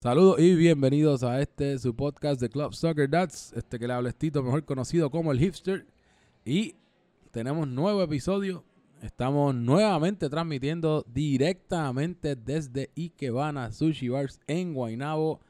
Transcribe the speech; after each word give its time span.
Saludos 0.00 0.38
y 0.38 0.54
bienvenidos 0.54 1.24
a 1.24 1.40
este 1.40 1.76
su 1.76 1.92
podcast 1.92 2.40
de 2.40 2.48
Club 2.48 2.72
Soccer 2.72 3.10
Dads, 3.10 3.52
este 3.56 3.80
que 3.80 3.88
le 3.88 3.94
habla 3.94 4.12
Tito, 4.12 4.44
mejor 4.44 4.64
conocido 4.64 5.10
como 5.10 5.32
el 5.32 5.40
Hipster. 5.40 5.86
Y 6.44 6.76
tenemos 7.32 7.66
nuevo 7.66 8.00
episodio. 8.00 8.62
Estamos 9.02 9.56
nuevamente 9.56 10.30
transmitiendo 10.30 11.04
directamente 11.12 12.36
desde 12.36 12.90
Ikebana 12.96 13.72
Sushi 13.72 14.08
Bars 14.08 14.38
en 14.46 14.72
Guaynabo. 14.72 15.40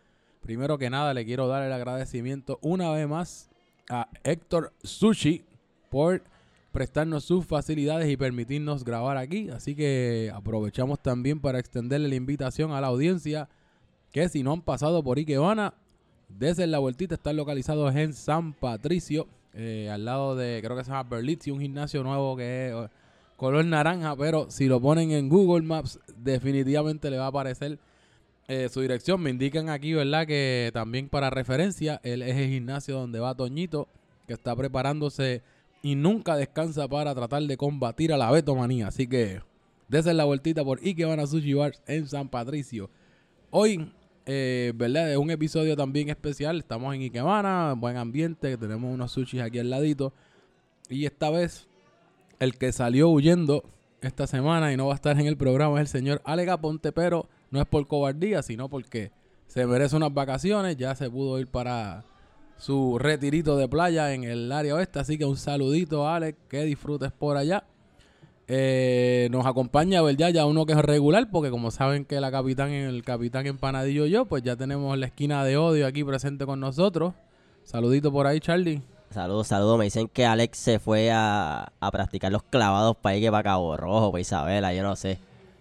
Primero 0.41 0.79
que 0.79 0.89
nada, 0.89 1.13
le 1.13 1.27
quiero 1.27 1.47
dar 1.47 1.63
el 1.65 1.73
agradecimiento 1.75 2.59
una 2.63 2.91
vez 2.91 3.07
más 3.07 3.51
a 3.91 4.09
Héctor 4.25 4.73
Sushi 4.83 5.45
por 5.91 6.23
prestarnos 6.73 7.23
sus 7.25 7.45
facilidades 7.45 8.09
y 8.09 8.17
permitirnos 8.17 8.83
grabar 8.83 9.19
aquí. 9.19 9.51
Así 9.51 9.77
que 9.77 10.33
aprovechamos 10.35 11.03
también 11.03 11.39
para 11.39 11.59
extenderle 11.59 12.09
la 12.09 12.15
invitación 12.15 12.73
a 12.73 12.81
la 12.81 12.87
audiencia 12.87 13.51
que 14.13 14.29
si 14.29 14.43
no 14.43 14.53
han 14.53 14.63
pasado 14.63 15.03
por 15.03 15.19
Ikebana, 15.19 15.75
desde 16.29 16.67
la 16.67 16.79
vueltita, 16.79 17.15
están 17.15 17.37
localizados 17.37 17.95
en 17.97 18.13
San 18.13 18.53
Patricio, 18.53 19.27
eh, 19.55 19.89
al 19.91 20.05
lado 20.05 20.37
de, 20.37 20.61
creo 20.63 20.77
que 20.77 20.85
se 20.85 20.91
llama 20.91 21.09
Berlitz, 21.09 21.49
un 21.49 21.61
gimnasio 21.61 22.03
nuevo 22.03 22.37
que 22.37 22.69
es 22.69 22.75
eh, 22.75 22.89
color 23.37 23.65
naranja, 23.65 24.15
pero 24.17 24.51
si 24.51 24.67
lo 24.67 24.81
ponen 24.81 25.11
en 25.11 25.29
Google 25.29 25.67
Maps, 25.67 25.99
definitivamente 26.17 27.11
le 27.11 27.19
va 27.19 27.27
a 27.27 27.29
aparecer 27.29 27.79
eh, 28.47 28.69
su 28.71 28.81
dirección. 28.81 29.21
Me 29.21 29.31
indican 29.31 29.69
aquí, 29.69 29.95
¿verdad? 29.95 30.27
Que 30.27 30.71
también 30.73 31.09
para 31.09 31.31
referencia, 31.31 32.01
él 32.03 32.23
es 32.23 32.37
el 32.37 32.49
gimnasio 32.49 32.99
donde 32.99 33.21
va 33.21 33.35
Toñito, 33.35 33.89
que 34.27 34.35
está 34.35 34.55
preparándose 34.55 35.43
y 35.83 35.95
nunca 35.95 36.37
descansa 36.37 36.89
para 36.89 37.15
tratar 37.15 37.43
de 37.43 37.57
combatir 37.57 38.13
a 38.13 38.17
la 38.17 38.31
betomanía. 38.31 38.89
Así 38.89 39.07
que, 39.07 39.41
desde 39.89 40.15
la 40.15 40.25
vueltita 40.25 40.65
por 40.65 40.81
Ikebana 40.81 41.27
Sushi 41.27 41.55
Bars 41.55 41.81
en 41.87 42.07
San 42.07 42.29
Patricio. 42.29 42.91
Hoy 43.51 43.91
eh, 44.31 44.73
¿verdad? 44.75 45.11
Es 45.11 45.17
un 45.17 45.31
episodio 45.31 45.75
también 45.75 46.11
especial. 46.11 46.59
Estamos 46.59 46.95
en 46.95 47.01
Ikebana, 47.01 47.73
buen 47.75 47.97
ambiente, 47.97 48.59
tenemos 48.59 48.93
unos 48.93 49.11
sushis 49.11 49.41
aquí 49.41 49.59
al 49.59 49.71
ladito. 49.71 50.13
Y 50.91 51.07
esta 51.07 51.31
vez, 51.31 51.67
el 52.39 52.59
que 52.59 52.71
salió 52.73 53.09
huyendo 53.09 53.65
esta 54.03 54.27
semana 54.27 54.71
y 54.71 54.77
no 54.77 54.87
va 54.87 54.93
a 54.93 54.97
estar 54.97 55.19
en 55.19 55.27
el 55.27 55.39
programa 55.39 55.77
es 55.77 55.81
el 55.81 55.89
señor 55.89 56.21
Alega 56.25 56.61
Ponte, 56.61 56.93
pero 56.93 57.27
no 57.51 57.59
es 57.59 57.67
por 57.67 57.87
cobardía, 57.87 58.43
sino 58.43 58.69
porque 58.69 59.13
se 59.47 59.67
merece 59.67 59.97
unas 59.97 60.13
vacaciones. 60.13 60.77
Ya 60.77 60.95
se 60.95 61.09
pudo 61.09 61.41
ir 61.41 61.47
para 61.47 62.05
su 62.59 62.99
retirito 62.99 63.57
de 63.57 63.67
playa 63.67 64.13
en 64.13 64.25
el 64.25 64.53
área 64.53 64.75
oeste. 64.75 64.99
Así 64.99 65.17
que 65.17 65.25
un 65.25 65.39
saludito, 65.39 66.07
Alex, 66.07 66.39
que 66.51 66.65
disfrutes 66.65 67.13
por 67.13 67.39
allá. 67.39 67.65
Eh, 68.51 69.29
nos 69.31 69.45
acompaña 69.45 70.01
¿verdad? 70.01 70.31
ya 70.31 70.47
uno 70.47 70.65
que 70.65 70.73
es 70.73 70.79
regular, 70.79 71.29
porque 71.31 71.51
como 71.51 71.71
saben 71.71 72.07
que 72.07 72.19
la 72.19 72.31
capitán, 72.31 72.71
el 72.71 73.03
capitán 73.05 73.47
empanadillo 73.47 74.07
y 74.07 74.11
yo, 74.11 74.25
pues 74.25 74.43
ya 74.43 74.57
tenemos 74.57 74.97
la 74.97 75.07
esquina 75.07 75.45
de 75.45 75.59
odio 75.59 75.87
aquí 75.87 76.03
presente 76.03 76.47
con 76.47 76.59
nosotros. 76.59 77.13
Saludito 77.65 78.11
por 78.11 78.27
ahí, 78.27 78.41
Charlie. 78.41 78.83
Saludos, 79.11 79.49
saludos. 79.49 79.79
Me 79.79 79.85
dicen 79.85 80.09
que 80.09 80.25
Alex 80.25 80.57
se 80.57 80.79
fue 80.79 81.11
a, 81.13 81.71
practicar 81.93 82.33
los 82.33 82.43
clavados 82.43 82.97
para 82.97 83.17
ir 83.17 83.25
que 83.25 83.31
para 83.31 83.43
Cabo 83.43 83.77
Rojo, 83.77 84.11
para 84.11 84.21
Isabela, 84.21 84.73
yo 84.73 84.83
no 84.83 84.97
sé. 84.97 85.19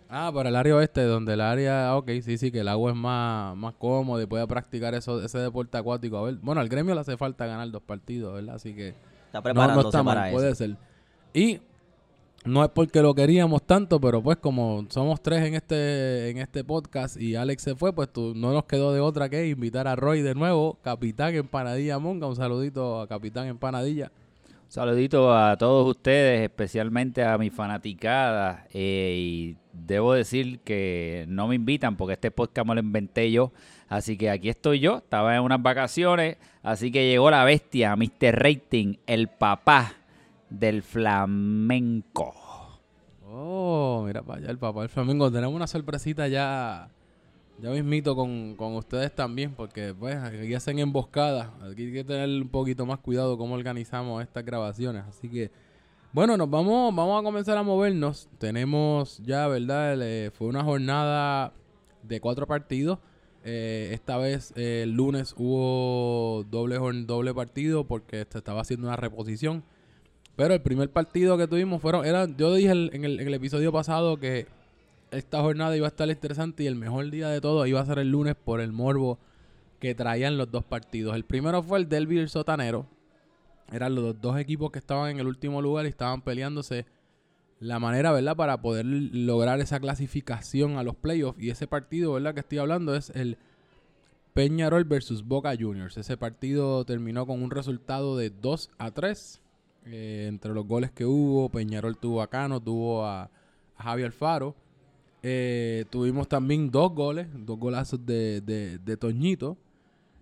Ah, 0.09 0.31
para 0.33 0.47
el 0.47 0.55
área 0.55 0.77
oeste, 0.77 1.03
donde 1.03 1.33
el 1.33 1.41
área, 1.41 1.93
ok, 1.97 2.09
sí, 2.23 2.37
sí, 2.37 2.49
que 2.49 2.61
el 2.61 2.69
agua 2.69 2.91
es 2.91 2.97
más, 2.97 3.57
más 3.57 3.73
cómodo 3.73 4.21
y 4.21 4.25
puede 4.25 4.47
practicar 4.47 4.95
eso, 4.95 5.21
ese 5.21 5.39
deporte 5.39 5.77
acuático. 5.77 6.17
A 6.17 6.23
ver, 6.23 6.35
bueno, 6.35 6.61
al 6.61 6.69
gremio 6.69 6.95
le 6.95 7.01
hace 7.01 7.17
falta 7.17 7.45
ganar 7.45 7.69
dos 7.69 7.81
partidos, 7.81 8.33
¿verdad? 8.33 8.55
Así 8.55 8.73
que 8.73 8.93
está 9.25 9.41
preparándose 9.41 10.01
para 10.03 10.31
puede 10.31 10.55
ser. 10.55 10.77
Y 11.33 11.59
no 12.47 12.63
es 12.63 12.69
porque 12.69 13.01
lo 13.01 13.13
queríamos 13.13 13.61
tanto, 13.63 13.99
pero 13.99 14.21
pues 14.21 14.37
como 14.37 14.85
somos 14.89 15.21
tres 15.21 15.43
en 15.43 15.55
este 15.55 16.29
en 16.29 16.37
este 16.37 16.63
podcast 16.63 17.19
y 17.19 17.35
Alex 17.35 17.61
se 17.61 17.75
fue, 17.75 17.93
pues 17.93 18.11
tú, 18.11 18.33
no 18.35 18.53
nos 18.53 18.65
quedó 18.65 18.93
de 18.93 18.99
otra 18.99 19.29
que 19.29 19.47
invitar 19.47 19.87
a 19.87 19.95
Roy 19.95 20.21
de 20.21 20.33
nuevo, 20.33 20.79
Capitán 20.81 21.35
Empanadilla 21.35 21.99
Monga. 21.99 22.27
Un 22.27 22.35
saludito 22.35 23.01
a 23.01 23.07
Capitán 23.07 23.47
Empanadilla. 23.47 24.11
Un 24.65 24.71
saludito 24.71 25.33
a 25.35 25.57
todos 25.57 25.87
ustedes, 25.89 26.41
especialmente 26.41 27.23
a 27.23 27.37
mi 27.37 27.49
fanaticada. 27.49 28.65
Eh, 28.73 29.15
y 29.17 29.57
debo 29.73 30.13
decir 30.13 30.59
que 30.59 31.25
no 31.27 31.47
me 31.47 31.55
invitan 31.55 31.97
porque 31.97 32.13
este 32.13 32.31
podcast 32.31 32.67
me 32.67 32.75
lo 32.75 32.81
inventé 32.81 33.31
yo. 33.31 33.51
Así 33.89 34.17
que 34.17 34.29
aquí 34.29 34.49
estoy 34.49 34.79
yo, 34.79 34.97
estaba 34.97 35.35
en 35.35 35.41
unas 35.41 35.61
vacaciones. 35.61 36.37
Así 36.63 36.91
que 36.91 37.09
llegó 37.09 37.29
la 37.29 37.43
bestia, 37.45 37.95
Mr. 37.95 38.35
Rating, 38.41 38.95
el 39.05 39.27
papá 39.27 39.95
del 40.49 40.81
flamenco. 40.81 42.33
Oh, 43.29 44.03
mira 44.05 44.23
para 44.23 44.39
allá 44.39 44.49
el 44.49 44.57
papá 44.57 44.81
del 44.81 44.89
flamenco. 44.89 45.31
Tenemos 45.31 45.55
una 45.55 45.67
sorpresita 45.67 46.27
ya, 46.27 46.89
ya 47.59 47.69
mismito 47.69 48.15
con, 48.15 48.55
con 48.55 48.75
ustedes 48.75 49.13
también, 49.13 49.53
porque 49.53 49.93
pues 49.93 50.15
aquí 50.15 50.53
hacen 50.53 50.79
emboscadas. 50.79 51.49
Aquí 51.61 51.85
hay 51.87 51.93
que 51.93 52.03
tener 52.03 52.29
un 52.29 52.49
poquito 52.49 52.85
más 52.85 52.99
cuidado 52.99 53.37
cómo 53.37 53.55
organizamos 53.55 54.23
estas 54.23 54.45
grabaciones. 54.45 55.03
Así 55.07 55.29
que, 55.29 55.51
bueno, 56.13 56.37
nos 56.37 56.49
vamos, 56.49 56.95
vamos 56.95 57.19
a 57.19 57.23
comenzar 57.23 57.57
a 57.57 57.63
movernos. 57.63 58.29
Tenemos 58.37 59.19
ya, 59.19 59.47
¿verdad? 59.47 60.01
Eh, 60.01 60.31
fue 60.31 60.47
una 60.47 60.63
jornada 60.63 61.53
de 62.03 62.21
cuatro 62.21 62.47
partidos. 62.47 62.99
Eh, 63.43 63.91
esta 63.93 64.17
vez 64.17 64.51
eh, 64.55 64.81
el 64.83 64.91
lunes 64.91 65.33
hubo 65.37 66.43
doble, 66.49 66.77
doble 67.05 67.33
partido 67.33 67.85
porque 67.85 68.25
se 68.29 68.37
estaba 68.37 68.61
haciendo 68.61 68.87
una 68.87 68.95
reposición. 68.95 69.63
Pero 70.37 70.53
el 70.53 70.61
primer 70.61 70.91
partido 70.91 71.35
que 71.35 71.47
tuvimos 71.47 71.81
fueron, 71.81 72.05
era, 72.05 72.27
yo 72.27 72.53
dije 72.53 72.69
en, 72.69 73.03
el, 73.03 73.33
episodio 73.33 73.71
pasado 73.71 74.17
que 74.17 74.45
esta 75.09 75.41
jornada 75.41 75.75
iba 75.75 75.87
a 75.87 75.89
estar 75.89 76.07
interesante 76.07 76.63
y 76.63 76.67
el 76.67 76.75
mejor 76.75 77.09
día 77.09 77.29
de 77.29 77.41
todo 77.41 77.65
iba 77.65 77.81
a 77.81 77.85
ser 77.85 77.97
el 77.97 78.11
lunes 78.11 78.35
por 78.35 78.61
el 78.61 78.71
morbo 78.71 79.17
que 79.79 79.95
traían 79.95 80.37
los 80.37 80.51
dos 80.51 80.63
partidos. 80.63 81.15
El 81.15 81.25
primero 81.25 81.63
fue 81.63 81.79
el 81.79 81.89
Derby 81.89 82.19
el 82.19 82.29
Sotanero. 82.29 82.85
Eran 83.71 83.95
los 83.95 84.21
dos 84.21 84.37
equipos 84.37 84.71
que 84.71 84.77
estaban 84.77 85.09
en 85.09 85.19
el 85.19 85.25
último 85.25 85.59
lugar 85.59 85.87
y 85.87 85.89
estaban 85.89 86.21
peleándose 86.21 86.85
la 87.59 87.79
manera, 87.79 88.11
¿verdad? 88.11 88.35
Para 88.35 88.61
poder 88.61 88.85
lograr 88.85 89.59
esa 89.59 89.79
clasificación 89.79 90.77
a 90.77 90.83
los 90.83 90.95
playoffs. 90.95 91.41
Y 91.41 91.49
ese 91.49 91.65
partido, 91.65 92.13
¿verdad? 92.13 92.35
Que 92.35 92.41
estoy 92.41 92.59
hablando 92.59 92.95
es 92.95 93.09
el 93.09 93.39
Peñarol 94.35 94.83
versus 94.83 95.27
Boca 95.27 95.55
Juniors. 95.59 95.97
Ese 95.97 96.15
partido 96.15 96.85
terminó 96.85 97.25
con 97.25 97.41
un 97.41 97.49
resultado 97.49 98.15
de 98.15 98.29
2 98.29 98.69
a 98.77 98.91
3 98.91 99.41
eh, 99.91 100.25
entre 100.27 100.53
los 100.53 100.65
goles 100.65 100.91
que 100.91 101.05
hubo, 101.05 101.49
Peñarol 101.49 101.97
tuvo 101.97 102.21
a 102.21 102.27
Cano, 102.27 102.61
tuvo 102.61 103.05
a, 103.05 103.29
Javier 103.77 104.11
Faro. 104.11 104.55
Eh, 105.21 105.85
tuvimos 105.89 106.27
también 106.27 106.71
dos 106.71 106.93
goles, 106.93 107.27
dos 107.33 107.59
golazos 107.59 108.03
de, 108.05 108.41
de, 108.41 108.97
Toñito. 108.97 109.55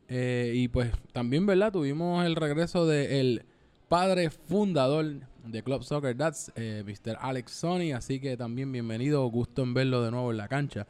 Eh, 0.07 0.51
y 0.55 0.67
pues 0.67 0.91
también, 1.13 1.45
¿verdad? 1.45 1.71
Tuvimos 1.71 2.25
el 2.25 2.35
regreso 2.35 2.85
del 2.85 3.43
padre 3.87 4.29
fundador 4.29 5.05
de 5.45 5.63
Club 5.63 5.83
Soccer 5.83 6.17
That's, 6.17 6.51
Mr. 6.57 7.17
Alex 7.19 7.51
Sony. 7.51 7.93
Así 7.95 8.19
que 8.19 8.35
también 8.35 8.71
bienvenido, 8.71 9.25
gusto 9.27 9.63
en 9.63 9.73
verlo 9.73 10.03
de 10.03 10.11
nuevo 10.11 10.31
en 10.31 10.37
la 10.37 10.47
cancha. 10.49 10.85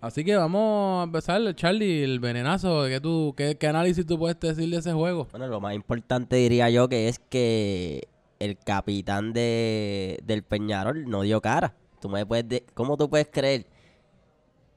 Así 0.00 0.24
que 0.24 0.36
vamos 0.36 1.00
a 1.00 1.04
empezar, 1.04 1.54
Charlie, 1.54 2.02
el 2.02 2.20
venenazo. 2.20 2.86
¿Qué, 2.86 3.00
tú, 3.00 3.34
qué, 3.36 3.56
¿Qué 3.56 3.66
análisis 3.66 4.06
tú 4.06 4.18
puedes 4.18 4.38
decir 4.38 4.70
de 4.70 4.78
ese 4.78 4.92
juego? 4.92 5.26
Bueno, 5.30 5.48
lo 5.48 5.60
más 5.60 5.74
importante 5.74 6.36
diría 6.36 6.70
yo 6.70 6.88
que 6.88 7.08
es 7.08 7.18
que 7.18 8.08
el 8.38 8.58
capitán 8.58 9.32
de, 9.32 10.18
del 10.24 10.42
Peñarol 10.42 11.08
no 11.08 11.22
dio 11.22 11.40
cara. 11.40 11.74
Tú 12.00 12.08
me 12.08 12.26
puedes 12.26 12.62
¿Cómo 12.74 12.96
tú 12.96 13.08
puedes 13.08 13.28
creer 13.28 13.66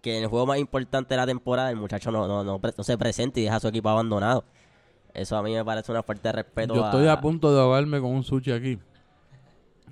que 0.01 0.17
en 0.17 0.23
el 0.23 0.29
juego 0.29 0.45
más 0.45 0.57
importante 0.57 1.13
de 1.13 1.17
la 1.17 1.25
temporada 1.25 1.69
el 1.69 1.75
muchacho 1.75 2.11
no, 2.11 2.27
no, 2.27 2.43
no, 2.43 2.83
se 2.83 2.97
presente 2.97 3.41
y 3.41 3.43
deja 3.43 3.57
a 3.57 3.59
su 3.59 3.67
equipo 3.67 3.89
abandonado? 3.89 4.45
Eso 5.13 5.35
a 5.35 5.43
mí 5.43 5.53
me 5.53 5.65
parece 5.65 5.91
una 5.91 6.03
falta 6.03 6.29
de 6.29 6.43
respeto. 6.43 6.75
Yo 6.75 6.85
estoy 6.85 7.07
a 7.07 7.19
punto 7.19 7.53
de 7.53 7.59
ahogarme 7.59 7.99
con 7.99 8.11
un 8.11 8.23
sushi 8.23 8.51
aquí. 8.51 8.79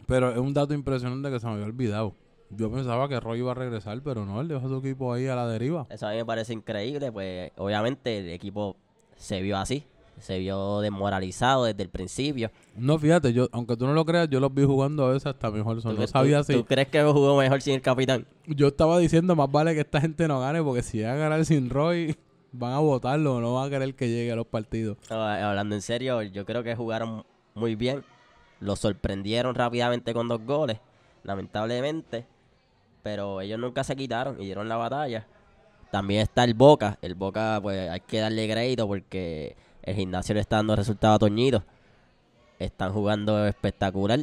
Pero 0.05 0.31
es 0.31 0.37
un 0.37 0.53
dato 0.53 0.73
impresionante 0.73 1.29
que 1.29 1.39
se 1.39 1.45
me 1.47 1.53
había 1.53 1.65
olvidado. 1.65 2.15
Yo 2.49 2.71
pensaba 2.71 3.09
que 3.09 3.19
Roy 3.19 3.39
iba 3.39 3.51
a 3.51 3.55
regresar, 3.55 4.01
pero 4.01 4.25
no, 4.25 4.39
él 4.39 4.47
dejó 4.47 4.67
a 4.67 4.69
su 4.69 4.77
equipo 4.77 5.11
ahí 5.11 5.27
a 5.27 5.35
la 5.35 5.47
deriva. 5.47 5.85
Eso 5.89 6.07
a 6.07 6.11
mí 6.11 6.17
me 6.17 6.25
parece 6.25 6.53
increíble, 6.53 7.11
pues 7.11 7.51
obviamente 7.57 8.19
el 8.19 8.29
equipo 8.29 8.77
se 9.17 9.41
vio 9.41 9.57
así 9.57 9.85
se 10.19 10.39
vio 10.39 10.81
desmoralizado 10.81 11.65
desde 11.65 11.83
el 11.83 11.89
principio. 11.89 12.51
No, 12.75 12.97
fíjate, 12.97 13.33
yo 13.33 13.47
aunque 13.51 13.77
tú 13.77 13.85
no 13.85 13.93
lo 13.93 14.05
creas, 14.05 14.29
yo 14.29 14.39
los 14.39 14.53
vi 14.53 14.63
jugando 14.63 15.05
a 15.05 15.09
veces 15.09 15.27
hasta 15.27 15.51
mejor. 15.51 15.83
no 15.83 16.07
sabía 16.07 16.43
si... 16.43 16.53
¿Tú 16.53 16.65
crees 16.65 16.87
que 16.87 17.03
jugó 17.03 17.37
mejor 17.37 17.61
sin 17.61 17.75
el 17.75 17.81
capitán? 17.81 18.25
Yo 18.45 18.67
estaba 18.67 18.97
diciendo, 18.99 19.35
más 19.35 19.51
vale 19.51 19.73
que 19.73 19.81
esta 19.81 20.01
gente 20.01 20.27
no 20.27 20.39
gane, 20.39 20.61
porque 20.63 20.81
si 20.81 21.01
van 21.01 21.11
a 21.11 21.15
ganar 21.15 21.45
sin 21.45 21.69
Roy, 21.69 22.15
van 22.51 22.73
a 22.73 22.79
votarlo, 22.79 23.39
no 23.39 23.53
van 23.53 23.67
a 23.67 23.69
querer 23.69 23.93
que 23.95 24.07
llegue 24.07 24.31
a 24.31 24.35
los 24.35 24.47
partidos. 24.47 24.97
hablando 25.09 25.75
en 25.75 25.81
serio, 25.81 26.21
yo 26.23 26.45
creo 26.45 26.63
que 26.63 26.75
jugaron 26.75 27.23
muy 27.53 27.75
bien. 27.75 28.03
Lo 28.59 28.75
sorprendieron 28.75 29.53
rápidamente 29.53 30.13
con 30.13 30.27
dos 30.27 30.41
goles, 30.43 30.79
lamentablemente. 31.23 32.25
Pero 33.03 33.41
ellos 33.41 33.59
nunca 33.59 33.83
se 33.83 33.95
quitaron 33.95 34.41
y 34.41 34.45
dieron 34.45 34.67
la 34.67 34.77
batalla. 34.77 35.27
También 35.91 36.21
está 36.21 36.43
el 36.43 36.53
Boca. 36.53 36.97
El 37.01 37.15
Boca, 37.15 37.59
pues 37.61 37.89
hay 37.89 38.01
que 38.01 38.19
darle 38.19 38.49
crédito 38.49 38.87
porque 38.87 39.55
el 39.87 39.95
gimnasio 39.95 40.35
le 40.35 40.41
está 40.41 40.57
dando 40.57 40.75
resultados 40.75 41.15
a 41.15 41.19
Toñito. 41.19 41.63
Están 42.59 42.91
jugando 42.91 43.45
espectacular. 43.47 44.19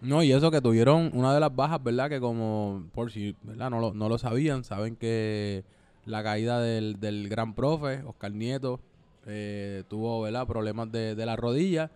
No, 0.00 0.22
y 0.22 0.32
eso 0.32 0.50
que 0.50 0.60
tuvieron 0.60 1.10
una 1.14 1.32
de 1.32 1.40
las 1.40 1.54
bajas, 1.54 1.82
¿verdad? 1.82 2.08
Que 2.08 2.20
como, 2.20 2.84
por 2.92 3.10
si, 3.10 3.34
¿verdad? 3.42 3.70
No 3.70 3.80
lo, 3.80 3.94
no 3.94 4.08
lo 4.08 4.18
sabían, 4.18 4.64
saben 4.64 4.96
que 4.96 5.64
la 6.04 6.22
caída 6.22 6.60
del, 6.60 7.00
del 7.00 7.28
gran 7.28 7.54
profe, 7.54 8.02
Oscar 8.06 8.32
Nieto. 8.32 8.80
eh, 9.26 9.82
tuvo 9.88 10.22
¿verdad? 10.22 10.46
problemas 10.46 10.90
de, 10.92 11.14
de 11.14 11.26
la 11.26 11.36
rodilla. 11.36 11.90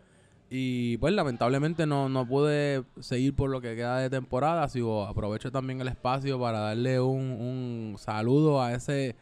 Y 0.53 0.97
pues 0.97 1.15
lamentablemente 1.15 1.87
no, 1.87 2.09
no 2.09 2.27
pude 2.27 2.83
seguir 2.99 3.37
por 3.37 3.51
lo 3.51 3.61
que 3.61 3.77
queda 3.77 3.99
de 3.99 4.11
temporada. 4.11 4.65
Así 4.65 4.81
que 4.81 5.05
aprovecho 5.09 5.53
también 5.53 5.81
el 5.81 5.89
espacio 5.89 6.41
para 6.41 6.59
darle 6.61 7.01
un, 7.01 7.21
un 7.21 7.95
saludo 7.99 8.61
a 8.61 8.73
ese 8.75 9.15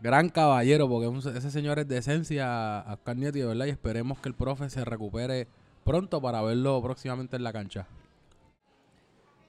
gran 0.00 0.28
caballero, 0.28 0.88
porque 0.88 1.08
un- 1.08 1.18
ese 1.18 1.50
señor 1.50 1.78
es 1.78 1.88
de 1.88 1.98
esencia, 1.98 2.80
a 2.80 2.94
Oscar 2.94 3.16
Nieto, 3.16 3.38
y 3.38 3.40
de 3.42 3.46
verdad, 3.48 3.66
y 3.66 3.70
esperemos 3.70 4.18
que 4.20 4.28
el 4.28 4.34
profe 4.34 4.68
se 4.70 4.84
recupere 4.84 5.46
pronto 5.84 6.20
para 6.20 6.42
verlo 6.42 6.80
próximamente 6.82 7.36
en 7.36 7.44
la 7.44 7.52
cancha. 7.52 7.86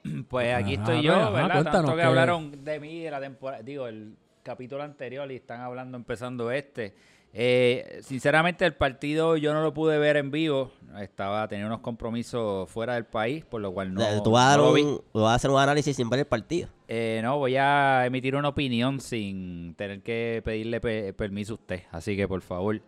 Pues 0.29 0.53
aquí 0.55 0.75
Ajá, 0.75 0.83
estoy 0.83 1.03
yo, 1.03 1.13
ajá, 1.15 1.29
¿verdad? 1.31 1.71
Tanto 1.71 1.91
que 1.91 1.97
qué- 1.97 2.03
hablaron 2.03 2.63
de 2.63 2.79
mí 2.79 3.01
de 3.03 3.11
la 3.11 3.19
temporada, 3.19 3.61
digo, 3.63 3.87
el 3.87 4.15
capítulo 4.43 4.83
anterior 4.83 5.29
y 5.31 5.35
están 5.35 5.61
hablando 5.61 5.97
empezando 5.97 6.49
este. 6.51 6.93
Eh, 7.33 7.99
sinceramente 8.01 8.65
el 8.65 8.73
partido 8.73 9.37
yo 9.37 9.53
no 9.53 9.61
lo 9.61 9.73
pude 9.73 9.97
ver 9.99 10.17
en 10.17 10.31
vivo, 10.31 10.71
estaba 10.99 11.47
tenía 11.47 11.67
unos 11.67 11.81
compromisos 11.81 12.67
fuera 12.69 12.95
del 12.95 13.05
país, 13.05 13.45
por 13.45 13.61
lo 13.61 13.71
cual 13.73 13.93
no, 13.93 14.01
Eh, 14.01 14.21
tú, 14.23 14.31
vas 14.31 14.45
a 14.45 14.49
dar 14.51 14.59
no 14.59 14.71
un- 14.71 15.01
vas 15.13 15.31
a 15.31 15.35
hacer 15.35 15.51
un 15.51 15.59
análisis 15.59 15.95
sin 15.95 16.09
ver 16.09 16.19
el 16.21 16.25
partido. 16.25 16.69
Eh, 16.87 17.19
no, 17.21 17.37
voy 17.37 17.55
a 17.57 18.05
emitir 18.05 18.35
una 18.35 18.47
opinión 18.47 18.99
sin 19.01 19.75
tener 19.75 20.01
que 20.01 20.41
pedirle 20.43 20.79
pe- 20.81 21.13
permiso 21.13 21.53
a 21.53 21.55
usted. 21.55 21.83
Así 21.91 22.15
que, 22.15 22.27
por 22.27 22.41
favor, 22.41 22.81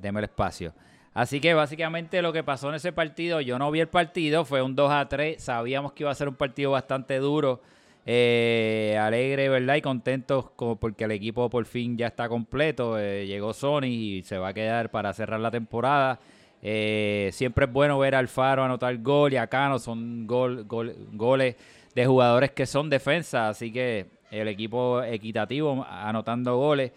deme 0.00 0.20
el 0.20 0.24
espacio. 0.24 0.72
Así 1.14 1.40
que, 1.40 1.54
básicamente, 1.54 2.22
lo 2.22 2.32
que 2.32 2.44
pasó 2.44 2.68
en 2.68 2.74
ese 2.76 2.92
partido, 2.92 3.40
yo 3.40 3.58
no 3.58 3.70
vi 3.70 3.80
el 3.80 3.88
partido, 3.88 4.44
fue 4.44 4.62
un 4.62 4.76
2 4.76 4.92
a 4.92 5.08
3. 5.08 5.42
Sabíamos 5.42 5.92
que 5.92 6.02
iba 6.02 6.10
a 6.10 6.14
ser 6.14 6.28
un 6.28 6.34
partido 6.36 6.70
bastante 6.72 7.18
duro. 7.18 7.60
Eh, 8.06 8.98
alegre, 9.00 9.48
¿verdad? 9.48 9.76
Y 9.76 9.80
contentos 9.82 10.50
co- 10.56 10.76
porque 10.76 11.04
el 11.04 11.12
equipo 11.12 11.48
por 11.48 11.64
fin 11.64 11.96
ya 11.96 12.08
está 12.08 12.28
completo. 12.28 12.98
Eh, 12.98 13.26
llegó 13.26 13.52
Sony 13.54 13.84
y 13.86 14.22
se 14.24 14.36
va 14.38 14.48
a 14.48 14.54
quedar 14.54 14.90
para 14.90 15.12
cerrar 15.14 15.40
la 15.40 15.50
temporada. 15.50 16.18
Eh, 16.62 17.30
siempre 17.32 17.66
es 17.66 17.72
bueno 17.72 17.98
ver 17.98 18.14
a 18.14 18.18
Alfaro 18.18 18.64
anotar 18.64 18.96
gol 18.98 19.32
y 19.32 19.36
a 19.36 19.46
Cano 19.46 19.78
son 19.78 20.26
gol, 20.26 20.64
gol- 20.66 20.94
goles 21.12 21.56
de 21.94 22.06
jugadores 22.06 22.50
que 22.52 22.66
son 22.66 22.90
defensa, 22.90 23.48
así 23.48 23.70
que 23.72 24.06
el 24.30 24.48
equipo 24.48 25.02
equitativo 25.02 25.84
anotando 25.88 26.56
goles. 26.56 26.90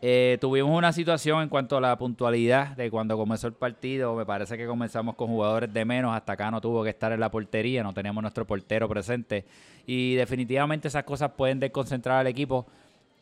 Eh, 0.00 0.38
tuvimos 0.40 0.76
una 0.76 0.92
situación 0.92 1.42
en 1.42 1.48
cuanto 1.48 1.76
a 1.76 1.80
la 1.80 1.98
puntualidad 1.98 2.76
de 2.76 2.90
cuando 2.90 3.16
comenzó 3.16 3.48
el 3.48 3.54
partido. 3.54 4.14
Me 4.14 4.24
parece 4.24 4.56
que 4.56 4.66
comenzamos 4.66 5.16
con 5.16 5.28
jugadores 5.28 5.72
de 5.72 5.84
menos. 5.84 6.14
Hasta 6.14 6.34
acá 6.34 6.50
no 6.50 6.60
tuvo 6.60 6.84
que 6.84 6.90
estar 6.90 7.10
en 7.10 7.18
la 7.18 7.30
portería. 7.30 7.82
No 7.82 7.92
teníamos 7.92 8.22
nuestro 8.22 8.46
portero 8.46 8.88
presente. 8.88 9.44
Y 9.86 10.14
definitivamente 10.14 10.86
esas 10.88 11.02
cosas 11.04 11.32
pueden 11.32 11.58
desconcentrar 11.58 12.18
al 12.18 12.28
equipo. 12.28 12.66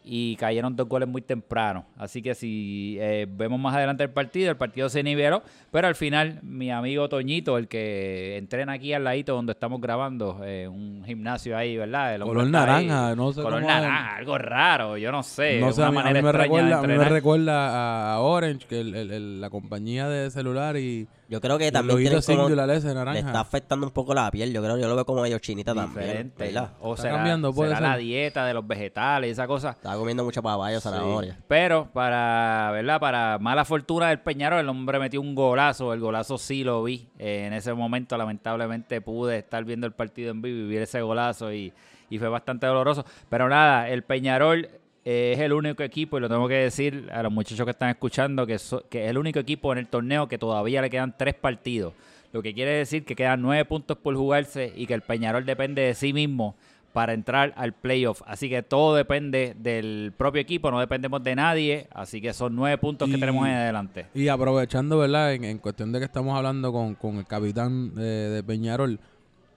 Y 0.08 0.36
cayeron 0.36 0.76
dos 0.76 0.88
goles 0.88 1.08
muy 1.08 1.20
temprano. 1.20 1.84
Así 1.96 2.22
que 2.22 2.36
si 2.36 2.96
eh, 3.00 3.26
vemos 3.28 3.58
más 3.58 3.74
adelante 3.74 4.04
el 4.04 4.10
partido, 4.10 4.50
el 4.52 4.56
partido 4.56 4.88
se 4.88 5.02
niveló. 5.02 5.42
Pero 5.72 5.88
al 5.88 5.96
final, 5.96 6.38
mi 6.44 6.70
amigo 6.70 7.08
Toñito, 7.08 7.58
el 7.58 7.66
que 7.66 8.36
entrena 8.36 8.74
aquí 8.74 8.92
al 8.92 9.02
ladito 9.02 9.34
donde 9.34 9.50
estamos 9.52 9.80
grabando, 9.80 10.40
eh, 10.44 10.68
un 10.68 11.02
gimnasio 11.04 11.56
ahí, 11.58 11.76
¿verdad? 11.76 12.14
El 12.14 12.22
Color 12.22 12.46
está 12.46 12.76
ahí. 12.76 12.86
naranja, 12.86 13.16
no 13.16 13.32
sé 13.32 13.42
Color 13.42 13.62
cómo 13.62 13.68
es. 13.72 13.74
naranja, 13.82 14.16
algo 14.16 14.38
raro, 14.38 14.96
yo 14.96 15.10
no 15.10 15.24
sé. 15.24 15.58
no 15.58 15.72
sé, 15.72 15.80
una 15.80 15.88
a 15.88 15.90
mí, 15.90 15.96
a 15.98 16.00
mí 16.00 16.04
manera 16.04 16.22
me 16.22 16.32
recuerda, 16.32 16.78
a 16.78 16.80
mí 16.82 16.86
me 16.86 16.92
entrenar. 16.94 17.12
recuerda 17.12 17.68
a, 17.70 18.12
a 18.14 18.20
Orange, 18.20 18.66
que 18.68 18.80
el- 18.80 18.94
el- 18.94 19.10
el- 19.10 19.40
la 19.40 19.50
compañía 19.50 20.08
de 20.08 20.30
celular 20.30 20.76
y 20.76 21.08
Yo 21.28 21.40
creo 21.40 21.58
que 21.58 21.72
también 21.72 22.22
singular 22.22 22.70
ese 22.70 22.88
le 22.88 22.94
naranja. 22.94 23.18
está 23.18 23.40
afectando 23.40 23.86
un 23.86 23.92
poco 23.92 24.14
la 24.14 24.30
piel. 24.30 24.52
Yo 24.52 24.62
creo 24.62 24.78
yo 24.78 24.86
lo 24.86 24.94
veo 24.94 25.04
como 25.04 25.22
medio 25.22 25.38
chinita 25.40 25.74
también. 25.74 26.04
diferente. 26.06 26.44
¿verdad? 26.44 26.70
O 26.80 26.90
Está 26.94 27.02
será, 27.02 27.14
cambiando, 27.16 27.52
puede 27.52 27.70
será 27.74 27.80
la 27.80 27.94
ser. 27.94 28.02
dieta 28.04 28.46
de 28.46 28.54
los 28.54 28.66
vegetales, 28.66 29.32
esa 29.32 29.46
cosa. 29.46 29.70
Estaba 29.70 29.96
comiendo 29.96 30.22
mucho 30.24 30.42
papaya, 30.42 30.80
zanahoria. 30.80 31.34
Sí. 31.34 31.38
Pero 31.48 31.88
para, 31.92 32.70
¿verdad? 32.72 33.00
Para 33.00 33.38
mala 33.40 33.64
fortuna 33.64 34.08
del 34.10 34.20
Peñarol, 34.20 34.60
el 34.60 34.68
hombre 34.68 34.98
metió 35.00 35.20
un 35.20 35.34
golazo. 35.34 35.92
El 35.92 36.00
golazo 36.00 36.38
sí 36.38 36.62
lo 36.62 36.82
vi. 36.84 37.08
Eh, 37.18 37.44
en 37.46 37.52
ese 37.54 37.72
momento, 37.74 38.16
lamentablemente, 38.16 39.00
pude 39.00 39.38
estar 39.38 39.64
viendo 39.64 39.86
el 39.86 39.92
partido 39.94 40.30
en 40.30 40.42
vivo 40.42 40.56
y 40.58 40.62
vivir 40.62 40.82
ese 40.82 41.00
golazo 41.02 41.52
y, 41.52 41.72
y 42.08 42.18
fue 42.18 42.28
bastante 42.28 42.66
doloroso. 42.66 43.04
Pero 43.28 43.48
nada, 43.48 43.88
el 43.88 44.04
Peñarol 44.04 44.68
es 45.08 45.38
el 45.38 45.52
único 45.52 45.82
equipo, 45.84 46.18
y 46.18 46.20
lo 46.20 46.28
tengo 46.28 46.48
que 46.48 46.54
decir 46.54 47.08
a 47.12 47.22
los 47.22 47.32
muchachos 47.32 47.64
que 47.64 47.70
están 47.70 47.90
escuchando, 47.90 48.44
que, 48.46 48.58
so- 48.58 48.84
que 48.90 49.04
es 49.04 49.10
el 49.10 49.18
único 49.18 49.38
equipo 49.38 49.70
en 49.72 49.78
el 49.78 49.86
torneo 49.86 50.26
que 50.28 50.36
todavía 50.36 50.82
le 50.82 50.90
quedan 50.90 51.14
tres 51.16 51.34
partidos. 51.34 51.92
Lo 52.32 52.42
que 52.42 52.52
quiere 52.52 52.72
decir 52.72 53.04
que 53.04 53.14
quedan 53.14 53.40
nueve 53.40 53.64
puntos 53.64 53.96
por 53.96 54.14
jugarse 54.16 54.72
y 54.74 54.86
que 54.86 54.94
el 54.94 55.02
Peñarol 55.02 55.46
depende 55.46 55.82
de 55.82 55.94
sí 55.94 56.12
mismo 56.12 56.56
para 56.92 57.12
entrar 57.12 57.52
al 57.56 57.72
playoff. 57.72 58.22
Así 58.26 58.48
que 58.48 58.62
todo 58.62 58.96
depende 58.96 59.54
del 59.58 60.12
propio 60.16 60.40
equipo, 60.40 60.70
no 60.70 60.80
dependemos 60.80 61.22
de 61.22 61.34
nadie. 61.36 61.86
Así 61.92 62.20
que 62.20 62.32
son 62.32 62.56
nueve 62.56 62.76
puntos 62.78 63.08
que 63.08 63.16
tenemos 63.18 63.46
en 63.46 63.52
adelante. 63.54 64.06
Y 64.14 64.28
aprovechando, 64.28 64.98
¿verdad? 64.98 65.34
En, 65.34 65.44
en 65.44 65.58
cuestión 65.58 65.92
de 65.92 65.98
que 66.00 66.06
estamos 66.06 66.36
hablando 66.36 66.72
con, 66.72 66.94
con 66.94 67.16
el 67.16 67.26
capitán 67.26 67.92
eh, 67.98 68.00
de 68.34 68.42
Peñarol, 68.42 68.98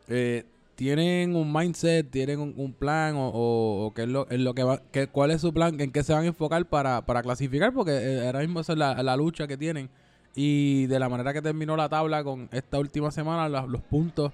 eh, 0.10 0.44
¿tienen 0.80 1.36
un 1.36 1.52
mindset, 1.52 2.10
tienen 2.10 2.40
un, 2.40 2.54
un 2.56 2.72
plan 2.72 3.14
o, 3.16 3.28
o- 3.28 3.86
o 3.88 3.94
qué 3.94 4.04
es 4.04 4.08
lo, 4.08 4.26
en 4.32 4.46
lo 4.46 4.54
que 4.54 4.64
va, 4.64 4.82
qué- 4.94 5.08
cuál 5.08 5.30
es 5.32 5.42
su 5.42 5.54
plan, 5.54 5.78
en 5.82 5.92
qué 5.92 6.04
se 6.04 6.14
van 6.14 6.24
a 6.24 6.28
enfocar 6.28 6.66
para, 6.70 7.06
para 7.06 7.22
clasificar? 7.22 7.74
Porque 7.74 7.92
eh, 7.92 8.26
ahora 8.26 8.40
mismo 8.40 8.62
esa 8.62 8.72
es 8.72 8.80
la, 8.80 9.04
la 9.04 9.18
lucha 9.18 9.46
que 9.46 9.58
tienen. 9.58 9.90
Y 10.36 10.86
de 10.86 10.98
la 10.98 11.10
manera 11.10 11.34
que 11.34 11.42
terminó 11.42 11.76
la 11.76 11.90
tabla 11.90 12.24
con 12.24 12.48
esta 12.54 12.80
última 12.80 13.12
semana, 13.12 13.50
los, 13.50 13.82
puntos, 13.82 14.32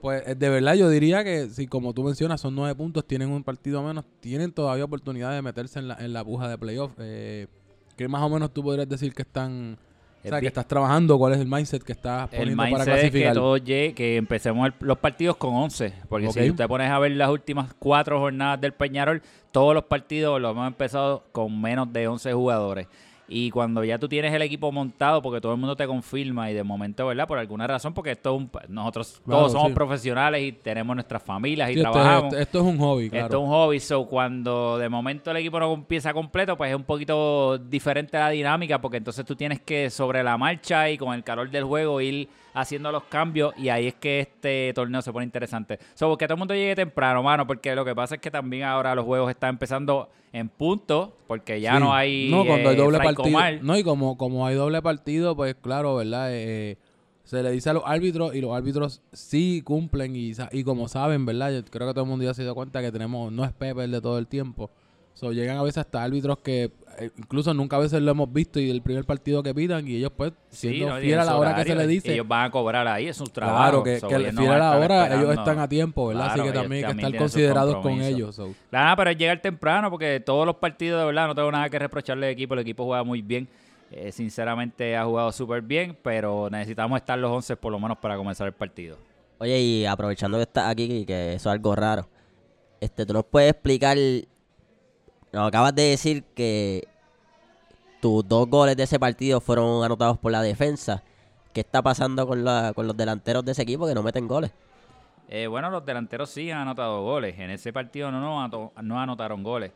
pues 0.00 0.22
eh, 0.26 0.34
de 0.34 0.48
verdad 0.48 0.76
yo 0.76 0.88
diría 0.88 1.24
que 1.24 1.50
si 1.50 1.66
como 1.66 1.92
tú 1.92 2.04
mencionas 2.04 2.40
son 2.40 2.54
nueve 2.54 2.74
puntos, 2.74 3.04
tienen 3.06 3.28
un 3.28 3.44
partido 3.44 3.82
menos, 3.82 4.06
tienen 4.20 4.50
todavía 4.50 4.84
oportunidad 4.86 5.32
de 5.34 5.42
meterse 5.42 5.78
en 5.78 5.88
la, 5.88 5.96
en 5.96 6.14
la 6.14 6.24
puja 6.24 6.48
de 6.48 6.56
playoff. 6.56 6.92
Eh, 7.00 7.48
¿Qué 7.98 8.08
más 8.08 8.22
o 8.22 8.30
menos 8.30 8.50
tú 8.54 8.62
podrías 8.62 8.88
decir 8.88 9.12
que 9.12 9.22
están... 9.22 9.76
O 10.24 10.28
sea, 10.28 10.40
que 10.40 10.46
estás 10.46 10.66
trabajando, 10.68 11.18
¿cuál 11.18 11.32
es 11.34 11.40
el 11.40 11.46
mindset 11.48 11.82
que 11.82 11.92
estás 11.92 12.28
El 12.32 12.38
poniendo 12.54 12.62
para 12.62 12.68
mindset 12.84 12.94
es 12.94 13.10
que 13.10 13.22
clasificar? 13.22 13.62
llegue- 13.64 13.94
que 13.94 14.16
empecemos 14.16 14.66
el- 14.68 14.74
los 14.80 14.98
partidos 14.98 15.36
con 15.36 15.52
11. 15.54 15.92
Porque 16.08 16.28
Ok. 16.28 16.32
si 16.34 16.50
usted 16.50 16.66
pones 16.68 16.90
a 16.90 16.98
ver 16.98 17.10
las 17.12 17.28
últimas 17.30 17.74
cuatro 17.78 18.20
jornadas 18.20 18.60
del 18.60 18.72
Peñarol, 18.72 19.20
todos 19.50 19.74
los 19.74 19.84
partidos 19.84 20.40
los 20.40 20.52
hemos 20.52 20.66
empezado 20.68 21.24
con 21.32 21.60
menos 21.60 21.92
de 21.92 22.06
11 22.08 22.32
jugadores. 22.32 22.86
Y 23.34 23.50
cuando 23.50 23.82
ya 23.82 23.98
tú 23.98 24.08
tienes 24.08 24.32
el 24.34 24.42
equipo 24.42 24.70
montado, 24.70 25.22
porque 25.22 25.40
todo 25.40 25.52
el 25.52 25.58
mundo 25.58 25.74
te 25.74 25.86
confirma 25.86 26.50
y 26.50 26.54
de 26.54 26.62
momento, 26.62 27.06
¿verdad? 27.06 27.26
Por 27.26 27.38
alguna 27.38 27.66
razón, 27.66 27.94
porque 27.94 28.10
esto 28.10 28.34
es 28.34 28.40
un, 28.42 28.50
nosotros 28.68 29.22
Claro, 29.24 29.38
todos 29.40 29.52
somos 29.52 29.68
sí. 29.68 29.74
profesionales 29.74 30.42
y 30.42 30.52
tenemos 30.52 30.94
nuestras 30.94 31.22
familias 31.22 31.70
y 31.70 31.74
Sí, 31.74 31.80
trabajamos. 31.80 32.34
es, 32.34 32.40
esto 32.40 32.58
es 32.60 32.64
un 32.66 32.78
hobby, 32.78 33.08
claro. 33.08 33.24
Esto 33.26 33.36
es 33.38 33.42
un 33.44 33.48
hobby, 33.48 33.80
so 33.80 34.04
cuando 34.06 34.76
de 34.78 34.88
momento 34.88 35.30
el 35.30 35.38
equipo 35.38 35.58
no 35.58 35.72
empieza 35.72 36.12
completo, 36.12 36.56
pues 36.56 36.70
es 36.70 36.76
un 36.76 36.84
poquito 36.84 37.56
diferente 37.58 38.18
la 38.18 38.28
dinámica, 38.28 38.80
porque 38.80 38.98
entonces 38.98 39.24
tú 39.24 39.34
tienes 39.34 39.60
que 39.60 39.88
sobre 39.88 40.22
la 40.22 40.36
marcha 40.36 40.90
y 40.90 40.98
con 40.98 41.14
el 41.14 41.24
calor 41.24 41.50
del 41.50 41.64
juego 41.64 42.00
ir 42.00 42.28
haciendo 42.54 42.92
los 42.92 43.04
cambios 43.04 43.54
y 43.56 43.68
ahí 43.68 43.88
es 43.88 43.94
que 43.94 44.20
este 44.20 44.72
torneo 44.74 45.02
se 45.02 45.12
pone 45.12 45.24
interesante. 45.24 45.78
So, 45.94 46.16
que 46.16 46.26
todo 46.26 46.34
el 46.34 46.38
mundo 46.38 46.54
llegue 46.54 46.74
temprano, 46.76 47.22
mano, 47.22 47.46
porque 47.46 47.74
lo 47.74 47.84
que 47.84 47.94
pasa 47.94 48.16
es 48.16 48.20
que 48.20 48.30
también 48.30 48.64
ahora 48.64 48.94
los 48.94 49.04
juegos 49.04 49.30
están 49.30 49.50
empezando 49.50 50.08
en 50.32 50.48
punto, 50.48 51.16
porque 51.26 51.60
ya 51.60 51.74
Sí. 51.74 51.80
no 51.80 51.94
hay 51.94 52.30
No, 52.30 52.44
cuando 52.46 52.70
hay 52.70 52.74
eh, 52.76 52.78
doble 52.78 52.98
partido. 52.98 53.22
Comar. 53.24 53.58
No, 53.62 53.76
y 53.76 53.82
como, 53.82 54.16
como 54.16 54.46
hay 54.46 54.54
doble 54.54 54.80
partido, 54.82 55.36
pues 55.36 55.54
claro, 55.60 55.96
¿verdad? 55.96 56.28
Eh, 56.30 56.76
se 57.24 57.42
le 57.42 57.50
dice 57.52 57.70
a 57.70 57.72
los 57.74 57.82
árbitros 57.86 58.34
y 58.34 58.40
los 58.40 58.54
árbitros 58.56 59.00
sí 59.12 59.62
cumplen 59.64 60.16
y, 60.16 60.32
y 60.52 60.64
como 60.64 60.88
saben, 60.88 61.24
¿verdad? 61.24 61.52
Yo 61.52 61.64
creo 61.64 61.86
que 61.88 61.94
todo 61.94 62.04
el 62.04 62.10
mundo 62.10 62.24
ya 62.24 62.34
se 62.34 62.42
dio 62.42 62.54
cuenta 62.54 62.80
que 62.80 62.90
tenemos, 62.90 63.30
no 63.32 63.44
es 63.44 63.52
Pepe 63.52 63.84
el 63.84 63.90
de 63.92 64.00
todo 64.00 64.18
el 64.18 64.26
tiempo. 64.26 64.70
So, 65.14 65.32
llegan 65.32 65.56
a 65.56 65.62
veces 65.62 65.78
hasta 65.78 66.02
árbitros 66.02 66.38
que 66.38 66.72
eh, 66.98 67.10
incluso 67.16 67.54
nunca 67.54 67.76
a 67.76 67.78
veces 67.78 68.02
lo 68.02 68.10
hemos 68.10 68.32
visto 68.32 68.58
y 68.60 68.70
el 68.70 68.82
primer 68.82 69.04
partido 69.04 69.42
que 69.42 69.54
pidan 69.54 69.86
y 69.86 69.96
ellos 69.96 70.12
pues 70.16 70.32
Sí, 70.50 70.68
siendo 70.70 70.88
no, 70.88 70.92
fiel 70.94 71.04
tienen 71.04 71.20
a 71.20 71.24
la 71.24 71.36
hora 71.36 71.54
que 71.54 71.64
se 71.64 71.72
horario, 71.72 71.86
le 71.86 71.92
dice. 71.92 72.12
Ellos 72.12 72.28
van 72.28 72.46
a 72.46 72.50
cobrar 72.50 72.86
ahí, 72.88 73.08
es 73.08 73.16
su 73.16 73.24
trabajo. 73.24 73.58
Claro, 73.58 73.82
que, 73.82 74.00
so, 74.00 74.08
que 74.08 74.16
ellos 74.16 74.34
no 74.34 74.40
fiel 74.42 74.52
a 74.52 74.58
la 74.58 74.78
hora 74.78 75.14
ellos 75.14 75.34
están 75.34 75.58
a 75.58 75.68
tiempo, 75.68 76.08
¿verdad? 76.08 76.24
Claro, 76.26 76.42
Así 76.42 76.52
que 76.52 76.58
también 76.58 76.84
hay 76.84 76.94
que 76.94 77.00
estar 77.00 77.18
considerados 77.18 77.76
con 77.76 78.00
ellos. 78.00 78.34
so. 78.34 78.54
Nada, 78.70 78.96
pero 78.96 79.10
es 79.10 79.18
llegar 79.18 79.40
temprano 79.40 79.90
porque 79.90 80.20
todos 80.20 80.46
los 80.46 80.56
partidos, 80.56 81.00
de 81.00 81.06
verdad, 81.06 81.28
no 81.28 81.34
tengo 81.34 81.50
nada 81.52 81.68
que 81.68 81.78
reprocharle 81.78 82.26
al 82.26 82.32
equipo. 82.32 82.54
El 82.54 82.60
equipo 82.60 82.84
juega 82.84 83.04
muy 83.04 83.22
bien. 83.22 83.48
Eh, 83.90 84.10
sinceramente 84.10 84.96
ha 84.96 85.04
jugado 85.04 85.30
súper 85.32 85.60
bien, 85.60 85.96
pero 86.02 86.48
necesitamos 86.50 86.96
estar 86.96 87.18
los 87.18 87.30
11 87.30 87.56
por 87.56 87.70
lo 87.72 87.78
menos 87.78 87.98
para 87.98 88.16
comenzar 88.16 88.46
el 88.46 88.54
partido. 88.54 88.96
Oye, 89.38 89.60
y 89.60 89.84
aprovechando 89.84 90.38
que 90.38 90.44
estás 90.44 90.70
aquí, 90.70 91.04
que 91.04 91.34
eso 91.34 91.50
es 91.50 91.52
algo 91.52 91.76
raro, 91.76 92.08
este, 92.80 93.04
tú 93.04 93.12
nos 93.12 93.24
puedes 93.24 93.50
explicar, 93.50 93.98
nos 95.32 95.48
acabas 95.48 95.74
de 95.74 95.82
decir 95.82 96.24
que 96.34 96.86
tus 98.00 98.26
dos 98.26 98.48
goles 98.48 98.76
de 98.76 98.82
ese 98.82 98.98
partido 98.98 99.40
fueron 99.40 99.84
anotados 99.84 100.18
por 100.18 100.32
la 100.32 100.42
defensa. 100.42 101.02
¿Qué 101.52 101.60
está 101.60 101.82
pasando 101.82 102.26
con, 102.26 102.44
la, 102.44 102.72
con 102.74 102.86
los 102.86 102.96
delanteros 102.96 103.44
de 103.44 103.52
ese 103.52 103.62
equipo 103.62 103.86
que 103.86 103.94
no 103.94 104.02
meten 104.02 104.26
goles? 104.26 104.52
Eh, 105.28 105.46
bueno, 105.46 105.70
los 105.70 105.84
delanteros 105.84 106.30
sí 106.30 106.50
han 106.50 106.60
anotado 106.60 107.02
goles. 107.02 107.38
En 107.38 107.50
ese 107.50 107.72
partido 107.72 108.10
no, 108.10 108.48
no, 108.48 108.72
no 108.82 109.00
anotaron 109.00 109.42
goles. 109.42 109.72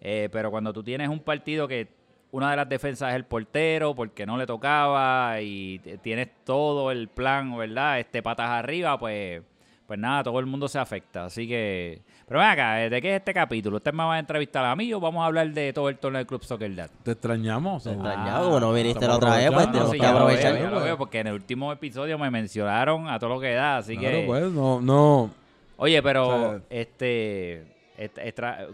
Eh, 0.00 0.28
pero 0.30 0.50
cuando 0.50 0.72
tú 0.72 0.82
tienes 0.82 1.08
un 1.08 1.20
partido 1.20 1.66
que 1.66 1.88
una 2.32 2.50
de 2.50 2.56
las 2.56 2.68
defensas 2.68 3.10
es 3.10 3.16
el 3.16 3.24
portero 3.24 3.94
porque 3.94 4.24
no 4.24 4.36
le 4.36 4.46
tocaba 4.46 5.40
y 5.40 5.80
tienes 6.02 6.28
todo 6.44 6.90
el 6.90 7.08
plan, 7.08 7.56
¿verdad? 7.56 7.98
Este 7.98 8.22
patas 8.22 8.50
arriba, 8.50 8.98
pues, 8.98 9.42
pues 9.90 9.98
nada, 9.98 10.22
todo 10.22 10.38
el 10.38 10.46
mundo 10.46 10.68
se 10.68 10.78
afecta. 10.78 11.24
Así 11.24 11.48
que. 11.48 12.00
Pero 12.28 12.38
ven 12.38 12.48
acá, 12.48 12.74
¿de 12.76 13.02
qué 13.02 13.10
es 13.16 13.18
este 13.18 13.34
capítulo? 13.34 13.78
¿Usted 13.78 13.92
me 13.92 14.04
va 14.04 14.14
a 14.14 14.18
entrevistar 14.20 14.64
a 14.64 14.76
mí 14.76 14.92
o 14.94 15.00
vamos 15.00 15.20
a 15.20 15.26
hablar 15.26 15.50
de 15.50 15.72
todo 15.72 15.88
el 15.88 15.98
torneo 15.98 16.18
del 16.20 16.28
Club 16.28 16.44
Soccer 16.44 16.72
Dad? 16.76 16.88
Te 17.02 17.10
extrañamos. 17.10 17.82
Te 17.82 17.90
extrañaba, 17.90 18.44
como 18.44 18.60
no 18.60 18.72
viniste 18.72 19.04
la 19.08 19.16
otra 19.16 19.34
vez, 19.34 19.50
pues 19.50 19.66
sí, 19.66 19.72
que 19.72 19.98
ya 19.98 20.12
lo 20.12 20.18
veo, 20.18 20.26
aprovechar. 20.28 20.58
ya 20.62 20.70
lo 20.70 20.80
veo, 20.80 20.96
porque 20.96 21.18
en 21.18 21.26
el 21.26 21.32
último 21.34 21.72
episodio 21.72 22.16
me 22.20 22.30
mencionaron 22.30 23.08
a 23.08 23.18
todo 23.18 23.30
lo 23.30 23.40
que 23.40 23.52
da, 23.52 23.78
así 23.78 23.96
Claro, 23.96 24.16
que... 24.18 24.24
pues, 24.26 24.52
no, 24.52 24.80
no. 24.80 25.30
Oye, 25.76 26.00
pero 26.04 26.28
O 26.28 26.50
sea- 26.50 26.60
este 26.70 27.62
est- 27.98 28.18
extra- 28.18 28.68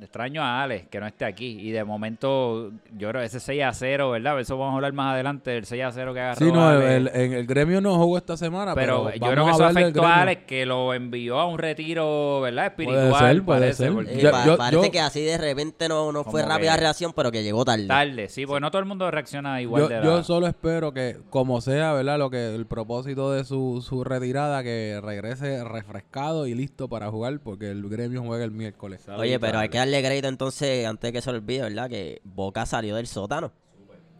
extraño 0.00 0.42
a 0.42 0.62
Alex 0.62 0.88
que 0.88 1.00
no 1.00 1.06
esté 1.06 1.24
aquí 1.24 1.58
y 1.60 1.70
de 1.70 1.82
momento 1.84 2.70
yo 2.96 3.08
creo 3.10 3.22
ese 3.22 3.40
6 3.40 3.62
a 3.64 3.72
0, 3.72 4.10
¿verdad? 4.10 4.38
Eso 4.40 4.56
vamos 4.58 4.72
a 4.72 4.76
hablar 4.76 4.92
más 4.92 5.14
adelante 5.14 5.50
del 5.52 5.64
6 5.64 5.82
a 5.84 5.92
0 5.92 6.12
que 6.14 6.20
agarró 6.20 6.46
Sí, 6.46 6.52
no, 6.52 6.70
el, 6.72 6.76
Alex. 6.82 7.14
el- 7.14 7.22
en 7.22 7.32
el 7.32 7.46
gremio 7.46 7.80
no 7.80 7.96
jugó 7.96 8.18
esta 8.18 8.36
semana, 8.36 8.74
pero, 8.74 9.04
pero, 9.06 9.16
yo 9.26 9.32
creo 9.32 9.44
que 9.46 9.50
eso 9.52 9.64
afectó 9.64 10.02
a. 10.06 10.20
Alex 10.22 10.42
que 10.46 10.66
lo 10.66 10.92
envió 10.94 11.38
a 11.38 11.46
un 11.46 11.58
retiro, 11.58 12.40
¿verdad? 12.42 12.66
Espiritual, 12.66 13.08
Puede 13.10 13.18
ser, 13.32 13.42
puede 13.42 13.60
parece, 13.60 13.84
ser. 13.84 13.92
porque- 13.92 14.20
Eh, 14.26 14.30
pa- 14.30 14.44
yo- 14.46 14.56
parece 14.56 14.84
yo- 14.86 14.90
que 14.92 15.00
así 15.00 15.22
de 15.22 15.38
repente 15.38 15.88
no, 15.88 16.12
no 16.12 16.24
fue 16.24 16.42
rápida 16.42 16.74
que- 16.74 16.80
reacción, 16.80 17.12
pero 17.14 17.30
que 17.32 17.42
llegó 17.42 17.64
tarde. 17.64 17.86
tarde, 17.86 18.28
sí, 18.28 18.46
porque 18.46 18.60
no 18.60 18.70
todo 18.70 18.80
el 18.80 18.86
mundo 18.86 19.10
reacciona 19.10 19.60
igual 19.62 19.82
Yo, 19.82 19.88
de 19.88 20.02
yo 20.04 20.16
la- 20.18 20.22
solo 20.24 20.46
espero 20.46 20.92
que, 20.92 21.16
como 21.30 21.60
sea, 21.60 21.92
¿verdad? 21.94 22.18
Lo 22.18 22.30
que 22.30 22.54
el 22.54 22.66
propósito 22.66 23.32
de 23.32 23.44
su, 23.44 23.82
su 23.86 24.04
retirada, 24.04 24.62
que 24.62 25.00
regrese 25.02 25.64
refrescado 25.64 26.46
y 26.46 26.54
listo 26.54 26.88
para 26.88 27.10
jugar, 27.10 27.38
porque 27.42 27.70
el 27.70 27.88
gremio 27.88 28.22
juega 28.22 28.44
el 28.44 28.50
miércoles. 28.50 29.06
Oye, 29.16 29.38
pero 29.40 29.58
hay 29.58 29.68
que 29.68 29.78
darle 29.86 30.06
crédito 30.06 30.28
entonces, 30.28 30.86
antes 30.86 31.08
de 31.08 31.12
que 31.12 31.22
se 31.22 31.30
olvide, 31.30 31.62
¿verdad? 31.62 31.88
Que 31.88 32.20
Boca 32.24 32.66
salió 32.66 32.96
del 32.96 33.06
sótano. 33.06 33.52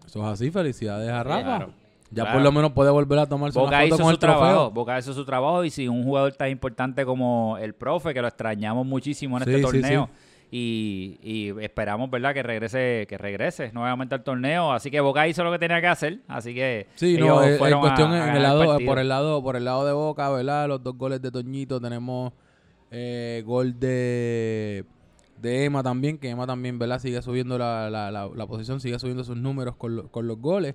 Eso 0.07 0.21
es 0.21 0.27
así, 0.27 0.51
felicidades 0.51 1.11
a 1.11 1.23
Rafa. 1.25 1.43
Claro, 1.43 1.71
ya 2.11 2.23
claro. 2.23 2.33
por 2.37 2.43
lo 2.43 2.53
menos 2.53 2.73
puede 2.73 2.91
volver 2.91 3.19
a 3.19 3.27
tomarse 3.27 3.59
Boca 3.59 3.71
una 3.71 3.79
foto 3.79 3.87
hizo 3.89 3.97
con 3.97 4.07
su 4.07 4.11
el 4.13 4.19
trofeo. 4.19 4.41
trabajo, 4.41 4.71
Boca 4.71 4.99
hizo 4.99 5.13
su 5.13 5.25
trabajo 5.25 5.65
y 5.65 5.71
si 5.71 5.89
un 5.89 6.05
jugador 6.05 6.33
tan 6.35 6.51
importante 6.51 7.05
como 7.05 7.59
el 7.59 7.75
profe, 7.75 8.15
que 8.15 8.23
lo 8.23 8.29
extrañamos 8.29 8.87
muchísimo 8.87 9.37
en 9.39 9.45
Sí, 9.45 9.51
este 9.51 9.67
sí, 9.67 9.81
torneo 9.81 10.09
Y, 10.49 11.19
y 11.25 11.61
esperamos, 11.61 12.09
¿verdad? 12.09 12.33
Que 12.33 12.45
regrese, 12.45 13.07
que 13.09 13.19
regrese 13.19 13.73
nuevamente 13.73 14.15
al 14.15 14.23
torneo. 14.23 14.73
Así 14.73 14.93
que 14.93 15.01
Boca 15.01 15.27
hizo 15.27 15.43
lo 15.43 15.51
que 15.51 15.59
tenía 15.59 15.81
que 15.81 15.89
hacer, 15.89 16.21
así 16.29 16.55
que 16.55 16.87
Sí, 16.95 17.17
ellos 17.17 17.27
no, 17.27 17.43
en 17.43 17.59
fueron 17.59 17.81
cuestión 17.81 18.13
a 18.13 18.29
en 18.31 18.37
el 18.37 18.43
lado, 18.45 18.79
por 18.87 19.01
el 19.01 19.09
lado, 19.09 19.43
por 19.43 19.57
el 19.57 19.65
lado 19.65 19.85
de 19.85 19.93
Boca, 19.93 20.31
¿verdad? 20.31 20.69
Los 20.69 20.85
dos 20.85 20.97
goles 20.97 21.21
de 21.21 21.33
Toñito, 21.33 21.81
tenemos 21.81 22.33
eh, 22.93 23.43
gol 23.45 23.79
de, 23.81 24.85
de 25.41 25.65
Emma 25.65 25.83
también, 25.83 26.19
que 26.19 26.29
Emma 26.31 26.47
también, 26.47 26.79
¿verdad? 26.79 27.01
Sigue 27.01 27.21
subiendo 27.23 27.59
la, 27.59 27.91
la, 27.91 28.11
la, 28.11 28.47
posición, 28.47 28.81
sigue 28.81 28.99
subiendo 28.99 29.25
sus 29.25 29.37
números 29.37 29.77
con, 29.77 29.97
lo- 29.97 30.09
con 30.11 30.27
los 30.27 30.39
goles. 30.39 30.75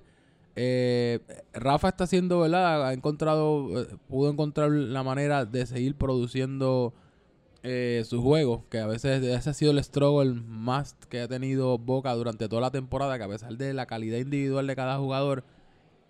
Eh, 0.56 1.20
Rafa 1.54 1.90
está 1.90 2.04
haciendo, 2.04 2.40
¿verdad? 2.42 2.88
Ha 2.88 2.94
encontrado, 2.94 3.82
eh, 3.82 3.88
pudo 4.08 4.30
encontrar 4.30 4.70
la 4.72 5.02
manera 5.04 5.46
de 5.46 5.66
seguir 5.66 5.96
produciendo 5.96 6.94
eh, 7.64 8.04
su 8.06 8.22
juego, 8.22 8.66
que 8.70 8.80
a 8.80 8.88
veces 8.88 9.24
ese 9.24 9.50
ha 9.50 9.54
sido 9.54 9.72
el 9.72 9.84
struggle 9.84 10.34
más 10.48 10.96
que 11.10 11.22
ha 11.22 11.28
tenido 11.28 11.78
Boca 11.78 12.14
durante 12.14 12.50
toda 12.50 12.62
la 12.62 12.72
temporada, 12.72 13.18
que 13.18 13.24
a 13.24 13.28
pesar 13.30 13.56
de 13.58 13.74
la 13.74 13.86
calidad 13.86 14.18
individual 14.18 14.68
de 14.68 14.76
cada 14.76 14.98
jugador, 14.98 15.44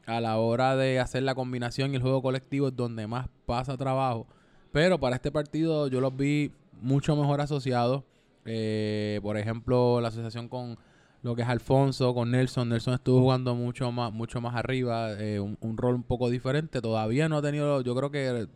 a 0.08 0.20
la 0.20 0.38
hora 0.39 0.75
de 0.75 1.00
hacer 1.00 1.24
la 1.24 1.36
combinación 1.36 1.91
y 1.91 1.96
el 1.98 2.01
juego 2.01 2.22
colectivo 2.22 2.70
es 2.70 2.75
donde 2.75 3.05
más 3.08 3.27
pasa 3.46 3.77
trabajo. 3.77 4.25
Pero 4.72 5.00
para 5.00 5.15
este 5.17 5.31
partido 5.31 5.88
yo 5.88 6.01
los 6.01 6.15
vi 6.15 6.51
mucho 6.81 7.15
mejor 7.15 7.41
asociados. 7.41 8.03
Eh, 8.45 9.19
por 9.21 9.38
ejemplo, 9.38 10.01
la 10.01 10.10
asociación 10.10 10.48
con 10.48 10.77
lo 11.24 11.36
que 11.36 11.43
es 11.43 11.48
Alfonso, 11.48 12.13
con 12.13 12.31
Nelson. 12.31 12.69
Nelson 12.69 12.95
estuvo 12.95 13.19
jugando 13.21 13.55
mucho 13.55 13.91
más, 13.91 14.12
mucho 14.12 14.41
más 14.41 14.55
arriba, 14.55 15.13
eh, 15.19 15.39
un, 15.39 15.77
rol 15.77 15.95
un 15.95 16.03
poco 16.03 16.29
diferente. 16.29 16.81
Todavía 16.81 17.29
no 17.29 17.38
ha 17.38 17.41
tenido, 17.41 17.81
yo 17.81 17.95
creo 17.95 18.12
que, 18.12 18.48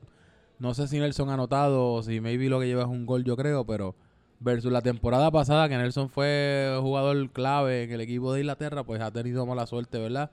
no 0.59 0.73
sé 0.73 0.87
si 0.87 0.99
Nelson 0.99 1.29
ha 1.29 1.35
anotado 1.35 2.01
si 2.03 2.21
maybe 2.21 2.49
lo 2.49 2.59
que 2.59 2.67
lleva 2.67 2.83
es 2.83 2.89
un 2.89 3.05
gol, 3.05 3.23
yo 3.23 3.35
creo, 3.35 3.65
pero 3.65 3.95
versus 4.39 4.71
la 4.71 4.81
temporada 4.81 5.31
pasada 5.31 5.69
que 5.69 5.77
Nelson 5.77 6.09
fue 6.09 6.77
jugador 6.81 7.29
clave 7.31 7.83
en 7.83 7.91
el 7.91 8.01
equipo 8.01 8.33
de 8.33 8.41
Inglaterra, 8.41 8.83
pues 8.83 9.01
ha 9.01 9.11
tenido 9.11 9.45
mala 9.45 9.65
suerte, 9.65 9.97
¿verdad? 9.99 10.31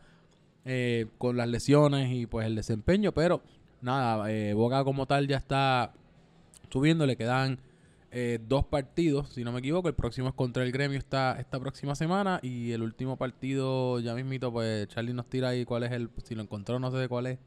Eh, 0.65 1.07
con 1.19 1.37
las 1.37 1.49
lesiones 1.49 2.13
y 2.13 2.27
pues 2.27 2.47
el 2.47 2.55
desempeño, 2.55 3.13
pero 3.13 3.43
nada, 3.81 4.31
eh, 4.31 4.55
Boca 4.55 4.85
como 4.85 5.07
tal 5.07 5.27
ya 5.27 5.37
está 5.37 5.93
subiendo, 6.71 7.07
le 7.07 7.17
quedan 7.17 7.59
eh, 8.15 8.39
dos 8.47 8.67
partidos, 8.67 9.31
si 9.31 9.43
no 9.43 9.53
me 9.53 9.61
equivoco, 9.61 9.89
el 9.89 9.95
próximo 9.95 10.29
es 10.29 10.35
contra 10.35 10.63
el 10.63 10.71
gremio 10.71 10.99
esta, 10.99 11.41
esta 11.41 11.59
próxima 11.59 11.95
semana 11.95 12.41
y 12.43 12.73
el 12.73 12.83
último 12.83 13.17
partido 13.17 14.01
ya 14.01 14.15
mismito, 14.15 14.53
pues 14.53 14.87
Charlie 14.89 15.15
nos 15.15 15.31
tira 15.31 15.49
ahí 15.49 15.65
cuál 15.65 15.85
es 15.85 15.93
el, 15.93 16.11
si 16.23 16.35
lo 16.35 16.43
encontró 16.43 16.79
no 16.79 16.91
sé 16.91 16.99
de 16.99 17.09
cuál 17.09 17.27
es. 17.27 17.39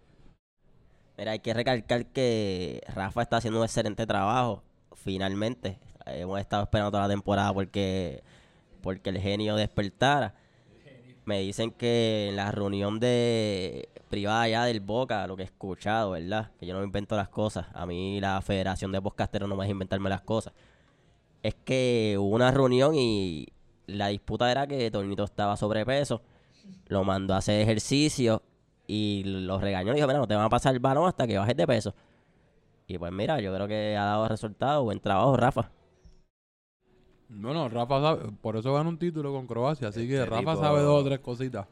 Mira, 1.20 1.34
hay 1.34 1.40
que 1.40 1.54
recalcar 1.54 2.08
que 2.08 2.82
Rafa 2.94 3.22
está 3.22 3.38
haciendo 3.38 3.60
un 3.60 3.66
excelente 3.66 4.08
trabajo, 4.08 4.64
finalmente. 4.96 5.78
Hemos 6.08 6.40
estado 6.40 6.64
esperando 6.64 6.90
toda 6.90 7.04
la 7.04 7.14
temporada 7.14 7.54
porque, 7.54 8.24
porque 8.82 9.12
el 9.12 9.20
genio 9.20 9.56
despertara. 9.56 10.34
Me 11.26 11.42
dicen 11.42 11.70
que 11.70 12.30
en 12.30 12.38
la 12.38 12.52
reunión 12.52 13.00
de 13.00 13.90
privada 14.16 14.48
ya 14.48 14.64
del 14.64 14.80
Boca, 14.80 15.28
lo 15.28 15.36
que 15.36 15.42
he 15.44 15.46
escuchado, 15.46 16.12
¿verdad? 16.12 16.52
Que 16.58 16.66
yo 16.66 16.74
no 16.74 16.80
me 16.80 16.86
invento 16.86 17.18
las 17.18 17.28
cosas. 17.28 17.68
A 17.74 17.86
mí 17.86 18.22
la 18.22 18.42
Federación 18.42 18.94
de 18.94 19.02
Podcasteros 19.02 19.50
no 19.50 19.58
me 19.58 19.64
deja 19.64 19.72
inventarme 19.74 20.10
las 20.10 20.22
cosas. 20.22 20.54
Es 21.44 21.54
que 21.56 22.16
hubo 22.18 22.34
una 22.34 22.50
reunión 22.50 22.96
y 22.96 23.46
la 23.88 24.08
disputa 24.08 24.50
era 24.50 24.66
que 24.68 24.90
Tornito 24.90 25.26
estaba 25.26 25.58
sobrepeso. 25.58 26.22
Lo 26.88 27.04
mandó 27.04 27.34
a 27.34 27.38
hacer 27.38 27.60
ejercicio 27.60 28.42
y 28.88 29.24
los 29.26 29.60
regañó 29.62 29.92
y 29.92 29.96
dijo, 29.96 30.08
mira, 30.08 30.20
no 30.20 30.28
te 30.28 30.36
van 30.36 30.46
a 30.46 30.50
pasar 30.50 30.74
el 30.74 30.80
balón 30.80 31.08
hasta 31.10 31.28
que 31.28 31.38
bajes 31.38 31.58
de 31.58 31.68
peso. 31.68 31.94
Y 32.88 32.98
pues 32.98 33.12
mira, 33.12 33.42
yo 33.42 33.54
creo 33.54 33.68
que 33.68 33.98
ha 33.98 34.06
dado 34.06 34.30
resultados. 34.30 34.82
Buen 34.86 35.02
trabajo, 35.02 35.36
Rafa. 35.36 35.70
Bueno, 37.28 37.68
Rafa 37.68 38.00
sabe, 38.02 38.32
por 38.42 38.56
eso 38.56 38.74
gana 38.74 38.88
un 38.88 38.98
título 38.98 39.34
con 39.34 39.46
Croacia, 39.46 39.90
así 39.90 40.08
que 40.08 40.20
Este 40.20 40.26
Rafa 40.30 40.40
tipo- 40.54 40.56
sabe 40.64 40.82
dos 40.82 41.02
o 41.02 41.06
tres 41.06 41.20
cositas. 41.20 41.68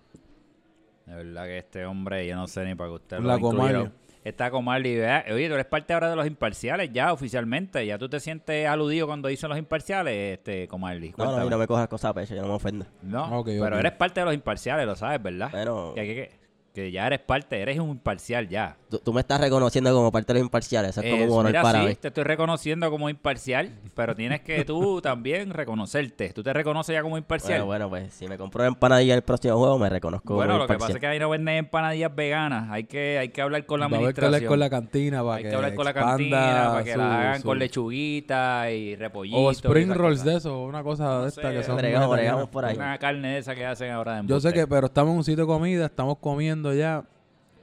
De 1.05 1.15
verdad 1.15 1.45
que 1.45 1.57
este 1.57 1.85
hombre, 1.85 2.25
yo 2.27 2.35
no 2.35 2.47
sé 2.47 2.63
ni 2.65 2.75
para 2.75 2.89
que 2.89 2.95
usted 2.95 3.19
La 3.19 3.37
lo. 3.37 3.91
Está 4.23 4.49
Comarli. 4.51 4.95
vea, 4.95 5.25
Oye, 5.33 5.49
tú 5.49 5.53
eres 5.55 5.65
parte 5.65 5.93
ahora 5.93 6.09
de 6.09 6.15
los 6.15 6.25
imparciales 6.25 6.91
ya 6.93 7.11
oficialmente. 7.11 7.85
¿Ya 7.85 7.97
tú 7.97 8.07
te 8.07 8.21
sientes 8.21 8.65
aludido 8.67 9.05
cuando 9.05 9.27
dicen 9.27 9.49
los 9.49 9.57
imparciales, 9.57 10.37
este 10.39 10.67
Comarli? 10.69 11.13
No, 11.17 11.37
no, 11.37 11.49
no 11.49 11.57
me 11.57 11.67
cojas 11.67 11.89
cosas 11.89 12.11
a 12.11 12.13
pecho, 12.13 12.33
yo 12.33 12.41
no 12.41 12.47
me 12.47 12.53
ofendo. 12.53 12.85
No, 13.01 13.39
Ok, 13.39 13.47
pero 13.47 13.77
eres 13.79 13.91
parte 13.93 14.21
de 14.21 14.25
los 14.25 14.33
imparciales, 14.33 14.85
lo 14.85 14.95
sabes, 14.95 15.21
¿verdad? 15.21 15.51
Que- 15.93 16.42
que 16.73 16.91
ya 16.91 17.05
eres 17.05 17.19
parte, 17.19 17.61
eres 17.61 17.77
un 17.79 17.89
imparcial 17.91 18.49
ya. 18.49 18.75
tú, 18.89 18.97
tú 18.97 19.13
me 19.13 19.21
estás 19.21 19.39
reconociendo 19.39 19.93
como 19.93 20.11
parte 20.11 20.33
de 20.33 20.39
los 20.39 20.45
imparciales. 20.47 20.89
Eso 20.97 21.01
es 21.01 21.11
como 21.11 21.25
un 21.25 21.31
honor 21.31 21.45
mira, 21.51 21.61
para 21.61 21.81
sí, 21.81 21.87
mí. 21.89 21.95
te 21.95 22.07
estoy 22.07 22.23
reconociendo 22.23 22.89
como 22.89 23.09
imparcial, 23.09 23.69
pero 23.93 24.15
tienes 24.15 24.41
que 24.41 24.65
tú 24.65 24.99
también 25.03 25.51
reconocerte. 25.51 26.29
¿Tú 26.33 26.41
te 26.41 26.51
reconoces 26.51 26.93
ya 26.93 27.03
como 27.03 27.17
imparcial? 27.17 27.63
Bueno, 27.63 27.87
bueno, 27.89 28.05
pues 28.05 28.13
si 28.15 28.27
me 28.27 28.37
compro 28.37 28.63
empanadilla 28.65 29.13
el 29.13 29.21
próximo 29.21 29.57
juego, 29.57 29.77
me 29.77 29.87
reconozco 29.89 30.33
Bueno, 30.35 30.53
como 30.53 30.63
lo 30.63 30.67
que 30.67 30.77
pasa 30.79 30.93
es 30.93 30.99
que 30.99 31.05
ahí 31.07 31.19
no 31.19 31.29
venden 31.29 31.55
empanadillas 31.57 32.15
veganas. 32.15 32.69
Hay 32.71 32.85
que, 32.85 33.19
hay 33.19 33.29
que 33.29 33.41
hablar 33.41 33.65
con 33.67 33.79
la 33.79 33.87
Va 33.87 33.97
a 33.97 33.99
haber 33.99 34.13
que 34.15 34.21
hablar 34.21 34.41
administración. 34.41 34.49
con 34.49 34.59
la 34.59 34.69
cantina 34.71 35.23
para 35.23 35.35
Hay 35.35 35.43
que, 35.43 35.49
que 35.49 35.55
hablar 35.55 35.75
con 35.75 35.85
la 35.85 35.91
expanda 35.91 36.17
cantina 36.17 36.69
para 36.71 36.83
que 36.83 36.91
su- 36.93 36.97
las 36.97 37.11
hagan 37.11 37.41
su- 37.41 37.47
con 37.47 37.59
lechuguita 37.59 38.71
y 38.71 38.95
repollito. 38.95 39.37
O 39.37 39.51
y 39.51 39.53
spring 39.55 39.91
rolls 39.93 40.19
cosas. 40.21 40.25
de 40.33 40.37
eso, 40.37 40.59
una 40.63 40.81
cosa 40.83 41.21
de 41.21 41.27
esta 41.29 41.41
sé, 41.51 41.55
que 41.57 41.63
son 41.63 41.77
bregamos, 41.77 42.09
vegetarianas. 42.09 42.17
bregamos 42.17 42.49
por 42.49 42.65
ahí. 42.65 42.75
Una 42.75 42.97
carne 42.97 43.27
de 43.33 43.37
esa 43.37 43.53
que 43.53 43.65
hacen 43.65 43.91
ahora 43.91 44.21
de 44.21 44.27
Yo 44.27 44.39
sé 44.39 44.51
que, 44.53 44.65
pero 44.67 44.87
estamos 44.87 45.11
en 45.11 45.17
un 45.17 45.23
sitio 45.23 45.43
de 45.45 45.47
comida, 45.47 45.85
estamos 45.85 46.17
comiendo 46.19 46.62
ya, 46.71 47.03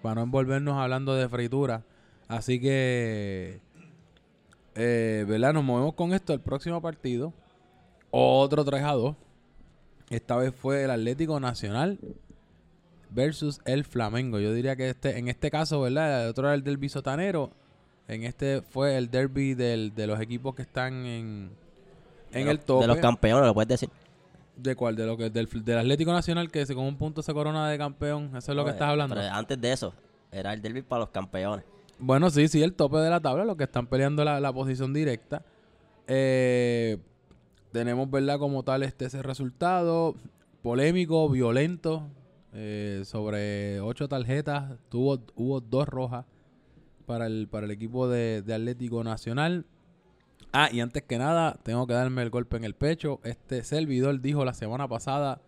para 0.02 0.16
no 0.16 0.22
envolvernos 0.24 0.76
hablando 0.76 1.14
de 1.14 1.28
fritura. 1.28 1.84
Así 2.28 2.60
que, 2.60 3.60
eh, 4.74 5.24
¿verdad? 5.26 5.52
Nos 5.52 5.64
movemos 5.64 5.94
con 5.94 6.12
esto. 6.12 6.32
El 6.32 6.40
próximo 6.40 6.82
partido, 6.82 7.32
otro 8.10 8.64
3 8.64 8.82
a 8.82 8.92
2. 8.92 9.16
Esta 10.10 10.36
vez 10.36 10.52
fue 10.54 10.82
el 10.82 10.90
Atlético 10.90 11.38
Nacional 11.38 11.98
versus 13.10 13.60
el 13.64 13.84
Flamengo. 13.84 14.38
Yo 14.40 14.52
diría 14.52 14.76
que 14.76 14.90
este, 14.90 15.18
en 15.18 15.28
este 15.28 15.50
caso, 15.50 15.80
¿verdad? 15.80 16.24
El 16.24 16.30
otro 16.30 16.46
era 16.46 16.54
el 16.54 16.64
derby 16.64 16.88
sotanero. 16.88 17.50
En 18.08 18.24
este 18.24 18.62
fue 18.62 18.96
el 18.96 19.10
derby 19.10 19.54
del, 19.54 19.94
de 19.94 20.06
los 20.08 20.20
equipos 20.20 20.54
que 20.54 20.62
están 20.62 21.06
en, 21.06 21.50
en 22.32 22.44
De 22.44 22.50
el 22.50 22.60
tope. 22.60 22.82
De 22.82 22.88
los 22.88 22.98
campeones, 22.98 23.46
lo 23.46 23.54
puedes 23.54 23.68
decir. 23.68 23.88
¿De 24.62 24.76
cuál? 24.76 24.96
De 24.96 25.06
lo 25.06 25.16
que, 25.16 25.30
del, 25.30 25.48
del 25.64 25.78
Atlético 25.78 26.12
Nacional 26.12 26.50
que 26.50 26.66
se, 26.66 26.74
con 26.74 26.84
un 26.84 26.96
punto 26.96 27.22
se 27.22 27.32
corona 27.32 27.68
de 27.68 27.78
campeón. 27.78 28.30
Eso 28.36 28.52
es 28.52 28.56
lo 28.56 28.64
que 28.64 28.70
estás 28.72 28.88
hablando. 28.88 29.14
Pero 29.14 29.32
antes 29.32 29.60
de 29.60 29.72
eso, 29.72 29.94
era 30.30 30.52
el 30.52 30.60
derby 30.60 30.82
para 30.82 31.00
los 31.00 31.10
campeones. 31.10 31.64
Bueno, 31.98 32.30
sí, 32.30 32.48
sí, 32.48 32.62
el 32.62 32.74
tope 32.74 32.98
de 32.98 33.10
la 33.10 33.20
tabla, 33.20 33.44
los 33.44 33.56
que 33.56 33.64
están 33.64 33.86
peleando 33.86 34.24
la, 34.24 34.40
la 34.40 34.52
posición 34.52 34.92
directa. 34.92 35.42
Eh, 36.06 36.98
tenemos, 37.72 38.10
¿verdad? 38.10 38.38
Como 38.38 38.62
tal, 38.62 38.82
este 38.82 39.04
ese 39.06 39.22
resultado 39.22 40.14
polémico, 40.62 41.28
violento, 41.28 42.08
eh, 42.52 43.02
sobre 43.04 43.80
ocho 43.80 44.08
tarjetas. 44.08 44.78
Tuvo, 44.88 45.20
hubo 45.36 45.60
dos 45.60 45.88
rojas 45.88 46.24
para 47.06 47.26
el, 47.26 47.48
para 47.48 47.66
el 47.66 47.70
equipo 47.70 48.08
de, 48.08 48.42
de 48.42 48.54
Atlético 48.54 49.04
Nacional. 49.04 49.64
Ah, 50.52 50.68
y 50.72 50.80
antes 50.80 51.02
que 51.04 51.16
nada, 51.18 51.56
tengo 51.62 51.86
que 51.86 51.94
darme 51.94 52.22
el 52.22 52.30
golpe 52.30 52.56
en 52.56 52.64
el 52.64 52.74
pecho. 52.74 53.20
Este 53.22 53.62
servidor 53.62 54.20
dijo 54.20 54.44
la 54.44 54.52
semana 54.54 54.88
pasada 54.88 55.40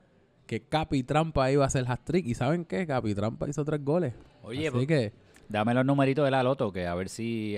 que 0.46 0.60
Capi 0.60 1.02
Trampa 1.02 1.50
iba 1.50 1.64
a 1.64 1.66
hacer 1.66 1.84
hat-trick. 1.88 2.26
¿Y 2.26 2.34
saben 2.34 2.64
qué? 2.64 2.86
Capi 2.86 3.14
Trampa 3.14 3.48
hizo 3.48 3.64
tres 3.64 3.84
goles. 3.84 4.14
Oye, 4.44 4.68
Así 4.68 4.70
pues, 4.70 4.86
que... 4.86 5.12
dame 5.48 5.74
los 5.74 5.84
numeritos 5.84 6.24
de 6.24 6.30
la 6.30 6.42
loto, 6.42 6.72
que 6.72 6.86
a 6.86 6.94
ver 6.94 7.08
si... 7.08 7.56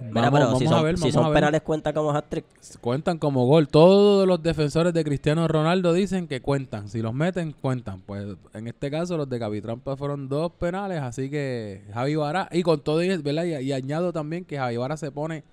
Mira, 0.00 0.12
Vamos- 0.14 0.30
pero 0.32 0.46
vamos 0.46 0.58
si 0.58 0.66
a 0.66 0.68
son, 0.68 0.82
ver, 0.84 0.96
si 0.96 1.00
vamos 1.02 1.14
son 1.14 1.24
a 1.24 1.28
ver. 1.28 1.34
penales 1.36 1.62
cuenta 1.62 1.92
como 1.92 2.10
hat-trick. 2.12 2.44
Cuentan 2.80 3.18
como 3.18 3.46
gol. 3.46 3.68
Todos 3.68 4.26
los 4.26 4.42
defensores 4.42 4.92
de 4.92 5.04
Cristiano 5.04 5.46
Ronaldo 5.46 5.92
dicen 5.92 6.26
que 6.26 6.40
cuentan. 6.40 6.88
Si 6.88 7.00
los 7.02 7.14
meten, 7.14 7.52
cuentan. 7.52 8.00
Pues 8.00 8.36
en 8.54 8.66
este 8.66 8.90
caso 8.90 9.16
los 9.16 9.28
de 9.28 9.38
Capitrampa 9.38 9.96
fueron 9.96 10.28
dos 10.28 10.50
penales, 10.52 11.00
así 11.02 11.30
que 11.30 11.82
Javi 11.92 12.16
Vara, 12.16 12.48
y 12.50 12.62
con 12.64 12.80
todo, 12.82 13.02
y- 13.02 13.16
¿verdad? 13.18 13.44
Y, 13.44 13.54
y 13.56 13.72
añado 13.72 14.12
también 14.12 14.44
que 14.44 14.56
Javi 14.58 14.76
Vara 14.76 14.96
se 14.96 15.12
pone 15.12 15.44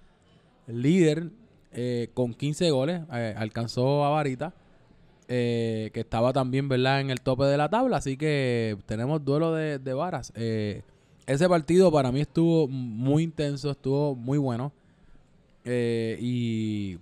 líder 0.69 1.31
eh, 1.71 2.09
con 2.13 2.33
15 2.33 2.71
goles, 2.71 3.01
eh, 3.13 3.33
alcanzó 3.37 4.05
a 4.05 4.09
Varita, 4.09 4.53
eh, 5.27 5.91
que 5.93 5.99
estaba 5.99 6.33
también, 6.33 6.67
¿verdad? 6.69 7.01
En 7.01 7.09
el 7.11 7.21
tope 7.21 7.43
de 7.43 7.57
la 7.57 7.69
tabla, 7.69 7.97
así 7.97 8.17
que 8.17 8.77
tenemos 8.85 9.23
duelo 9.23 9.53
de, 9.53 9.77
de 9.79 9.93
varas. 9.93 10.33
Eh, 10.35 10.81
ese 11.27 11.47
partido 11.47 11.91
para 11.91 12.11
mí 12.11 12.21
estuvo 12.21 12.67
muy 12.67 13.23
intenso, 13.23 13.69
estuvo 13.69 14.15
muy 14.15 14.37
bueno. 14.39 14.71
Eh, 15.65 16.17
y 16.19 16.97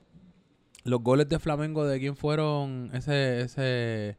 los 0.83 1.01
goles 1.01 1.29
de 1.29 1.39
Flamengo, 1.39 1.85
¿de 1.85 1.99
quién 1.99 2.17
fueron 2.17 2.89
ese, 2.93 3.41
ese, 3.41 4.17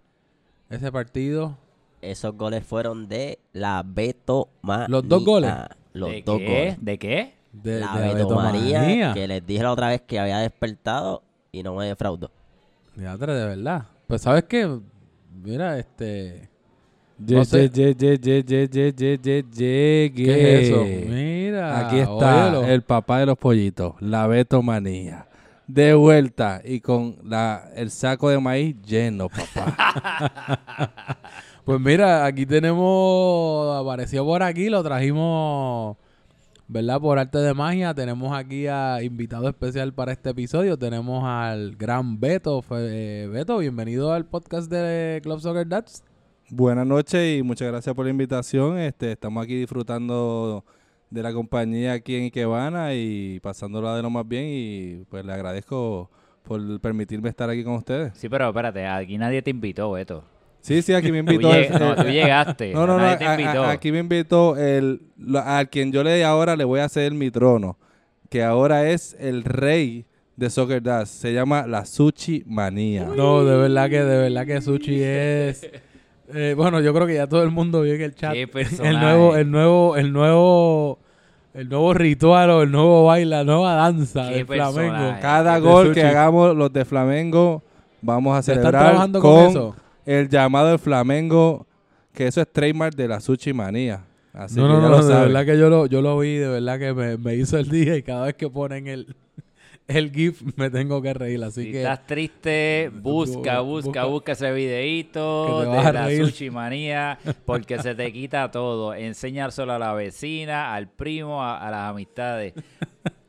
ese 0.70 0.92
partido? 0.92 1.58
Esos 2.00 2.34
goles 2.36 2.64
fueron 2.64 3.08
de 3.08 3.38
la 3.52 3.82
Beto 3.84 4.48
María. 4.62 4.86
¿Los 4.88 5.06
dos 5.06 5.24
goles? 5.24 5.52
Los 5.92 6.10
¿De 6.10 6.22
dos 6.22 6.38
qué? 6.38 6.46
goles. 6.46 6.76
¿De 6.80 6.98
qué? 6.98 7.34
De, 7.52 7.80
la 7.80 7.98
de 7.98 8.14
Beto 8.14 8.28
Beto 8.28 8.34
María, 8.36 8.80
María. 8.80 9.14
que 9.14 9.26
les 9.26 9.46
dije 9.46 9.62
la 9.62 9.72
otra 9.72 9.88
vez 9.88 10.02
que 10.02 10.18
había 10.18 10.38
despertado 10.38 11.22
y 11.50 11.62
no 11.62 11.74
me 11.74 11.86
defraudó. 11.86 12.30
Diatre, 12.94 13.32
de 13.34 13.46
verdad. 13.46 13.86
Pues, 14.06 14.22
¿sabes 14.22 14.44
qué? 14.44 14.78
Mira, 15.42 15.78
este... 15.78 16.48
Ye, 17.24 17.42
ye, 17.44 17.94
ye. 17.94 17.94
¿Qué 20.14 20.60
es 20.60 20.68
eso? 20.68 20.84
Mira. 20.84 21.86
Aquí 21.86 21.98
está 21.98 22.46
óyelo. 22.46 22.64
el 22.64 22.82
papá 22.82 23.18
de 23.18 23.26
los 23.26 23.36
pollitos, 23.36 23.94
la 24.00 24.26
Betomanía. 24.28 25.26
De 25.66 25.94
vuelta 25.94 26.62
y 26.64 26.80
con 26.80 27.16
la, 27.24 27.70
el 27.74 27.90
saco 27.90 28.30
de 28.30 28.38
maíz 28.38 28.76
lleno, 28.82 29.28
papá. 29.28 31.18
Pues 31.68 31.80
mira, 31.82 32.24
aquí 32.24 32.46
tenemos, 32.46 33.78
apareció 33.78 34.24
por 34.24 34.42
aquí, 34.42 34.70
lo 34.70 34.82
trajimos, 34.82 35.98
¿verdad? 36.68 37.00
Por 37.00 37.18
arte 37.18 37.38
de 37.38 37.54
magia, 37.54 37.94
tenemos 37.94 38.36
aquí 38.36 38.66
a 38.66 39.02
invitado 39.02 39.48
especial 39.48 39.94
para 39.94 40.12
este 40.12 40.30
episodio, 40.30 40.76
tenemos 40.76 41.24
al 41.24 41.74
gran 41.76 42.20
Beto. 42.20 42.62
Eh, 42.72 43.26
Beto, 43.32 43.56
bienvenido 43.58 44.12
al 44.12 44.26
podcast 44.26 44.70
de 44.70 45.20
Club 45.22 45.40
Soccer 45.40 45.66
Dads. 45.66 46.04
Buenas 46.50 46.86
noches 46.86 47.38
y 47.38 47.42
muchas 47.42 47.68
gracias 47.68 47.94
por 47.94 48.04
la 48.04 48.10
invitación. 48.10 48.78
Este, 48.78 49.12
estamos 49.12 49.42
aquí 49.42 49.58
disfrutando 49.58 50.62
de 51.08 51.22
la 51.22 51.32
compañía 51.32 51.94
aquí 51.94 52.16
en 52.16 52.24
Ikebana 52.24 52.94
y 52.94 53.40
pasándola 53.40 53.96
de 53.96 54.02
lo 54.02 54.10
más 54.10 54.28
bien 54.28 54.44
y 54.46 55.04
pues 55.08 55.24
le 55.24 55.32
agradezco 55.32 56.10
por 56.42 56.80
permitirme 56.80 57.30
estar 57.30 57.48
aquí 57.48 57.64
con 57.64 57.74
ustedes. 57.74 58.12
Sí, 58.14 58.28
pero 58.28 58.48
espérate, 58.48 58.86
aquí 58.86 59.16
nadie 59.16 59.40
te 59.40 59.50
invitó, 59.50 59.90
Beto. 59.92 60.22
Sí, 60.60 60.82
sí, 60.82 60.92
aquí 60.92 61.10
me 61.12 61.22
Tú, 61.24 61.32
invitó. 61.32 61.50
lleg- 61.52 61.72
el- 61.74 61.80
no, 61.80 61.94
tú 61.96 62.02
llegaste. 62.08 62.72
No, 62.74 62.86
no, 62.86 62.98
no. 62.98 63.04
a- 63.04 63.12
a- 63.12 63.70
aquí 63.70 63.92
me 63.92 63.98
invitó 64.00 64.56
el, 64.56 65.00
lo- 65.16 65.40
al 65.40 65.68
quien 65.70 65.92
yo 65.92 66.02
le 66.04 66.24
ahora 66.24 66.56
le 66.56 66.64
voy 66.64 66.80
a 66.80 66.88
ceder 66.88 67.12
mi 67.12 67.30
trono, 67.30 67.78
que 68.28 68.42
ahora 68.44 68.88
es 68.90 69.16
el 69.18 69.44
rey 69.44 70.04
de 70.36 70.50
Soccer 70.50 70.82
Dash. 70.82 71.06
Se 71.08 71.32
llama 71.32 71.66
la 71.66 71.84
Sushi 71.84 72.44
Manía. 72.46 73.04
No, 73.16 73.44
de 73.44 73.56
verdad 73.56 73.88
que, 73.90 74.02
de 74.02 74.18
verdad 74.18 74.46
que 74.46 74.60
Sushi 74.60 75.02
es... 75.02 75.68
eh, 76.34 76.54
bueno, 76.56 76.80
yo 76.80 76.92
creo 76.94 77.06
que 77.06 77.14
ya 77.14 77.26
todo 77.26 77.42
el 77.42 77.50
mundo 77.50 77.80
vio 77.82 77.94
en 77.94 78.02
el 78.02 78.14
chat. 78.14 78.34
Qué 78.34 78.48
El 78.82 79.00
nuevo, 79.00 79.34
el 79.36 79.50
nuevo, 79.50 79.96
el 79.96 80.12
nuevo, 80.12 80.98
el 81.54 81.68
nuevo 81.68 81.94
ritual 81.94 82.50
o 82.50 82.62
el 82.62 82.70
nuevo 82.70 83.04
baile, 83.06 83.30
la 83.36 83.44
nueva 83.44 83.74
danza 83.74 84.24
flamenco. 84.24 84.46
personaje. 84.46 85.20
Cada 85.22 85.54
De 85.54 85.60
gol 85.60 85.92
que 85.94 86.02
hagamos 86.04 86.54
los 86.54 86.72
de 86.72 86.84
Flamengo, 86.84 87.62
vamos 88.02 88.32
a 88.32 88.34
¿Ya 88.36 88.38
están 88.40 88.54
celebrar 88.56 88.82
trabajando 88.84 89.20
con, 89.20 89.34
con 89.34 89.46
eso? 89.50 89.76
El 90.08 90.28
llamado 90.30 90.68
del 90.68 90.78
Flamengo, 90.78 91.66
que 92.14 92.26
eso 92.26 92.40
es 92.40 92.50
trademark 92.50 92.94
de 92.96 93.08
la 93.08 93.20
Sushi 93.20 93.52
Manía. 93.52 94.04
Así 94.32 94.56
no, 94.56 94.62
que 94.62 94.68
no, 94.68 94.80
ya 94.80 94.88
no, 94.88 94.88
lo 94.88 94.96
de 94.96 95.12
saben. 95.12 95.32
verdad 95.32 95.52
que 95.52 95.58
yo 95.58 95.68
lo, 95.68 95.86
yo 95.86 96.00
lo 96.00 96.18
vi, 96.18 96.36
de 96.36 96.48
verdad 96.48 96.78
que 96.78 96.94
me, 96.94 97.18
me 97.18 97.34
hizo 97.34 97.58
el 97.58 97.68
día 97.68 97.94
y 97.96 98.02
cada 98.02 98.24
vez 98.26 98.34
que 98.34 98.48
ponen 98.48 98.86
el, 98.86 99.14
el 99.88 100.12
GIF 100.12 100.42
me 100.56 100.70
tengo 100.70 101.00
que 101.02 101.14
reír, 101.14 101.42
así 101.42 101.64
Si 101.64 101.72
que... 101.72 101.78
estás 101.82 102.06
triste, 102.06 102.90
busca, 102.94 103.60
Bu- 103.60 103.64
busca, 103.64 104.02
busca- 104.02 104.04
busca 104.04 104.32
ese 104.32 104.46
Que 104.46 104.52
videíto 104.52 105.60
de 105.62 105.92
la 105.92 106.08
sushi 106.10 106.50
manía, 106.50 107.18
porque 107.44 107.78
se 107.82 107.94
te 107.94 108.12
quita 108.12 108.50
todo. 108.50 108.94
Enseñárselo 108.94 109.72
a 109.72 109.78
la 109.78 109.94
vecina, 109.94 110.74
al 110.74 110.88
primo, 110.88 111.42
a, 111.42 111.66
a 111.66 111.70
las 111.70 111.90
amistades. 111.90 112.52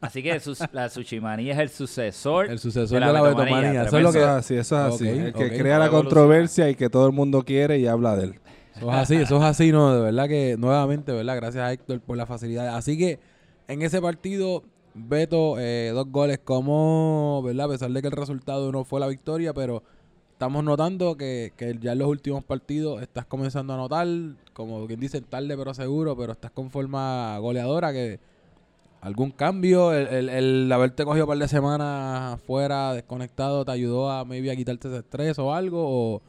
Así 0.01 0.21
que 0.21 0.39
sus- 0.39 0.61
la 0.73 0.89
sushi 0.89 1.19
manía 1.19 1.53
es 1.53 1.59
el 1.59 1.69
sucesor. 1.69 2.49
El 2.49 2.59
sucesor 2.59 2.99
de 2.99 3.05
de 3.05 3.11
la 3.13 3.13
la 3.13 3.21
betomanía, 3.21 3.55
betomanía. 3.55 3.81
Eso 3.83 3.97
es 3.97 4.03
lo 4.03 4.09
Eso 4.09 4.17
que... 4.19 4.23
es 4.25 4.29
así, 4.29 4.55
eso 4.55 4.87
es 4.87 4.93
así. 4.95 5.07
El 5.07 5.33
que 5.33 5.57
crea 5.57 5.79
la 5.79 5.89
controversia 5.89 6.69
y 6.69 6.75
que 6.75 6.89
todo 6.89 7.07
el 7.07 7.13
mundo 7.13 7.43
quiere 7.43 7.77
y 7.79 7.87
habla 7.87 8.15
de 8.15 8.23
él. 8.25 8.35
Eso 8.75 8.89
es 8.91 8.95
así, 8.97 9.15
eso 9.15 9.37
es 9.37 9.43
así, 9.43 9.71
no, 9.73 9.93
de 9.93 10.01
verdad 10.01 10.27
que 10.29 10.55
nuevamente, 10.57 11.11
¿verdad? 11.11 11.35
Gracias 11.35 11.63
a 11.63 11.71
Héctor 11.73 11.99
por 12.01 12.15
la 12.17 12.25
facilidad. 12.25 12.75
Así 12.77 12.97
que 12.97 13.19
en 13.67 13.81
ese 13.81 14.01
partido, 14.01 14.63
Beto, 14.93 15.55
eh, 15.59 15.91
dos 15.93 16.07
goles 16.11 16.39
como, 16.43 17.41
¿verdad? 17.43 17.67
A 17.67 17.69
pesar 17.69 17.91
de 17.91 18.01
que 18.01 18.07
el 18.07 18.13
resultado 18.13 18.71
no 18.71 18.83
fue 18.83 18.99
la 18.99 19.07
victoria, 19.07 19.53
pero 19.53 19.83
estamos 20.33 20.63
notando 20.63 21.15
que, 21.15 21.53
que 21.55 21.77
ya 21.79 21.91
en 21.93 21.99
los 21.99 22.07
últimos 22.07 22.43
partidos 22.43 23.01
estás 23.01 23.25
comenzando 23.25 23.73
a 23.73 23.77
notar, 23.77 24.07
como 24.53 24.85
quien 24.87 24.99
dice, 24.99 25.21
tarde 25.21 25.55
pero 25.57 25.73
seguro, 25.73 26.17
pero 26.17 26.31
estás 26.33 26.51
con 26.51 26.69
forma 26.71 27.37
goleadora 27.39 27.91
que 27.93 28.19
algún 29.01 29.31
cambio, 29.31 29.93
el, 29.93 30.07
el, 30.07 30.29
el 30.29 30.71
haberte 30.71 31.05
cogido 31.05 31.25
un 31.25 31.29
par 31.29 31.37
de 31.37 31.47
semanas 31.47 32.41
fuera, 32.41 32.93
desconectado, 32.93 33.63
te 33.63 33.71
ayudó 33.71 34.09
a 34.11 34.25
maybe 34.25 34.51
a 34.51 34.55
quitarte 34.55 34.87
ese 34.89 34.97
estrés 34.97 35.39
o 35.39 35.53
algo, 35.53 35.81
o... 35.85 36.21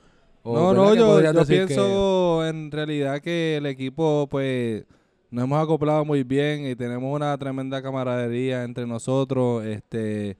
o 0.45 0.55
No, 0.55 0.69
¿verdad 0.71 0.75
no, 0.85 0.95
yo, 0.95 1.33
yo 1.33 1.41
que- 1.47 1.47
pienso 1.67 2.47
en 2.47 2.71
realidad 2.71 3.21
que 3.21 3.57
el 3.57 3.67
equipo, 3.67 4.29
pues, 4.31 4.85
nos 5.31 5.45
hemos 5.45 5.63
acoplado 5.63 6.05
muy 6.05 6.23
bien 6.25 6.67
y 6.67 6.75
tenemos 6.75 7.15
una 7.15 7.37
tremenda 7.39 7.81
camaradería 7.83 8.65
entre 8.65 8.87
nosotros, 8.87 9.65
este, 9.65 10.37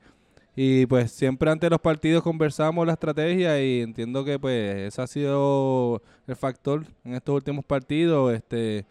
y 0.57 0.87
pues 0.87 1.13
siempre 1.13 1.51
antes 1.51 1.67
de 1.67 1.71
los 1.71 1.81
partidos 1.81 2.23
conversamos 2.23 2.87
la 2.87 2.95
estrategia 2.95 3.63
y 3.63 3.83
entiendo 3.83 4.25
que 4.25 4.39
pues 4.39 4.77
ese 4.77 5.03
ha 5.03 5.07
sido 5.07 6.03
el 6.27 6.37
factor 6.37 6.85
en 7.05 7.15
estos 7.15 7.35
últimos 7.35 7.65
partidos, 7.65 8.35
este, 8.35 8.85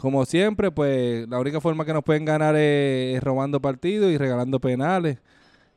como 0.00 0.24
siempre, 0.24 0.70
pues 0.70 1.28
la 1.28 1.38
única 1.38 1.60
forma 1.60 1.84
que 1.84 1.92
nos 1.92 2.02
pueden 2.02 2.24
ganar 2.24 2.56
es, 2.56 3.22
robando 3.22 3.60
partidos 3.60 4.10
y 4.10 4.16
regalando 4.16 4.58
penales. 4.60 5.18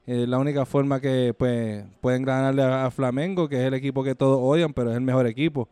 Es 0.06 0.28
la 0.28 0.38
única 0.38 0.66
forma 0.66 1.00
que 1.02 1.34
pues 1.38 1.84
pueden 2.02 2.24
ganarle 2.24 2.64
a, 2.64 2.86
a 2.86 2.92
Flamengo, 2.92 3.50
que 3.50 3.58
es 3.58 3.64
el 3.64 3.74
equipo 3.74 4.04
que 4.04 4.16
todos 4.16 4.40
odian, 4.42 4.74
pero 4.74 4.92
es 4.92 4.98
el 4.98 5.04
mejor 5.04 5.28
equipo. 5.28 5.68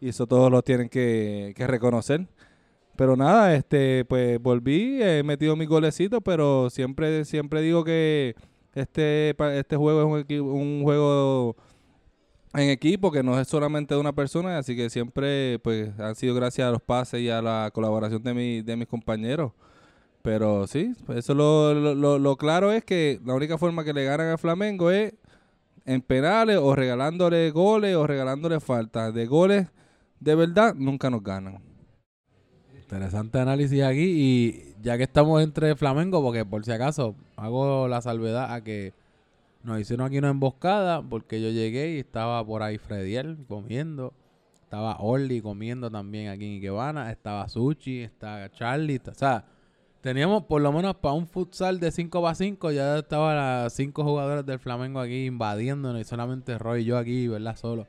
Y 0.00 0.08
eso 0.10 0.26
todos 0.26 0.50
lo 0.50 0.62
tienen 0.62 0.88
que, 0.88 1.52
que 1.56 1.66
reconocer. 1.66 2.26
Pero 3.00 3.16
nada, 3.16 3.54
este, 3.54 4.04
pues 4.04 4.38
volví, 4.42 5.02
he 5.02 5.22
metido 5.22 5.56
mis 5.56 5.68
golecitos, 5.68 6.20
pero 6.22 6.68
siempre, 6.68 7.24
siempre 7.24 7.62
digo 7.62 7.82
que 7.82 8.34
este, 8.74 9.34
este 9.58 9.74
juego 9.76 10.18
es 10.18 10.26
un, 10.38 10.82
juego 10.82 11.56
en 12.52 12.68
equipo, 12.68 13.10
que 13.10 13.22
no 13.22 13.40
es 13.40 13.48
solamente 13.48 13.94
de 13.94 14.00
una 14.00 14.12
persona, 14.12 14.58
así 14.58 14.76
que 14.76 14.90
siempre 14.90 15.58
pues 15.60 15.98
han 15.98 16.14
sido 16.14 16.34
gracias 16.34 16.68
a 16.68 16.72
los 16.72 16.82
pases 16.82 17.22
y 17.22 17.30
a 17.30 17.40
la 17.40 17.70
colaboración 17.72 18.22
de, 18.22 18.34
mi, 18.34 18.60
de 18.62 18.76
mis 18.76 18.86
compañeros. 18.88 19.52
Pero 20.22 20.66
sí, 20.66 20.94
eso 21.14 21.34
lo, 21.34 21.74
lo- 21.94 22.18
lo 22.18 22.36
claro 22.36 22.72
es 22.72 22.84
que 22.84 23.20
la 23.24 23.34
única 23.34 23.58
forma 23.58 23.84
que 23.84 23.94
le 23.94 24.04
ganan 24.04 24.30
a 24.30 24.38
Flamengo 24.38 24.90
es 24.90 25.14
en 25.86 26.02
penales 26.02 26.58
o 26.58 26.74
regalándole 26.76 27.50
goles 27.52 27.96
o 27.96 28.06
regalándole 28.06 28.60
faltas. 28.60 29.14
De 29.14 29.26
goles, 29.26 29.68
de 30.20 30.34
verdad, 30.36 30.74
nunca 30.76 31.10
nos 31.10 31.22
ganan. 31.24 31.69
Interesante 32.90 33.38
análisis 33.38 33.84
aquí 33.84 34.02
y 34.02 34.74
ya 34.82 34.96
que 34.96 35.04
estamos 35.04 35.40
entre 35.44 35.76
Flamengo, 35.76 36.20
porque 36.22 36.44
por 36.44 36.64
si 36.64 36.72
acaso 36.72 37.14
hago 37.36 37.86
la 37.86 38.00
salvedad 38.00 38.52
a 38.52 38.64
que 38.64 38.94
nos 39.62 39.78
hicieron 39.78 40.08
aquí 40.08 40.18
una 40.18 40.30
emboscada 40.30 41.00
porque 41.00 41.40
yo 41.40 41.50
llegué 41.50 41.94
y 41.94 41.98
estaba 42.00 42.44
por 42.44 42.64
ahí 42.64 42.78
Frediel 42.78 43.38
comiendo, 43.46 44.12
estaba 44.64 44.96
Orly 44.98 45.40
comiendo 45.40 45.88
también 45.88 46.30
aquí 46.30 46.46
en 46.46 46.54
Ikebana, 46.54 47.12
estaba 47.12 47.48
Sushi, 47.48 48.00
estaba 48.00 48.50
Charlie, 48.50 49.00
o 49.08 49.14
sea, 49.14 49.44
teníamos 50.00 50.46
por 50.46 50.60
lo 50.60 50.72
menos 50.72 50.96
para 50.96 51.14
un 51.14 51.28
futsal 51.28 51.78
de 51.78 51.92
5 51.92 52.20
para 52.20 52.34
5, 52.34 52.72
ya 52.72 52.98
estaban 52.98 53.36
las 53.36 53.72
5 53.72 54.02
jugadores 54.02 54.44
del 54.44 54.58
Flamengo 54.58 54.98
aquí 54.98 55.26
invadiéndonos 55.26 56.00
y 56.00 56.04
solamente 56.04 56.58
Roy 56.58 56.80
y 56.80 56.86
yo 56.86 56.98
aquí, 56.98 57.28
¿verdad? 57.28 57.54
Solo. 57.54 57.86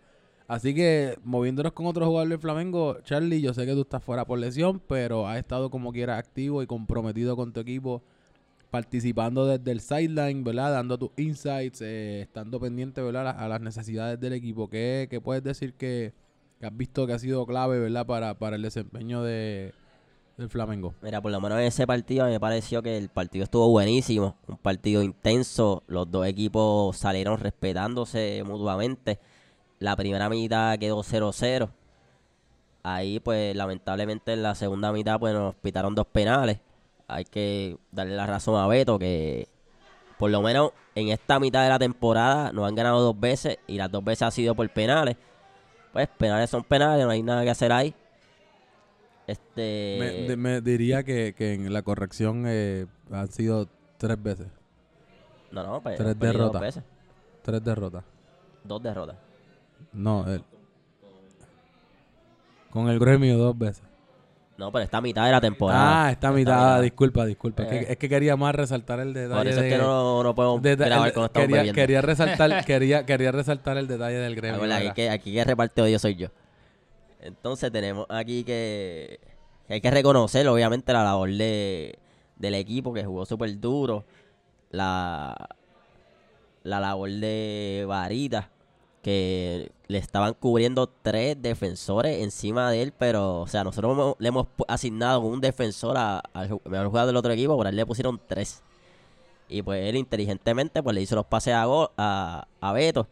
Así 0.51 0.75
que 0.75 1.17
moviéndonos 1.23 1.71
con 1.71 1.85
otro 1.85 2.05
jugador 2.05 2.27
del 2.27 2.37
Flamengo, 2.37 2.97
Charlie, 3.05 3.39
yo 3.39 3.53
sé 3.53 3.65
que 3.65 3.71
tú 3.71 3.83
estás 3.83 4.03
fuera 4.03 4.25
por 4.25 4.37
lesión, 4.37 4.81
pero 4.85 5.25
has 5.25 5.37
estado 5.37 5.69
como 5.69 5.93
quiera 5.93 6.17
activo 6.17 6.61
y 6.61 6.67
comprometido 6.67 7.37
con 7.37 7.53
tu 7.53 7.61
equipo, 7.61 8.01
participando 8.69 9.45
desde 9.45 9.71
el 9.71 9.79
sideline, 9.79 10.43
¿verdad? 10.43 10.73
Dando 10.73 10.97
tus 10.97 11.11
insights, 11.15 11.79
eh, 11.79 12.23
estando 12.23 12.59
pendiente, 12.59 13.01
¿verdad? 13.01 13.29
A, 13.29 13.47
las 13.47 13.61
necesidades 13.61 14.19
del 14.19 14.33
equipo. 14.33 14.69
¿Qué, 14.69 15.07
qué 15.09 15.21
puedes 15.21 15.41
decir 15.41 15.73
que, 15.75 16.11
que 16.59 16.65
has 16.65 16.75
visto 16.75 17.07
que 17.07 17.13
ha 17.13 17.19
sido 17.19 17.45
clave, 17.45 17.79
¿verdad? 17.79 18.05
Para, 18.05 18.33
para 18.37 18.57
el 18.57 18.61
desempeño 18.61 19.23
de, 19.23 19.73
del 20.35 20.49
Flamengo. 20.49 20.93
Mira, 21.01 21.21
por 21.21 21.31
lo 21.31 21.39
menos 21.39 21.59
en 21.59 21.67
ese 21.67 21.87
partido 21.87 22.25
me 22.25 22.41
pareció 22.41 22.83
que 22.83 22.97
el 22.97 23.07
partido 23.07 23.45
estuvo 23.45 23.69
buenísimo, 23.69 24.35
un 24.49 24.57
partido 24.57 25.01
intenso, 25.01 25.83
los 25.87 26.11
dos 26.11 26.27
equipos 26.27 26.97
salieron 26.97 27.39
respetándose 27.39 28.43
mutuamente. 28.45 29.17
La 29.81 29.95
primera 29.95 30.29
mitad 30.29 30.77
quedó 30.79 31.03
0-0. 31.03 31.69
Ahí 32.83 33.19
pues 33.19 33.55
lamentablemente 33.55 34.33
en 34.33 34.43
la 34.43 34.55
segunda 34.55 34.91
mitad 34.91 35.19
pues 35.19 35.33
nos 35.33 35.55
pitaron 35.55 35.93
dos 35.95 36.07
penales. 36.07 36.59
Hay 37.07 37.25
que 37.25 37.77
darle 37.91 38.15
la 38.15 38.25
razón 38.27 38.55
a 38.61 38.67
Beto 38.67 38.97
que 38.97 39.47
por 40.17 40.29
lo 40.31 40.41
menos 40.41 40.71
en 40.95 41.09
esta 41.09 41.39
mitad 41.39 41.63
de 41.63 41.69
la 41.69 41.79
temporada 41.79 42.51
nos 42.53 42.67
han 42.67 42.75
ganado 42.75 43.01
dos 43.01 43.19
veces 43.19 43.57
y 43.67 43.77
las 43.77 43.91
dos 43.91 44.03
veces 44.03 44.21
ha 44.23 44.31
sido 44.31 44.55
por 44.55 44.69
penales. 44.69 45.17
Pues 45.93 46.07
penales 46.07 46.49
son 46.49 46.63
penales, 46.63 47.03
no 47.05 47.11
hay 47.11 47.21
nada 47.23 47.43
que 47.43 47.49
hacer 47.49 47.71
ahí. 47.71 47.93
Este 49.27 49.97
Me, 49.99 50.11
de- 50.27 50.37
me 50.37 50.61
diría 50.61 51.03
que, 51.03 51.33
que 51.35 51.53
en 51.53 51.71
la 51.73 51.81
corrección 51.81 52.43
eh, 52.47 52.85
han 53.11 53.31
sido 53.31 53.67
tres 53.97 54.21
veces. 54.21 54.47
no, 55.51 55.63
no, 55.63 55.81
pues, 55.81 55.97
tres 55.97 56.17
derrotas. 56.19 56.61
veces. 56.61 56.83
Tres 57.43 57.63
derrotas. 57.63 58.03
Dos 58.63 58.81
derrotas. 58.81 59.15
No, 59.93 60.25
el- 60.27 60.43
con 62.69 62.87
el 62.89 62.99
gremio 62.99 63.37
dos 63.37 63.57
veces. 63.57 63.83
No, 64.57 64.71
pero 64.71 64.83
esta 64.83 65.01
mitad 65.01 65.25
de 65.25 65.31
la 65.31 65.41
temporada. 65.41 66.05
Ah, 66.05 66.11
esta 66.11 66.31
mitad, 66.31 66.81
disculpa, 66.81 67.25
disculpa. 67.25 67.63
Es, 67.63 67.71
Eh. 67.71 67.85
que, 67.85 67.91
es 67.93 67.97
que 67.97 68.07
quería 68.09 68.35
más 68.35 68.53
resaltar 68.53 68.99
el 68.99 69.11
detalle 69.13 69.35
Por 69.39 69.47
eso 69.47 69.59
de, 69.61 69.67
es 69.69 69.73
que 69.73 69.79
no, 69.81 70.23
no 70.23 70.35
podemos 70.35 70.61
de- 70.61 70.75
grabar 70.75 71.07
el- 71.07 71.13
cuando 71.13 71.25
estamos 71.27 71.47
quería, 71.47 71.57
bebiendo. 71.57 71.75
quería 71.75 72.01
resaltar, 72.51 72.65
quería, 72.65 73.05
quería 73.05 73.31
resaltar 73.31 73.77
el 73.77 73.87
detalle 73.87 74.17
del 74.17 74.35
gremio. 74.35 74.57
Acuérdate, 74.57 74.87
aquí, 74.87 74.95
que, 74.95 75.09
aquí 75.09 75.33
que 75.33 75.43
reparte 75.43 75.81
odio 75.81 75.97
soy 75.99 76.15
yo. 76.15 76.27
Entonces 77.21 77.71
tenemos 77.71 78.05
aquí 78.09 78.43
que, 78.43 79.19
que 79.67 79.73
hay 79.73 79.81
que 79.81 79.91
reconocer, 79.91 80.47
obviamente, 80.47 80.93
la 80.93 81.03
labor 81.03 81.29
de, 81.31 81.97
del 82.37 82.53
equipo 82.55 82.93
que 82.93 83.03
jugó 83.03 83.25
súper 83.25 83.59
duro. 83.59 84.05
La, 84.69 85.35
la 86.63 86.79
labor 86.79 87.09
de 87.09 87.83
Varita, 87.87 88.49
que 89.01 89.71
le 89.87 89.97
estaban 89.97 90.33
cubriendo 90.33 90.87
tres 90.87 91.41
defensores 91.41 92.21
encima 92.21 92.69
de 92.71 92.83
él, 92.83 92.93
pero, 92.97 93.41
o 93.41 93.47
sea, 93.47 93.63
nosotros 93.63 94.15
le 94.19 94.27
hemos 94.27 94.47
asignado 94.67 95.21
un 95.21 95.41
defensor 95.41 95.97
al 95.97 96.21
mejor 96.65 96.87
jugador 96.87 97.07
del 97.07 97.17
otro 97.17 97.31
equipo, 97.33 97.57
por 97.57 97.67
él 97.67 97.75
le 97.75 97.85
pusieron 97.85 98.19
tres. 98.27 98.61
Y 99.49 99.61
pues 99.63 99.87
él 99.89 99.97
inteligentemente 99.97 100.81
pues 100.81 100.95
le 100.95 101.01
hizo 101.01 101.15
los 101.15 101.25
pases 101.25 101.53
a, 101.53 101.65
a, 101.97 102.47
a 102.61 102.73
Beto. 102.73 103.07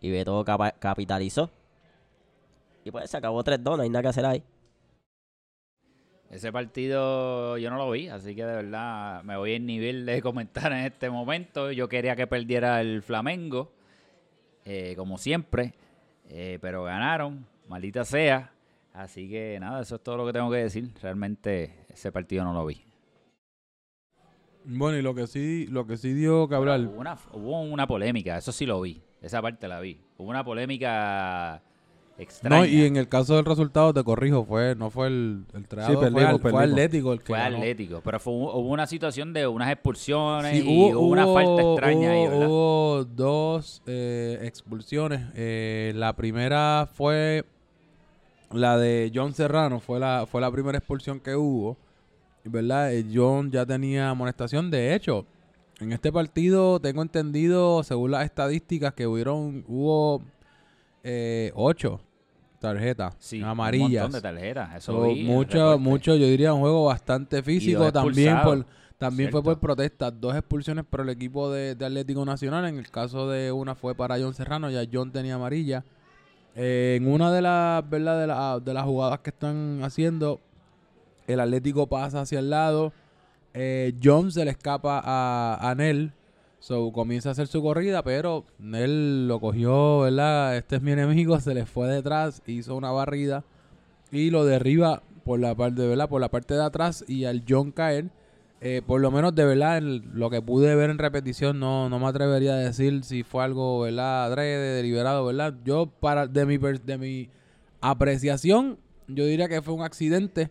Y 0.00 0.10
Beto 0.10 0.44
capitalizó. 0.44 1.50
Y 2.84 2.90
pues 2.90 3.10
se 3.10 3.16
acabó 3.16 3.42
3-2, 3.42 3.76
no 3.76 3.82
hay 3.82 3.88
nada 3.88 4.02
que 4.02 4.08
hacer 4.08 4.26
ahí. 4.26 4.42
Ese 6.30 6.50
partido 6.50 7.56
yo 7.58 7.70
no 7.70 7.76
lo 7.76 7.90
vi, 7.92 8.08
así 8.08 8.34
que 8.34 8.44
de 8.44 8.56
verdad 8.56 9.22
me 9.22 9.36
voy 9.36 9.52
en 9.52 9.66
nivel 9.66 10.04
de 10.04 10.20
comentar 10.22 10.72
en 10.72 10.80
este 10.80 11.08
momento. 11.08 11.70
Yo 11.70 11.88
quería 11.88 12.16
que 12.16 12.26
perdiera 12.26 12.80
el 12.80 13.02
Flamengo, 13.02 13.72
eh, 14.64 14.94
como 14.96 15.18
siempre, 15.18 15.74
eh, 16.28 16.58
pero 16.60 16.84
ganaron, 16.84 17.46
maldita 17.68 18.04
sea. 18.04 18.52
Así 18.92 19.28
que 19.28 19.58
nada, 19.60 19.82
eso 19.82 19.96
es 19.96 20.02
todo 20.02 20.16
lo 20.16 20.26
que 20.26 20.32
tengo 20.32 20.50
que 20.50 20.58
decir. 20.58 20.92
Realmente 21.02 21.84
ese 21.88 22.12
partido 22.12 22.44
no 22.44 22.52
lo 22.52 22.64
vi. 22.64 22.84
Bueno, 24.64 24.96
y 24.96 25.02
lo 25.02 25.14
que 25.14 25.26
sí, 25.26 25.66
lo 25.66 25.86
que 25.86 25.96
sí 25.96 26.14
dio 26.14 26.48
que 26.48 26.54
hablar. 26.54 26.80
Hubo 26.80 27.00
una, 27.00 27.18
hubo 27.32 27.60
una 27.60 27.86
polémica, 27.86 28.38
eso 28.38 28.50
sí 28.52 28.64
lo 28.64 28.80
vi, 28.80 29.02
esa 29.20 29.42
parte 29.42 29.68
la 29.68 29.80
vi. 29.80 30.00
Hubo 30.16 30.30
una 30.30 30.44
polémica 30.44 31.62
extraña. 32.18 32.58
No, 32.58 32.64
y 32.66 32.84
en 32.84 32.96
el 32.96 33.08
caso 33.08 33.36
del 33.36 33.44
resultado, 33.44 33.92
te 33.92 34.02
corrijo, 34.04 34.44
fue 34.44 34.74
no 34.76 34.90
fue 34.90 35.08
el, 35.08 35.44
el 35.54 35.66
fue, 35.66 35.98
perdimos, 36.00 36.24
al- 36.34 36.40
fue. 36.40 36.62
Atlético 36.64 37.12
el 37.12 37.18
que 37.20 37.26
Fue 37.26 37.38
ganó. 37.38 37.56
Atlético, 37.56 38.00
pero 38.04 38.20
fue, 38.20 38.32
hubo 38.32 38.58
una 38.70 38.86
situación 38.86 39.32
de 39.32 39.46
unas 39.46 39.70
expulsiones 39.70 40.52
Sí, 40.52 40.64
y 40.68 40.92
hubo, 40.94 41.00
una 41.08 41.26
falta 41.26 41.62
extraña 41.62 42.10
ahí, 42.12 42.20
hubo- 42.26 42.30
¿verdad? 42.30 42.48
hubo 42.48 43.04
dos 43.04 43.82
eh, 43.86 44.38
expulsiones. 44.42 45.22
Eh, 45.34 45.92
la 45.96 46.12
primera 46.14 46.88
fue 46.92 47.44
la 48.52 48.78
de 48.78 49.10
John 49.14 49.32
Serrano, 49.34 49.80
fue 49.80 49.98
la, 49.98 50.26
fue 50.30 50.40
la 50.40 50.50
primera 50.50 50.78
expulsión 50.78 51.20
que 51.20 51.34
hubo. 51.34 51.76
¿Verdad? 52.46 52.92
Eh, 52.92 53.06
John 53.12 53.50
ya 53.50 53.64
tenía 53.64 54.10
amonestación. 54.10 54.70
De 54.70 54.94
hecho, 54.94 55.24
en 55.80 55.92
este 55.92 56.12
partido 56.12 56.78
tengo 56.78 57.00
entendido, 57.00 57.82
según 57.82 58.10
las 58.10 58.26
estadísticas, 58.26 58.92
que 58.92 59.06
hubieron, 59.06 59.64
hubo 59.66 60.20
eh, 61.04 61.52
ocho 61.54 62.00
tarjetas 62.58 63.14
Sí, 63.18 63.42
amarillas. 63.42 64.06
Un 64.06 64.12
montón 64.12 64.12
de 64.12 64.20
tarjetas. 64.22 64.74
Eso 64.76 64.92
So, 64.92 65.14
mucho, 65.14 65.78
mucho, 65.78 66.16
yo 66.16 66.26
diría 66.26 66.52
un 66.54 66.60
juego 66.60 66.86
bastante 66.86 67.42
físico. 67.42 67.92
También 67.92 68.40
por 68.42 68.66
también 68.96 69.30
fue 69.30 69.42
por 69.42 69.60
protestas. 69.60 70.12
Dos 70.18 70.34
expulsiones 70.34 70.84
por 70.88 71.02
el 71.02 71.10
equipo 71.10 71.50
de, 71.50 71.74
de 71.74 71.84
Atlético 71.84 72.24
Nacional. 72.24 72.64
En 72.66 72.78
el 72.78 72.90
caso 72.90 73.28
de 73.28 73.52
una 73.52 73.74
fue 73.74 73.94
para 73.94 74.18
John 74.18 74.32
Serrano, 74.34 74.70
ya 74.70 74.82
John 74.90 75.12
tenía 75.12 75.34
amarilla. 75.34 75.84
Eh, 76.56 76.98
en 77.00 77.06
una 77.12 77.30
de 77.32 77.42
las, 77.42 77.88
¿verdad? 77.90 78.20
De, 78.20 78.26
la- 78.28 78.60
de 78.60 78.72
las 78.74 78.84
jugadas 78.84 79.18
que 79.18 79.30
están 79.30 79.80
haciendo, 79.82 80.40
el 81.26 81.40
Atlético 81.40 81.86
pasa 81.86 82.22
hacia 82.22 82.38
el 82.38 82.48
lado. 82.48 82.92
Eh, 83.52 83.92
John 84.02 84.32
se 84.32 84.44
le 84.44 84.52
escapa 84.52 85.02
a, 85.04 85.58
a 85.70 85.74
Nel. 85.74 86.12
So, 86.64 86.92
comienza 86.92 87.28
a 87.28 87.32
hacer 87.32 87.46
su 87.46 87.62
corrida, 87.62 88.02
pero 88.02 88.46
Nel 88.58 89.28
lo 89.28 89.38
cogió, 89.38 89.98
¿verdad? 89.98 90.56
Este 90.56 90.76
es 90.76 90.82
mi 90.82 90.92
enemigo, 90.92 91.38
se 91.40 91.52
le 91.52 91.66
fue 91.66 91.88
detrás, 91.88 92.40
hizo 92.46 92.74
una 92.74 92.90
barrida 92.90 93.44
y 94.10 94.30
lo 94.30 94.46
derriba 94.46 95.02
por 95.26 95.40
la 95.40 95.54
parte, 95.54 95.86
¿verdad? 95.86 96.08
Por 96.08 96.22
la 96.22 96.30
parte 96.30 96.54
de 96.54 96.64
atrás 96.64 97.04
y 97.06 97.26
al 97.26 97.44
John 97.46 97.70
caer. 97.70 98.06
eh, 98.62 98.80
por 98.86 99.02
lo 99.02 99.10
menos 99.10 99.34
de 99.34 99.44
verdad, 99.44 99.82
lo 99.82 100.30
que 100.30 100.40
pude 100.40 100.74
ver 100.74 100.88
en 100.88 100.96
repetición, 100.96 101.60
no, 101.60 101.90
no 101.90 101.98
me 101.98 102.06
atrevería 102.06 102.54
a 102.54 102.56
decir 102.56 103.04
si 103.04 103.24
fue 103.24 103.44
algo, 103.44 103.80
¿verdad? 103.80 104.24
Adrede, 104.24 104.74
deliberado, 104.76 105.26
¿verdad? 105.26 105.52
Yo, 105.66 105.84
para 106.00 106.26
de 106.26 106.46
mi, 106.46 106.56
de 106.56 106.96
mi 106.96 107.28
apreciación, 107.82 108.78
yo 109.06 109.26
diría 109.26 109.48
que 109.50 109.60
fue 109.60 109.74
un 109.74 109.82
accidente. 109.82 110.48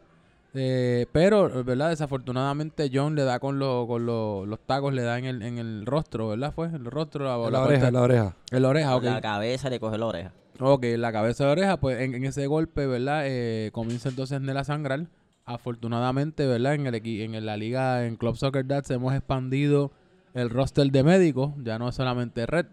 Eh, 0.54 1.06
pero, 1.12 1.64
¿verdad? 1.64 1.90
Desafortunadamente 1.90 2.90
John 2.94 3.16
le 3.16 3.24
da 3.24 3.40
con, 3.40 3.58
lo- 3.60 3.86
con 3.88 4.06
lo- 4.06 4.46
los 4.46 4.60
tacos, 4.60 4.94
le 4.94 5.02
da 5.02 5.18
en 5.18 5.26
el, 5.26 5.42
en 5.42 5.58
el 5.58 5.86
rostro, 5.86 6.28
¿verdad? 6.30 6.54
Fue 6.54 6.68
el 6.68 6.86
rostro, 6.86 7.26
la, 7.26 7.38
la 7.38 7.50
la 7.50 7.62
oreja, 7.66 7.88
en 7.88 7.94
la 7.94 8.02
oreja. 8.02 8.36
en 8.52 8.62
la 8.62 8.70
oreja, 8.70 8.96
ok. 8.96 9.04
La 9.04 9.22
cabeza 9.22 9.70
le 9.70 9.80
coge 9.80 9.98
la 9.98 10.06
oreja. 10.06 10.32
Ok, 10.60 10.86
la 10.98 11.12
cabeza 11.12 11.46
de 11.46 11.52
oreja, 11.52 11.78
pues 11.78 12.00
en, 12.00 12.14
en 12.14 12.26
ese 12.26 12.46
golpe, 12.48 12.86
¿verdad? 12.86 13.24
Eh, 13.26 13.72
comienza 13.74 14.10
entonces 14.10 14.40
Nel 14.42 14.58
a 14.58 14.64
sangrar. 14.64 15.08
Afortunadamente, 15.46 16.46
¿verdad? 16.46 16.76
En, 16.76 16.88
el, 16.88 16.94
equi- 16.94 17.22
en 17.22 17.46
la 17.46 17.58
liga, 17.58 18.06
en 18.06 18.16
Club 18.16 18.36
Soccer 18.38 18.66
Dads, 18.66 18.90
hemos 18.92 19.14
expandido 19.14 19.92
el 20.34 20.50
roster 20.50 20.90
de 20.92 21.04
médicos. 21.04 21.52
Ya 21.64 21.78
no 21.80 21.90
es 21.90 21.96
solamente 21.96 22.46
Red. 22.46 22.68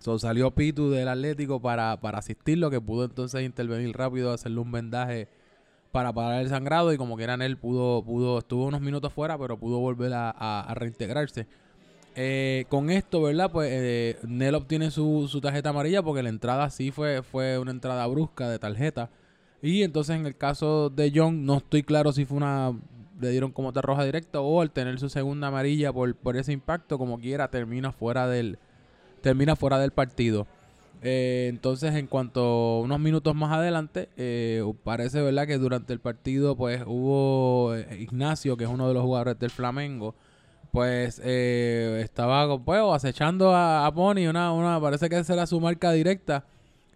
So, 0.00 0.18
salió 0.18 0.50
Pitu 0.52 0.90
del 0.90 1.08
Atlético 1.08 1.60
para, 1.60 1.98
para 2.00 2.18
asistirlo, 2.18 2.70
que 2.70 2.80
pudo 2.80 3.04
entonces 3.04 3.42
intervenir 3.42 3.96
rápido, 3.96 4.32
hacerle 4.32 4.60
un 4.60 4.70
vendaje 4.70 5.28
para 5.92 6.12
parar 6.12 6.42
el 6.42 6.48
sangrado. 6.48 6.92
Y 6.92 6.96
como 6.96 7.16
que 7.16 7.24
era 7.24 7.36
Nel, 7.36 7.56
pudo, 7.56 8.02
pudo, 8.02 8.38
estuvo 8.38 8.66
unos 8.66 8.80
minutos 8.80 9.12
fuera, 9.12 9.38
pero 9.38 9.58
pudo 9.58 9.78
volver 9.78 10.12
a 10.14 10.72
reintegrarse. 10.76 11.46
Eh, 12.20 12.64
con 12.68 12.90
esto, 12.90 13.22
¿verdad? 13.22 13.48
Pues 13.52 13.70
eh, 13.72 14.18
Nel 14.26 14.56
obtiene 14.56 14.90
su, 14.90 15.28
su 15.30 15.40
tarjeta 15.40 15.68
amarilla 15.68 16.02
porque 16.02 16.20
la 16.20 16.30
entrada 16.30 16.68
sí 16.68 16.90
fue, 16.90 17.22
fue 17.22 17.60
una 17.60 17.70
entrada 17.70 18.04
brusca 18.08 18.48
de 18.48 18.58
tarjeta. 18.58 19.08
Y 19.62 19.84
entonces 19.84 20.16
en 20.16 20.26
el 20.26 20.36
caso 20.36 20.90
de 20.90 21.12
John, 21.14 21.46
no 21.46 21.58
estoy 21.58 21.84
claro 21.84 22.10
si 22.10 22.24
fue 22.24 22.38
una. 22.38 22.72
Le 23.20 23.30
dieron 23.30 23.52
como 23.52 23.68
otra 23.68 23.82
roja 23.82 24.04
directa 24.04 24.40
o 24.40 24.60
al 24.60 24.72
tener 24.72 24.98
su 24.98 25.08
segunda 25.08 25.46
amarilla 25.46 25.92
por, 25.92 26.12
por 26.16 26.36
ese 26.36 26.50
impacto, 26.52 26.98
como 26.98 27.20
quiera, 27.20 27.52
termina 27.52 27.92
fuera 27.92 28.26
del, 28.26 28.58
termina 29.20 29.54
fuera 29.54 29.78
del 29.78 29.92
partido. 29.92 30.48
Eh, 31.02 31.46
entonces, 31.48 31.94
en 31.94 32.06
cuanto 32.06 32.80
unos 32.80 32.98
minutos 32.98 33.34
más 33.34 33.52
adelante, 33.52 34.08
eh, 34.16 34.64
parece 34.84 35.22
verdad 35.22 35.46
que 35.46 35.58
durante 35.58 35.92
el 35.92 36.00
partido, 36.00 36.56
pues 36.56 36.82
hubo 36.86 37.74
eh, 37.74 37.98
Ignacio, 38.00 38.56
que 38.56 38.64
es 38.64 38.70
uno 38.70 38.88
de 38.88 38.94
los 38.94 39.02
jugadores 39.04 39.38
del 39.38 39.50
Flamengo, 39.50 40.14
pues 40.72 41.20
eh, 41.24 42.00
estaba 42.02 42.58
pues, 42.64 42.82
acechando 42.92 43.54
a, 43.54 43.86
a 43.86 43.94
Pony, 43.94 44.26
una, 44.28 44.52
una, 44.52 44.80
parece 44.80 45.08
que 45.08 45.18
esa 45.18 45.34
era 45.34 45.46
su 45.46 45.60
marca 45.60 45.92
directa, 45.92 46.44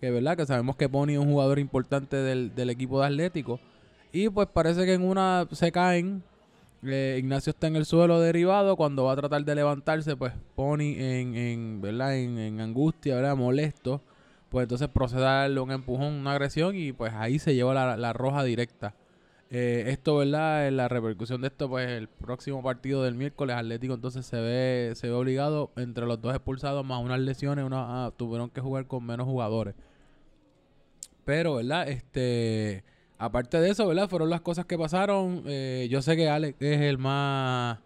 que 0.01 0.11
verdad 0.11 0.37
que 0.37 0.47
sabemos 0.47 0.77
que 0.77 0.89
Pony 0.89 1.11
es 1.11 1.19
un 1.19 1.31
jugador 1.31 1.59
importante 1.59 2.17
del, 2.17 2.55
del 2.55 2.71
equipo 2.71 3.01
de 3.01 3.07
Atlético. 3.07 3.61
Y 4.13 4.29
pues 4.29 4.47
parece 4.53 4.85
que 4.85 4.95
en 4.95 5.03
una 5.03 5.47
se 5.53 5.73
caen. 5.73 6.23
Eh, 6.85 7.17
Ignacio 7.19 7.51
está 7.51 7.67
en 7.67 7.77
el 7.77 7.87
suelo 7.87 8.21
derivado. 8.21 8.77
Cuando 8.77 9.05
va 9.05 9.13
a 9.13 9.17
tratar 9.17 9.45
de 9.45 9.55
levantarse, 9.55 10.17
pues 10.17 10.33
Pony 10.55 10.95
en, 10.97 11.37
en, 11.37 11.81
¿verdad? 11.81 12.17
En, 12.17 12.39
en 12.39 12.61
angustia, 12.61 13.17
¿verdad? 13.17 13.37
Molesto. 13.37 14.01
Pues 14.49 14.65
entonces 14.65 14.89
procede 14.89 15.23
a 15.23 15.31
darle 15.43 15.61
un 15.61 15.71
empujón, 15.71 16.13
una 16.15 16.33
agresión 16.33 16.77
y 16.77 16.93
pues 16.93 17.13
ahí 17.15 17.39
se 17.39 17.55
lleva 17.55 17.73
la, 17.75 17.97
la 17.97 18.13
roja 18.13 18.45
directa. 18.45 18.95
Eh, 19.55 19.85
esto, 19.89 20.17
¿verdad? 20.17 20.71
La 20.71 20.89
repercusión 20.89 21.43
de 21.43 21.49
esto, 21.49 21.69
pues 21.69 21.87
el 21.91 22.09
próximo 22.09 22.63
partido 22.63 23.03
del 23.03 23.15
miércoles 23.15 23.55
Atlético 23.55 23.93
entonces 23.93 24.25
se 24.25 24.41
ve, 24.41 24.93
se 24.95 25.09
ve 25.09 25.13
obligado 25.13 25.71
entre 25.77 26.07
los 26.07 26.23
dos 26.23 26.35
expulsados 26.35 26.87
más 26.87 27.03
unas 27.03 27.21
lesiones, 27.21 27.63
una, 27.65 28.07
ah, 28.07 28.13
tuvieron 28.17 28.49
que 28.49 28.63
jugar 28.63 28.87
con 28.87 29.05
menos 29.05 29.27
jugadores. 29.27 29.75
Pero, 31.25 31.57
¿verdad? 31.57 31.89
Este, 31.89 32.85
aparte 33.25 33.61
de 33.61 33.71
eso, 33.71 33.87
¿verdad? 33.87 34.09
Fueron 34.09 34.31
las 34.31 34.41
cosas 34.41 34.67
que 34.67 34.77
pasaron. 34.79 35.43
Eh, 35.47 35.87
yo 35.91 36.03
sé 36.03 36.17
que 36.17 36.29
Alex 36.29 36.57
es 36.61 36.81
el 36.81 36.99
más 36.99 37.79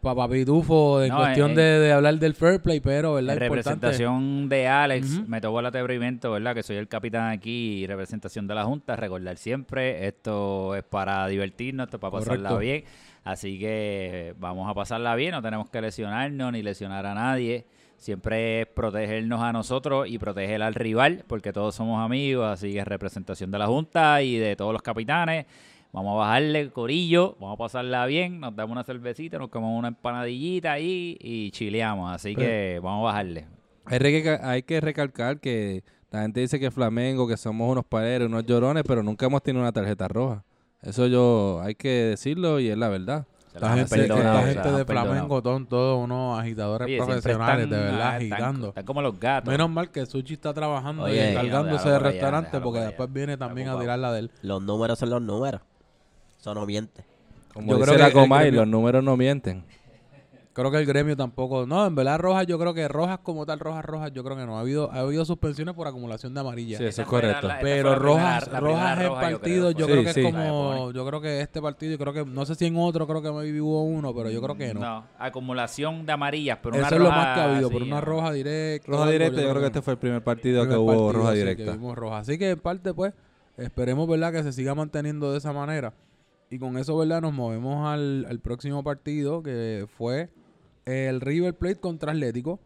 papapitufo 0.00 1.02
en 1.02 1.10
No, 1.10 1.18
cuestión 1.18 1.50
en- 1.50 1.56
de, 1.56 1.62
de 1.62 1.92
hablar 1.92 2.18
del 2.18 2.34
fair 2.34 2.60
play, 2.60 2.80
pero, 2.80 3.14
¿verdad? 3.14 3.34
En 3.34 3.40
representación 3.40 4.48
de 4.48 4.66
Alex, 4.66 5.28
me 5.28 5.40
tocó 5.40 5.60
el 5.60 5.66
atrevimiento, 5.66 6.30
¿verdad? 6.32 6.54
Que 6.54 6.62
soy 6.62 6.76
el 6.76 6.88
capitán 6.88 7.30
aquí 7.30 7.82
y 7.82 7.86
representación 7.86 8.46
de 8.46 8.54
la 8.54 8.64
Junta. 8.64 8.96
Recordar 8.96 9.36
siempre, 9.36 10.06
esto 10.06 10.74
es 10.74 10.84
para 10.84 11.26
divertirnos, 11.28 11.84
esto 11.86 11.98
es 11.98 12.00
para 12.00 12.12
pasarla 12.12 12.56
bien. 12.56 12.84
Así 13.24 13.58
que 13.58 14.34
vamos 14.38 14.68
a 14.70 14.74
pasarla 14.74 15.14
bien, 15.14 15.32
no 15.32 15.42
tenemos 15.42 15.68
que 15.68 15.80
lesionarnos 15.82 16.52
ni 16.52 16.62
lesionar 16.62 17.04
a 17.04 17.14
nadie. 17.14 17.66
Siempre 18.00 18.62
es 18.62 18.66
protegernos 18.66 19.42
a 19.42 19.52
nosotros 19.52 20.08
y 20.08 20.18
proteger 20.18 20.62
al 20.62 20.74
rival, 20.74 21.22
porque 21.26 21.52
todos 21.52 21.74
somos 21.74 22.02
amigos. 22.02 22.46
Así 22.46 22.72
que 22.72 22.82
representación 22.82 23.50
de 23.50 23.58
la 23.58 23.66
Junta 23.66 24.22
y 24.22 24.38
de 24.38 24.56
todos 24.56 24.72
los 24.72 24.80
capitanes. 24.80 25.44
Vamos 25.92 26.14
a 26.14 26.18
bajarle 26.20 26.70
corillo, 26.70 27.36
vamos 27.38 27.56
a 27.56 27.58
pasarla 27.58 28.06
bien, 28.06 28.40
nos 28.40 28.56
damos 28.56 28.72
una 28.72 28.84
cervecita, 28.84 29.36
nos 29.38 29.50
comemos 29.50 29.78
una 29.78 29.88
empanadillita 29.88 30.72
ahí 30.72 31.18
y 31.20 31.50
chileamos. 31.50 32.10
Así 32.10 32.34
que 32.34 32.80
vamos 32.82 33.02
a 33.02 33.12
bajarle. 33.12 33.46
Hay, 33.84 34.62
que 34.62 34.80
recalcar 34.80 35.38
que 35.38 35.84
la 36.10 36.22
gente 36.22 36.40
dice 36.40 36.58
que 36.58 36.70
Flamengo, 36.70 37.28
que 37.28 37.36
somos 37.36 37.70
unos 37.70 37.84
pareros, 37.84 38.28
unos 38.28 38.46
llorones, 38.46 38.82
pero 38.86 39.02
nunca 39.02 39.26
hemos 39.26 39.42
tenido 39.42 39.62
una 39.62 39.72
tarjeta 39.72 40.08
roja. 40.08 40.42
Eso 40.80 41.06
yo 41.06 41.60
hay 41.62 41.74
que 41.74 41.90
decirlo 41.90 42.60
y 42.60 42.70
es 42.70 42.78
la 42.78 42.88
verdad. 42.88 43.26
Han 43.60 43.78
gente, 43.78 43.96
de. 43.98 44.84
Flamengo 44.84 45.42
son 45.42 45.66
todos 45.66 46.02
unos 46.04 46.38
agitadores 46.38 46.86
Oye, 46.86 46.96
profesionales, 46.98 47.64
están, 47.64 47.70
de 47.70 47.76
verdad, 47.84 48.22
están- 48.22 48.32
agitando. 48.38 48.68
Están 48.68 48.84
como 48.84 49.02
los 49.02 49.18
gatos. 49.18 49.50
Menos 49.50 49.70
mal 49.70 49.90
que 49.90 50.06
Suchi 50.06 50.34
está 50.34 50.54
trabajando 50.54 51.12
y 51.12 51.18
encargándose 51.18 51.88
del 51.88 51.96
allá, 51.98 52.10
restaurante 52.10 52.60
porque 52.60 52.78
allá. 52.78 52.88
después 52.88 53.12
viene 53.12 53.36
también 53.36 53.68
a 53.68 53.72
ocupado. 53.72 53.82
tirarla 53.84 54.12
de 54.12 54.18
él. 54.20 54.30
Los 54.42 54.62
números 54.62 54.98
son 54.98 55.10
los 55.10 55.20
números. 55.22 55.60
Eso 56.38 56.54
no 56.54 56.64
miente. 56.64 57.04
Como 57.52 57.66
Yo 57.72 57.76
dice 57.78 57.86
creo 57.88 57.98
la 57.98 58.04
que 58.04 58.18
el 58.18 58.22
Comay, 58.22 58.50
los 58.52 58.68
números 58.68 59.02
no 59.02 59.16
mienten. 59.16 59.64
Creo 60.52 60.68
que 60.72 60.78
el 60.78 60.84
gremio 60.86 61.16
tampoco. 61.16 61.64
No, 61.64 61.86
en 61.86 61.94
verdad, 61.94 62.18
rojas, 62.18 62.44
yo 62.44 62.58
creo 62.58 62.74
que 62.74 62.88
rojas 62.88 63.20
como 63.22 63.46
tal, 63.46 63.60
rojas, 63.60 63.84
rojas, 63.84 64.10
yo 64.12 64.24
creo 64.24 64.36
que 64.36 64.44
no. 64.44 64.56
Ha 64.58 64.60
habido, 64.62 64.90
ha 64.90 64.98
habido 65.00 65.24
suspensiones 65.24 65.74
por 65.76 65.86
acumulación 65.86 66.34
de 66.34 66.40
amarillas. 66.40 66.78
Sí, 66.78 66.84
eso 66.86 67.02
es 67.02 67.08
correcto. 67.08 67.46
la- 67.46 67.60
Pero 67.60 67.94
rojas, 67.94 68.48
primera 68.48 68.60
rojas 68.60 68.98
en 69.00 69.06
roja, 69.08 69.30
yo 69.30 69.38
partidos, 69.38 69.74
yo 69.76 69.86
Sí, 69.86 69.92
creo 69.92 70.04
que 70.04 70.12
sí. 70.12 70.20
es 70.20 70.26
como, 70.26 70.90
yo 70.90 71.06
creo 71.06 71.20
que 71.20 71.40
este 71.40 71.62
partido, 71.62 71.92
yo 71.92 71.98
creo 71.98 72.12
que, 72.12 72.24
no 72.28 72.44
sé 72.46 72.56
si 72.56 72.66
en 72.66 72.76
otro, 72.76 73.06
creo 73.06 73.22
que 73.22 73.30
me 73.30 73.60
hubo 73.60 73.84
uno, 73.84 74.12
pero 74.12 74.28
yo 74.28 74.42
creo 74.42 74.56
que 74.56 74.74
no. 74.74 74.80
No, 74.80 75.04
acumulación 75.20 76.04
de 76.04 76.12
amarillas, 76.12 76.58
pero 76.60 76.74
Eso 76.74 76.80
una 76.84 76.88
es 76.88 77.00
lo 77.00 77.04
roja, 77.06 77.16
más 77.16 77.34
que 77.36 77.40
ha 77.40 77.44
habido, 77.52 77.68
sí, 77.68 77.74
pero 77.74 77.86
una 77.86 78.00
roja 78.00 78.32
directa. 78.32 78.86
Roja 78.90 79.02
algo, 79.04 79.12
directa, 79.12 79.40
yo 79.42 79.50
creo 79.50 79.60
que 79.60 79.66
este 79.68 79.82
fue 79.82 79.92
el 79.92 79.98
primer 80.00 80.22
partido 80.24 80.62
Primer 80.62 80.76
que 80.76 80.82
hubo 80.82 80.86
partido, 80.88 81.12
roja 81.12 81.30
sí, 81.32 81.38
que 81.38 81.44
directa. 81.46 81.72
vimos 81.72 81.96
roja. 81.96 82.18
Así 82.18 82.38
que 82.38 82.50
en 82.50 82.58
parte, 82.58 82.92
pues, 82.92 83.14
esperemos, 83.56 84.08
¿verdad? 84.08 84.32
Que 84.32 84.42
se 84.42 84.52
siga 84.52 84.74
manteniendo 84.74 85.30
de 85.30 85.38
esa 85.38 85.52
manera. 85.52 85.92
Y 86.50 86.58
con 86.58 86.76
eso, 86.76 86.96
¿verdad? 86.96 87.22
Nos 87.22 87.32
movemos 87.32 87.86
al, 87.86 88.26
al 88.28 88.40
próximo 88.40 88.82
partido, 88.82 89.40
que 89.44 89.86
fue 89.96 90.28
el 90.84 91.20
River 91.20 91.54
Plate 91.54 91.80
contra 91.80 92.12
Atlético. 92.12 92.58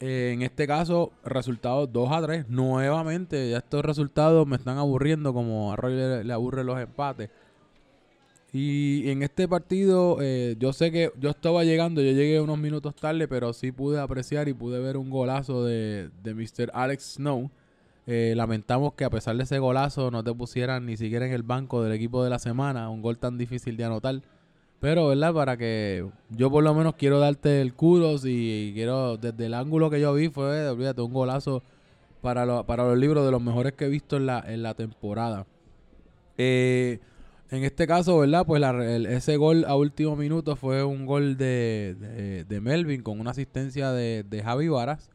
Eh, 0.00 0.32
en 0.32 0.42
este 0.42 0.66
caso, 0.66 1.12
resultado 1.24 1.86
2 1.86 2.12
a 2.12 2.22
3. 2.22 2.48
Nuevamente, 2.48 3.50
ya 3.50 3.58
estos 3.58 3.84
resultados 3.84 4.46
me 4.46 4.56
están 4.56 4.78
aburriendo, 4.78 5.34
como 5.34 5.72
a 5.72 5.76
Roy 5.76 5.94
le, 5.94 6.24
le 6.24 6.32
aburren 6.32 6.66
los 6.66 6.80
empates. 6.80 7.30
Y 8.52 9.08
en 9.08 9.22
este 9.22 9.46
partido, 9.46 10.18
eh, 10.20 10.56
yo 10.58 10.72
sé 10.72 10.90
que 10.90 11.12
yo 11.20 11.30
estaba 11.30 11.62
llegando, 11.62 12.02
yo 12.02 12.10
llegué 12.10 12.40
unos 12.40 12.58
minutos 12.58 12.96
tarde, 12.96 13.28
pero 13.28 13.52
sí 13.52 13.70
pude 13.70 14.00
apreciar 14.00 14.48
y 14.48 14.54
pude 14.54 14.80
ver 14.80 14.96
un 14.96 15.08
golazo 15.08 15.64
de, 15.64 16.10
de 16.22 16.34
Mr. 16.34 16.70
Alex 16.74 17.14
Snow. 17.14 17.50
Eh, 18.06 18.34
lamentamos 18.36 18.94
que 18.94 19.04
a 19.04 19.10
pesar 19.10 19.36
de 19.36 19.44
ese 19.44 19.60
golazo 19.60 20.10
no 20.10 20.24
te 20.24 20.34
pusieran 20.34 20.86
ni 20.86 20.96
siquiera 20.96 21.26
en 21.26 21.32
el 21.32 21.44
banco 21.44 21.82
del 21.82 21.92
equipo 21.92 22.24
de 22.24 22.30
la 22.30 22.40
semana, 22.40 22.88
un 22.88 23.02
gol 23.02 23.18
tan 23.18 23.38
difícil 23.38 23.76
de 23.76 23.84
anotar. 23.84 24.20
Pero, 24.80 25.08
¿verdad? 25.08 25.34
Para 25.34 25.56
que 25.58 26.06
yo 26.30 26.50
por 26.50 26.64
lo 26.64 26.74
menos 26.74 26.94
quiero 26.94 27.18
darte 27.18 27.60
el 27.60 27.74
kudos 27.74 28.24
y 28.26 28.72
quiero, 28.74 29.18
desde 29.18 29.46
el 29.46 29.54
ángulo 29.54 29.90
que 29.90 30.00
yo 30.00 30.14
vi 30.14 30.28
fue, 30.28 30.68
olvídate, 30.68 31.02
un 31.02 31.12
golazo 31.12 31.62
para, 32.22 32.46
lo- 32.46 32.64
para 32.64 32.84
los 32.84 32.96
libros 32.98 33.24
de 33.26 33.30
los 33.30 33.42
mejores 33.42 33.74
que 33.74 33.84
he 33.84 33.88
visto 33.88 34.16
en 34.16 34.26
la, 34.26 34.42
en 34.46 34.62
la 34.62 34.74
temporada. 34.74 35.46
Eh, 36.38 36.98
en 37.50 37.64
este 37.64 37.86
caso, 37.86 38.18
¿verdad? 38.20 38.46
Pues 38.46 38.60
la- 38.60 38.70
el- 38.96 39.04
ese 39.06 39.36
gol 39.36 39.64
a 39.66 39.76
último 39.76 40.16
minuto 40.16 40.56
fue 40.56 40.82
un 40.82 41.04
gol 41.04 41.36
de, 41.36 42.44
de- 42.48 42.60
Melvin 42.60 43.02
con 43.02 43.20
una 43.20 43.32
asistencia 43.32 43.92
de, 43.92 44.24
de 44.28 44.42
Javi 44.42 44.68
Varas. 44.68 45.10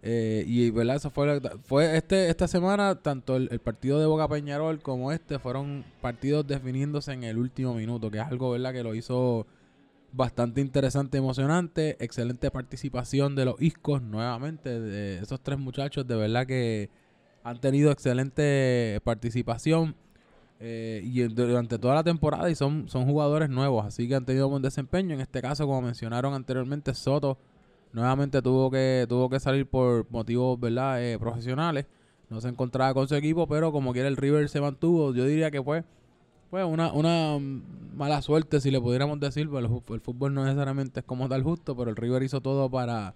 Eh, 0.00 0.44
y 0.46 0.70
verdad, 0.70 0.96
eso 0.96 1.10
fue, 1.10 1.40
fue 1.64 1.96
este, 1.96 2.30
esta 2.30 2.46
semana, 2.46 2.96
tanto 2.96 3.36
el, 3.36 3.58
partido 3.58 3.98
de 3.98 4.06
Boca 4.06 4.28
Peñarol 4.28 4.80
como 4.80 5.10
este 5.10 5.40
fueron 5.40 5.84
partidos 6.00 6.46
definiéndose 6.46 7.12
en 7.12 7.24
el 7.24 7.36
último 7.36 7.74
minuto, 7.74 8.10
que 8.10 8.18
es 8.18 8.24
algo 8.24 8.52
verdad 8.52 8.72
que 8.72 8.84
lo 8.84 8.94
hizo 8.94 9.46
bastante 10.12 10.60
interesante, 10.60 11.18
emocionante, 11.18 11.96
excelente 12.02 12.50
participación 12.50 13.34
de 13.34 13.44
los 13.46 13.60
Iscos 13.60 14.00
nuevamente, 14.00 14.80
de 14.80 15.18
esos 15.18 15.40
tres 15.40 15.58
muchachos 15.58 16.06
de 16.06 16.14
verdad 16.14 16.46
que 16.46 16.90
han 17.42 17.60
tenido 17.60 17.90
excelente 17.90 19.00
participación 19.02 19.96
eh, 20.60 21.02
y 21.04 21.22
durante 21.22 21.78
toda 21.78 21.94
la 21.94 22.04
temporada 22.04 22.48
y 22.50 22.54
son, 22.54 22.88
son 22.88 23.04
jugadores 23.04 23.50
nuevos, 23.50 23.84
así 23.84 24.08
que 24.08 24.14
han 24.14 24.24
tenido 24.24 24.48
buen 24.48 24.62
desempeño. 24.62 25.14
En 25.14 25.20
este 25.20 25.42
caso, 25.42 25.66
como 25.66 25.82
mencionaron 25.82 26.34
anteriormente, 26.34 26.94
Soto 26.94 27.38
nuevamente 27.92 28.42
tuvo 28.42 28.70
que 28.70 29.06
tuvo 29.08 29.28
que 29.28 29.40
salir 29.40 29.66
por 29.66 30.06
motivos 30.10 30.58
verdad 30.60 31.02
Eh, 31.02 31.18
profesionales. 31.18 31.86
No 32.30 32.40
se 32.40 32.48
encontraba 32.48 32.92
con 32.94 33.08
su 33.08 33.14
equipo 33.14 33.46
pero 33.46 33.72
como 33.72 33.92
quiera 33.92 34.08
el 34.08 34.16
River 34.16 34.48
se 34.48 34.60
mantuvo. 34.60 35.14
Yo 35.14 35.24
diría 35.24 35.50
que 35.50 35.62
fue 35.62 35.84
pues 36.50 36.64
una, 36.64 36.92
una 36.92 37.38
mala 37.94 38.22
suerte 38.22 38.60
si 38.60 38.70
le 38.70 38.80
pudiéramos 38.80 39.20
decir 39.20 39.48
pues, 39.48 39.64
el, 39.64 39.70
el 39.94 40.00
fútbol 40.00 40.32
no 40.34 40.44
necesariamente 40.44 41.00
es 41.00 41.06
como 41.06 41.28
tal 41.28 41.42
justo 41.42 41.76
pero 41.76 41.90
el 41.90 41.96
River 41.96 42.22
hizo 42.22 42.40
todo 42.40 42.70
para 42.70 43.14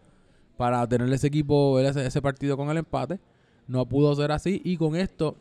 para 0.57 0.87
tener 0.87 1.11
ese 1.13 1.29
equipo 1.29 1.79
ese, 1.81 2.07
ese 2.07 2.23
partido 2.23 2.57
con 2.57 2.71
el 2.71 2.77
empate. 2.79 3.21
No 3.69 3.87
pudo 3.87 4.15
ser 4.15 4.33
así 4.33 4.61
y 4.65 4.77
con 4.77 4.97
esto 4.97 5.37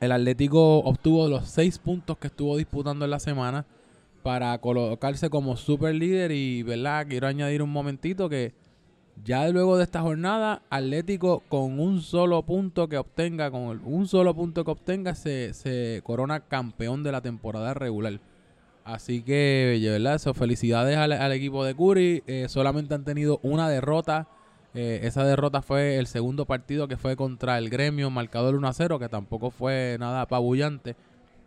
el 0.00 0.12
Atlético 0.12 0.78
obtuvo 0.80 1.28
los 1.28 1.48
seis 1.48 1.78
puntos 1.78 2.18
que 2.18 2.26
estuvo 2.26 2.56
disputando 2.56 3.04
en 3.04 3.10
la 3.10 3.18
semana 3.18 3.64
para 4.26 4.58
colocarse 4.58 5.30
como 5.30 5.56
super 5.56 5.94
líder 5.94 6.32
y 6.32 6.64
verdad 6.64 7.06
quiero 7.08 7.28
añadir 7.28 7.62
un 7.62 7.70
momentito 7.70 8.28
que 8.28 8.54
ya 9.24 9.48
luego 9.50 9.76
de 9.76 9.84
esta 9.84 10.00
jornada 10.00 10.62
Atlético 10.68 11.44
con 11.48 11.78
un 11.78 12.02
solo 12.02 12.42
punto 12.42 12.88
que 12.88 12.98
obtenga 12.98 13.52
con 13.52 13.70
el- 13.70 13.80
un 13.84 14.08
solo 14.08 14.34
punto 14.34 14.64
que 14.64 14.72
obtenga 14.72 15.14
se, 15.14 15.54
se 15.54 16.00
corona 16.02 16.40
campeón 16.40 17.04
de 17.04 17.12
la 17.12 17.20
temporada 17.20 17.72
regular. 17.72 18.18
Así 18.82 19.22
que 19.22 19.78
verdad 19.80 20.16
eso 20.16 20.34
felicidades 20.34 20.96
al, 20.96 21.30
equipo 21.30 21.64
de 21.64 21.76
Curi. 21.76 22.24
Eh, 22.26 22.46
solamente 22.48 22.96
han 22.96 23.04
tenido 23.04 23.38
una 23.44 23.68
derrota. 23.68 24.26
Eh, 24.74 25.02
esa 25.04 25.22
derrota 25.24 25.62
fue 25.62 25.98
el 25.98 26.08
segundo 26.08 26.46
partido 26.46 26.88
que 26.88 26.96
fue 26.96 27.14
contra 27.14 27.58
el 27.58 27.70
gremio 27.70 28.10
marcador 28.10 28.56
1 28.56 28.66
a 28.66 28.72
0 28.72 28.98
que 28.98 29.08
tampoco 29.08 29.52
fue 29.52 29.96
nada 30.00 30.22
apabullante. 30.22 30.96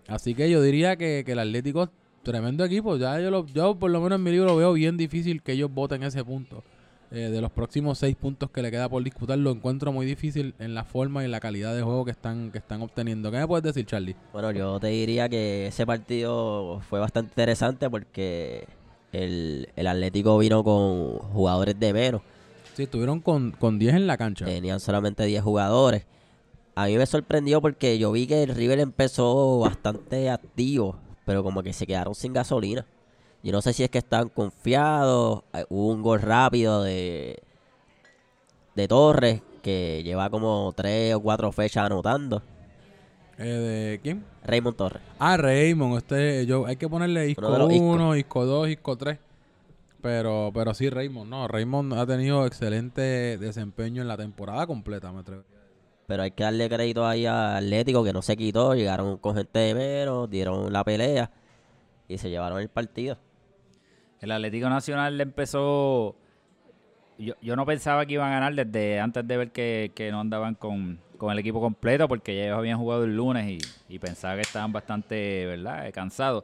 Así 0.07 0.33
que 0.33 0.49
yo 0.49 0.61
diría 0.61 0.95
que, 0.95 1.23
que 1.25 1.33
el 1.33 1.39
Atlético 1.39 1.89
tremendo 2.23 2.63
equipo. 2.65 2.95
Ya 2.97 3.19
yo, 3.19 3.31
lo- 3.31 3.45
yo 3.47 3.75
por 3.75 3.91
lo 3.91 4.01
menos 4.01 4.17
en 4.17 4.23
mi 4.23 4.31
libro 4.31 4.55
veo 4.55 4.73
bien 4.73 4.97
difícil 4.97 5.41
que 5.41 5.53
ellos 5.53 5.71
voten 5.73 6.03
ese 6.03 6.23
punto. 6.23 6.63
Eh, 7.11 7.29
de 7.31 7.41
los 7.41 7.51
próximos 7.51 7.97
seis 7.97 8.15
puntos 8.15 8.51
que 8.51 8.61
le 8.61 8.69
queda 8.69 8.87
por 8.87 9.03
disputar, 9.03 9.35
lo 9.39 9.49
encuentro 9.49 9.91
muy 9.91 10.05
difícil 10.05 10.53
en 10.59 10.75
la 10.75 10.83
forma 10.83 11.23
y 11.23 11.25
en 11.25 11.31
la 11.31 11.39
calidad 11.39 11.75
de 11.75 11.81
juego 11.81 12.05
que 12.05 12.11
están, 12.11 12.51
que 12.51 12.59
están 12.59 12.83
obteniendo. 12.83 13.31
¿Qué 13.31 13.37
me 13.37 13.47
puedes 13.47 13.63
decir, 13.63 13.83
Charlie? 13.87 14.15
Bueno, 14.31 14.51
yo 14.51 14.79
te 14.79 14.87
diría 14.89 15.27
que 15.27 15.65
ese 15.67 15.87
partido 15.87 16.81
fue 16.87 16.99
bastante 16.99 17.31
interesante 17.31 17.89
porque 17.89 18.67
el, 19.11 19.69
el 19.75 19.87
Atlético 19.87 20.37
vino 20.37 20.63
con 20.63 21.17
jugadores 21.33 21.79
de 21.79 21.93
menos. 21.93 22.21
Sí, 22.75 22.83
estuvieron 22.83 23.21
con, 23.21 23.51
con 23.53 23.79
10 23.79 23.95
en 23.95 24.05
la 24.05 24.15
cancha. 24.15 24.45
Tenían 24.45 24.79
solamente 24.79 25.25
10 25.25 25.41
jugadores. 25.41 26.05
A 26.75 26.85
mí 26.85 26.95
me 26.95 27.07
sorprendió 27.07 27.59
porque 27.59 27.97
yo 27.97 28.11
vi 28.11 28.27
que 28.27 28.43
el 28.43 28.53
River 28.55 28.79
empezó 28.79 29.57
bastante 29.59 30.29
activo, 30.29 30.95
pero 31.29 31.43
como 31.43 31.61
que 31.61 31.73
se 31.73 31.85
quedaron 31.85 32.15
sin 32.15 32.33
gasolina. 32.33 32.87
Yo 33.43 33.51
no 33.51 33.61
sé 33.61 33.71
si 33.71 33.83
es 33.83 33.91
que 33.91 33.99
estaban 33.99 34.29
confiados. 34.29 35.43
eh, 35.53 35.63
Hubo 35.69 35.89
un 35.93 36.01
gol 36.01 36.23
rápido 36.23 36.81
de, 36.81 37.39
de 38.73 38.87
Torres 38.87 39.43
que 39.61 40.01
lleva 40.03 40.31
como 40.31 40.73
3 40.75 41.13
o 41.13 41.19
4 41.19 41.51
fechas 41.51 41.85
anotando. 41.85 42.41
Eh, 43.37 43.43
¿De 43.43 43.99
quién? 44.01 44.25
Raymond 44.43 44.75
Torres. 44.75 45.03
Ah, 45.19 45.37
Raymond. 45.37 45.97
Este, 45.99 46.47
yo, 46.47 46.65
hay 46.65 46.77
que 46.77 46.89
ponerle 46.89 47.29
Isco 47.29 47.41
Uno 47.45 47.51
de 47.53 47.59
los 47.59 47.79
1, 47.79 48.15
Isco 48.15 48.45
2, 48.47 48.69
Isco 48.69 48.97
3. 48.97 49.19
Pero, 50.01 50.49
pero 50.51 50.73
sí, 50.73 50.89
Raymond. 50.89 51.29
No, 51.29 51.47
Raymond 51.47 51.93
ha 51.93 52.07
tenido 52.07 52.43
excelente 52.47 53.37
desempeño 53.37 54.01
en 54.01 54.07
la 54.07 54.17
temporada 54.17 54.65
completa, 54.65 55.11
me 55.11 55.19
atrevo. 55.19 55.43
Pero 56.09 56.23
hay 56.23 56.31
que 56.31 56.43
darle 56.43 56.67
crédito 56.67 57.05
ahí 57.05 57.27
a 57.27 57.57
Atlético 57.57 58.03
que 58.03 58.11
no 58.11 58.23
se 58.23 58.35
quitó, 58.35 58.73
llegaron 58.73 59.19
con 59.19 59.35
gente 59.35 59.59
de 59.59 59.75
menos, 59.75 60.27
dieron 60.27 60.73
la 60.73 60.83
pelea 60.83 61.29
y 62.07 62.17
se 62.17 62.31
llevaron 62.31 62.59
el 62.59 62.67
partido. 62.67 63.15
El 64.19 64.31
Atlético 64.31 64.69
Nacional 64.69 65.21
empezó. 65.21 66.15
Yo, 67.19 67.35
yo 67.43 67.55
no 67.55 67.63
pensaba 67.63 68.07
que 68.07 68.13
iban 68.13 68.31
a 68.31 68.39
ganar 68.39 68.55
desde 68.55 68.99
antes 68.99 69.27
de 69.27 69.37
ver 69.37 69.51
que, 69.51 69.91
que 69.93 70.09
no 70.09 70.19
andaban 70.19 70.55
con, 70.55 70.99
con 71.19 71.31
el 71.31 71.37
equipo 71.37 71.61
completo 71.61 72.07
porque 72.07 72.35
ya 72.35 72.45
ellos 72.45 72.57
habían 72.57 72.79
jugado 72.79 73.03
el 73.03 73.15
lunes 73.15 73.47
y, 73.47 73.93
y 73.93 73.99
pensaba 73.99 74.33
que 74.33 74.41
estaban 74.41 74.73
bastante, 74.73 75.45
¿verdad?, 75.45 75.91
cansados. 75.93 76.43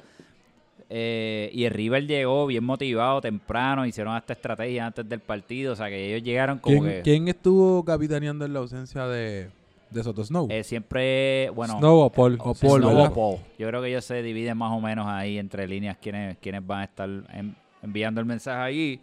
Eh, 0.89 1.49
y 1.51 1.63
el 1.63 1.71
River 1.73 2.05
llegó 2.05 2.45
bien 2.45 2.63
motivado 2.63 3.19
temprano, 3.19 3.85
hicieron 3.85 4.13
hasta 4.15 4.33
estrategia 4.33 4.85
antes 4.85 5.07
del 5.09 5.19
partido, 5.19 5.73
o 5.73 5.75
sea 5.75 5.87
que 5.89 6.07
ellos 6.13 6.23
llegaron 6.23 6.59
como 6.59 6.81
¿Quién, 6.83 6.93
que 6.95 7.01
quién 7.01 7.27
estuvo 7.27 7.83
capitaneando 7.83 8.45
en 8.45 8.53
la 8.53 8.59
ausencia 8.59 9.07
de, 9.07 9.49
de 9.89 10.03
Soto 10.03 10.23
Snow? 10.23 10.47
eh, 10.51 10.63
siempre, 10.63 11.49
bueno, 11.55 11.79
Snow 11.79 11.99
o 12.01 12.09
Paul. 12.11 12.37
o 12.39 12.53
Paul, 12.53 12.81
Snow 12.83 12.99
o 13.05 13.13
Paul. 13.13 13.37
Yo 13.57 13.67
creo 13.67 13.81
que 13.81 13.87
ellos 13.89 14.05
se 14.05 14.21
dividen 14.21 14.57
más 14.57 14.71
o 14.71 14.79
menos 14.79 15.07
ahí 15.07 15.39
entre 15.39 15.67
líneas 15.67 15.97
quienes, 15.99 16.37
quienes 16.37 16.65
van 16.65 16.81
a 16.81 16.83
estar 16.83 17.09
en- 17.33 17.55
enviando 17.81 18.21
el 18.21 18.27
mensaje 18.27 18.61
allí. 18.61 18.99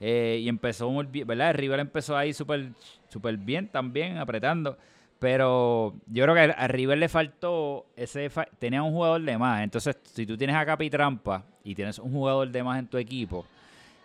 Eh, 0.00 0.40
y 0.42 0.48
empezó 0.48 0.90
muy 0.90 1.06
bien, 1.06 1.26
¿verdad? 1.26 1.50
El 1.50 1.54
River 1.56 1.80
empezó 1.80 2.16
ahí 2.16 2.34
súper 2.34 2.70
súper 3.08 3.36
bien 3.36 3.68
también, 3.68 4.18
apretando. 4.18 4.76
Pero 5.22 5.94
yo 6.08 6.24
creo 6.24 6.34
que 6.34 6.40
a 6.56 6.66
River 6.66 6.98
le 6.98 7.08
faltó 7.08 7.86
ese... 7.94 8.28
fa- 8.28 8.48
tenía 8.58 8.82
un 8.82 8.90
jugador 8.90 9.22
de 9.22 9.38
más. 9.38 9.62
Entonces, 9.62 9.96
si 10.02 10.26
tú 10.26 10.36
tienes 10.36 10.56
a 10.56 10.66
Capitrampa 10.66 11.44
y 11.62 11.76
tienes 11.76 12.00
un 12.00 12.10
jugador 12.10 12.50
de 12.50 12.60
más 12.64 12.80
en 12.80 12.88
tu 12.88 12.98
equipo, 12.98 13.46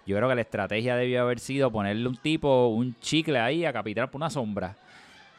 yo 0.06 0.16
creo 0.16 0.30
que 0.30 0.36
la 0.36 0.42
estrategia 0.42 0.96
debió 0.96 1.24
haber 1.24 1.40
sido 1.40 1.72
ponerle 1.72 2.08
un 2.08 2.18
tipo, 2.18 2.68
un 2.68 2.96
chicle 3.00 3.40
ahí 3.40 3.66
a 3.66 3.74
Capitrampa, 3.74 4.16
una 4.16 4.30
sombra. 4.30 4.76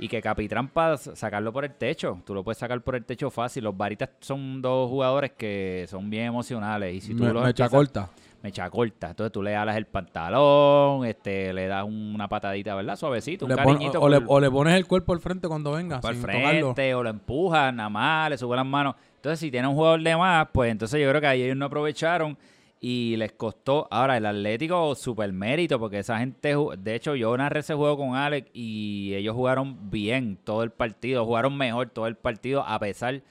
Y 0.00 0.08
que 0.08 0.20
Capitrampa 0.20 0.96
sacarlo 0.96 1.52
por 1.52 1.64
el 1.64 1.72
techo. 1.74 2.20
Tú 2.26 2.34
lo 2.34 2.42
puedes 2.42 2.58
sacar 2.58 2.80
por 2.80 2.96
el 2.96 3.04
techo 3.04 3.30
fácil. 3.30 3.62
Los 3.62 3.76
Varitas 3.76 4.10
son 4.18 4.60
dos 4.60 4.90
jugadores 4.90 5.30
que 5.38 5.86
son 5.88 6.10
bien 6.10 6.24
emocionales. 6.24 6.92
Y 6.92 7.00
si 7.00 7.14
tú 7.14 7.22
Me, 7.22 7.32
los 7.32 7.46
empiezas- 7.46 7.70
corta. 7.70 8.10
Mecha 8.42 8.68
corta. 8.70 9.10
Entonces 9.10 9.32
tú 9.32 9.42
le 9.42 9.54
alas 9.56 9.76
el 9.76 9.86
pantalón, 9.86 11.04
este, 11.06 11.52
le 11.52 11.66
das 11.66 11.84
una 11.84 12.28
patadita, 12.28 12.74
¿verdad? 12.74 12.96
Suavecito, 12.96 13.46
un 13.46 13.50
Le 13.50 13.56
pon- 13.56 13.74
cariñito 13.74 14.00
o, 14.00 14.04
o 14.04 14.08
le, 14.08 14.20
o 14.26 14.40
le 14.40 14.50
pones 14.50 14.74
el 14.74 14.86
cuerpo 14.86 15.12
al 15.12 15.20
frente 15.20 15.48
cuando 15.48 15.72
venga, 15.72 16.00
tocarlo. 16.00 16.20
frente, 16.22 16.94
o 16.94 17.02
lo 17.02 17.10
empujas, 17.10 17.72
nada 17.74 17.88
más, 17.88 18.30
le 18.30 18.38
sube 18.38 18.56
las 18.56 18.66
manos. 18.66 18.94
Entonces, 19.16 19.40
si 19.40 19.50
tiene 19.50 19.66
un 19.68 19.74
jugador 19.74 20.02
de 20.02 20.16
más, 20.16 20.48
pues 20.52 20.70
entonces 20.70 21.00
yo 21.02 21.08
creo 21.08 21.20
que 21.20 21.26
ahí 21.26 21.42
ellos 21.42 21.56
no 21.56 21.64
aprovecharon 21.66 22.36
y 22.80 23.16
les 23.16 23.32
costó. 23.32 23.88
Ahora, 23.90 24.16
el 24.16 24.24
Atlético, 24.26 24.94
super 24.94 25.32
mérito, 25.32 25.80
porque 25.80 25.98
esa 25.98 26.18
gente, 26.20 26.54
de 26.78 26.94
hecho, 26.94 27.16
yo 27.16 27.36
narré 27.36 27.60
ese 27.60 27.74
juego 27.74 27.96
con 27.96 28.14
Alex 28.14 28.48
y 28.52 29.14
ellos 29.14 29.34
jugaron 29.34 29.90
bien 29.90 30.38
todo 30.44 30.62
el 30.62 30.70
partido, 30.70 31.24
jugaron 31.24 31.56
mejor 31.56 31.88
todo 31.90 32.06
el 32.06 32.14
partido, 32.14 32.62
a 32.64 32.78
pesar 32.78 33.14
de 33.14 33.22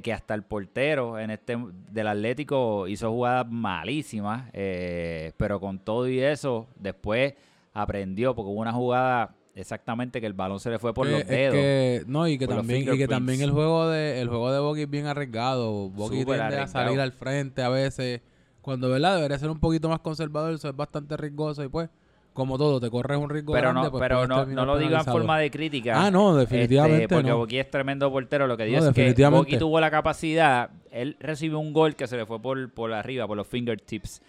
que 0.00 0.12
hasta 0.12 0.34
el 0.34 0.42
portero 0.44 1.18
en 1.18 1.30
este 1.30 1.58
del 1.90 2.06
Atlético 2.06 2.88
hizo 2.88 3.10
jugadas 3.10 3.46
malísimas, 3.50 4.48
eh, 4.52 5.32
pero 5.36 5.60
con 5.60 5.78
todo 5.78 6.08
y 6.08 6.20
eso, 6.20 6.66
después 6.76 7.34
aprendió, 7.72 8.34
porque 8.34 8.50
hubo 8.50 8.60
una 8.60 8.72
jugada 8.72 9.34
exactamente 9.54 10.20
que 10.20 10.26
el 10.26 10.32
balón 10.32 10.58
se 10.60 10.70
le 10.70 10.78
fue 10.78 10.94
por 10.94 11.06
los 11.06 11.26
dedos. 11.26 11.54
que- 11.54 12.02
no, 12.06 12.26
y 12.28 12.38
que 12.38 12.46
también, 12.58 12.80
y 12.94 12.98
que 12.98 13.06
también 13.08 13.40
el 13.40 13.50
juego 13.52 13.88
de 13.88 14.20
el 14.20 14.28
juego 14.28 14.52
de 14.52 14.58
Bogi 14.60 14.82
es 14.82 14.90
bien 14.90 15.06
arriesgado. 15.06 15.90
Súper 16.22 16.38
tiende 16.38 16.56
a 16.56 16.66
salir 16.66 17.00
al 17.00 17.12
frente 17.12 17.62
a 17.62 17.68
veces. 17.68 18.20
Cuando 18.62 18.88
verdad 18.88 19.16
debería 19.16 19.38
ser 19.38 19.50
un 19.50 19.60
poquito 19.60 19.88
más 19.88 20.00
conservador, 20.00 20.54
eso 20.54 20.68
es 20.70 20.76
bastante 20.76 21.16
riesgoso 21.16 21.62
y 21.62 21.68
pues, 21.68 21.90
como 22.34 22.58
todo, 22.58 22.80
te 22.80 22.90
corres 22.90 23.16
un 23.16 23.30
riesgo 23.30 23.52
pero 23.52 23.70
grande, 23.70 23.82
no, 23.86 23.90
pues 23.92 24.00
pero 24.02 24.26
no, 24.26 24.44
no 24.44 24.64
lo 24.66 24.76
digo 24.76 24.96
en 24.96 25.04
forma 25.04 25.38
de 25.38 25.50
crítica. 25.50 25.94
Ah, 25.96 26.10
no, 26.10 26.38
este, 26.40 26.54
definitivamente 26.56 27.08
porque 27.08 27.30
no. 27.30 27.38
Boqui 27.38 27.58
es 27.58 27.70
tremendo 27.70 28.10
portero. 28.12 28.46
Lo 28.46 28.56
que 28.56 28.64
digo 28.64 28.80
No, 28.80 28.88
es 28.90 28.94
que. 28.94 29.28
Boqui 29.28 29.56
tuvo 29.56 29.80
la 29.80 29.90
capacidad. 29.90 30.68
Él 30.90 31.16
recibió 31.20 31.58
un 31.60 31.72
gol 31.72 31.94
que 31.96 32.06
se 32.06 32.16
le 32.16 32.26
fue 32.26 32.40
por, 32.42 32.70
por 32.72 32.92
arriba, 32.92 33.26
por 33.26 33.36
los 33.36 33.46
fingertips. 33.46 34.20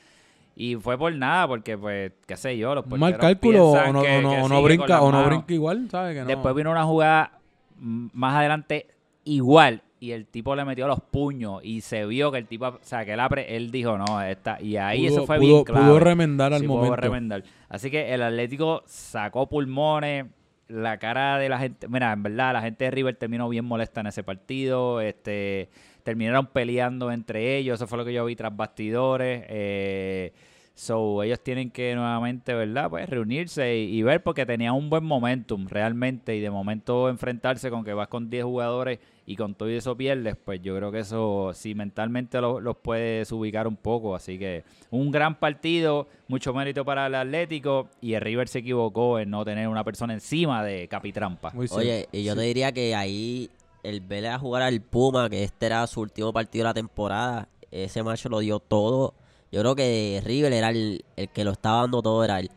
Y 0.56 0.76
fue 0.76 0.98
por 0.98 1.14
nada, 1.14 1.48
porque, 1.50 1.78
pues, 1.78 2.14
qué 2.26 2.38
sé 2.38 2.58
yo, 2.58 2.74
los 2.76 2.88
mal 2.88 3.18
cálculo 3.18 3.72
o 3.72 3.92
no, 3.92 4.02
que- 4.02 4.18
o 4.18 4.22
no- 4.22 4.30
que 4.32 4.42
o 4.42 4.48
no 4.50 4.62
brinca 4.64 5.02
o 5.02 5.12
no 5.12 5.26
brinca 5.26 5.54
igual, 5.54 5.88
¿sabes? 5.92 6.14
Que 6.16 6.22
no. 6.22 6.28
Después 6.28 6.56
vino 6.56 6.72
una 6.72 6.86
jugada 6.86 7.40
mm, 7.80 8.08
más 8.14 8.36
adelante 8.36 8.88
igual 9.26 9.82
y 10.06 10.12
el 10.14 10.26
tipo 10.28 10.56
le 10.56 10.66
metió 10.66 10.88
los 10.88 11.00
puños 11.02 11.62
y 11.64 11.82
se 11.82 12.06
vio 12.06 12.32
que 12.32 12.38
el 12.38 12.48
tipo, 12.48 12.68
o 12.68 12.80
sea, 12.82 13.06
que 13.06 13.14
él, 13.14 13.20
apre- 13.20 13.46
él 13.48 13.72
dijo, 13.72 13.98
no, 13.98 14.22
esta, 14.22 14.62
y 14.62 14.78
ahí 14.78 15.08
pudo, 15.08 15.18
eso 15.18 15.26
fue 15.26 15.38
pudo- 15.38 15.46
bien 15.48 15.64
clave. 15.64 15.86
pudo 15.86 16.00
remendar 16.00 16.54
al 16.54 16.60
Sí, 16.62 16.68
pudo 16.68 16.78
momento. 16.78 16.96
remendar. 16.98 17.44
Así 17.70 17.90
que 17.92 18.14
el 18.14 18.22
Atlético 18.22 18.84
sacó 18.86 19.48
pulmones, 19.50 20.26
la 20.68 20.98
cara 20.98 21.38
de 21.38 21.48
la 21.50 21.60
gente, 21.60 21.88
mira, 21.88 22.12
en 22.12 22.24
verdad 22.24 22.54
la 22.54 22.62
gente 22.62 22.86
de 22.86 22.92
River 22.92 23.16
terminó 23.16 23.48
bien 23.50 23.66
molesta 23.66 24.02
en 24.02 24.08
ese 24.08 24.24
partido, 24.24 25.00
este 25.02 25.70
terminaron 26.04 26.48
peleando 26.48 27.12
entre 27.12 27.58
ellos, 27.58 27.76
eso 27.80 27.88
fue 27.88 27.98
lo 27.98 28.06
que 28.06 28.14
yo 28.14 28.26
vi 28.26 28.36
tras 28.36 28.56
bastidores, 28.56 29.44
eh, 29.48 30.34
so 30.74 31.24
ellos 31.24 31.40
tienen 31.42 31.72
que 31.72 31.96
nuevamente, 31.96 32.54
¿verdad? 32.54 32.90
Pues 32.90 33.10
reunirse 33.10 33.78
y, 33.78 33.98
y 33.98 34.04
ver 34.04 34.22
porque 34.24 34.46
tenía 34.46 34.74
un 34.74 34.90
buen 34.90 35.04
momentum 35.04 35.68
realmente 35.68 36.36
y 36.36 36.42
de 36.42 36.50
momento 36.52 37.10
enfrentarse 37.10 37.70
con 37.70 37.84
que 37.84 37.94
vas 37.94 38.08
con 38.08 38.30
10 38.30 38.44
jugadores 38.44 39.00
y 39.28 39.36
con 39.36 39.56
todo 39.56 39.70
eso 39.70 39.96
pierdes, 39.98 40.36
pues 40.36 40.62
yo 40.62 40.76
creo 40.76 40.92
que 40.92 41.00
eso 41.00 41.52
sí 41.54 41.74
mentalmente 41.74 42.40
lo- 42.40 42.60
los 42.60 42.78
puedes 42.78 43.32
ubicar 43.32 43.68
un 43.68 43.76
poco, 43.76 44.16
así 44.16 44.38
que 44.38 44.64
un 44.92 45.12
gran 45.12 45.40
partido, 45.40 46.08
mucho 46.28 46.54
mérito 46.54 46.86
para 46.86 47.08
el 47.08 47.16
Atlético 47.16 47.90
y 48.02 48.14
el 48.14 48.22
River 48.22 48.48
se 48.48 48.60
equivocó 48.60 49.18
en 49.20 49.30
no 49.32 49.44
tener 49.44 49.68
una 49.68 49.84
persona 49.84 50.14
encima 50.14 50.64
de 50.64 50.88
Capitrampa. 50.88 51.52
Muy. 51.54 51.68
Oye, 51.72 52.08
y 52.12 52.24
yo 52.24 52.36
te 52.36 52.42
diría 52.42 52.72
que 52.72 52.94
ahí 52.96 53.50
el 53.84 54.02
verle 54.02 54.30
a 54.30 54.40
jugar 54.40 54.62
al 54.64 54.82
Puma, 54.82 55.30
que 55.30 55.44
este 55.44 55.66
era 55.68 55.86
su 55.88 56.02
último 56.02 56.32
partido 56.34 56.64
de 56.64 56.70
la 56.70 56.74
temporada, 56.76 57.48
ese 57.72 58.02
macho 58.04 58.30
lo 58.30 58.40
dio 58.40 58.60
todo. 58.60 59.14
Yo 59.52 59.62
creo 59.62 59.76
que 59.76 60.22
River 60.26 60.54
era 60.54 60.70
el, 60.70 61.04
el 61.16 61.30
que 61.30 61.44
lo 61.44 61.52
estaba 61.52 61.82
dando 61.82 62.02
todo, 62.02 62.24
era 62.24 62.40
él. 62.40 62.50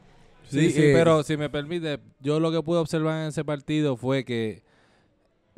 Sí, 0.49 0.61
Sí, 0.61 0.71
sí, 0.71 0.81
eh, 0.83 0.91
pero 0.93 1.23
si 1.23 1.37
me 1.37 1.51
permite, 1.51 1.99
yo 2.21 2.41
lo 2.41 2.51
que 2.51 2.63
pude 2.63 2.79
observar 2.79 3.23
en 3.23 3.29
ese 3.29 3.45
partido 3.45 3.97
fue 3.97 4.25
que 4.25 4.63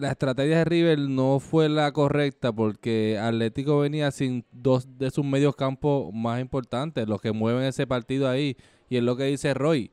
la 0.01 0.13
estrategia 0.13 0.59
de 0.59 0.65
River 0.65 0.99
no 0.99 1.41
fue 1.41 1.69
la 1.69 1.93
correcta 1.93 2.53
porque 2.53 3.19
Atlético 3.19 3.81
venía 3.81 4.11
sin 4.11 4.45
dos 4.51 4.99
de 4.99 5.11
sus 5.11 5.25
medios 5.25 5.55
campos 5.55 6.13
más 6.15 6.41
importantes, 6.41 7.07
los 7.07 7.21
que 7.21 7.33
mueven 7.33 7.65
ese 7.65 7.87
partido 7.87 8.29
ahí. 8.29 8.57
Y 8.89 8.97
es 8.97 9.03
lo 9.03 9.17
que 9.17 9.25
dice 9.25 9.53
Roy. 9.55 9.91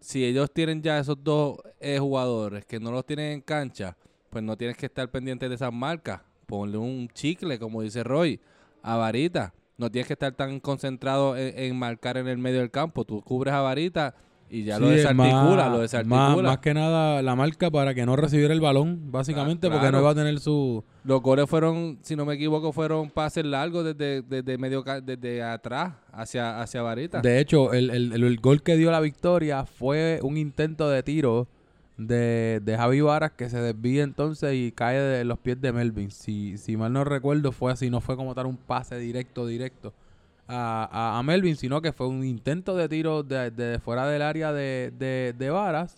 Si 0.00 0.24
ellos 0.24 0.52
tienen 0.52 0.80
ya 0.80 0.98
esos 0.98 1.22
dos 1.22 1.58
eh, 1.80 1.98
jugadores 1.98 2.64
que 2.64 2.78
no 2.78 2.92
los 2.92 3.04
tienen 3.04 3.32
en 3.32 3.40
cancha, 3.40 3.96
pues 4.30 4.44
no 4.44 4.56
tienes 4.56 4.76
que 4.76 4.86
estar 4.86 5.10
pendiente 5.10 5.48
de 5.48 5.56
esas 5.56 5.72
marcas. 5.72 6.22
Ponle 6.46 6.78
un 6.78 7.08
chicle, 7.08 7.58
como 7.58 7.82
dice 7.82 8.04
Roy, 8.04 8.40
a 8.82 8.96
Varita. 8.96 9.52
No 9.76 9.90
tienes 9.90 10.06
que 10.06 10.14
estar 10.14 10.32
tan 10.32 10.60
concentrado 10.60 11.36
en, 11.36 11.58
en 11.58 11.76
marcar 11.76 12.16
en 12.16 12.28
el 12.28 12.38
medio 12.38 12.60
del 12.60 12.70
campo. 12.70 13.04
Tú 13.04 13.20
cubres 13.22 13.54
a 13.54 13.60
Varita 13.60 14.14
y 14.50 14.64
ya 14.64 14.78
lo 14.78 14.86
Sí, 14.88 14.94
desarticula, 14.94 15.34
más- 15.34 15.72
lo 15.72 15.78
desarticula. 15.80 16.18
Más, 16.28 16.42
más 16.42 16.58
que 16.58 16.72
nada 16.74 17.20
la 17.22 17.34
marca 17.36 17.70
para 17.70 17.94
que 17.94 18.06
no 18.06 18.16
recibiera 18.16 18.54
el 18.54 18.60
balón, 18.60 19.10
básicamente, 19.12 19.66
Ah, 19.66 19.70
porque 19.70 19.92
no 19.92 20.00
iba 20.00 20.10
a 20.10 20.14
tener 20.14 20.40
su... 20.40 20.82
Los 21.04 21.20
goles 21.22 21.48
fueron, 21.48 21.98
si 22.02 22.16
no 22.16 22.24
me 22.24 22.34
equivoco, 22.34 22.72
fueron 22.72 23.10
pases 23.10 23.44
largos 23.44 23.84
desde, 23.84 24.22
desde 24.22 24.58
medio 24.58 24.82
desde 25.02 25.42
atrás 25.42 25.94
hacia, 26.12 26.60
hacia 26.60 26.82
Varita. 26.82 27.20
De 27.20 27.40
hecho, 27.40 27.72
el, 27.72 27.90
el, 27.90 28.12
el- 28.12 28.24
el 28.24 28.40
gol 28.40 28.62
que 28.62 28.76
dio 28.76 28.90
la 28.90 29.00
victoria 29.00 29.64
fue 29.66 30.20
un 30.22 30.36
intento 30.36 30.88
de 30.88 31.02
tiro 31.02 31.48
de, 31.96 32.60
de 32.64 32.76
Javi 32.76 33.00
Varas 33.00 33.32
que 33.32 33.50
se 33.50 33.60
desvía 33.60 34.02
entonces 34.04 34.54
y 34.54 34.72
cae 34.72 34.98
de 35.00 35.24
los 35.24 35.38
pies 35.38 35.60
de 35.60 35.72
Melvin. 35.72 36.10
Si, 36.10 36.56
si 36.56 36.76
mal 36.76 36.92
no 36.92 37.04
recuerdo, 37.04 37.52
fue 37.52 37.72
así, 37.72 37.90
no 37.90 38.00
fue 38.00 38.16
como 38.16 38.34
tal 38.34 38.46
un 38.46 38.56
pase 38.56 38.98
directo, 38.98 39.46
directo 39.46 39.92
a, 40.48 41.18
a- 41.18 41.22
Melvin, 41.22 41.56
sino 41.56 41.80
que 41.82 41.92
fue 41.92 42.08
un 42.08 42.24
intento 42.24 42.74
de 42.76 42.88
tiro 42.88 43.22
de, 43.22 43.50
de 43.50 43.78
fuera 43.78 44.06
del 44.08 44.22
área 44.22 44.52
de, 44.52 44.92
de, 44.98 45.34
de 45.38 45.50
Varas. 45.50 45.96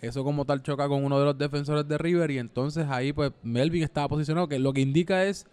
Eso 0.00 0.24
como 0.24 0.46
tal 0.46 0.62
choca 0.62 0.88
con 0.88 1.04
uno 1.04 1.18
de 1.18 1.26
los 1.26 1.36
defensores 1.36 1.86
de 1.86 1.98
River 1.98 2.30
y 2.30 2.38
entonces 2.38 2.86
ahí 2.88 3.12
pues 3.12 3.32
Melvin 3.42 3.82
estaba 3.82 4.08
posicionado, 4.08 4.48
que 4.48 4.58
lo 4.58 4.72
que 4.72 4.80
indica 4.80 5.24
es 5.24 5.44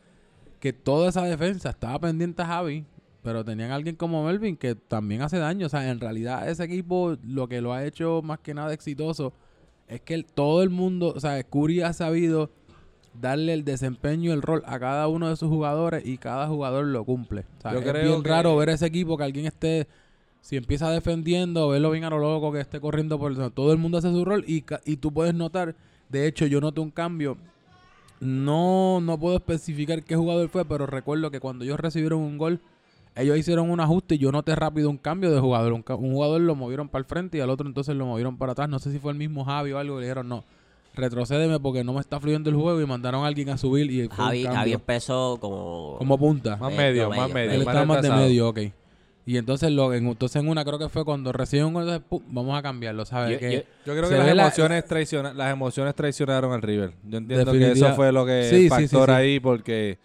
que 0.62 0.72
toda 0.74 1.10
esa 1.10 1.24
defensa 1.24 1.70
estaba 1.70 2.00
pendiente 2.00 2.42
a 2.42 2.46
Javi, 2.46 2.86
pero 3.24 3.44
tenían 3.44 3.72
a 3.72 3.76
alguien 3.76 3.96
como 3.98 4.24
Melvin 4.26 4.56
que 4.56 4.76
también 4.76 5.22
hace 5.22 5.38
daño. 5.38 5.66
O 5.66 5.70
sea, 5.70 5.90
en 5.92 6.00
realidad 6.00 6.48
ese 6.50 6.64
equipo 6.64 7.18
lo 7.24 7.48
que 7.50 7.60
lo 7.62 7.74
ha 7.74 7.84
hecho 7.86 8.22
más 8.24 8.40
que 8.40 8.54
nada 8.54 8.74
exitoso 8.74 9.34
es 9.90 10.02
que 10.02 10.24
todo 10.24 10.64
el 10.64 10.70
mundo, 10.70 11.14
o 11.16 11.20
sea, 11.20 11.42
Curry 11.44 11.82
ha 11.82 11.94
sabido 11.94 12.50
darle 13.22 13.54
el 13.54 13.64
desempeño 13.66 14.30
y 14.30 14.34
el 14.34 14.42
rol 14.42 14.64
a 14.66 14.80
cada 14.80 15.08
uno 15.08 15.30
de 15.30 15.36
sus 15.36 15.50
jugadores 15.50 16.06
y 16.06 16.18
cada 16.18 16.48
jugador 16.48 16.86
lo 16.86 17.04
cumple. 17.04 17.46
O 17.60 17.62
sea, 17.62 17.74
Yo 17.74 17.80
es 17.80 17.86
creo 17.90 18.04
bien 18.12 18.24
que- 18.24 18.30
raro 18.30 18.56
ver 18.56 18.70
ese 18.70 18.86
equipo 18.86 19.18
que 19.18 19.24
alguien 19.24 19.46
esté, 19.46 19.88
si 20.42 20.56
empieza 20.58 20.90
defendiendo, 20.92 21.70
verlo 21.70 21.92
bien 21.92 22.04
a 22.04 22.10
lo 22.10 22.20
loco, 22.20 22.52
que 22.52 22.60
esté 22.60 22.80
corriendo 22.80 23.18
por... 23.20 23.36
sea, 23.36 23.50
todo 23.50 23.72
el 23.74 23.78
mundo 23.80 23.98
hace 23.98 24.12
su 24.12 24.24
rol 24.26 24.44
y, 24.48 24.64
y 24.86 24.98
tú 24.98 25.12
puedes 25.12 25.34
notar, 25.34 25.76
de 26.10 26.28
hecho 26.28 26.46
yo 26.46 26.62
noté 26.62 26.80
un 26.82 26.92
cambio 26.92 27.38
no, 28.20 29.00
no 29.02 29.20
puedo 29.20 29.36
especificar 29.38 30.04
qué 30.04 30.16
jugador 30.16 30.50
fue, 30.50 30.66
pero 30.66 30.86
recuerdo 30.88 31.30
que 31.30 31.40
cuando 31.40 31.64
ellos 31.66 31.80
recibieron 31.80 32.20
un 32.22 32.38
gol, 32.38 32.60
ellos 33.16 33.38
hicieron 33.38 33.70
un 33.70 33.80
ajuste 33.80 34.16
y 34.16 34.18
yo 34.18 34.32
noté 34.32 34.56
rápido 34.56 34.90
un 34.90 34.98
cambio 34.98 35.32
de 35.32 35.40
jugador. 35.40 35.74
Un 35.74 35.84
jugador 35.84 36.42
lo 36.42 36.56
movieron 36.56 36.90
para 36.90 37.00
el 37.02 37.06
frente 37.06 37.38
y 37.38 37.42
al 37.42 37.50
otro 37.50 37.68
entonces 37.68 37.96
lo 37.96 38.06
movieron 38.06 38.38
para 38.38 38.54
atrás. 38.54 38.70
No 38.70 38.80
sé 38.80 38.92
si 38.92 39.00
fue 39.00 39.12
el 39.12 39.18
mismo 39.18 39.46
Javi 39.46 39.72
o 39.72 39.78
algo. 39.80 40.00
Le 40.00 40.06
dijeron, 40.06 40.28
no, 40.30 40.44
retrocédeme 40.98 41.60
porque 41.60 41.84
no 41.84 41.94
me 41.94 42.02
está 42.02 42.20
fluyendo 42.20 42.50
el 42.50 42.56
juego 42.56 42.82
y 42.82 42.86
mandaron 42.86 43.24
a 43.24 43.28
alguien 43.28 43.50
a 43.50 43.58
subir 43.58 43.90
y 43.90 44.08
fue 44.08 44.16
Javi, 44.26 44.46
un 44.46 44.54
Javi 44.54 44.74
empezó 44.74 45.38
como... 45.40 45.96
como 45.98 46.18
punta. 46.18 46.58
Más 46.58 46.74
medio, 46.74 47.10
más 47.10 47.32
medio. 47.32 47.52
Él 47.52 47.60
estaba 47.62 47.86
más 47.86 48.02
de 48.02 48.10
medio, 48.12 48.50
ok. 48.50 48.60
Y 49.26 49.36
entonces, 49.38 49.70
lo, 49.72 49.94
en, 49.94 50.08
entonces 50.08 50.42
en 50.42 50.48
una 50.48 50.64
creo 50.64 50.80
que 50.80 50.88
fue 50.88 51.04
cuando 51.04 51.34
reciben 51.34 51.66
un 51.66 51.74
gol, 51.74 52.02
vamos 52.28 52.58
a 52.58 52.62
cambiarlo, 52.62 53.06
¿sabes? 53.06 53.34
Yo- 53.34 53.40
Que 53.40 53.52
yo- 53.56 53.60
Yo 53.86 53.98
creo 53.98 54.10
que 54.10 54.16
las 54.18 54.36
la- 54.36 54.44
emociones, 54.44 54.86
traiciona- 54.86 55.34
las 55.34 55.52
emociones 55.52 55.96
traicionaron 55.96 56.54
al 56.54 56.62
River. 56.62 56.92
Yo 57.04 57.18
entiendo 57.18 57.52
que 57.52 57.72
eso 57.72 57.94
fue 57.94 58.12
lo 58.14 58.26
que 58.26 58.44
Sí, 58.50 58.70
factor 58.70 59.10
sí, 59.10 59.12
sí. 59.16 59.18
ahí 59.18 59.40
porque 59.42 59.98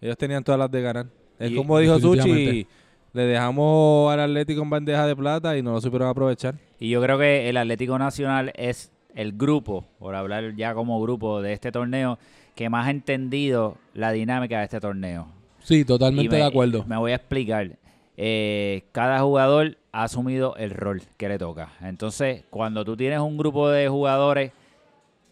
ellos 0.00 0.16
tenían 0.16 0.42
todas 0.42 0.58
las 0.58 0.70
de 0.70 0.80
ganar. 0.80 1.06
Es 1.38 1.50
Y- 1.50 1.54
como 1.56 1.78
dijo 1.80 1.98
Suchi, 1.98 2.66
le 3.12 3.22
dejamos 3.26 4.12
al 4.12 4.20
Atlético 4.20 4.62
en 4.62 4.70
bandeja 4.70 5.06
de 5.06 5.16
plata 5.16 5.56
y 5.58 5.62
no 5.62 5.72
lo 5.72 5.80
supieron 5.80 6.08
aprovechar. 6.08 6.54
Y 6.78 6.88
yo 6.88 7.02
creo 7.02 7.18
que 7.18 7.48
el 7.50 7.56
Atlético 7.58 7.98
Nacional 7.98 8.52
es 8.56 8.91
el 9.14 9.32
grupo, 9.32 9.84
por 9.98 10.14
hablar 10.14 10.54
ya 10.56 10.74
como 10.74 11.00
grupo 11.02 11.42
de 11.42 11.52
este 11.52 11.70
torneo, 11.72 12.18
que 12.54 12.68
más 12.68 12.86
ha 12.86 12.90
entendido 12.90 13.76
la 13.94 14.12
dinámica 14.12 14.58
de 14.58 14.64
este 14.64 14.80
torneo. 14.80 15.28
sí, 15.60 15.84
totalmente 15.84 16.30
me- 16.36 16.36
de 16.42 16.44
acuerdo. 16.48 16.84
Me 16.86 16.96
voy 16.96 17.12
a 17.12 17.16
explicar. 17.16 17.70
Eh, 18.16 18.84
cada 18.92 19.20
jugador 19.20 19.78
ha 19.92 20.04
asumido 20.04 20.54
el 20.56 20.70
rol 20.70 21.02
que 21.16 21.28
le 21.28 21.38
toca. 21.38 21.72
Entonces, 21.80 22.44
cuando 22.50 22.84
tú 22.84 22.96
tienes 22.96 23.20
un 23.20 23.36
grupo 23.38 23.68
de 23.70 23.88
jugadores 23.88 24.52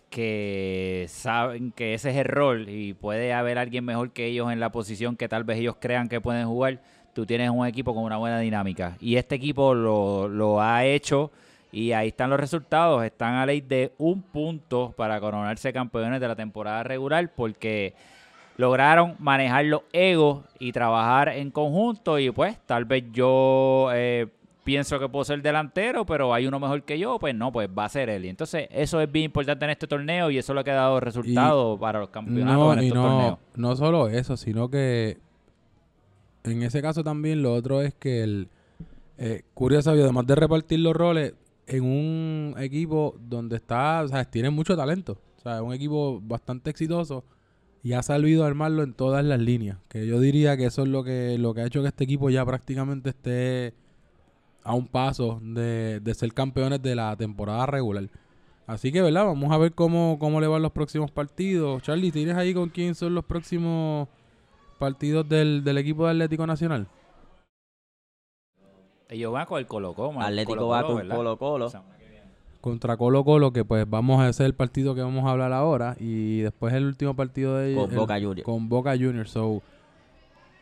que 0.08 1.06
saben 1.08 1.72
que 1.72 1.94
ese 1.94 2.10
es 2.10 2.16
el 2.16 2.24
rol 2.24 2.68
y 2.68 2.94
puede 2.94 3.32
haber 3.32 3.58
alguien 3.58 3.84
mejor 3.84 4.10
que 4.10 4.26
ellos 4.26 4.50
en 4.52 4.58
la 4.60 4.72
posición 4.72 5.16
que 5.16 5.28
tal 5.28 5.44
vez 5.44 5.58
ellos 5.58 5.76
crean 5.78 6.08
que 6.08 6.20
pueden 6.20 6.46
jugar, 6.48 6.80
tú 7.12 7.26
tienes 7.26 7.50
un 7.50 7.66
equipo 7.66 7.94
con 7.94 8.02
una 8.04 8.16
buena 8.16 8.40
dinámica. 8.40 8.96
Y 9.00 9.16
este 9.16 9.36
equipo 9.36 9.72
lo, 9.74 10.26
lo 10.28 10.60
ha 10.60 10.84
hecho 10.84 11.30
y 11.72 11.92
ahí 11.92 12.08
están 12.08 12.30
los 12.30 12.40
resultados. 12.40 13.04
Están 13.04 13.34
a 13.34 13.46
ley 13.46 13.60
de 13.60 13.92
un 13.98 14.22
punto 14.22 14.92
para 14.96 15.20
coronarse 15.20 15.72
campeones 15.72 16.20
de 16.20 16.28
la 16.28 16.36
temporada 16.36 16.82
regular 16.82 17.32
porque 17.34 17.94
lograron 18.56 19.14
manejar 19.18 19.64
los 19.66 19.82
egos 19.92 20.44
y 20.58 20.72
trabajar 20.72 21.28
en 21.30 21.50
conjunto 21.50 22.18
y 22.18 22.30
pues 22.30 22.58
tal 22.66 22.84
vez 22.84 23.04
yo 23.12 23.88
eh, 23.94 24.26
pienso 24.64 24.98
que 24.98 25.08
puedo 25.08 25.24
ser 25.24 25.40
delantero, 25.40 26.04
pero 26.04 26.34
hay 26.34 26.46
uno 26.46 26.60
mejor 26.60 26.82
que 26.82 26.98
yo, 26.98 27.18
pues 27.18 27.34
no, 27.34 27.50
pues 27.52 27.68
va 27.76 27.86
a 27.86 27.88
ser 27.88 28.10
él. 28.10 28.26
Y 28.26 28.28
entonces 28.28 28.68
eso 28.70 29.00
es 29.00 29.10
bien 29.10 29.26
importante 29.26 29.64
en 29.64 29.70
este 29.70 29.86
torneo 29.86 30.30
y 30.30 30.38
eso 30.38 30.52
es 30.52 30.54
lo 30.56 30.62
que 30.64 30.70
ha 30.72 30.74
dado 30.74 31.00
resultado 31.00 31.78
para 31.78 32.00
los 32.00 32.10
campeonatos 32.10 32.58
No, 32.58 32.72
en 32.74 32.82
y 32.82 32.86
estos 32.88 33.02
no, 33.02 33.08
torneos. 33.08 33.38
no 33.56 33.76
solo 33.76 34.08
eso, 34.08 34.36
sino 34.36 34.68
que 34.68 35.16
en 36.44 36.62
ese 36.62 36.82
caso 36.82 37.02
también 37.04 37.42
lo 37.42 37.52
otro 37.54 37.80
es 37.82 37.94
que 37.94 38.22
el 38.22 38.48
eh, 39.18 39.42
curioso, 39.54 39.90
además 39.90 40.26
de 40.26 40.34
repartir 40.34 40.78
los 40.80 40.94
roles 40.94 41.34
en 41.70 41.84
un 41.84 42.54
equipo 42.58 43.16
donde 43.20 43.56
está, 43.56 44.02
o 44.02 44.08
sea, 44.08 44.24
tiene 44.24 44.50
mucho 44.50 44.76
talento, 44.76 45.18
o 45.38 45.40
sea, 45.40 45.56
es 45.56 45.62
un 45.62 45.72
equipo 45.72 46.20
bastante 46.20 46.70
exitoso 46.70 47.24
y 47.82 47.92
ha 47.92 48.02
sabido 48.02 48.44
armarlo 48.44 48.82
en 48.82 48.92
todas 48.92 49.24
las 49.24 49.40
líneas, 49.40 49.78
que 49.88 50.06
yo 50.06 50.20
diría 50.20 50.56
que 50.56 50.66
eso 50.66 50.82
es 50.82 50.88
lo 50.88 51.04
que 51.04 51.38
lo 51.38 51.54
que 51.54 51.62
ha 51.62 51.66
hecho 51.66 51.82
que 51.82 51.88
este 51.88 52.04
equipo 52.04 52.28
ya 52.28 52.44
prácticamente 52.44 53.10
esté 53.10 53.74
a 54.64 54.74
un 54.74 54.88
paso 54.88 55.40
de, 55.42 56.00
de 56.00 56.14
ser 56.14 56.34
campeones 56.34 56.82
de 56.82 56.94
la 56.94 57.16
temporada 57.16 57.66
regular. 57.66 58.08
Así 58.66 58.92
que, 58.92 59.02
¿verdad? 59.02 59.24
Vamos 59.24 59.50
a 59.52 59.58
ver 59.58 59.72
cómo, 59.72 60.18
cómo 60.20 60.40
le 60.40 60.46
van 60.46 60.62
los 60.62 60.70
próximos 60.72 61.10
partidos. 61.10 61.82
Charlie, 61.82 62.12
¿tienes 62.12 62.36
ahí 62.36 62.54
con 62.54 62.68
quién 62.68 62.94
son 62.94 63.14
los 63.14 63.24
próximos 63.24 64.08
partidos 64.78 65.28
del, 65.28 65.64
del 65.64 65.78
equipo 65.78 66.04
de 66.04 66.12
Atlético 66.12 66.46
Nacional? 66.46 66.86
Ellos 69.10 69.32
van 69.32 69.46
con 69.46 69.58
el 69.58 69.66
Colo 69.66 69.92
Colo. 69.94 70.20
Atlético 70.20 70.68
va 70.68 70.82
con 70.82 71.08
Colo 71.08 71.36
Colo. 71.36 71.70
Contra 72.60 72.96
Colo 72.96 73.24
Colo, 73.24 73.52
que 73.52 73.64
pues 73.64 73.88
vamos 73.88 74.20
a 74.20 74.28
hacer 74.28 74.46
el 74.46 74.54
partido 74.54 74.94
que 74.94 75.00
vamos 75.02 75.24
a 75.26 75.30
hablar 75.32 75.52
ahora. 75.52 75.96
Y 75.98 76.40
después 76.40 76.74
el 76.74 76.84
último 76.86 77.14
partido 77.14 77.56
de 77.56 77.74
Con 77.74 77.90
el- 77.90 77.96
Boca 77.96 78.14
Juniors. 78.20 78.42
Con 78.42 78.68
Boca 78.68 78.92
Juniors. 78.92 79.30
So, 79.30 79.62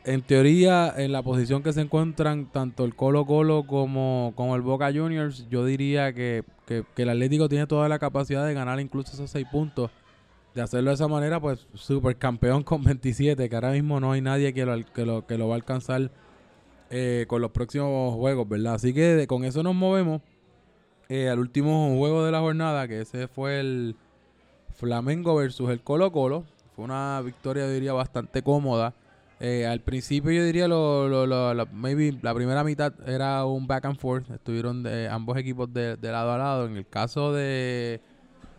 en 0.04 0.22
teoría, 0.22 0.94
en 0.96 1.12
la 1.12 1.22
posición 1.22 1.62
que 1.62 1.72
se 1.72 1.80
encuentran 1.82 2.46
tanto 2.46 2.84
el 2.84 2.94
Colo 2.94 3.26
Colo 3.26 3.64
como, 3.66 4.32
como 4.36 4.54
el 4.56 4.62
Boca 4.62 4.90
Juniors, 4.92 5.46
yo 5.50 5.64
diría 5.64 6.12
que, 6.14 6.44
que- 6.66 6.84
que 6.94 7.02
el 7.02 7.10
Atlético 7.10 7.48
tiene 7.48 7.66
toda 7.66 7.88
la 7.88 7.98
capacidad 7.98 8.46
de 8.46 8.54
ganar 8.54 8.78
incluso 8.80 9.12
esos 9.12 9.28
seis 9.30 9.46
puntos. 9.50 9.90
De 10.54 10.62
hacerlo 10.62 10.90
de 10.90 10.94
esa 10.94 11.08
manera, 11.08 11.40
pues 11.40 11.66
supercampeón 11.74 12.62
con 12.62 12.82
27, 12.84 13.48
que 13.48 13.54
ahora 13.54 13.72
mismo 13.72 14.00
no 14.00 14.12
hay 14.12 14.20
nadie 14.20 14.54
que 14.54 14.64
lo, 14.64 14.72
al- 14.72 14.86
que 14.86 15.04
lo, 15.04 15.26
que 15.26 15.36
lo 15.36 15.48
va 15.48 15.54
a 15.54 15.56
alcanzar 15.56 16.10
eh, 16.90 17.26
con 17.28 17.42
los 17.42 17.50
próximos 17.50 18.14
juegos, 18.14 18.48
¿verdad? 18.48 18.74
Así 18.74 18.92
que 18.94 19.02
de- 19.14 19.26
con 19.26 19.44
eso 19.44 19.62
nos 19.62 19.74
movemos 19.74 20.22
eh, 21.08 21.28
al 21.28 21.38
último 21.38 21.96
juego 21.96 22.24
de 22.24 22.32
la 22.32 22.40
jornada, 22.40 22.86
que 22.88 23.00
ese 23.00 23.28
fue 23.28 23.60
el 23.60 23.96
Flamengo 24.74 25.34
versus 25.36 25.70
el 25.70 25.80
Colo 25.82 26.12
Colo. 26.12 26.44
Fue 26.76 26.84
una 26.84 27.20
victoria, 27.24 27.64
yo 27.64 27.72
diría, 27.72 27.92
bastante 27.92 28.42
cómoda. 28.42 28.94
Eh, 29.40 29.66
al 29.66 29.80
principio 29.80 30.32
yo 30.32 30.44
diría 30.44 30.66
lo, 30.68 31.08
lo- 31.08 31.26
lo- 31.26 31.66
maybe 31.72 32.16
la 32.22 32.34
primera 32.34 32.64
mitad 32.64 32.92
era 33.08 33.44
un 33.44 33.66
back 33.66 33.84
and 33.86 33.98
forth. 33.98 34.30
Estuvieron 34.30 34.82
de, 34.82 35.08
ambos 35.08 35.36
equipos 35.38 35.72
de, 35.72 35.96
de 35.96 36.12
lado 36.12 36.32
a 36.32 36.38
lado. 36.38 36.66
En 36.66 36.76
el 36.76 36.86
caso 36.86 37.32
de 37.32 38.00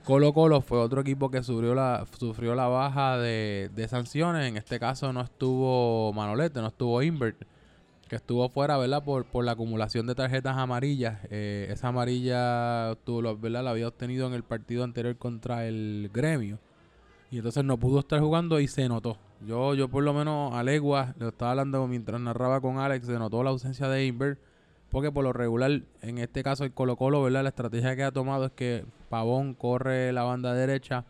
Colo 0.05 0.34
Colo 0.34 0.61
fue 0.61 0.80
otro 0.80 1.01
equipo 1.01 1.30
que 1.30 1.43
sufrió 1.43 1.75
la, 1.75 2.05
sufrió 2.17 2.55
la 2.55 2.67
baja 2.67 3.17
de, 3.17 3.69
de 3.75 3.88
sanciones. 3.88 4.47
En 4.47 4.57
este 4.57 4.80
caso 4.80 5.11
no 5.13 5.21
estuvo 5.21 6.11
Manolete, 6.13 6.61
no 6.61 6.67
estuvo 6.67 7.01
Invert, 7.03 7.38
que 8.10 8.18
estuvo 8.18 8.49
fuera, 8.49 8.78
¿verdad? 8.78 9.03
Por, 9.03 9.24
por 9.24 9.45
la 9.45 9.53
acumulación 9.53 10.07
de 10.07 10.16
tarjetas 10.16 10.57
amarillas. 10.57 11.20
Eh, 11.30 11.68
esa 11.70 11.88
amarilla 11.89 12.97
lo- 13.05 13.38
¿verdad? 13.38 13.64
La 13.64 13.70
había 13.70 13.88
obtenido 13.88 14.28
en 14.28 14.34
el 14.34 14.43
partido 14.43 14.84
anterior 14.84 15.16
contra 15.16 15.66
el 15.66 16.10
gremio. 16.14 16.60
Y 17.32 17.38
entonces 17.38 17.64
no 17.64 17.78
pudo 17.78 17.99
estar 17.99 18.20
jugando 18.20 18.60
y 18.60 18.68
se 18.68 18.89
notó. 18.89 19.18
Yo, 19.47 19.76
yo 19.76 19.88
por 19.88 20.03
lo 20.03 20.14
menos 20.14 20.53
a 20.53 20.64
legua, 20.64 21.14
lo 21.18 21.30
estaba 21.30 21.51
hablando 21.51 21.88
mientras 21.88 22.20
narraba 22.20 22.60
con 22.60 22.80
Alex, 22.80 23.05
se 23.05 23.14
notó 23.20 23.43
la 23.43 23.51
ausencia 23.51 23.88
de 23.88 24.05
Invert. 24.05 24.39
Porque 24.89 25.12
por 25.12 25.24
lo 25.24 25.32
regular, 25.32 25.84
en 26.01 26.18
este 26.18 26.41
caso 26.41 26.64
el 26.64 26.74
Colo 26.74 26.95
Colo, 26.97 27.22
¿verdad? 27.22 27.43
La 27.43 27.49
estrategia 27.49 27.95
que 27.95 28.03
ha 28.03 28.12
tomado 28.12 28.45
es 28.45 28.51
que 28.51 28.86
Pavón 29.10 29.53
corre 29.53 30.12
la 30.12 30.24
banda 30.24 30.55
derecha, 30.55 31.05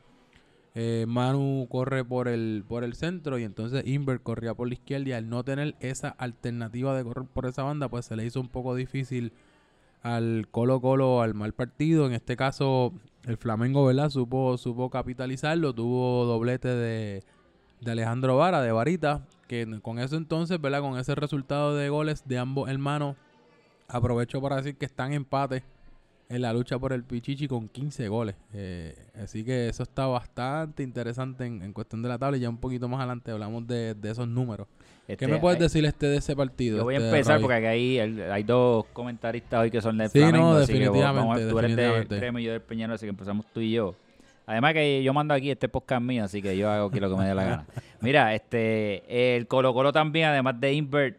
eh, 0.75 1.05
Manu 1.07 1.67
corre 1.69 2.05
por 2.05 2.27
el, 2.27 2.63
por 2.67 2.83
el 2.83 2.93
centro 2.93 3.39
y 3.39 3.43
entonces 3.43 3.85
Invert 3.87 4.21
corría 4.21 4.53
por 4.53 4.67
la 4.67 4.75
izquierda 4.75 5.09
y 5.09 5.13
al 5.13 5.29
no 5.29 5.43
tener 5.43 5.75
esa 5.79 6.09
alternativa 6.09 6.95
de 6.95 7.03
correr 7.03 7.25
por 7.25 7.47
esa 7.47 7.63
banda, 7.63 7.89
pues 7.89 8.05
se 8.05 8.15
le 8.15 8.25
hizo 8.25 8.39
un 8.39 8.49
poco 8.49 8.75
difícil 8.75 9.33
al 10.03 10.47
Colo 10.51 10.79
Colo 10.79 11.21
al 11.21 11.33
mal 11.33 11.53
partido. 11.53 12.05
En 12.05 12.13
este 12.13 12.37
caso, 12.37 12.93
el 13.25 13.37
Flamengo, 13.37 13.85
¿verdad? 13.85 14.09
Supo, 14.09 14.57
supo 14.57 14.89
capitalizarlo, 14.89 15.73
tuvo 15.73 16.25
doblete 16.25 16.69
de, 16.69 17.23
de 17.81 17.91
Alejandro 17.91 18.37
Vara, 18.37 18.61
de 18.61 18.71
Varita, 18.71 19.25
que 19.47 19.79
con 19.81 19.99
eso 19.99 20.17
entonces, 20.17 20.61
¿verdad? 20.61 20.81
Con 20.81 20.99
ese 20.99 21.15
resultado 21.15 21.75
de 21.75 21.89
goles 21.89 22.23
de 22.27 22.37
ambos 22.37 22.69
hermanos, 22.69 23.15
aprovecho 23.87 24.39
para 24.39 24.57
decir 24.57 24.77
que 24.77 24.85
están 24.85 25.13
empate 25.13 25.63
en 26.29 26.41
la 26.43 26.53
lucha 26.53 26.77
por 26.77 26.93
el 26.93 27.03
Pichichi 27.03 27.47
con 27.47 27.67
15 27.67 28.07
goles. 28.07 28.35
Eh, 28.53 28.95
así 29.21 29.43
que 29.43 29.67
eso 29.69 29.81
está 29.83 30.05
bastante 30.05 30.83
interesante 30.83 31.45
en, 31.45 31.63
en 31.63 31.73
cuestión 31.73 32.03
de 32.03 32.09
la 32.09 32.19
tabla 32.19 32.37
y 32.37 32.41
ya 32.41 32.49
un 32.49 32.57
poquito 32.57 32.87
más 32.87 32.99
adelante 32.99 33.31
hablamos 33.31 33.65
de, 33.67 33.95
de 33.95 34.11
esos 34.11 34.27
números. 34.27 34.67
¿Qué 35.07 35.13
Este, 35.13 35.27
me 35.27 35.39
puedes 35.39 35.57
hay- 35.57 35.63
decir 35.63 35.85
este 35.85 36.05
de 36.05 36.17
ese 36.17 36.35
partido? 36.35 36.77
Yo 36.77 36.83
voy 36.83 36.93
a 36.93 36.97
este, 36.99 37.09
empezar 37.09 37.33
Ravi? 37.33 37.41
porque 37.41 37.55
aquí 37.57 37.65
hay, 37.65 37.97
el- 37.97 38.31
hay 38.31 38.43
dos 38.43 38.85
comentaristas 38.93 39.59
hoy 39.61 39.71
que 39.71 39.81
son 39.81 39.97
del 39.97 40.09
Sí, 40.11 40.19
no, 40.19 40.29
Flamengo. 40.29 40.51
así 40.57 40.73
que 40.73 40.87
vamos 40.89 41.35
a- 41.35 41.39
definitivamente, 41.39 41.49
tú 41.51 41.59
eres 41.59 41.69
del 41.69 41.75
definitivamente. 41.77 42.15
Gremio 42.17 42.39
y 42.39 42.43
yo 42.43 42.51
del 42.51 42.61
Peñarol, 42.61 42.93
así 42.95 43.05
que 43.07 43.09
empezamos 43.09 43.45
tú 43.51 43.59
y 43.61 43.71
yo. 43.71 43.95
Además 44.45 44.73
que 44.73 45.01
yo 45.03 45.13
mando 45.13 45.33
aquí 45.33 45.49
este 45.49 45.67
podcast 45.67 46.01
mío, 46.03 46.23
así 46.23 46.43
que 46.43 46.55
yo 46.55 46.69
hago 46.69 46.89
aquí 46.89 46.99
lo 46.99 47.09
que 47.09 47.15
me 47.17 47.27
dé 47.27 47.33
la 47.33 47.43
gana. 47.43 47.65
Mira, 48.01 48.35
este 48.35 49.35
el 49.35 49.47
Colo 49.47 49.73
Colo 49.73 49.91
también, 49.91 50.27
además 50.27 50.59
de 50.59 50.73
Invert, 50.73 51.17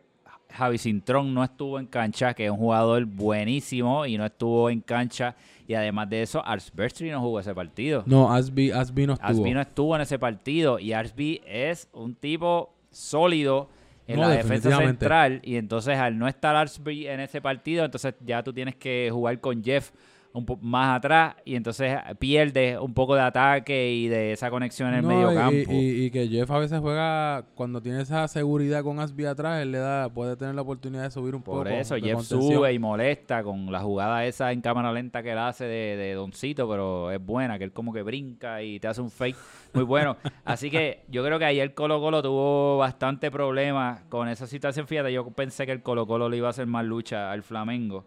Javi 0.53 0.79
Cintrón 0.79 1.33
no 1.35 1.45
estuvo 1.45 1.79
en 1.79 1.87
cancha, 1.87 2.35
que 2.35 2.47
es 2.47 2.51
un 2.51 2.57
jugador 2.59 3.05
buenísimo 3.05 4.07
y 4.07 4.19
no 4.19 4.25
estuvo 4.25 4.71
en 4.71 4.81
cancha. 4.81 5.35
Y 5.67 5.75
además 5.75 6.11
de 6.11 6.23
eso, 6.23 6.45
Arsberstry 6.45 7.11
no 7.11 7.21
jugó 7.21 7.41
ese 7.41 7.55
partido. 7.55 8.03
No, 8.07 8.33
Asby, 8.33 8.73
Asby 8.73 9.07
no 9.07 9.13
estuvo. 9.15 9.29
Arsby 9.29 9.55
no 9.55 9.61
estuvo 9.61 9.95
en 9.97 10.03
ese 10.03 10.19
partido 10.19 10.79
y 10.79 10.93
Arsby 10.93 11.41
es 11.47 11.89
un 11.93 12.15
tipo 12.15 12.75
sólido 12.91 13.69
en 14.07 14.17
No, 14.17 14.23
la 14.23 14.31
defensa 14.31 14.77
central 14.77 15.41
y 15.45 15.57
entonces 15.57 15.97
al 15.97 16.19
no 16.19 16.27
estar 16.27 16.57
Arsby 16.57 17.07
en 17.07 17.21
ese 17.21 17.41
partido, 17.41 17.85
entonces 17.85 18.15
ya 18.25 18.43
tú 18.43 18.53
tienes 18.53 18.75
que 18.75 19.09
jugar 19.13 19.41
con 19.41 19.63
Jeff 19.63 19.93
un 20.33 20.47
poco 20.47 20.65
más 20.65 20.97
atrás 20.97 21.35
y 21.45 21.57
entonces 21.57 21.99
pierdes 22.21 22.79
un 22.79 22.95
poco 22.95 23.17
de 23.17 23.23
ataque 23.23 23.93
y 23.93 24.07
de 24.09 24.33
esa 24.33 24.49
conexión 24.51 24.91
en 24.91 24.95
el 24.97 25.03
No, 25.03 25.09
medio 25.09 25.35
campo. 25.35 25.73
Y, 25.73 26.05
y 26.05 26.11
que 26.11 26.29
Jeff 26.29 26.51
a 26.51 26.59
veces 26.59 26.79
juega, 26.81 27.47
cuando 27.55 27.83
tiene 27.83 28.01
esa 28.03 28.29
seguridad 28.29 28.85
con 28.85 29.01
Asby 29.01 29.25
atrás, 29.25 29.61
él 29.63 29.73
le 29.73 29.79
da, 29.79 30.09
puede 30.09 30.37
tener 30.37 30.55
la 30.55 30.63
oportunidad 30.63 31.03
de 31.03 31.11
subir 31.11 31.35
un 31.35 31.43
Por 31.43 31.69
poco. 31.69 31.69
eso 31.69 31.97
de 31.97 32.03
Jeff 32.03 32.15
contención. 32.15 32.43
sube 32.43 32.73
y 32.73 32.79
molesta 32.79 33.43
con 33.43 33.73
la 33.73 33.81
jugada 33.81 34.25
esa 34.25 34.53
en 34.53 34.61
cámara 34.61 34.93
lenta 34.93 35.23
que 35.23 35.33
él 35.33 35.39
hace 35.39 35.65
de, 35.65 35.97
de 35.97 36.15
Doncito, 36.15 36.69
pero 36.69 37.11
es 37.11 37.21
buena, 37.25 37.59
que 37.59 37.65
él 37.65 37.73
como 37.73 37.93
que 37.93 38.03
brinca 38.03 38.63
y 38.63 38.79
te 38.79 38.87
hace 38.89 39.01
un 39.01 39.11
fake 39.11 39.37
muy 39.75 39.85
bueno. 39.85 40.17
Así 40.45 40.71
que 40.71 41.03
yo 41.09 41.25
creo 41.25 41.39
que 41.41 41.45
ayer 41.47 41.75
Colo 41.75 42.01
Colo 42.01 42.23
tuvo 42.23 42.79
bastante 42.79 43.31
problemas 43.33 44.03
con 44.09 44.29
esa 44.29 44.47
situación. 44.47 44.87
Fíjate, 44.87 45.13
yo 45.13 45.29
pensé 45.31 45.67
que 45.67 45.73
el 45.73 45.83
Colo 45.83 46.07
Colo 46.07 46.29
le 46.29 46.37
iba 46.37 46.47
a 46.47 46.51
hacer 46.51 46.67
más 46.67 46.85
lucha 46.85 47.33
al 47.33 47.43
Flamengo. 47.43 48.05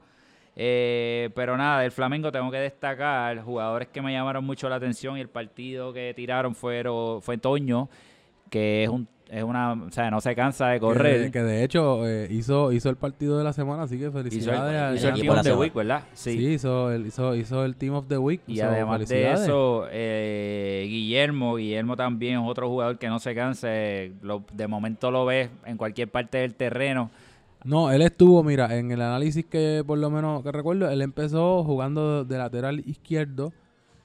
Eh, 0.56 1.30
pero 1.36 1.58
nada, 1.58 1.82
del 1.82 1.92
Flamengo 1.92 2.32
tengo 2.32 2.52
que 2.52 2.58
destacar 2.58 3.42
jugadores 3.42 3.88
que 3.88 4.02
me 4.02 4.12
llamaron 4.14 4.46
mucho 4.46 4.70
la 4.70 4.76
atención 4.76 5.18
y 5.18 5.22
el 5.22 5.30
partido 5.30 5.92
que 5.94 6.14
tiraron 6.16 6.54
fueron, 6.54 7.22
fue 7.22 7.38
Toño, 7.38 7.90
que 8.50 8.84
es 8.84 8.90
un 8.90 9.08
es 9.32 9.42
una, 9.44 9.74
o 9.74 9.90
sea, 9.90 10.12
no 10.12 10.22
se 10.22 10.36
cansa 10.36 10.68
de 10.68 10.80
correr. 10.80 11.32
que 11.32 11.42
de 11.42 11.64
hecho 11.64 12.08
eh, 12.08 12.28
hizo, 12.30 12.72
hizo 12.72 12.88
el 12.92 12.98
partido 12.98 13.36
de 13.40 13.44
la 13.44 13.52
semana, 13.52 13.84
así 13.84 13.98
que 13.98 14.06
hizo 14.10 14.20
el, 14.20 14.26
felicidades. 14.30 14.80
al- 14.80 14.96
hizo 14.96 15.08
el 15.10 15.14
Team 15.22 15.30
of 15.38 15.44
the. 15.44 15.54
Week, 15.56 15.74
¿verdad? 15.74 16.04
sí, 16.14 16.34
Sí. 16.38 16.48
hizo, 16.50 16.92
el, 16.92 17.08
hizo, 17.08 17.34
hizo 17.34 17.66
el 17.66 17.76
Team 17.76 17.96
of 17.96 18.06
the 18.08 18.18
Week. 18.20 18.42
Y 18.46 18.60
además 18.60 19.00
de 19.00 19.08
felicidades. 19.08 19.40
eso, 19.42 19.88
eh, 19.90 20.86
Guillermo, 20.88 21.56
Guillermo 21.56 21.96
también 21.96 22.42
es 22.42 22.48
otro 22.48 22.70
jugador 22.70 23.00
que 23.00 23.08
no 23.08 23.18
se 23.18 23.34
canse. 23.34 24.12
Lo- 24.22 24.44
de 24.54 24.68
momento 24.68 25.10
lo 25.10 25.26
ves 25.26 25.50
en 25.66 25.78
cualquier 25.78 26.10
parte 26.10 26.38
del 26.38 26.54
terreno. 26.54 27.10
No, 27.64 27.92
él 27.92 28.02
estuvo, 28.02 28.44
mira, 28.44 28.78
en 28.78 28.92
el 28.92 29.02
análisis 29.02 29.46
que 29.46 29.84
por 29.88 29.98
lo 29.98 30.10
menos 30.10 30.44
que 30.44 30.52
recuerdo, 30.52 30.90
él 30.90 31.02
empezó 31.02 31.64
jugando 31.64 32.26
de 32.26 32.38
lateral 32.38 32.82
izquierdo. 32.86 33.54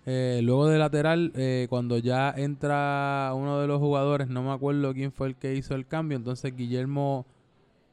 eh, 0.06 0.40
luego 0.42 0.66
de 0.68 0.78
lateral, 0.78 1.32
eh, 1.36 1.66
cuando 1.70 1.98
ya 1.98 2.30
entra 2.36 3.32
uno 3.36 3.60
de 3.60 3.66
los 3.68 3.78
jugadores, 3.80 4.28
no 4.28 4.42
me 4.42 4.52
acuerdo 4.52 4.94
quién 4.94 5.12
fue 5.12 5.28
el 5.28 5.36
que 5.36 5.54
hizo 5.54 5.74
el 5.74 5.86
cambio, 5.86 6.16
entonces 6.16 6.56
Guillermo 6.56 7.26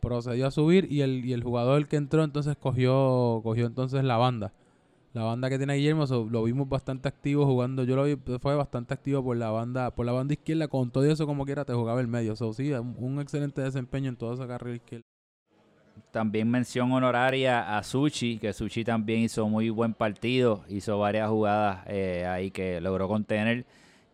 procedió 0.01 0.47
a 0.47 0.51
subir 0.51 0.87
y 0.91 1.01
el, 1.01 1.25
y 1.25 1.33
el 1.33 1.43
jugador 1.43 1.87
que 1.87 1.97
entró 1.97 2.23
entonces 2.23 2.57
cogió, 2.57 3.41
cogió 3.43 3.67
entonces 3.67 4.03
la 4.05 4.17
banda. 4.17 4.53
La 5.13 5.23
banda 5.23 5.49
que 5.49 5.57
tiene 5.59 5.75
Guillermo 5.75 6.05
lo 6.31 6.43
vimos 6.43 6.69
bastante 6.69 7.07
activo 7.09 7.45
jugando. 7.47 7.83
Yo 7.85 7.95
lo 7.97 8.05
vi, 8.05 8.17
fue 8.41 8.55
bastante 8.55 8.93
activo 8.95 9.23
por 9.23 9.37
la 9.37 9.51
banda, 9.51 9.91
por 9.95 10.05
la 10.05 10.11
banda 10.13 10.33
izquierda. 10.35 10.67
Con 10.69 10.91
todo 10.91 11.05
eso, 11.05 11.27
como 11.27 11.45
quiera, 11.45 11.65
te 11.65 11.73
jugaba 11.73 12.01
el 12.01 12.07
medio. 12.09 12.35
So, 12.35 12.53
sí, 12.53 12.71
un 12.73 13.19
excelente 13.21 13.61
desempeño 13.61 14.09
en 14.09 14.17
toda 14.17 14.35
esa 14.35 14.47
carrera 14.47 14.75
izquierda. 14.77 15.05
También 16.11 16.49
mención 16.49 16.91
honoraria 16.91 17.77
a 17.77 17.83
Suchi, 17.83 18.37
que 18.37 18.53
Suchi 18.53 18.83
también 18.83 19.21
hizo 19.21 19.47
muy 19.49 19.69
buen 19.69 19.93
partido, 19.93 20.63
hizo 20.69 20.97
varias 20.99 21.29
jugadas 21.29 21.83
eh, 21.87 22.25
ahí 22.25 22.51
que 22.51 22.79
logró 22.81 23.07
contener. 23.07 23.65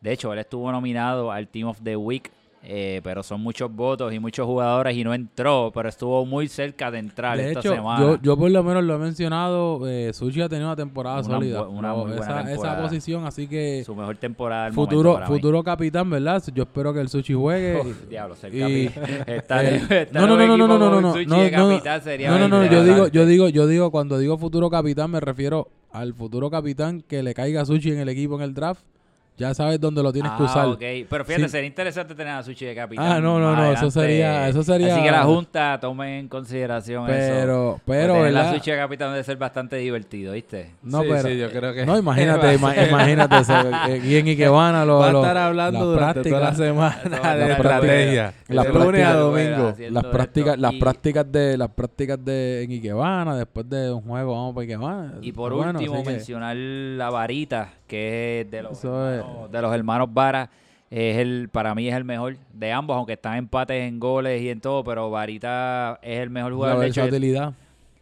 De 0.01 0.11
hecho, 0.11 0.33
él 0.33 0.39
estuvo 0.39 0.71
nominado 0.71 1.31
al 1.31 1.47
Team 1.47 1.67
of 1.67 1.79
the 1.83 1.95
Week, 1.95 2.31
eh, 2.63 3.01
pero 3.03 3.23
son 3.23 3.41
muchos 3.41 3.73
votos 3.75 4.13
y 4.13 4.19
muchos 4.19 4.45
jugadores 4.45 4.95
y 4.95 5.03
no 5.03 5.13
entró, 5.15 5.71
pero 5.73 5.89
estuvo 5.89 6.25
muy 6.27 6.47
cerca 6.47 6.91
de 6.91 6.99
entrar 6.99 7.35
De 7.37 7.47
esta 7.47 7.59
hecho, 7.59 7.73
semana. 7.73 7.99
yo, 7.99 8.19
yo 8.21 8.37
por 8.37 8.51
lo 8.51 8.63
menos 8.63 8.83
lo 8.83 8.95
he 8.95 8.97
mencionado. 8.99 9.87
Eh, 9.87 10.11
Sushi 10.13 10.41
ha 10.41 10.47
tenido 10.49 10.67
una 10.67 10.75
temporada 10.75 11.21
Una 11.21 11.23
sólida. 11.37 11.61
bu- 11.63 11.69
una 11.69 11.87
No, 11.89 11.97
muy 12.05 12.17
buena 12.17 12.51
esa, 12.51 12.81
posición, 12.81 13.25
así 13.25 13.47
que 13.47 13.83
Su 13.83 13.95
mejor 13.95 14.15
temporada 14.17 14.65
del 14.65 14.73
futuro 14.73 15.17
mí. 15.17 15.25
futuro 15.25 15.63
capitán, 15.63 16.09
¿verdad? 16.09 16.43
Yo 16.53 16.63
espero 16.63 16.93
que 16.93 16.99
el 17.01 17.09
Sushi 17.09 17.33
juegue. 17.33 17.81
Uf, 17.85 18.07
diablo, 18.07 18.35
ser 18.35 18.53
y- 18.53 18.87
capitán. 18.89 19.03
Estar- 19.27 19.65
eh, 19.65 19.75
estar 20.03 20.21
no, 20.21 20.27
no, 20.27 20.37
no, 20.37 20.45
no, 20.45 20.57
no, 20.57 20.67
no, 20.77 21.01
no, 21.01 21.01
no, 21.01 21.51
capitán 21.51 22.01
sería 22.03 22.29
No, 22.29 22.37
no, 22.37 22.47
no, 22.47 22.65
yo 22.65 22.83
digo, 22.83 23.07
yo 23.07 23.25
digo, 23.25 23.49
yo 23.49 23.65
digo, 23.65 23.89
cuando 23.91 24.17
digo 24.19 24.37
futuro 24.37 24.69
capitán, 24.69 25.09
me 25.11 25.19
refiero 25.19 25.67
al 25.91 26.13
futuro 26.13 26.49
capitán 26.51 27.01
que 27.01 27.23
le 27.23 27.33
caiga 27.33 27.65
Sushi 27.65 27.91
en 27.91 27.99
el 27.99 28.09
equipo 28.09 28.35
en 28.35 28.41
el 28.43 28.53
draft. 28.53 28.83
Ya 29.37 29.53
sabes 29.55 29.79
dónde 29.79 30.03
lo 30.03 30.13
tienes 30.13 30.31
que 30.33 30.43
Ah, 30.43 30.45
usar. 30.45 30.65
ok. 30.67 30.79
Pero 31.09 31.25
fíjate, 31.25 31.45
Sí. 31.45 31.49
sería 31.49 31.67
interesante 31.67 32.13
tener 32.13 32.33
a 32.33 32.43
Sushi 32.43 32.63
de 32.65 32.75
capitán. 32.75 33.05
Ah, 33.11 33.19
no, 33.19 33.39
no, 33.39 33.55
no, 33.55 33.71
eso 33.71 33.89
sería- 33.89 34.47
eso 34.47 34.61
sería- 34.61 34.93
Así 34.93 35.03
que 35.03 35.09
la 35.09 35.23
Junta 35.23 35.79
tome 35.81 36.19
en 36.19 36.27
consideración 36.27 37.09
eso. 37.09 37.33
Pero, 37.33 37.79
pero, 37.85 38.13
Tener 38.15 38.33
la. 38.33 38.53
Sushi 38.53 38.69
de 38.71 38.77
capitán 38.77 39.11
debe 39.13 39.23
ser 39.23 39.37
bastante 39.37 39.77
divertido, 39.77 40.33
¿viste? 40.33 40.71
No, 40.83 41.01
Sí, 41.01 41.07
pero. 41.09 41.21
sí, 41.29 41.37
yo 41.39 41.49
creo 41.49 41.73
que- 41.73 41.85
No, 41.87 41.97
imagínate, 41.97 42.53
ima- 42.59 42.87
imagínate. 42.87 43.35
eh, 43.89 43.99
Guillén 44.03 44.27
y 44.27 44.35
Quebana 44.35 44.85
lo, 44.85 44.99
Va 44.99 45.07
a 45.09 45.11
estar 45.11 45.37
hablando 45.37 45.79
las 45.79 45.87
durante 45.87 46.29
toda 46.29 46.41
la 46.41 46.53
semana 46.53 46.99
de 47.35 47.51
estrategia. 47.53 48.33
las 48.47 48.65
de 48.67 48.73
lunes 48.73 49.05
a 49.07 49.13
domingo. 49.13 49.73
las 49.89 50.03
prácticas, 50.05 50.59
las 50.59 50.73
prácticas 50.75 51.31
de 51.31 51.57
las 51.57 51.69
prácticas 51.69 52.23
de 52.23 52.63
en 52.63 52.71
Ikebana, 52.73 53.35
después 53.37 53.67
de 53.67 53.91
un 53.91 54.01
juego 54.01 54.33
vamos 54.33 54.53
para 54.53 54.63
Ikebana. 54.65 55.13
Y 55.21 55.31
por 55.31 55.53
Bueno, 55.53 55.79
último, 55.79 56.03
mencionar 56.03 56.55
la 56.55 57.09
varita, 57.09 57.69
que 57.87 58.41
es 58.41 58.51
de 58.51 58.61
los, 58.61 58.77
Eso 58.77 59.11
es- 59.11 59.23
de 59.51 59.61
los 59.61 59.73
hermanos 59.73 60.13
Vara. 60.13 60.49
Es 60.89 61.17
el, 61.19 61.47
para 61.49 61.73
mí 61.73 61.87
es 61.87 61.95
el 61.95 62.03
mejor 62.03 62.35
de 62.51 62.71
ambos, 62.73 62.97
aunque 62.97 63.13
están 63.13 63.37
empates 63.37 63.81
en 63.87 63.97
goles 63.97 64.41
y 64.41 64.49
en 64.49 64.59
todo, 64.59 64.83
pero 64.83 65.09
Varita 65.09 65.97
es 66.01 66.19
el 66.19 66.29
mejor 66.29 66.51
la 66.51 66.55
jugador. 66.57 66.79
De 66.81 66.87
hecho, 66.87 67.01
versatilidad. 67.03 67.53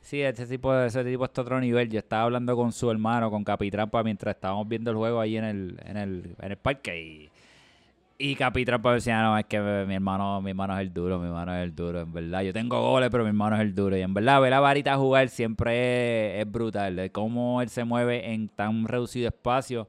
Sí, 0.02 0.24
ese 0.24 0.48
tipo, 0.48 0.76
ese 0.76 1.04
tipo 1.04 1.24
está 1.26 1.42
a 1.42 1.44
otro 1.44 1.60
nivel. 1.62 1.88
Yo 1.92 2.00
estaba 2.00 2.24
hablando 2.24 2.56
con 2.56 2.72
su 2.72 2.90
hermano, 2.90 3.30
con 3.30 3.44
Capitrampa, 3.44 4.02
mientras 4.02 4.34
estábamos 4.34 4.68
viendo 4.68 4.90
el 4.90 4.98
juego 4.98 5.20
ahí 5.20 5.38
en 5.38 5.44
el, 5.44 5.80
en 5.86 5.98
el, 5.98 6.36
en 6.42 6.52
el 6.52 6.58
parque. 6.58 7.00
Y, 7.00 7.30
y 8.18 8.36
Capitrampa 8.36 8.96
decía, 8.96 9.22
no, 9.22 9.38
es 9.38 9.46
que 9.46 9.60
mi 9.60 9.94
hermano, 9.94 10.42
mi 10.42 10.50
hermano 10.50 10.74
es 10.74 10.82
el 10.82 10.92
duro, 10.92 11.20
mi 11.20 11.28
hermano 11.28 11.56
es 11.56 11.64
el 11.64 11.76
duro. 11.76 12.02
En 12.02 12.12
verdad, 12.12 12.42
yo 12.42 12.52
tengo 12.54 12.82
goles, 12.82 13.10
pero 13.12 13.24
mi 13.24 13.30
hermano 13.30 13.56
es 13.56 13.62
el 13.62 13.76
duro. 13.76 13.96
Y 13.96 14.02
en 14.02 14.16
verdad, 14.16 14.42
ver 14.42 14.56
a 14.56 14.60
Varita 14.62 14.98
jugar 14.98 15.30
siempre 15.30 16.40
es, 16.40 16.42
es 16.44 16.52
brutal. 16.52 16.96
De 16.96 17.12
cómo 17.12 17.62
él 17.62 17.70
se 17.70 17.84
mueve 17.84 18.34
en 18.34 18.50
tan 18.50 18.88
reducido 18.88 19.28
espacio. 19.28 19.88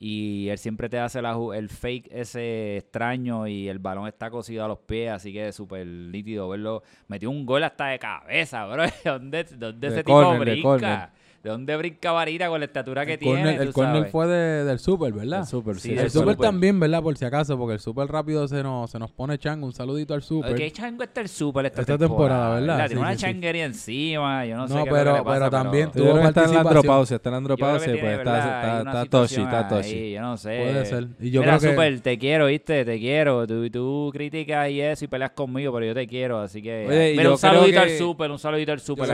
Y 0.00 0.48
él 0.48 0.58
siempre 0.58 0.88
te 0.88 0.98
hace 0.98 1.20
la 1.20 1.36
el 1.54 1.68
fake 1.68 2.08
ese 2.12 2.76
extraño 2.76 3.48
y 3.48 3.68
el 3.68 3.80
balón 3.80 4.06
está 4.06 4.30
cosido 4.30 4.64
a 4.64 4.68
los 4.68 4.78
pies, 4.78 5.10
así 5.10 5.32
que 5.32 5.48
es 5.48 5.56
súper 5.56 5.84
nítido 5.86 6.48
verlo. 6.48 6.84
Metió 7.08 7.30
un 7.30 7.44
gol 7.44 7.64
hasta 7.64 7.86
de 7.86 7.98
cabeza, 7.98 8.64
bro. 8.66 8.84
¿De 8.84 8.92
dónde, 9.04 9.44
dónde 9.44 9.88
De 9.88 9.94
ese 9.94 10.04
tipo 10.04 10.38
brinca? 10.38 11.12
¿De 11.42 11.50
dónde 11.50 11.76
brinca 11.76 12.10
Varita 12.10 12.48
con 12.48 12.58
la 12.58 12.66
estatura 12.66 13.06
que 13.06 13.12
El 13.12 13.18
tiene? 13.20 13.42
corner, 13.42 13.62
el 13.62 13.72
corner 13.72 13.96
sabes? 13.98 14.10
fue 14.12 14.26
de- 14.26 14.64
del 14.64 14.78
Super, 14.80 15.12
¿verdad? 15.12 15.40
El 15.40 15.46
Super, 15.46 15.74
Sí, 15.76 15.90
sí. 15.90 15.94
el 15.96 16.10
Super 16.10 16.34
Super. 16.34 16.46
también, 16.48 16.80
¿verdad? 16.80 17.00
Por 17.00 17.16
si 17.16 17.24
acaso, 17.24 17.56
porque 17.56 17.74
el 17.74 17.80
Super 17.80 18.08
rápido 18.08 18.48
se 18.48 18.60
nos, 18.64 18.90
se 18.90 18.98
nos 18.98 19.12
pone 19.12 19.38
chango. 19.38 19.64
Un 19.64 19.72
saludito 19.72 20.14
al 20.14 20.22
Super. 20.22 20.52
Ok, 20.52 20.72
chango 20.72 21.04
está 21.04 21.20
el 21.20 21.28
super 21.28 21.64
esta, 21.66 21.80
Esta 21.82 21.96
temporada, 21.96 22.54
¿verdad? 22.58 22.76
Tiene 22.78 22.88
Sí, 22.88 22.96
una 22.96 23.12
sí, 23.14 23.18
changuería 23.18 23.64
encima, 23.66 24.44
yo 24.46 24.56
no, 24.56 24.66
sé 24.66 24.74
No, 24.74 24.84
qué 24.84 24.90
pero- 24.90 25.12
le 25.16 25.22
pasa, 25.22 25.34
pero 25.38 25.50
también 25.50 25.86
Yo 25.94 26.02
tuvo 26.02 26.18
está 26.20 26.44
en 26.44 26.54
la 26.54 26.60
andropausia, 26.60 27.16
está 27.16 27.28
en 27.28 27.32
la 27.32 27.38
andropausia, 27.38 27.92
pues 28.00 28.18
está, 28.18 28.78
está, 28.78 29.04
Toshi, 29.06 29.40
está 29.40 29.68
Toshi. 29.68 30.10
yo 30.12 30.20
no 30.20 30.36
sé. 30.36 30.48
Puede 30.58 30.84
ser. 30.86 31.06
Y 31.20 31.30
yo 31.30 31.40
Mira, 31.42 31.58
creo 31.58 31.70
que 31.70 31.76
Super, 31.76 32.00
te 32.00 32.18
quiero, 32.18 32.46
¿viste? 32.46 32.84
Te 32.84 32.98
quiero. 32.98 33.46
Tú, 33.46 33.70
tú 33.70 34.10
criticas 34.12 34.70
y 34.70 34.80
eso 34.80 35.04
y 35.04 35.08
peleas 35.08 35.30
conmigo, 35.30 35.72
pero 35.72 35.86
yo 35.86 35.94
te 35.94 36.06
quiero, 36.08 36.40
así 36.40 36.60
que... 36.60 36.86
Oye, 36.88 37.28
un 37.28 37.38
saludito 37.38 37.78
al 37.80 37.90
Super, 37.90 38.30
un 38.32 38.38
saludito 38.40 38.72
al 38.72 38.80
Super. 38.80 39.08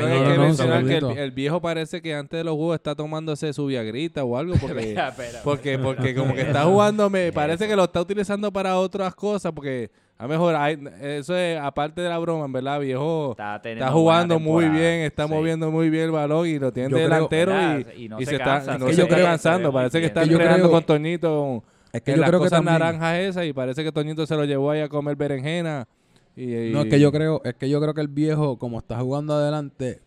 que 1.14 1.22
el 1.22 1.30
viejo 1.32 1.60
parece 1.60 2.00
que 2.00 2.13
antes 2.14 2.38
de 2.38 2.44
los 2.44 2.54
juegos 2.54 2.74
está 2.76 2.94
tomándose 2.94 3.52
su 3.52 3.66
viagrita 3.66 4.24
o 4.24 4.36
algo 4.36 4.54
porque 4.60 4.78
Espera, 4.80 5.08
espera, 5.08 5.40
porque 5.44 5.78
porque 5.78 6.14
como 6.14 6.34
que 6.34 6.40
está 6.48 6.64
jugando 6.64 7.08
me 7.10 7.32
parece 7.32 7.66
que 7.68 7.76
lo 7.76 7.84
está 7.84 8.00
utilizando 8.00 8.52
para 8.52 8.78
otras 8.78 9.14
cosas 9.14 9.52
porque 9.52 9.90
a 10.16 10.28
mejor 10.28 10.54
hay- 10.54 10.78
eso 11.02 11.36
es 11.36 11.58
aparte 11.58 12.00
de 12.00 12.08
la 12.08 12.18
broma, 12.18 12.44
en 12.46 12.52
verdad, 12.52 12.78
viejo 12.80 13.32
Está, 13.32 13.90
jugando 13.90 14.38
muy 14.38 14.68
bien, 14.68 15.00
está 15.00 15.26
sí. 15.26 15.30
moviendo 15.32 15.70
muy 15.72 15.90
bien 15.90 16.04
el 16.04 16.10
balón 16.12 16.46
y 16.46 16.58
lo 16.58 16.72
tiene 16.72 16.88
Yo 16.90 16.96
creo- 16.96 17.08
delantero 17.08 17.52
y, 17.96 18.04
Y 18.04 18.08
no 18.08 18.20
y 18.20 18.24
se 18.24 18.30
se 18.32 18.38
cansa, 18.38 18.58
está, 18.60 18.74
es 18.74 18.80
no 18.80 18.86
que 18.86 18.92
se 18.92 18.98
yo 18.98 19.02
está 19.04 19.14
creo- 19.16 19.26
cansando, 19.26 19.72
parece 19.72 20.00
que 20.00 20.06
está 20.06 20.22
que 20.22 20.30
entrenando 20.30 20.70
con 20.70 20.84
Toñito 20.84 21.64
es 21.92 22.00
que 22.02 22.12
en 22.12 22.16
yo 22.16 22.20
las 22.20 22.30
creo 22.30 22.40
que 22.40 22.44
cosas 22.46 22.58
también- 22.58 22.74
naranjas 22.78 23.18
esas 23.18 23.44
y 23.46 23.52
parece 23.52 23.82
que 23.82 23.90
Toñito 23.92 24.24
se 24.26 24.36
lo 24.36 24.44
llevó 24.44 24.70
ahí 24.70 24.80
a 24.80 24.88
comer 24.88 25.16
berenjena 25.16 25.88
y, 26.36 26.54
y- 26.54 26.72
No, 26.72 26.82
es 26.82 26.86
que 26.90 27.00
yo 27.00 27.10
creo, 27.10 27.40
es 27.44 27.54
que 27.54 27.68
yo 27.68 27.80
creo 27.80 27.92
que 27.94 28.00
el 28.00 28.08
viejo, 28.08 28.56
como 28.56 28.78
está 28.78 28.98
jugando 29.00 29.34
adelante, 29.34 30.00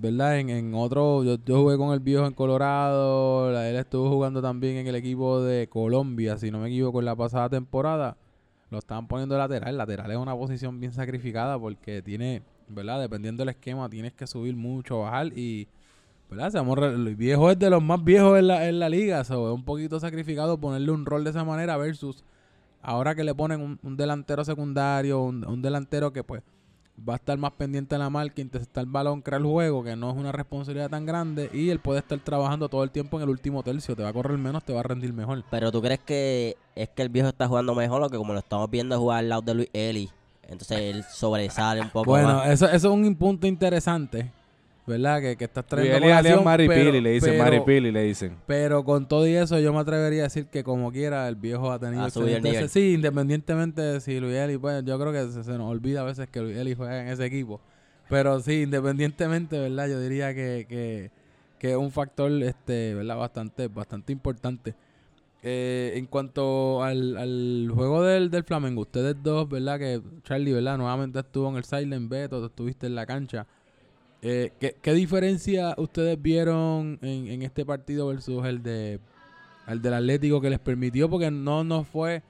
¿verdad? 0.00 0.38
En, 0.38 0.50
en 0.50 0.74
otro, 0.74 1.24
yo, 1.24 1.36
yo 1.44 1.62
jugué 1.62 1.76
con 1.76 1.92
el 1.92 2.00
viejo 2.00 2.26
en 2.26 2.32
Colorado, 2.34 3.50
él 3.60 3.76
estuvo 3.76 4.08
jugando 4.08 4.40
también 4.40 4.76
en 4.76 4.86
el 4.86 4.94
equipo 4.94 5.42
de 5.42 5.68
Colombia, 5.68 6.38
si 6.38 6.50
no 6.50 6.60
me 6.60 6.68
equivoco, 6.68 7.00
en 7.00 7.06
la 7.06 7.16
pasada 7.16 7.48
temporada. 7.48 8.16
Lo 8.70 8.78
estaban 8.78 9.08
poniendo 9.08 9.36
lateral. 9.36 9.76
Lateral 9.76 10.10
es 10.10 10.16
una 10.18 10.36
posición 10.36 10.78
bien 10.78 10.92
sacrificada 10.92 11.58
porque 11.58 12.02
tiene, 12.02 12.42
¿verdad? 12.68 13.00
Dependiendo 13.00 13.42
del 13.42 13.50
esquema, 13.50 13.88
tienes 13.88 14.12
que 14.12 14.26
subir 14.26 14.54
mucho, 14.54 15.00
bajar 15.00 15.26
y, 15.36 15.66
¿verdad? 16.30 16.50
Seamos 16.50 16.78
el 16.78 17.16
viejo 17.16 17.50
es 17.50 17.58
de 17.58 17.70
los 17.70 17.82
más 17.82 18.04
viejos 18.04 18.38
en 18.38 18.48
la, 18.48 18.68
en 18.68 18.78
la 18.78 18.88
liga, 18.88 19.24
so, 19.24 19.48
es 19.48 19.54
un 19.54 19.64
poquito 19.64 19.98
sacrificado 19.98 20.58
ponerle 20.58 20.92
un 20.92 21.06
rol 21.06 21.24
de 21.24 21.30
esa 21.30 21.44
manera 21.44 21.76
versus 21.76 22.24
ahora 22.82 23.14
que 23.14 23.24
le 23.24 23.34
ponen 23.34 23.60
un, 23.60 23.78
un 23.82 23.96
delantero 23.96 24.44
secundario, 24.44 25.22
un, 25.22 25.44
un 25.46 25.62
delantero 25.62 26.12
que 26.12 26.22
pues 26.22 26.42
va 27.06 27.14
a 27.14 27.16
estar 27.16 27.36
más 27.38 27.52
pendiente 27.52 27.94
de 27.94 27.98
la 27.98 28.10
marca, 28.10 28.40
interceptar 28.40 28.84
el 28.84 28.90
balón, 28.90 29.20
crear 29.22 29.40
el 29.40 29.46
juego, 29.46 29.84
que 29.84 29.94
no 29.96 30.10
es 30.10 30.16
una 30.16 30.32
responsabilidad 30.32 30.90
tan 30.90 31.06
grande 31.06 31.50
y 31.52 31.70
él 31.70 31.78
puede 31.80 32.00
estar 32.00 32.18
trabajando 32.20 32.68
todo 32.68 32.82
el 32.84 32.90
tiempo 32.90 33.16
en 33.18 33.24
el 33.24 33.28
último 33.30 33.62
tercio, 33.62 33.94
te 33.96 34.02
va 34.02 34.08
a 34.08 34.12
correr 34.12 34.38
menos, 34.38 34.64
te 34.64 34.72
va 34.72 34.80
a 34.80 34.82
rendir 34.82 35.12
mejor. 35.12 35.44
Pero 35.50 35.70
tú 35.70 35.80
crees 35.82 36.00
que 36.00 36.56
es 36.74 36.88
que 36.90 37.02
el 37.02 37.08
viejo 37.08 37.28
está 37.28 37.46
jugando 37.48 37.74
mejor 37.74 38.02
o 38.02 38.08
que 38.08 38.16
como 38.16 38.32
lo 38.32 38.38
estamos 38.38 38.68
viendo 38.70 38.98
jugar 38.98 39.18
al 39.20 39.28
lado 39.28 39.42
de 39.42 39.54
Luis 39.54 39.68
Eli, 39.72 40.10
entonces 40.42 40.78
él 40.78 41.04
sobresale 41.04 41.80
un 41.82 41.90
poco 41.90 42.10
Bueno, 42.10 42.34
más. 42.34 42.48
eso, 42.50 42.66
eso 42.66 42.76
es 42.88 43.06
un 43.06 43.14
punto 43.16 43.46
interesante, 43.46 44.32
¿verdad? 44.88 45.20
Que, 45.20 45.36
que 45.36 45.44
estás 45.44 45.64
trayendo 45.66 45.98
alias 45.98 46.18
colación, 46.22 46.44
Maripili, 46.44 46.74
pero- 46.84 47.00
le 47.00 47.10
dicen 47.12 47.38
Maripili, 47.38 47.92
le 47.92 48.02
dicen. 48.02 48.36
Pero 48.46 48.82
con 48.82 49.06
todo 49.06 49.26
y 49.28 49.34
eso, 49.34 49.60
yo 49.60 49.72
me 49.72 49.78
atrevería 49.78 50.22
a 50.22 50.24
decir 50.24 50.46
que 50.46 50.64
como 50.64 50.90
quiera, 50.90 51.28
el 51.28 51.36
viejo 51.36 51.70
ha 51.70 51.78
tenido 51.78 52.04
excelente- 52.06 52.50
nivel. 52.50 52.68
Sí, 52.68 52.94
independientemente 52.94 53.80
de 53.82 54.00
si 54.00 54.18
Luis 54.18 54.34
Eli, 54.34 54.58
pues 54.58 54.82
yo 54.84 54.98
creo 54.98 55.12
que 55.12 55.30
se, 55.30 55.44
se 55.44 55.52
nos 55.52 55.70
olvida 55.70 56.00
a 56.00 56.04
veces 56.04 56.28
que 56.28 56.40
Luis 56.40 56.56
Eli 56.56 56.74
juega 56.74 57.02
en 57.02 57.08
ese 57.08 57.24
equipo. 57.26 57.60
Pero 58.08 58.40
sí, 58.40 58.62
independientemente, 58.62 59.58
¿verdad? 59.60 59.86
Yo 59.88 60.00
diría 60.00 60.34
que, 60.34 60.66
que, 60.68 61.10
que 61.58 61.70
es 61.72 61.76
un 61.76 61.90
factor, 61.92 62.32
este, 62.42 62.94
¿verdad? 62.94 63.16
Bastante, 63.18 63.68
bastante 63.68 64.12
importante. 64.12 64.74
Eh, 65.42 65.92
en 65.94 66.06
cuanto 66.06 66.82
al, 66.82 67.16
al 67.16 67.70
juego 67.72 68.02
del, 68.02 68.28
del 68.30 68.42
Flamengo, 68.42 68.80
ustedes 68.82 69.14
dos, 69.22 69.48
¿verdad? 69.48 69.78
Que 69.78 70.00
Charlie, 70.24 70.52
¿verdad? 70.52 70.78
Nuevamente 70.78 71.20
estuvo 71.20 71.48
en 71.48 71.56
el 71.56 71.64
Silent 71.64 72.08
Beto, 72.10 72.40
tú 72.40 72.46
estuviste 72.46 72.86
en 72.88 72.94
la 72.96 73.06
cancha. 73.06 73.46
Eh, 74.22 74.52
¿qué, 74.58 74.76
qué 74.82 74.92
diferencia 74.94 75.74
ustedes 75.78 76.20
vieron 76.20 76.98
en, 77.02 77.28
en 77.28 77.42
este 77.42 77.64
partido 77.64 78.08
versus 78.08 78.44
el 78.46 78.62
de 78.62 78.98
el 79.68 79.82
del 79.82 79.94
Atlético 79.94 80.40
que 80.40 80.50
les 80.50 80.58
permitió? 80.58 81.08
Porque 81.08 81.30
no 81.30 81.62
nos 81.62 81.86
fue 81.86 82.22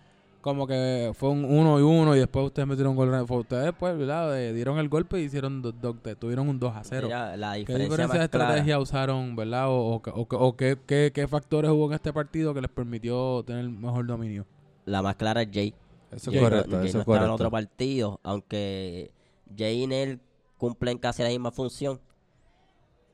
como 0.42 0.66
que 0.66 1.10
fue 1.14 1.30
un 1.30 1.44
uno 1.44 1.78
y 1.78 1.82
uno 1.82 2.14
y 2.14 2.18
después 2.18 2.46
ustedes 2.46 2.68
metieron 2.68 2.90
un 2.92 2.96
gol. 2.96 3.26
Fue 3.26 3.38
ustedes, 3.38 3.72
pues, 3.78 3.96
¿verdad? 3.98 4.32
De- 4.32 4.52
dieron 4.52 4.78
el 4.78 4.88
golpe 4.88 5.20
y 5.20 5.24
hicieron 5.24 5.62
dos, 5.62 5.74
dos- 5.80 5.96
tuvieron 6.18 6.48
un 6.48 6.58
2 6.58 6.74
a 6.76 6.84
0. 6.84 7.06
Mira, 7.08 7.36
la 7.36 7.52
¿Qué 7.54 7.58
diferencia, 7.60 7.88
diferencia 7.90 8.20
de 8.20 8.28
clara- 8.28 8.44
estrategia 8.50 8.78
usaron, 8.78 9.34
verdad? 9.36 9.68
O, 9.68 9.94
o, 9.96 10.02
o- 10.04 10.26
o 10.30 10.56
qué, 10.56 10.76
qué- 10.86 11.10
qué 11.14 11.26
factores 11.26 11.70
hubo 11.70 11.86
en 11.88 11.94
este 11.94 12.12
partido 12.12 12.54
que 12.54 12.60
les 12.60 12.70
permitió 12.70 13.42
tener 13.44 13.68
mejor 13.68 14.06
dominio? 14.06 14.46
la 14.86 15.02
más 15.02 15.16
clara 15.16 15.42
es 15.42 15.48
Jay. 15.52 15.74
Eso 16.12 16.30
es 16.30 16.40
correcto, 16.40 16.76
Jay 16.78 16.86
eso 16.88 16.98
no 16.98 17.00
estaba 17.02 17.18
en 17.18 17.22
otro 17.30 17.50
correcto. 17.50 17.50
partido, 17.50 18.20
aunque 18.22 19.10
Jay 19.56 19.82
y 19.82 19.86
Nel 19.86 20.18
cumplen 20.58 20.98
casi 20.98 21.22
la 21.22 21.30
misma 21.30 21.50
función. 21.50 22.00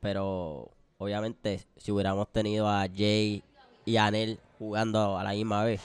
Pero 0.01 0.70
obviamente, 0.99 1.64
si 1.76 1.92
hubiéramos 1.92 2.30
tenido 2.32 2.68
a 2.68 2.86
Jay 2.95 3.42
y 3.84 3.97
a 3.97 4.11
Nel 4.11 4.38
jugando 4.59 5.16
a 5.18 5.24
la 5.24 5.32
misma 5.32 5.64
vez, 5.64 5.80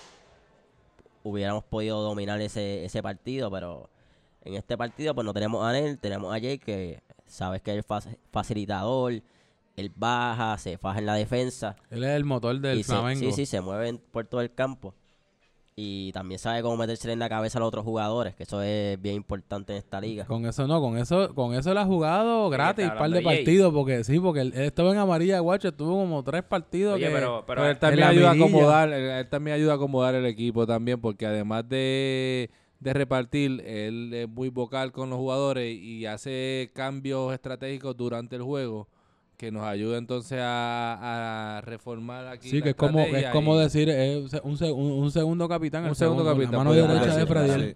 hubiéramos 1.24 1.64
podido 1.64 2.02
dominar 2.02 2.42
ese, 2.42 2.84
ese 2.86 3.02
partido. 3.04 3.50
Pero 3.52 3.90
en 4.44 4.56
este 4.56 4.78
partido, 4.78 5.14
pues 5.16 5.26
no 5.26 5.34
tenemos 5.34 5.64
a 5.66 5.72
Nel, 5.72 6.00
tenemos 6.00 6.34
a 6.36 6.40
Jay 6.40 6.58
que 6.60 7.02
sabes 7.26 7.62
que 7.62 7.72
es 7.72 7.78
el 7.78 7.84
fac- 7.86 8.18
facilitador, 8.32 9.22
él 9.76 9.92
baja, 9.96 10.58
se 10.58 10.78
faja 10.78 11.00
en 11.00 11.06
la 11.06 11.14
defensa. 11.14 11.76
Él 11.90 12.04
es 12.04 12.10
el 12.12 12.26
motor 12.26 12.60
del 12.60 12.80
y 12.80 12.84
se- 12.84 12.92
sí, 13.20 13.32
sí, 13.32 13.46
se 13.46 13.62
mueve 13.62 13.94
por 14.12 14.26
todo 14.26 14.42
el 14.42 14.54
campo. 14.54 14.94
Y 15.82 16.12
también 16.12 16.40
sabe 16.40 16.62
cómo 16.62 16.76
meterse 16.76 17.10
en 17.10 17.20
la 17.20 17.30
cabeza 17.30 17.58
a 17.58 17.62
los 17.62 17.70
otros 17.70 17.86
jugadores, 17.86 18.36
que 18.36 18.44
eso 18.44 18.62
es 18.62 19.02
bien 19.02 19.16
importante 19.16 19.72
en 19.72 19.78
esta 19.78 20.02
liga. 20.02 20.26
Con 20.26 20.46
eso 20.46 20.68
no, 20.68 20.82
con 20.82 20.98
eso, 20.98 21.34
con 21.34 21.54
eso 21.54 21.72
él 21.72 21.78
ha 21.78 21.86
jugado 21.86 22.50
gratis 22.50 22.84
un 22.84 22.98
par 22.98 23.10
de 23.10 23.22
partidos, 23.22 23.74
porque 23.74 24.04
sí, 24.04 24.20
porque 24.20 24.42
él, 24.42 24.52
él 24.58 24.64
estaba 24.64 24.92
en 24.92 24.98
amarilla 24.98 25.36
de 25.36 25.40
guacho, 25.40 25.74
tuvo 25.74 25.92
como 26.02 26.22
tres 26.22 26.44
partidos 26.44 26.96
Oye, 26.96 27.06
que 27.08 27.14
pero, 27.14 27.46
pero, 27.48 27.62
Pero 27.62 27.72
él 27.72 27.80
también 27.80 28.10
ayuda 28.10 28.32
a 28.32 28.34
acomodar, 28.34 28.90
él, 28.92 29.10
él 29.10 29.30
también 29.30 29.56
ayuda 29.56 29.72
a 29.72 29.76
acomodar 29.76 30.16
el 30.16 30.26
equipo 30.26 30.68
también, 30.68 31.00
porque 31.00 31.26
además 31.26 31.70
de, 31.70 32.50
de 32.82 32.94
repartir, 32.94 33.64
él 33.66 34.14
es 34.14 34.28
muy 34.28 34.50
vocal 34.50 34.92
con 34.92 35.10
los 35.10 35.18
jugadores 35.18 35.74
y 35.74 36.06
hace 36.08 36.72
cambios 36.76 37.32
estratégicos 37.34 37.96
durante 37.96 38.36
el 38.36 38.42
juego 38.42 38.90
que 39.40 39.52
nos 39.54 39.64
ayuda 39.64 39.98
entonces 39.98 40.38
a, 40.42 41.58
a 41.60 41.62
reformar 41.62 42.28
aquí. 42.28 42.50
sí, 42.50 42.58
la 42.58 42.64
que 42.66 42.70
es 42.72 42.76
como, 42.76 43.00
es 43.00 43.26
como 43.30 43.58
decir 43.58 43.88
es 43.90 44.34
un, 44.44 44.58
se- 44.58 44.70
un- 44.70 44.92
un 44.92 45.12
segundo 45.12 45.48
capitán, 45.48 45.86
Un 45.86 45.96
segundo 45.96 46.26
la 46.26 46.32
capitán, 46.34 46.58
mano 46.58 46.74
derecha 46.74 47.16
de. 47.16 47.76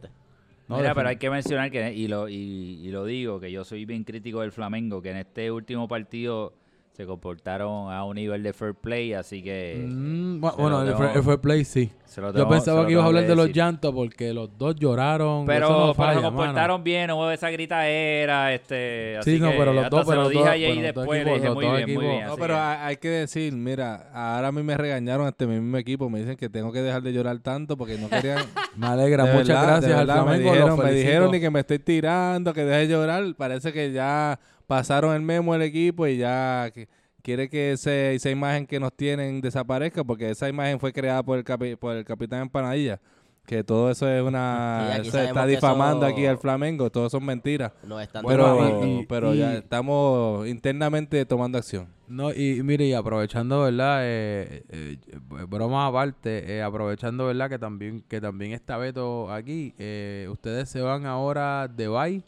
No, 0.68 0.78
Mira, 0.78 0.94
pero 0.94 1.08
hay 1.08 1.16
que 1.16 1.30
mencionar 1.30 1.72
que, 1.72 1.94
y 1.94 2.08
lo, 2.10 2.28
y, 2.28 2.36
y 2.36 2.90
lo 2.90 3.06
digo, 3.06 3.40
que 3.40 3.50
yo 3.50 3.64
soy 3.64 3.86
bien 3.86 4.04
crítico 4.04 4.42
del 4.42 4.52
Flamengo, 4.52 5.02
que 5.02 5.12
en 5.12 5.18
este 5.18 5.52
último 5.52 5.88
partido 5.88 6.54
se 6.94 7.08
comportaron 7.08 7.92
a 7.92 8.04
un 8.06 8.16
nivel 8.16 8.44
de 8.44 8.54
fair 8.54 8.76
play, 8.76 9.14
así 9.14 9.42
que 9.42 9.84
Mm, 9.90 10.40
bueno, 10.40 10.82
el, 10.84 10.90
tengo- 10.90 11.00
fair- 11.00 11.18
el 11.18 11.24
fair 11.24 11.40
play 11.40 11.66
sí. 11.66 11.92
se 12.06 12.22
lo 12.22 12.28
Yo 12.28 12.34
tengo- 12.34 12.50
pensaba 12.50 12.86
que 12.86 12.92
ibas 12.92 13.02
a 13.02 13.08
tengo 13.08 13.18
hablar 13.20 13.28
de 13.28 13.36
los 13.36 13.52
llantos 13.52 13.92
porque 13.96 14.32
los 14.32 14.56
dos 14.60 14.76
lloraron. 14.76 15.48
Pero, 15.48 15.66
eso 15.66 15.74
no 15.74 15.80
pero 15.86 15.94
falla, 15.96 16.14
se 16.14 16.22
mano. 16.22 16.36
comportaron 16.38 16.84
bien, 16.84 17.08
no 17.08 17.16
hubo 17.16 17.32
esa 17.32 17.50
gritaera, 17.50 18.54
este, 18.54 19.18
así 19.18 19.32
Sí, 19.38 19.40
no, 19.40 19.50
que 19.52 19.58
pero 19.58 19.74
los 19.74 19.84
hasta 19.86 19.96
dos- 19.96 20.06
se 20.06 20.10
pero 20.12 20.16
lo 20.18 20.24
los 20.24 20.32
dije 20.32 20.44
dos- 20.44 20.48
a 20.48 20.52
Jay 20.52 20.62
bueno, 20.66 20.76
los 20.84 20.94
dos 20.94 20.96
después, 21.04 21.26
le 21.26 21.34
dije 21.34 21.50
muy 21.50 21.66
bien, 21.66 21.94
muy 21.96 22.06
bien. 22.06 22.28
No, 22.28 22.36
pero 22.38 22.54
que- 22.54 22.60
hay, 22.60 22.98
que 22.98 23.10
decir, 23.10 23.54
mira, 23.54 24.10
ahora 24.14 24.48
a 24.50 24.52
mí 24.52 24.62
me 24.62 24.78
regañaron 24.78 25.28
este 25.28 25.48
mismo 25.48 25.76
equipo, 25.78 26.10
me 26.12 26.20
dicen 26.20 26.38
que 26.38 26.48
tengo 26.50 26.72
que 26.72 26.84
dejar 26.84 27.02
de 27.02 27.12
llorar 27.12 27.40
tanto 27.40 27.76
porque 27.76 27.98
no 27.98 28.08
querían... 28.08 28.38
Me 28.76 28.88
alegra, 28.88 29.26
De 29.26 29.34
muchas 29.34 29.48
verdad, 29.50 29.68
gracias 29.82 30.00
al 30.00 30.06
Flamengo. 30.06 30.30
Me 30.32 30.38
dijeron, 30.40 30.80
me 30.84 30.92
dijeron 30.94 31.32
ni 31.32 31.40
que 31.40 31.50
me 31.52 31.60
estoy 31.60 31.78
tirando, 31.80 32.54
que 32.54 32.66
deje 32.66 32.80
de 32.82 32.88
llorar. 32.88 33.24
Parece 33.38 33.72
que 33.72 33.92
ya 33.92 34.40
pasaron 34.68 35.14
el 35.16 35.22
memo 35.22 35.54
el 35.56 35.62
equipo 35.62 36.08
y 36.08 36.18
ya 36.18 36.70
que- 36.74 36.88
quiere 37.22 37.50
que 37.50 37.72
ese, 37.74 38.16
esa 38.16 38.30
imagen 38.30 38.68
que 38.68 38.80
nos 38.80 38.94
tienen 38.96 39.40
desaparezca 39.42 40.04
porque 40.04 40.30
esa 40.30 40.50
imagen 40.50 40.80
fue 40.80 40.92
creada 40.92 41.24
por 41.24 41.38
el, 41.38 41.44
capi- 41.46 41.78
por 41.78 41.96
el 41.96 42.04
capitán 42.06 42.42
Empanadilla. 42.42 43.00
Que 43.46 43.62
todo 43.62 43.92
eso 43.92 44.08
es 44.10 44.24
una... 44.24 44.96
eso 45.02 45.20
está 45.20 45.46
difamando 45.46 46.06
eso- 46.06 46.16
aquí 46.16 46.26
al 46.26 46.38
Flamengo, 46.38 46.90
todo 46.90 47.10
son 47.10 47.26
mentiras. 47.26 47.74
Nos 47.86 48.02
están 48.02 48.24
Pero, 48.26 48.86
y- 48.86 49.00
y- 49.02 49.06
pero 49.06 49.34
y- 49.36 49.40
ya 49.40 49.56
estamos 49.56 50.48
internamente 50.48 51.26
tomando 51.26 51.58
acción. 51.58 51.90
No, 52.08 52.32
y 52.34 52.64
mire, 52.64 52.86
y 52.86 52.94
aprovechando, 52.94 53.64
¿verdad? 53.64 54.00
Eh, 54.04 54.64
eh, 54.70 54.98
eh, 55.12 55.18
broma 55.50 55.88
aparte, 55.88 56.56
eh, 56.56 56.62
aprovechando, 56.64 57.26
¿verdad? 57.28 57.50
Que 57.50 57.60
también, 57.60 58.02
que 58.08 58.22
también 58.22 58.54
está 58.54 58.78
Beto 58.78 59.30
aquí. 59.30 59.74
eh, 59.78 60.28
ustedes 60.32 60.70
se 60.70 60.80
van 60.80 61.06
ahora 61.06 61.68
de 61.68 61.90
bye. 61.90 62.24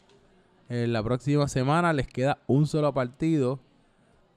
En 0.68 0.92
la 0.92 1.02
próxima 1.02 1.46
semana 1.48 1.92
les 1.92 2.06
queda 2.06 2.38
un 2.46 2.66
solo 2.66 2.92
partido. 2.92 3.60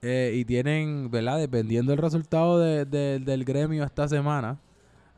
eh, 0.02 0.32
y 0.34 0.46
tienen, 0.46 1.12
¿verdad? 1.12 1.38
Dependiendo 1.40 1.92
del 1.92 2.00
resultado 2.02 2.58
de- 2.58 2.86
de- 2.86 3.20
del 3.20 3.44
gremio 3.44 3.84
esta 3.84 4.08
semana. 4.08 4.58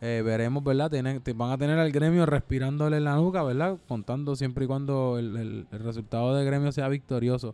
eh, 0.04 0.24
veremos, 0.26 0.64
¿verdad? 0.64 0.90
Van 1.36 1.52
a 1.52 1.58
tener 1.60 1.78
al 1.78 1.92
gremio 1.92 2.26
respirándole 2.26 2.98
en 2.98 3.04
la 3.04 3.16
nuca, 3.18 3.44
¿verdad? 3.44 3.78
Contando 3.88 4.36
siempre 4.36 4.66
y 4.66 4.68
cuando 4.68 5.20
el, 5.20 5.68
el- 5.72 5.80
resultado 5.84 6.34
del 6.36 6.44
gremio 6.48 6.72
sea 6.72 6.88
victorioso. 6.88 7.54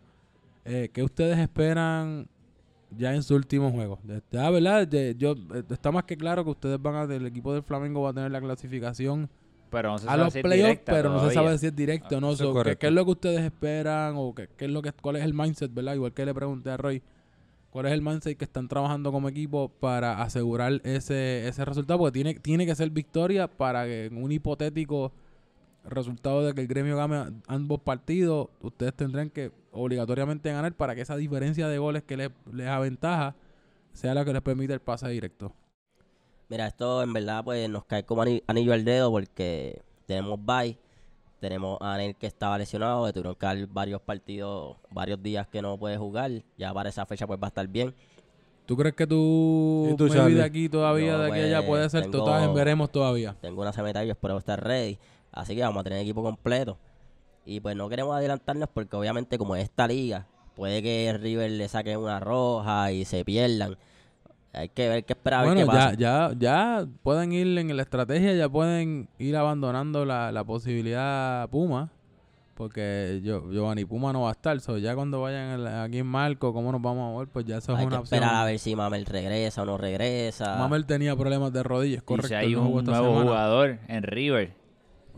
Eh, 0.64 0.88
¿Qué 0.90 1.02
ustedes 1.02 1.36
esperan 1.38 2.26
ya 2.96 3.14
en 3.14 3.22
su 3.22 3.34
último 3.34 3.70
juego? 3.70 3.98
Ya, 4.32 4.48
¿verdad? 4.48 4.88
De- 4.88 5.14
yo, 5.18 5.32
eh, 5.54 5.62
está 5.68 5.92
más 5.92 6.04
que 6.04 6.16
claro 6.16 6.42
que 6.44 6.50
ustedes 6.52 6.80
van 6.80 6.94
a, 6.94 7.14
el 7.14 7.26
equipo 7.26 7.52
del 7.52 7.62
Flamengo 7.62 8.00
va 8.00 8.10
a 8.10 8.14
tener 8.14 8.30
la 8.30 8.40
clasificación 8.40 9.28
pero 9.70 9.90
no 9.90 9.98
se 9.98 10.06
a 10.06 10.10
sabe 10.10 10.24
los 10.24 10.32
si 10.32 10.42
playoffs, 10.42 10.82
pero 10.84 11.10
no 11.10 11.28
se 11.28 11.34
sabe 11.34 11.58
si 11.58 11.66
es 11.66 11.76
directo 11.76 12.16
o 12.16 12.20
no. 12.20 12.32
es 12.32 12.38
So, 12.38 12.48
¿qué, 12.48 12.52
correcto. 12.52 12.78
qué 12.80 12.86
es 12.86 12.92
lo 12.92 13.04
que 13.04 13.10
ustedes 13.10 13.40
esperan 13.40 14.14
o 14.16 14.34
qué, 14.34 14.48
qué 14.56 14.64
es 14.66 14.70
lo 14.70 14.82
que, 14.82 14.92
cuál 14.92 15.16
es 15.16 15.24
el 15.24 15.34
mindset, 15.34 15.72
¿verdad? 15.72 15.94
Igual 15.94 16.12
que 16.12 16.26
le 16.26 16.34
pregunté 16.34 16.70
a 16.70 16.76
Roy, 16.76 17.02
¿cuál 17.70 17.86
es 17.86 17.92
el 17.92 18.02
mindset 18.02 18.36
que 18.36 18.44
están 18.44 18.68
trabajando 18.68 19.12
como 19.12 19.28
equipo 19.28 19.68
para 19.80 20.22
asegurar 20.22 20.80
ese, 20.84 21.46
ese 21.46 21.64
resultado? 21.64 21.98
Porque 21.98 22.12
tiene, 22.12 22.34
tiene 22.34 22.66
que 22.66 22.74
ser 22.74 22.90
victoria 22.90 23.48
para 23.48 23.84
que 23.84 24.06
en 24.06 24.22
un 24.22 24.32
hipotético 24.32 25.12
resultado 25.84 26.44
de 26.44 26.54
que 26.54 26.60
el 26.60 26.66
gremio 26.66 26.96
gane 26.96 27.32
ambos 27.46 27.80
partidos, 27.80 28.48
ustedes 28.60 28.94
tendrán 28.94 29.30
que 29.30 29.52
obligatoriamente 29.72 30.52
ganar 30.52 30.72
para 30.74 30.94
que 30.94 31.00
esa 31.00 31.16
diferencia 31.16 31.68
de 31.68 31.78
goles 31.78 32.02
que 32.02 32.16
les, 32.16 32.30
les 32.52 32.66
aventaja 32.68 33.34
sea 33.92 34.14
la 34.14 34.24
que 34.24 34.32
les 34.32 34.42
permite 34.42 34.72
el 34.72 34.80
pase 34.80 35.08
directo. 35.08 35.52
Mira, 36.48 36.66
esto 36.66 37.02
en 37.02 37.12
verdad 37.12 37.44
pues 37.44 37.68
nos 37.68 37.84
cae 37.84 38.04
como 38.04 38.22
ani- 38.22 38.42
anillo 38.46 38.72
al 38.72 38.84
dedo 38.84 39.10
porque 39.10 39.82
tenemos 40.06 40.38
bye, 40.44 40.78
tenemos 41.40 41.78
a 41.80 41.94
Anel 41.94 42.16
que 42.16 42.26
estaba 42.26 42.56
lesionado, 42.56 43.04
que 43.06 43.12
tuvieron 43.12 43.34
que 43.34 43.44
dar 43.46 43.66
varios 43.66 44.00
partidos, 44.00 44.76
varios 44.90 45.22
días 45.22 45.46
que 45.46 45.60
no 45.60 45.76
puede 45.78 45.98
jugar, 45.98 46.30
ya 46.56 46.72
para 46.72 46.88
esa 46.88 47.04
fecha 47.04 47.26
pues 47.26 47.38
va 47.40 47.46
a 47.46 47.48
estar 47.48 47.66
bien. 47.68 47.94
¿Tú 48.64 48.76
crees 48.76 48.94
que 48.94 49.06
tú, 49.06 49.88
¿Y 49.92 49.96
tú, 49.96 50.08
de 50.08 50.42
aquí 50.42 50.68
todavía, 50.68 51.16
de 51.18 51.26
aquí 51.30 51.40
a 51.40 51.44
allá, 51.44 51.56
pues, 51.58 51.68
puede 51.68 51.90
ser 51.90 52.02
tengo- 52.04 52.18
total, 52.18 52.52
veremos 52.54 52.90
todavía? 52.90 53.34
Tengo 53.40 53.62
una 53.62 53.72
semana 53.72 54.04
y 54.04 54.10
espero 54.10 54.36
estar 54.38 54.62
ready, 54.62 54.98
así 55.32 55.54
que 55.54 55.62
vamos 55.62 55.80
a 55.80 55.84
tener 55.84 56.00
equipo 56.00 56.22
completo. 56.22 56.76
Y 57.46 57.60
pues 57.60 57.74
no 57.76 57.88
queremos 57.88 58.14
adelantarnos 58.14 58.68
porque 58.72 58.94
obviamente 58.96 59.38
como 59.38 59.56
es 59.56 59.64
esta 59.64 59.86
liga, 59.86 60.26
puede 60.54 60.82
que 60.82 61.14
River 61.18 61.50
le 61.50 61.66
saque 61.68 61.96
una 61.96 62.20
roja 62.20 62.92
y 62.92 63.06
se 63.06 63.24
pierdan. 63.24 63.78
Hay 64.58 64.68
que 64.70 64.88
ver 64.88 65.04
qué 65.04 65.12
esperar, 65.12 65.40
a 65.40 65.42
ver 65.44 65.54
Bueno, 65.54 65.70
qué 65.72 65.76
ya, 65.78 65.84
pasa. 65.84 65.96
ya, 65.98 66.32
ya 66.38 66.86
pueden 67.02 67.32
ir 67.32 67.58
en 67.58 67.76
la 67.76 67.82
estrategia, 67.82 68.34
ya 68.34 68.48
pueden 68.48 69.08
ir 69.18 69.36
abandonando 69.36 70.04
la, 70.04 70.32
la 70.32 70.42
posibilidad 70.44 71.48
Puma, 71.48 71.90
porque 72.54 73.20
yo, 73.22 73.50
Giovanni 73.52 73.84
Puma 73.84 74.12
no 74.12 74.22
va 74.22 74.30
a 74.30 74.32
estar, 74.32 74.58
so 74.60 74.78
ya 74.78 74.96
cuando 74.96 75.20
vayan 75.20 75.50
en 75.50 75.64
la- 75.64 75.84
aquí 75.84 75.98
en 75.98 76.06
Marco, 76.08 76.52
cómo 76.52 76.72
nos 76.72 76.82
vamos 76.82 77.08
a 77.08 77.12
mover, 77.12 77.28
pues 77.28 77.46
ya 77.46 77.58
eso 77.58 77.72
es 77.72 77.78
Hay 77.78 77.84
que 77.84 77.88
una 77.88 78.00
opción. 78.00 78.18
esperar 78.20 78.42
a 78.42 78.44
ver 78.46 78.58
si 78.58 78.74
Mamel 78.74 79.06
regresa 79.06 79.62
o 79.62 79.64
no 79.64 79.78
regresa. 79.78 80.56
Mamel 80.58 80.84
tenía 80.86 81.14
problemas 81.14 81.52
de 81.52 81.62
rodillas, 81.62 82.02
Y 82.02 82.04
correcto. 82.04 82.28
si 82.28 82.34
hay 82.34 82.52
no 82.54 82.62
un 82.68 82.84
nuevo 82.84 83.06
semana. 83.06 83.22
jugador 83.22 83.78
en 83.86 84.02
River, 84.02 84.52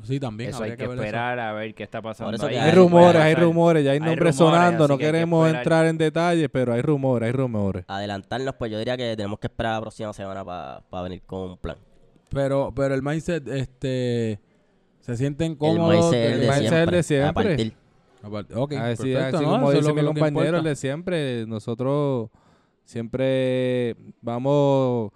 Sí, 0.03 0.19
también. 0.21 0.51
eso 0.51 0.63
hay 0.63 0.77
que, 0.77 0.85
eso. 0.85 0.93
esperar 0.95 1.39
a 1.39 1.53
ver 1.53 1.75
qué 1.75 1.83
está 1.83 2.01
pasando 2.03 2.37
eso 2.37 2.47
ahí. 2.47 2.55
que 2.55 2.61
Hay 2.61 2.71
Hay 2.71 2.75
rumores, 2.77 3.23
hay 3.23 3.35
rumores, 3.35 3.85
ya 3.85 3.91
hay 3.93 3.95
Hay 3.97 4.01
nombres 4.01 4.37
rumores, 4.37 4.37
sonando, 4.37 4.89
no 4.89 4.99
que 4.99 5.05
hay 5.05 5.11
que 5.11 5.17
queremos 5.17 5.49
entrar 5.53 5.87
en 5.87 5.99
detalles, 5.99 6.49
pero 6.53 6.73
hay 6.73 6.83
rumores, 6.83 7.27
hay 7.27 7.33
rumores. 7.33 7.85
adelantarnos, 7.89 8.55
pues 8.57 8.71
yo 8.73 8.79
diría 8.79 8.97
que 8.97 9.17
tenemos 9.17 9.39
que 9.39 9.47
esperar 9.47 9.75
la 9.75 9.81
próxima 9.81 10.13
semana 10.13 10.45
para 10.45 11.03
venir 11.03 11.23
con 11.27 11.51
un 11.51 11.57
plan. 11.59 11.77
Pero, 12.31 12.73
pero 12.75 12.95
el 12.95 13.03
mindset, 13.03 13.47
este, 13.49 14.39
se 15.01 15.17
sienten 15.17 15.53
El 15.53 15.59
cómodos. 15.59 15.95
mindset 15.95 16.13
que- 16.13 16.27
es 16.27 16.33
el 16.35 16.41
de 16.41 16.47
mindset 16.47 16.69
siempre. 16.69 16.97
de 16.97 17.03
siempre. 17.03 17.29
A 17.29 17.33
partir. 17.33 17.75
Así, 18.79 19.13
perfecto, 19.15 19.37
así 19.39 19.47
¿no? 19.47 19.53
como 19.53 19.73
dice 19.73 19.93
mi 19.95 20.05
compañero, 20.05 20.59
el 20.59 20.65
de 20.65 20.77
siempre, 20.77 21.47
nosotros 21.47 22.29
siempre 22.85 23.97
vamos 24.21 25.11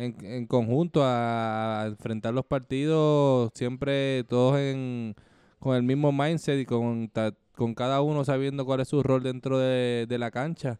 en, 0.00 0.24
en 0.24 0.46
conjunto 0.46 1.02
a, 1.04 1.82
a 1.82 1.86
enfrentar 1.86 2.32
los 2.34 2.44
partidos, 2.44 3.50
siempre 3.54 4.24
todos 4.24 4.58
en, 4.58 5.14
con 5.58 5.76
el 5.76 5.82
mismo 5.82 6.10
mindset 6.12 6.60
y 6.60 6.64
con, 6.66 7.08
ta- 7.08 7.34
con 7.54 7.74
cada 7.74 8.00
uno 8.00 8.24
sabiendo 8.24 8.64
cuál 8.64 8.80
es 8.80 8.88
su 8.88 9.02
rol 9.02 9.22
dentro 9.22 9.58
de, 9.58 10.06
de 10.08 10.18
la 10.18 10.30
cancha. 10.30 10.78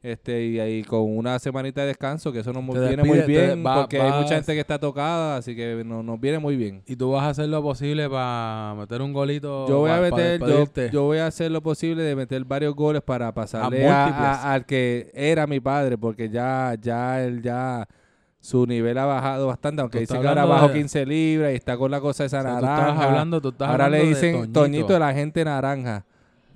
Este, 0.00 0.44
y 0.46 0.60
ahí 0.60 0.84
con 0.84 1.00
una 1.16 1.40
semanita 1.40 1.80
de 1.80 1.88
descanso, 1.88 2.30
que 2.30 2.38
eso 2.38 2.52
nos 2.52 2.64
Te 2.72 2.86
viene 2.86 3.02
muy 3.02 3.18
despide- 3.18 3.46
bien, 3.46 3.66
va- 3.66 3.80
porque 3.80 4.00
hay 4.00 4.22
mucha 4.22 4.36
gente 4.36 4.54
que 4.54 4.60
está 4.60 4.78
tocada, 4.78 5.38
así 5.38 5.56
que 5.56 5.82
no- 5.84 6.04
nos 6.04 6.20
viene 6.20 6.38
muy 6.38 6.56
bien. 6.56 6.82
Y 6.86 6.94
tú 6.94 7.10
vas 7.10 7.24
a 7.24 7.30
hacer 7.30 7.48
lo 7.48 7.60
posible 7.62 8.08
para 8.08 8.76
meter 8.78 9.02
un 9.02 9.12
golito. 9.12 9.66
Yo 9.66 9.78
voy 9.80 9.90
a 9.90 10.00
meter, 10.00 10.38
yo, 10.40 10.66
yo 10.92 11.02
voy 11.02 11.18
a 11.18 11.26
hacer 11.26 11.50
lo 11.50 11.62
posible 11.62 12.04
de 12.04 12.14
meter 12.14 12.44
varios 12.44 12.76
goles 12.76 13.02
para 13.02 13.34
pasarle 13.34 13.88
A 13.88 13.90
a- 13.90 14.06
múltiples. 14.06 14.28
a- 14.28 14.52
al 14.52 14.66
que 14.66 15.10
era 15.14 15.48
mi 15.48 15.58
padre, 15.58 15.98
porque 15.98 16.28
ya, 16.30 16.76
ya 16.80 17.20
él 17.24 17.42
ya 17.42 17.84
su 18.48 18.66
nivel 18.66 18.96
ha 18.96 19.04
bajado 19.04 19.46
bastante, 19.48 19.82
aunque 19.82 20.00
dice 20.00 20.18
que 20.18 20.26
ahora 20.26 20.46
bajó 20.46 20.68
de- 20.68 20.74
15 20.74 21.04
libras 21.04 21.52
y 21.52 21.56
está 21.56 21.76
con 21.76 21.90
la 21.90 22.00
cosa 22.00 22.24
esa 22.24 22.38
O 22.38 22.42
sea, 22.42 22.54
tú 22.58 22.64
naranja. 22.64 22.80
estabas 22.88 23.06
hablando, 23.06 23.40
tú 23.42 23.48
estás 23.50 23.68
ahora 23.68 23.88
le 23.90 23.98
de 23.98 24.04
dicen 24.06 24.52
Toñito 24.52 24.94
de 24.94 24.98
la 24.98 25.12
gente 25.12 25.44
naranja. 25.44 26.04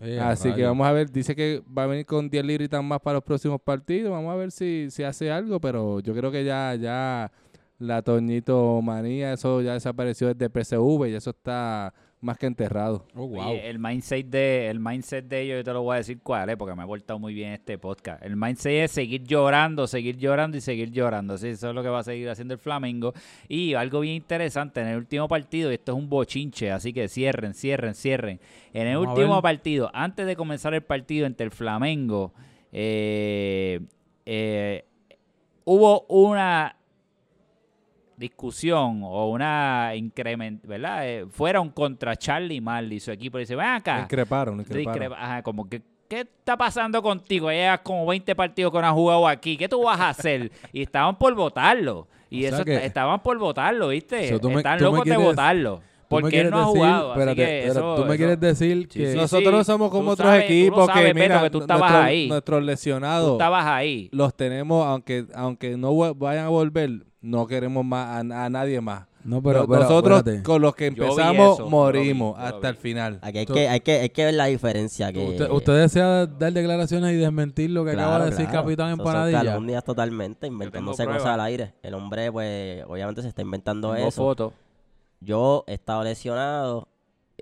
Eh, 0.00 0.18
Así 0.18 0.52
que 0.54 0.64
vamos 0.64 0.86
a 0.86 0.92
ver, 0.92 1.10
dice 1.12 1.36
que 1.36 1.62
va 1.76 1.84
a 1.84 1.86
venir 1.86 2.06
con 2.06 2.30
10 2.30 2.44
libritas 2.46 2.82
más 2.82 2.98
para 3.00 3.14
los 3.16 3.24
próximos 3.24 3.60
partidos. 3.60 4.10
Vamos 4.10 4.32
a 4.32 4.36
ver 4.36 4.50
si, 4.50 4.88
si 4.90 5.02
hace 5.04 5.30
algo, 5.30 5.60
pero 5.60 6.00
yo 6.00 6.14
creo 6.14 6.30
que 6.32 6.44
ya, 6.44 6.74
ya 6.76 7.30
la 7.78 8.00
Toñito 8.00 8.80
manía, 8.82 9.34
eso 9.34 9.60
ya 9.60 9.74
desapareció 9.74 10.32
desde 10.34 10.48
PSV 10.48 11.08
y 11.08 11.14
eso 11.14 11.30
está 11.30 11.92
más 12.22 12.38
que 12.38 12.46
enterrado. 12.46 13.04
Oh, 13.14 13.26
wow. 13.26 13.50
Oye, 13.50 13.68
el 13.68 13.78
mindset 13.78 14.26
de 14.26 14.68
el 14.70 14.78
mindset 14.78 15.26
de 15.26 15.40
ellos 15.40 15.56
yo 15.58 15.64
te 15.64 15.72
lo 15.72 15.82
voy 15.82 15.94
a 15.94 15.96
decir 15.98 16.20
cuál 16.22 16.48
es 16.48 16.56
porque 16.56 16.74
me 16.74 16.84
he 16.84 16.86
portado 16.86 17.18
muy 17.18 17.34
bien 17.34 17.52
este 17.52 17.78
podcast. 17.78 18.24
El 18.24 18.36
mindset 18.36 18.84
es 18.84 18.92
seguir 18.92 19.24
llorando, 19.24 19.86
seguir 19.88 20.16
llorando 20.16 20.56
y 20.56 20.60
seguir 20.60 20.90
llorando. 20.92 21.34
Así 21.34 21.48
eso 21.48 21.70
es 21.70 21.74
lo 21.74 21.82
que 21.82 21.88
va 21.88 21.98
a 21.98 22.04
seguir 22.04 22.30
haciendo 22.30 22.54
el 22.54 22.60
Flamengo. 22.60 23.12
Y 23.48 23.74
algo 23.74 24.00
bien 24.00 24.14
interesante 24.14 24.80
en 24.80 24.88
el 24.88 24.98
último 24.98 25.26
partido, 25.26 25.70
y 25.70 25.74
esto 25.74 25.92
es 25.92 25.98
un 25.98 26.08
bochinche, 26.08 26.70
así 26.70 26.92
que 26.92 27.08
cierren, 27.08 27.54
cierren, 27.54 27.94
cierren. 27.94 28.40
En 28.72 28.86
el 28.86 28.96
Vamos 28.96 29.18
último 29.18 29.42
partido, 29.42 29.90
antes 29.92 30.24
de 30.24 30.36
comenzar 30.36 30.74
el 30.74 30.82
partido 30.82 31.26
entre 31.26 31.44
el 31.44 31.50
Flamengo, 31.50 32.32
eh, 32.70 33.80
eh, 34.24 34.84
hubo 35.64 36.06
una 36.08 36.76
discusión 38.22 39.00
o 39.04 39.28
una 39.30 39.92
incremento, 39.94 40.66
¿verdad? 40.68 41.06
Eh, 41.08 41.26
fueron 41.30 41.70
contra 41.70 42.16
Charlie 42.16 42.60
Marley 42.60 42.96
y 42.96 43.00
su 43.00 43.10
equipo. 43.10 43.38
Dice, 43.38 43.54
ven 43.54 43.66
acá. 43.66 44.00
Increparon, 44.02 44.60
increparon. 44.60 45.12
Ajá, 45.12 45.42
como 45.42 45.68
que, 45.68 45.82
¿qué 46.08 46.20
está 46.20 46.56
pasando 46.56 47.02
contigo? 47.02 47.50
Ya 47.50 47.56
llevas 47.58 47.80
como 47.80 48.06
20 48.06 48.34
partidos 48.34 48.72
que 48.72 48.80
no 48.80 48.86
has 48.86 48.92
jugado 48.94 49.28
aquí. 49.28 49.56
¿Qué 49.56 49.68
tú 49.68 49.82
vas 49.84 50.00
a 50.00 50.08
hacer? 50.10 50.50
y 50.72 50.82
estaban 50.82 51.16
por 51.18 51.34
votarlo. 51.34 52.08
Y 52.30 52.46
O 52.46 52.48
eso 52.48 52.64
que- 52.64 52.86
estaban 52.86 53.22
por 53.22 53.36
votarlo, 53.38 53.88
¿viste? 53.88 54.38
Me- 54.42 54.54
Están 54.56 54.80
locos 54.80 55.04
de 55.04 55.16
votarlo. 55.18 55.80
Porque 56.08 56.40
él 56.40 56.50
no 56.50 56.58
ha 56.60 56.64
jugado. 56.64 57.12
espérate, 57.12 57.36
que 57.36 57.58
espérate, 57.60 57.68
eso- 57.80 57.94
tú 57.96 58.02
me 58.02 58.08
eso- 58.08 58.16
quieres 58.18 58.40
decir 58.40 58.88
Sí, 58.90 58.98
que 58.98 59.12
sí, 59.12 59.16
Nosotros 59.16 59.52
no 59.54 59.64
somos 59.64 59.90
como 59.90 60.10
otros 60.10 60.28
sabes- 60.28 60.44
equipos 60.44 60.84
sabes, 60.86 61.06
que, 61.06 61.12
Beto, 61.14 61.18
mira, 61.26 61.42
que 61.42 61.50
tú 61.50 61.60
estabas 61.60 61.90
ahí. 61.92 62.28
nuestros 62.28 62.60
tú 62.60 62.66
lesionados 62.66 63.32
estabas 63.32 63.64
ahí. 63.64 64.10
los 64.12 64.36
tenemos, 64.36 64.86
aunque 64.86 65.24
aunque 65.34 65.76
no 65.78 65.94
vayan 66.14 66.44
a 66.44 66.48
volver, 66.50 66.90
no 67.22 67.46
queremos 67.46 67.84
más 67.84 68.08
a, 68.30 68.44
a 68.44 68.50
nadie 68.50 68.80
más. 68.80 69.06
No, 69.24 69.40
pero, 69.40 69.60
Nos- 69.60 69.68
pero 69.68 69.80
Nosotros 69.82 70.18
espérate. 70.18 70.42
con 70.42 70.60
los 70.60 70.74
que 70.74 70.86
empezamos 70.86 71.54
eso, 71.54 71.58
yo 71.58 71.64
lo 71.64 71.70
morimos 71.70 72.34
vi, 72.36 72.42
yo 72.42 72.48
lo 72.48 72.54
hasta 72.56 72.58
vi. 72.58 72.66
el 72.66 72.76
final. 72.76 73.18
Aquí 73.22 73.38
hay 73.38 73.46
que, 73.46 73.68
hay 73.68 73.80
que, 73.80 73.92
hay 74.00 74.08
que 74.10 74.24
ver 74.24 74.34
la 74.34 74.46
diferencia. 74.46 75.12
Que, 75.12 75.24
¿Usted, 75.28 75.50
usted 75.50 75.72
desea 75.80 76.26
dar 76.26 76.52
declaraciones 76.52 77.12
y 77.12 77.16
desmentir 77.16 77.70
lo 77.70 77.84
que 77.84 77.92
acaba 77.92 78.08
Claro, 78.16 78.24
de 78.24 78.30
decir 78.30 78.46
claro. 78.46 78.62
Capitán 78.64 78.88
Eso 78.88 78.96
son 78.96 79.06
Empanadilla? 79.06 79.44
calumnias 79.44 79.84
totalmente, 79.84 80.46
inventándose 80.48 81.04
cosas 81.06 81.26
al 81.26 81.40
aire. 81.40 81.72
El 81.84 81.94
hombre, 81.94 82.32
pues, 82.32 82.82
obviamente 82.88 83.22
se 83.22 83.28
está 83.28 83.42
inventando 83.42 83.92
Tengo 83.94 84.08
eso. 84.08 84.20
fotos. 84.22 84.52
Yo 85.20 85.62
he 85.68 85.74
estado 85.74 86.02
lesionado, 86.02 86.88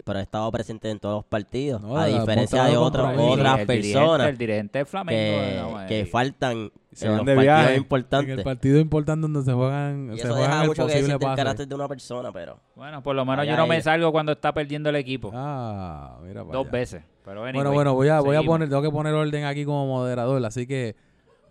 pero 0.05 0.19
he 0.19 0.23
estado 0.23 0.51
presente 0.51 0.91
en 0.91 0.99
todos 0.99 1.17
los 1.17 1.25
partidos. 1.25 1.81
No, 1.83 1.97
a 1.97 2.07
diferencia 2.07 2.65
de 2.65 2.77
otras 2.77 3.13
el 3.13 3.19
dirigente- 3.19 3.67
personas 3.67 4.29
el 4.29 4.39
dirigente 4.39 4.79
de 4.81 4.85
Flamengo. 4.85 5.41
que, 5.41 5.57
no, 5.61 5.87
que 5.87 6.07
faltan 6.07 6.71
Se 6.93 7.07
en 7.07 7.11
van 7.13 7.19
los 7.19 7.27
de 7.27 7.35
partidos 7.35 7.43
viaje. 7.43 7.75
En 7.75 7.81
importantes. 7.81 8.39
el 8.39 8.45
partido 8.45 8.79
importante 8.81 9.21
donde 9.23 9.43
se 9.43 9.53
juegan, 9.53 10.11
y 10.13 10.17
se 10.19 10.25
eso 10.25 10.35
juegan 10.35 10.51
deja 10.51 10.63
el 10.63 10.69
mucho 10.69 10.87
que 10.87 10.93
posible 10.93 11.19
del 11.19 11.37
carácter 11.37 11.69
de 11.69 11.75
una 11.75 11.89
persona, 11.89 12.33
pero 12.33 12.59
Bueno, 12.77 13.03
por 13.03 13.15
lo 13.15 13.25
menos 13.25 13.47
yo 13.47 13.57
no 13.57 13.67
me 13.67 13.81
salgo 13.83 14.13
cuando 14.13 14.33
está 14.33 14.53
perdiendo 14.53 14.89
el 14.91 14.97
equipo. 14.97 15.31
Ah, 15.35 16.19
mira 16.23 16.43
para 16.45 16.53
Dos 16.59 16.67
allá. 16.67 16.73
veces. 16.73 17.03
Pero 17.25 17.41
Bueno, 17.41 17.59
anyway, 17.61 17.75
bueno, 17.75 17.95
voy 17.95 18.09
a, 18.09 18.21
voy 18.21 18.37
a 18.37 18.43
poner, 18.43 18.69
tengo 18.69 18.83
que 18.83 18.91
poner 18.91 19.15
orden 19.15 19.45
aquí 19.45 19.65
como 19.65 19.87
moderador, 19.87 20.45
así 20.45 20.67
que 20.67 20.97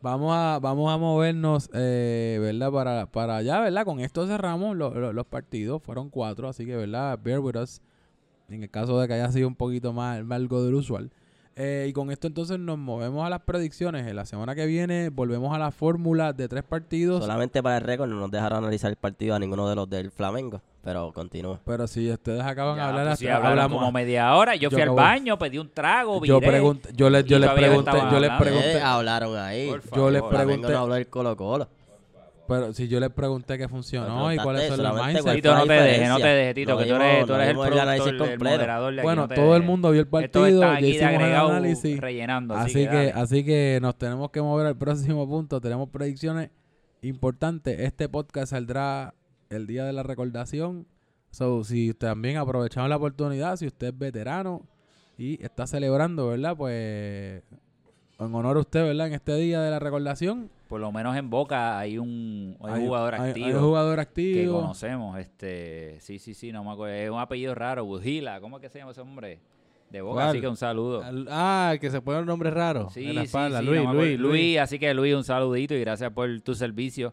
vamos 0.02 0.34
a, 0.36 0.60
vamos 0.62 0.92
a 0.92 0.98
movernos, 0.98 1.70
eh, 1.74 2.38
¿verdad? 2.42 2.72
Para, 2.72 3.06
para 3.06 3.38
allá, 3.38 3.60
¿verdad? 3.62 3.86
Con 3.86 4.00
esto 4.00 4.26
cerramos 4.28 4.76
lo- 4.76 4.94
lo- 4.94 5.14
los 5.14 5.26
partidos, 5.26 5.82
fueron 5.84 6.10
cuatro, 6.10 6.48
así 6.50 6.66
que, 6.66 6.76
¿verdad? 6.76 7.20
Bear 7.22 7.40
with 7.40 7.56
us, 7.58 7.82
en 8.50 8.64
el 8.64 8.70
caso 8.70 9.00
de 9.00 9.08
que 9.08 9.14
haya 9.14 9.32
sido 9.32 9.48
un 9.48 9.56
poquito 9.56 9.94
más, 9.94 10.24
más 10.24 10.36
algo 10.38 10.64
del 10.64 10.76
usual. 10.76 11.12
Eh, 11.62 11.88
y 11.90 11.94
con 11.94 12.10
esto 12.10 12.28
entonces 12.28 12.58
nos 12.58 12.78
movemos 12.78 13.26
a 13.26 13.30
las 13.30 13.42
predicciones. 13.42 14.08
En 14.08 14.16
la 14.16 14.26
semana 14.26 14.56
que 14.56 14.66
viene 14.66 15.10
volvemos 15.10 15.54
a 15.54 15.60
la 15.60 15.72
fórmula 15.72 16.32
de 16.32 16.48
tres 16.48 16.64
partidos. 16.64 17.22
solamente 17.22 17.62
para 17.62 17.78
el 17.78 17.84
récord 17.84 18.08
no 18.10 18.16
nos 18.18 18.32
dejaron 18.32 18.60
analizar 18.60 18.90
el 18.90 18.96
partido 18.96 19.36
a 19.36 19.40
ninguno 19.40 19.68
de 19.68 19.76
los 19.76 19.90
del 19.90 20.10
Flamengo. 20.10 20.62
Pero 20.82 21.12
continúa. 21.12 21.60
Pero 21.66 21.86
si 21.88 22.10
ustedes 22.10 22.42
acaban 22.42 22.78
de 22.78 22.82
hablar, 22.82 23.08
pues, 23.08 23.20
sí, 23.20 23.28
hablamos. 23.28 23.78
como 23.78 23.92
media 23.92 24.34
hora. 24.36 24.56
Yo, 24.56 24.70
Yo 24.70 24.72
fui 24.72 24.82
al 24.82 24.92
baño, 24.92 25.38
pedí 25.38 25.58
un 25.58 25.70
trago, 25.70 26.24
yo 26.24 26.40
viré. 26.40 26.52
pregunté, 26.54 26.90
yo 26.96 27.10
les, 27.10 27.26
yo 27.26 27.38
les 27.38 27.50
pregunté, 27.50 27.90
estaban 27.92 28.14
yo 28.14 28.20
les 28.22 28.32
pregunté, 28.40 28.78
Eh, 28.78 28.82
hablaron 28.82 29.38
ahí. 29.38 29.68
Por 29.70 29.82
yo 29.94 30.10
les. 30.10 30.22
Flamengo 30.22 30.46
pregunté, 30.46 30.72
no 30.72 30.80
habló 30.80 30.94
del 30.96 31.08
Colo 31.08 31.36
Colo. 31.36 31.68
Pero 32.50 32.74
si 32.74 32.88
yo 32.88 33.00
les 33.00 33.12
pregunté 33.12 33.60
que 33.60 33.68
funcionó 33.68 34.34
y 34.34 34.38
cuáles 34.38 34.68
son 34.68 34.80
mindsets. 34.80 35.22
solamente 35.22 35.36
Tito, 35.36 35.56
no 35.56 35.68
te 35.68 35.74
dejes, 35.74 36.10
no 36.10 36.18
te 36.18 36.28
dejes, 36.28 36.56
Tito, 36.56 36.78
que 36.80 36.86
tú 36.86 36.96
eres, 36.96 37.26
tú 37.28 37.34
eres 37.36 37.50
el 37.50 37.56
productor, 37.56 38.30
el 38.30 38.40
moderador 38.40 38.94
de 38.96 39.02
aquí. 39.02 39.06
Bueno, 39.06 39.28
no 39.28 39.36
todo 39.36 39.56
el 39.56 39.62
mundo 39.62 39.92
vio 39.92 40.02
el 40.02 40.08
partido, 40.08 40.50
ya 40.60 40.80
el 40.80 41.04
agregado 41.04 41.50
análisis. 41.50 42.00
rellenando. 42.00 42.56
Así 42.56 42.88
que, 42.88 43.14
así 43.14 43.46
que 43.46 43.78
nos 43.84 43.96
tenemos 44.00 44.32
que 44.32 44.42
mover 44.42 44.66
al 44.66 44.76
próximo 44.76 45.30
punto. 45.30 45.62
Tenemos 45.62 45.90
predicciones 45.90 46.50
importantes. 47.04 47.80
Este 47.80 48.10
podcast 48.10 48.50
saldrá 48.50 49.14
el 49.52 49.68
día 49.68 49.86
de 49.86 49.94
la 49.94 50.02
recordación. 50.02 50.88
So, 51.30 51.64
si 51.64 51.94
también 51.94 52.38
aprovechamos 52.38 52.90
la 52.90 52.96
oportunidad, 52.96 53.58
si 53.58 53.68
usted 53.68 53.90
es 53.90 53.98
veterano 53.98 54.66
y 55.20 55.44
está 55.44 55.68
celebrando, 55.68 56.30
¿verdad? 56.30 56.58
Pues 56.58 57.44
en 58.20 58.36
honor 58.36 58.58
a 58.58 58.60
usted, 58.60 58.84
¿verdad? 58.84 59.08
En 59.08 59.14
este 59.14 59.36
día 59.36 59.62
de 59.62 59.72
la 59.72 59.80
recordación. 59.80 60.50
Por 60.68 60.80
lo 60.82 60.92
menos 60.92 61.16
en 61.18 61.30
Boca 61.30 61.80
hay 61.80 61.98
un, 61.98 62.56
hay 62.62 62.70
un 62.72 62.78
hay- 62.78 62.86
jugador 62.86 63.16
hay- 63.16 63.30
activo. 63.30 63.46
Hay 63.48 63.54
un 63.54 63.60
jugador 63.62 63.96
que 63.96 64.02
activo. 64.02 64.62
conocemos, 64.62 65.18
este, 65.20 65.98
sí, 66.00 66.20
sí, 66.20 66.34
sí, 66.34 66.52
no 66.52 66.64
me 66.64 66.72
acuerdo, 66.72 66.94
es 66.96 67.10
un 67.10 67.20
apellido 67.20 67.56
raro, 67.56 67.86
Bujila, 67.86 68.40
¿cómo 68.40 68.58
es 68.58 68.62
que 68.62 68.70
se 68.70 68.80
llama 68.80 68.92
ese 68.92 69.02
hombre? 69.02 69.40
De 69.90 70.02
Boca, 70.02 70.14
¿Cuál? 70.18 70.28
así 70.28 70.42
que 70.42 70.48
un 70.48 70.56
saludo. 70.58 71.02
Al- 71.04 71.28
Ah, 71.32 71.74
que 71.82 71.90
se 71.90 72.00
pone 72.02 72.20
el 72.20 72.26
nombre 72.28 72.52
raro 72.52 72.90
Sí, 72.92 73.08
en 73.08 73.16
la 73.16 73.24
espalda. 73.24 73.60
sí, 73.62 73.66
Luis, 73.66 73.84
no. 73.84 73.94
Luis, 73.96 74.20
Luis, 74.20 74.60
así 74.60 74.78
que 74.78 74.94
Luis, 74.94 75.16
un 75.16 75.24
saludito 75.24 75.74
y 75.74 75.80
gracias 75.80 76.12
por 76.12 76.30
tu 76.42 76.54
servicio. 76.54 77.12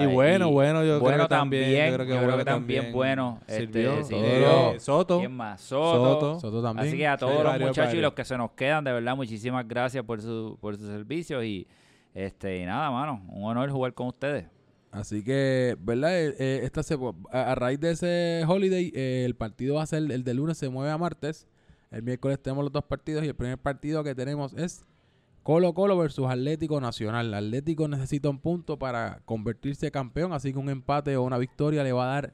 Y 0.00 0.06
bueno, 0.06 0.50
bueno, 0.50 0.84
yo 0.84 1.00
creo 1.02 1.18
que 1.22 1.26
también, 1.28 1.90
yo 1.90 1.94
creo 1.96 2.06
que 2.06 2.12
bueno 2.14 2.44
también 2.44 2.44
también 2.44 2.92
bueno. 2.92 3.40
sirvió. 3.46 3.92
Este, 3.98 4.14
Todo 4.14 4.22
sirvió. 4.22 4.72
lo- 4.72 4.80
Soto. 4.80 5.18
¿Quién 5.18 5.32
más? 5.36 5.60
Soto. 5.60 5.92
Soto. 6.20 6.40
Soto 6.40 6.62
también. 6.62 6.88
Así 6.88 6.96
que 6.96 7.06
a 7.06 7.16
todos 7.16 7.32
Sí, 7.32 7.38
los 7.42 7.46
varios, 7.52 7.68
muchachos 7.70 7.94
y 7.94 8.00
los 8.00 8.12
que 8.14 8.24
se 8.24 8.36
nos 8.38 8.50
quedan, 8.52 8.84
de 8.84 8.92
verdad, 8.92 9.16
muchísimas 9.16 9.66
gracias 9.68 10.04
por 10.04 10.20
su, 10.22 10.56
por 10.60 10.76
sus 10.76 10.86
servicios 10.86 11.44
y 11.44 11.66
este 12.14 12.58
y 12.58 12.64
nada, 12.64 12.90
mano, 12.90 13.22
un 13.28 13.44
honor 13.44 13.70
jugar 13.70 13.94
con 13.94 14.08
ustedes. 14.08 14.46
Así 14.90 15.24
que, 15.24 15.74
¿verdad? 15.80 16.18
Eh, 16.20 16.34
eh, 16.38 16.60
esta 16.64 16.82
se- 16.82 16.98
a, 17.30 17.52
a 17.52 17.54
raíz 17.54 17.80
de 17.80 17.90
ese 17.92 18.44
holiday, 18.46 18.92
eh, 18.94 19.22
el 19.24 19.34
partido 19.34 19.76
va 19.76 19.82
a 19.82 19.86
ser, 19.86 20.10
el 20.10 20.22
de 20.22 20.34
lunes 20.34 20.58
se 20.58 20.68
mueve 20.68 20.90
a 20.90 20.98
martes. 20.98 21.48
El 21.90 22.02
miércoles 22.02 22.38
tenemos 22.42 22.64
los 22.64 22.72
dos 22.72 22.84
partidos 22.84 23.24
y 23.24 23.28
el 23.28 23.34
primer 23.34 23.58
partido 23.58 24.02
que 24.04 24.14
tenemos 24.14 24.52
es 24.54 24.84
Colo 25.42 25.74
Colo 25.74 25.96
versus 25.98 26.28
Atlético 26.28 26.80
Nacional. 26.80 27.34
Atlético 27.34 27.88
necesita 27.88 28.28
un 28.30 28.38
punto 28.38 28.78
para 28.78 29.20
convertirse 29.24 29.90
campeón, 29.90 30.32
así 30.32 30.52
que 30.52 30.58
un 30.58 30.68
empate 30.70 31.16
o 31.16 31.22
una 31.24 31.38
victoria 31.38 31.82
le 31.82 31.92
va 31.92 32.04
a 32.04 32.14
dar 32.14 32.32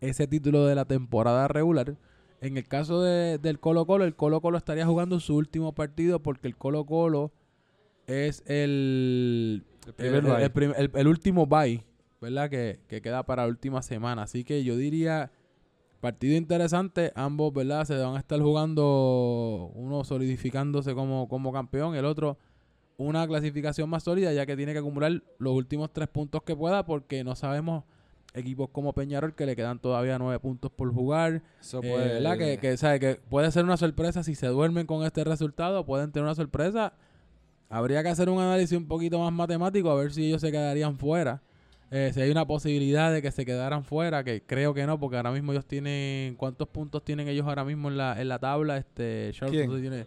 ese 0.00 0.26
título 0.26 0.66
de 0.66 0.74
la 0.74 0.84
temporada 0.84 1.48
regular. 1.48 1.96
En 2.40 2.58
el 2.58 2.64
caso 2.68 3.02
de- 3.02 3.38
del 3.38 3.58
Colo 3.58 3.86
Colo, 3.86 4.04
el 4.04 4.14
Colo 4.14 4.40
Colo 4.42 4.58
estaría 4.58 4.84
jugando 4.84 5.18
su 5.20 5.34
último 5.36 5.72
partido 5.74 6.20
porque 6.20 6.46
el 6.48 6.56
Colo 6.56 6.84
Colo 6.84 7.32
es 8.06 8.42
el, 8.46 9.64
El 9.96 10.90
el 10.94 11.06
último 11.08 11.46
bye, 11.46 11.82
¿verdad? 12.20 12.50
Que, 12.50 12.80
que 12.88 13.00
queda 13.00 13.22
para 13.22 13.44
la 13.44 13.48
última 13.48 13.80
semana. 13.80 14.22
Así 14.24 14.44
que 14.44 14.62
yo 14.62 14.76
diría, 14.76 15.30
partido 16.04 16.36
interesante. 16.36 17.12
Ambos, 17.16 17.52
¿verdad? 17.54 17.84
Se 17.86 17.96
van 17.96 18.16
a 18.16 18.18
estar 18.18 18.38
jugando, 18.40 19.72
uno 19.74 20.04
solidificándose 20.04 20.94
como, 20.94 21.28
como 21.28 21.50
campeón, 21.52 21.94
el 21.96 22.04
otro 22.04 22.36
una 22.96 23.26
clasificación 23.26 23.88
más 23.90 24.04
sólida, 24.04 24.32
ya 24.32 24.46
que 24.46 24.54
tiene 24.56 24.72
que 24.72 24.78
acumular 24.78 25.20
los 25.38 25.52
últimos 25.54 25.92
tres 25.92 26.06
puntos 26.08 26.42
que 26.44 26.54
pueda, 26.54 26.84
porque 26.86 27.24
no 27.24 27.34
sabemos 27.34 27.82
equipos 28.34 28.68
como 28.70 28.92
Peñarol 28.92 29.34
que 29.34 29.46
le 29.46 29.56
quedan 29.56 29.78
todavía 29.80 30.16
nueve 30.18 30.38
puntos 30.38 30.70
por 30.70 30.92
jugar. 30.92 31.42
Eso 31.60 31.80
Eh, 31.82 31.90
puede- 31.90 32.08
¿verdad? 32.14 32.38
Que, 32.38 32.58
que, 32.58 32.76
¿sabe? 32.76 33.00
que 33.00 33.14
puede 33.28 33.50
ser 33.50 33.64
una 33.64 33.76
sorpresa 33.76 34.22
si 34.22 34.34
se 34.36 34.46
duermen 34.46 34.86
con 34.86 35.04
este 35.04 35.24
resultado, 35.24 35.84
pueden 35.86 36.12
tener 36.12 36.24
una 36.24 36.34
sorpresa. 36.36 36.92
Habría 37.68 38.02
que 38.04 38.10
hacer 38.10 38.28
un 38.28 38.38
análisis 38.40 38.76
un 38.78 38.86
poquito 38.86 39.18
más 39.18 39.32
matemático 39.32 39.90
a 39.90 39.94
ver 39.96 40.12
si 40.12 40.26
ellos 40.26 40.40
se 40.42 40.52
quedarían 40.52 40.96
fuera. 40.96 41.42
Eh, 41.96 42.10
si 42.12 42.20
hay 42.20 42.28
una 42.28 42.44
posibilidad 42.44 43.12
de 43.12 43.22
que 43.22 43.30
se 43.30 43.46
quedaran 43.46 43.84
fuera, 43.84 44.24
que 44.24 44.42
creo 44.42 44.74
que 44.74 44.84
no, 44.84 44.98
porque 44.98 45.16
ahora 45.16 45.30
mismo 45.30 45.52
ellos 45.52 45.64
tienen. 45.64 46.34
¿Cuántos 46.34 46.66
puntos 46.66 47.04
tienen 47.04 47.28
ellos 47.28 47.46
ahora 47.46 47.64
mismo 47.64 47.88
en 47.88 47.96
la, 47.96 48.20
en 48.20 48.28
la 48.28 48.40
tabla? 48.40 48.78
Este, 48.78 49.30
Charles, 49.32 49.52
¿Quién? 49.52 49.66
¿cuántos 49.66 49.80
tiene? 49.80 50.06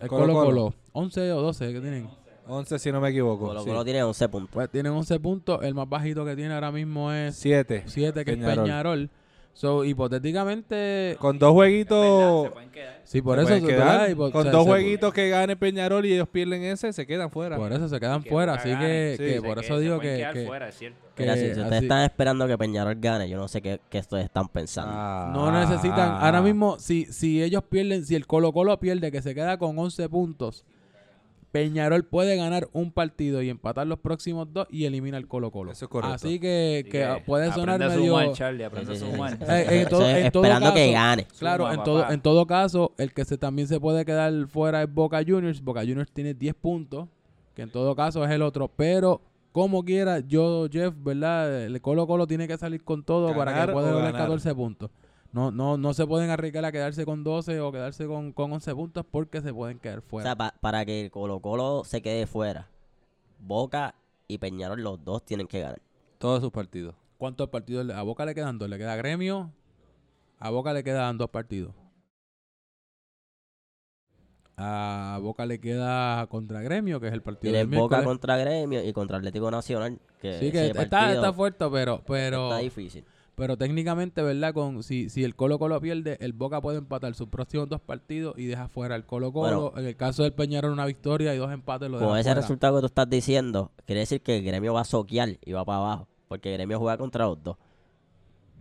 El 0.00 0.08
Colo 0.08 0.22
Colo 0.22 0.34
Colo. 0.34 0.46
Colo. 0.48 0.74
11 0.92 1.32
o 1.32 1.42
12 1.42 1.72
que 1.72 1.80
tienen. 1.80 2.10
11 2.48 2.78
si 2.80 2.90
no 2.90 3.00
me 3.00 3.10
equivoco. 3.10 3.46
Colo 3.46 3.62
sí. 3.62 3.68
Colo 3.68 3.84
tiene 3.84 4.02
11 4.02 4.28
puntos. 4.28 4.50
Pues 4.52 4.70
tienen 4.70 4.90
11 4.90 5.20
puntos. 5.20 5.62
El 5.62 5.74
más 5.74 5.88
bajito 5.88 6.24
que 6.24 6.34
tiene 6.34 6.52
ahora 6.52 6.72
mismo 6.72 7.12
es 7.12 7.36
7. 7.36 7.84
7, 7.86 8.24
que 8.24 8.32
es 8.32 8.36
Peñarol. 8.36 9.08
So, 9.52 9.84
hipotéticamente, 9.84 11.16
Con 11.18 11.38
dos 11.38 11.52
jueguitos... 11.52 12.48
sí, 13.04 13.20
por 13.20 13.36
se 13.36 13.42
eso, 13.42 13.48
pueden 13.48 13.62
se- 13.62 13.68
quedar. 13.68 14.00
¿verdad? 14.00 14.08
Hipo- 14.08 14.32
con 14.32 14.44
se- 14.44 14.50
dos 14.50 14.64
se- 14.64 14.70
jueguitos 14.70 15.12
que 15.12 15.28
gane 15.28 15.56
Peñarol 15.56 16.06
y 16.06 16.14
ellos 16.14 16.28
pierden 16.28 16.62
ese, 16.62 16.92
se 16.92 17.06
quedan 17.06 17.30
fuera. 17.30 17.56
Por 17.56 17.70
eso 17.72 17.88
se 17.88 18.00
quedan 18.00 18.22
Que 18.22 18.30
fuera, 18.30 18.54
así 18.54 18.70
que, 18.70 19.16
Sí, 19.18 19.24
que 19.24 19.34
se 19.34 19.42
por 19.42 19.58
eso 19.58 19.74
se 19.76 19.80
digo 19.82 19.98
que, 20.00 20.26
que 20.32 20.46
fuera, 20.46 20.68
es 20.68 20.76
cierto. 20.78 20.98
que 21.14 21.22
Mira, 21.24 21.36
si 21.36 21.46
ustedes 21.48 21.72
así- 21.72 21.84
están 21.84 22.04
esperando 22.04 22.46
que 22.46 22.56
Peñarol 22.56 22.94
gane, 22.98 23.28
yo 23.28 23.36
no 23.36 23.48
sé 23.48 23.60
qué, 23.60 23.80
qué 23.90 23.98
ustedes 23.98 24.24
están 24.24 24.48
pensando. 24.48 24.92
Ah. 24.94 25.30
no 25.34 25.50
necesitan, 25.52 26.22
ahora 26.22 26.40
mismo, 26.40 26.78
si, 26.78 27.04
si 27.06 27.42
ellos 27.42 27.62
pierden, 27.68 28.04
si 28.06 28.14
el 28.14 28.26
Colo 28.26 28.52
Colo 28.52 28.78
pierde, 28.80 29.10
que 29.12 29.20
se 29.20 29.34
queda 29.34 29.58
con 29.58 29.78
11 29.78 30.08
puntos, 30.08 30.64
Peñarol 31.52 32.04
puede 32.04 32.36
ganar 32.36 32.68
un 32.72 32.92
partido 32.92 33.42
y 33.42 33.48
empatar 33.50 33.84
los 33.86 33.98
próximos 33.98 34.52
dos 34.52 34.68
y 34.70 34.84
elimina 34.84 35.16
el 35.18 35.26
Colo 35.26 35.50
Colo. 35.50 35.72
Eso 35.72 35.86
es 35.86 35.88
correcto. 35.90 36.14
Así 36.14 36.38
que, 36.38 36.82
Así 36.84 36.90
que 36.92 37.22
puede 37.26 37.52
sonar 37.52 37.80
medio... 37.80 37.98
sumar, 38.12 38.32
Charlie, 38.32 38.64
aprende 38.64 38.94
Sí, 38.96 39.04
sí, 39.04 39.12
sí, 39.12 39.44
Eh, 39.48 39.80
en 39.82 39.88
todo- 39.88 40.00
todo 40.00 40.44
esperando 40.44 40.72
que 40.74 40.92
gane. 40.92 41.26
Claro, 41.38 41.64
Suma, 41.64 41.74
en 41.74 41.82
todo, 41.82 42.00
papá. 42.02 42.14
en 42.14 42.20
todo 42.20 42.46
caso, 42.46 42.94
el 42.98 43.12
que 43.12 43.24
se 43.24 43.36
también 43.36 43.66
se 43.66 43.80
puede 43.80 44.04
quedar 44.04 44.32
fuera 44.46 44.82
es 44.84 44.94
Boca 44.94 45.18
Juniors. 45.26 45.60
Boca 45.60 45.80
Juniors 45.80 46.12
tiene 46.12 46.34
10 46.34 46.54
puntos, 46.54 47.08
que 47.56 47.62
en 47.62 47.70
todo 47.72 47.96
caso 47.96 48.24
es 48.24 48.30
el 48.30 48.42
otro. 48.42 48.68
Pero, 48.76 49.20
como 49.50 49.84
quiera, 49.84 50.20
yo, 50.20 50.68
Jeff, 50.70 50.94
¿verdad? 51.02 51.64
El 51.64 51.80
Colo 51.80 52.06
Colo 52.06 52.28
tiene 52.28 52.46
que 52.46 52.56
salir 52.58 52.84
con 52.84 53.02
todo 53.02 53.34
para 53.34 53.66
que 53.66 53.72
pueda 53.72 53.92
ganar. 53.92 54.12
14 54.12 54.54
puntos. 54.54 54.90
No, 55.32 55.50
no, 55.52 55.76
no 55.76 55.94
se 55.94 56.06
pueden 56.06 56.30
arriesgar 56.30 56.64
a 56.64 56.72
quedarse 56.72 57.04
con 57.04 57.22
12 57.22 57.60
o 57.60 57.70
quedarse 57.70 58.06
con, 58.06 58.32
con 58.32 58.52
11 58.52 58.74
puntos 58.74 59.06
porque 59.08 59.40
se 59.40 59.54
pueden 59.54 59.78
quedar 59.78 59.98
O 60.00 60.02
fuera. 60.02 60.28
sea, 60.30 60.36
pa- 60.36 60.54
para 60.60 60.84
que 60.84 61.04
el 61.04 61.10
Colo 61.10 61.38
Colo 61.40 61.82
se 61.84 62.02
quede 62.02 62.26
fuera, 62.26 62.68
Boca 63.38 63.94
y 64.26 64.38
Peñarol 64.38 64.82
los 64.82 65.04
dos 65.04 65.24
tienen 65.24 65.46
que 65.46 65.60
ganar. 65.60 65.80
Todos 66.18 66.40
sus 66.42 66.50
partidos. 66.50 66.94
¿Cuántos 67.16 67.48
partidos? 67.48 67.86
le- 67.86 67.94
A 67.94 68.02
Boca 68.02 68.24
le 68.24 68.34
quedan 68.34 68.58
dos. 68.58 68.68
Le 68.68 68.76
queda 68.78 68.96
Gremio. 68.96 69.50
A 70.38 70.50
Boca 70.50 70.72
le 70.72 70.82
quedan 70.82 71.16
dos 71.18 71.30
partidos. 71.30 71.74
A 74.56 75.18
Boca 75.22 75.46
le 75.46 75.58
queda 75.58 76.26
contra 76.26 76.60
Gremio, 76.60 77.00
que 77.00 77.06
es 77.08 77.12
el 77.14 77.22
partido 77.22 77.52
Tienen 77.54 77.70
Boca 77.70 78.04
contra 78.04 78.36
Gremio 78.36 78.84
y 78.84 78.92
contra 78.92 79.16
Atlético 79.16 79.50
Nacional. 79.50 79.98
Que 80.20 80.38
Sí, 80.38 80.52
que 80.52 80.66
está, 80.66 80.86
partido 80.86 81.14
está 81.14 81.32
fuerte, 81.32 81.64
pero, 81.72 82.02
pero, 82.06 82.44
está 82.50 82.58
difícil. 82.58 83.04
Pero 83.40 83.56
técnicamente, 83.56 84.20
¿verdad? 84.20 84.52
Con 84.52 84.82
si, 84.82 85.08
si 85.08 85.24
el 85.24 85.34
Colo 85.34 85.58
Colo 85.58 85.80
pierde, 85.80 86.18
el 86.20 86.34
Boca 86.34 86.60
puede 86.60 86.76
empatar 86.76 87.14
sus 87.14 87.28
próximos 87.28 87.70
dos 87.70 87.80
partidos 87.80 88.34
y 88.36 88.44
deja 88.44 88.68
fuera 88.68 88.94
el 88.96 89.06
Colo 89.06 89.32
Colo. 89.32 89.70
Bueno. 89.70 89.80
en 89.80 89.86
el 89.86 89.96
caso 89.96 90.24
del 90.24 90.34
Peñarol, 90.34 90.70
una 90.70 90.84
victoria 90.84 91.34
y 91.34 91.38
dos 91.38 91.50
empates 91.50 91.90
lo 91.90 91.98
Con 91.98 92.18
ese 92.18 92.24
fuera. 92.24 92.34
resultado 92.34 92.76
que 92.76 92.80
tú 92.80 92.86
estás 92.88 93.08
diciendo, 93.08 93.72
quiere 93.86 94.00
decir 94.00 94.20
que 94.20 94.36
el 94.36 94.44
Gremio 94.44 94.74
va 94.74 94.82
a 94.82 94.84
soquear 94.84 95.38
y 95.42 95.52
va 95.52 95.64
para 95.64 95.78
abajo. 95.78 96.08
Porque 96.28 96.50
el 96.50 96.58
Gremio 96.58 96.78
juega 96.78 96.98
contra 96.98 97.24
los 97.24 97.42
dos. 97.42 97.56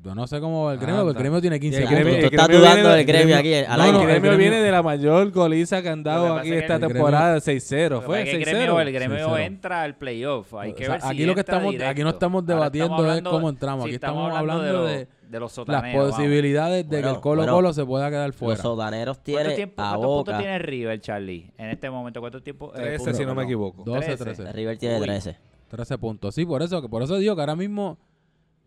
Yo 0.01 0.15
no 0.15 0.25
sé 0.27 0.39
cómo 0.39 0.63
va 0.65 0.73
el 0.73 0.79
Gremio, 0.79 1.01
Anda. 1.01 1.03
porque 1.07 1.17
el 1.17 1.23
Gremio 1.23 1.41
tiene 1.41 1.59
15 1.59 1.77
el 1.79 1.83
Ya, 1.83 1.89
puntos. 1.89 2.05
Gremio- 2.05 2.19
tú, 2.21 2.25
estás 2.27 2.47
Gremio 2.47 2.59
dudando 2.61 2.81
viene- 2.83 2.95
del 2.97 3.05
Gremio 3.05 3.35
aquí 3.37 3.49
No, 3.49 3.57
al 3.57 3.77
no, 3.79 3.83
aire. 3.83 3.89
el 3.89 3.95
el 4.01 4.07
gremio 4.07 4.31
Gremio- 4.31 4.37
viene 4.37 4.63
de 4.63 4.71
la 4.71 4.81
mayor 4.83 5.31
goliza 5.31 5.81
que 5.81 5.89
han 5.89 6.03
dado 6.03 6.35
que 6.35 6.39
aquí 6.39 6.49
que 6.51 6.57
esta 6.59 6.75
el 6.75 6.79
Gremio- 6.81 6.93
temporada 6.93 7.33
de 7.33 7.41
6-0. 7.41 7.95
Lo 7.95 7.99
que 7.99 8.05
Fue 8.05 8.15
pasa 8.19 8.21
es 8.21 8.29
que 8.29 8.37
el 8.37 8.45
6-0. 8.45 8.75
gremio, 8.75 8.79
el 8.79 8.93
gremio 8.93 9.17
6-0. 9.17 9.37
entra 9.45 9.81
al 9.83 9.95
playoff. 9.97 10.53
Hay 10.53 10.73
que 10.73 10.83
O 10.83 10.85
sea, 10.85 10.93
ver 10.95 11.01
si 11.01 11.07
aquí 11.09 11.25
lo 11.25 11.33
que 11.33 11.39
estamos- 11.41 11.71
directo. 11.71 11.91
aquí 11.91 12.03
no 12.03 12.09
estamos 12.11 12.45
debatiendo 12.45 12.95
es 12.95 12.99
hablando- 13.01 13.29
cómo 13.31 13.49
entramos, 13.49 13.85
aquí 13.85 13.95
estamos 13.95 14.33
hablando 14.33 14.63
de, 14.63 14.71
los- 14.73 14.87
de 14.89 15.07
de 15.29 15.39
los 15.39 15.51
Las 15.51 15.51
sotaneros. 15.53 15.97
vamos. 16.01 16.15
posibilidades 16.15 16.89
de 16.89 16.95
que 16.95 17.01
Bueno, 17.03 17.15
el 17.17 17.21
Colo 17.21 17.41
bueno. 17.41 17.53
Colo 17.53 17.73
se 17.73 17.85
pueda 17.85 18.09
quedar 18.09 18.27
Los 18.27 18.35
fuera. 18.35 18.61
sotaneros 18.63 19.17
¿Cuánto 19.17 19.23
tienen 19.25 19.55
tiempo, 19.55 19.81
a 19.81 19.89
¿Cuántos 19.89 20.05
puntos 20.07 20.25
Boca. 20.33 20.37
tiene 20.39 20.59
River, 20.59 21.01
Charlie? 21.01 21.51
En 21.57 21.69
este 21.69 21.89
momento, 21.89 22.19
¿cuántos 22.21 22.41
tiempos? 22.41 22.71
eh, 22.75 22.79
13, 22.81 22.97
puntos, 22.97 23.17
si 23.17 23.25
no 23.25 23.35
me 23.35 23.43
equivoco. 23.43 23.83
12, 23.83 24.05
13. 24.15 24.23
13. 24.23 24.51
River 24.53 24.77
tiene 24.79 24.95
Uy. 24.95 25.03
13. 25.05 25.37
13 25.67 25.97
puntos. 25.99 26.33
Sí, 26.33 26.45
por 26.47 26.63
eso, 26.63 26.81
que 26.81 26.89
por 26.89 27.03
eso 27.03 27.17
digo 27.17 27.35
que 27.35 27.41
ahora 27.41 27.55
mismo 27.55 27.99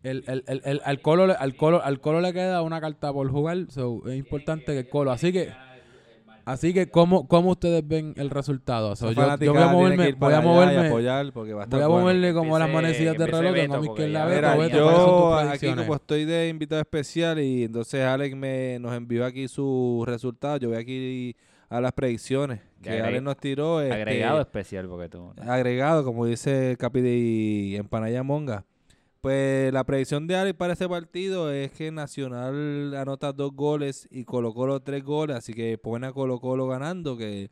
el, 0.03 0.23
el, 0.27 0.43
el, 0.47 0.61
el- 0.65 0.81
al, 0.83 1.01
Colo, 1.01 1.27
le- 1.27 1.33
al, 1.33 1.55
Colo, 1.55 1.81
al 1.83 1.99
Colo 2.01 2.21
le 2.21 2.33
queda 2.33 2.61
una 2.61 2.79
carta 2.81 3.11
por 3.13 3.29
jugar. 3.31 3.57
so, 3.69 4.01
es 4.07 4.15
importante 4.17 4.65
que 4.73 4.79
el 4.79 4.89
Colo. 4.89 5.11
Así 5.11 5.31
que, 5.31 5.49
así 6.45 6.73
que 6.73 6.89
¿cómo, 6.89 7.27
cómo 7.27 7.51
ustedes 7.51 7.87
ven 7.87 8.13
el 8.17 8.29
resultado? 8.29 8.95
So, 8.97 9.11
yo, 9.11 9.21
voy 9.53 9.61
a 9.61 9.67
moverme, 9.67 10.11
voy 10.13 10.33
a 10.33 10.41
moverme, 10.41 10.89
voy 10.89 11.07
a 11.07 11.23
bueno. 11.87 11.89
moverle 11.89 12.33
como 12.33 12.59
las 12.59 12.69
manecillas 12.69 13.17
de 13.17 13.27
reloj, 13.27 13.53
que 13.53 13.61
Beto, 13.61 13.73
no 13.75 13.81
me 13.81 13.87
porque 13.87 14.01
izquierda 14.03 14.19
ya- 14.19 14.25
Beto, 14.25 14.41
Mira, 14.41 14.55
Beto, 14.55 14.85
¿cuáles 14.85 14.97
son 14.97 15.05
tus 15.05 15.19
yo 15.19 15.35
aquí 15.37 15.47
predicciones? 15.47 15.85
como 15.85 15.95
estoy 15.95 16.25
de 16.25 16.49
invitado 16.49 16.81
especial 16.81 17.39
y 17.39 17.63
entonces 17.63 18.01
Alex 18.03 18.35
me 18.35 18.77
nos 18.79 18.93
envió 18.93 19.25
aquí 19.25 19.47
sus 19.47 20.05
resultados, 20.05 20.59
yo 20.59 20.69
voy 20.69 20.77
aquí 20.77 21.35
a 21.69 21.79
las 21.81 21.93
predicciones 21.93 22.59
que 22.81 22.99
Alex 23.01 23.23
nos 23.23 23.37
tiró. 23.37 23.79
este, 23.81 23.93
Agregado 23.95 24.41
especial, 24.41 24.87
porque 24.89 25.07
tú. 25.07 25.31
agregado, 25.47 26.03
como 26.03 26.25
dice 26.25 26.71
el 26.71 26.77
Capi 26.77 26.99
de 27.01 27.77
Empanaya 27.77 28.21
Monga. 28.21 28.65
Pues 29.23 29.71
la 29.71 29.85
predicción 29.85 30.27
de 30.27 30.35
Alex 30.35 30.57
para 30.57 30.73
ese 30.73 30.89
partido 30.89 31.49
es 31.49 31.71
que 31.71 31.91
Nacional 31.91 32.93
anota 32.93 33.31
dos 33.31 33.53
goles 33.55 34.05
y 34.11 34.25
Colo 34.25 34.53
Colo 34.53 34.81
tres 34.81 35.01
goles, 35.01 35.37
así 35.37 35.53
que 35.53 35.77
pone 35.77 36.07
a 36.07 36.11
Colo 36.11 36.41
Colo 36.41 36.67
ganando, 36.67 37.15
que 37.15 37.49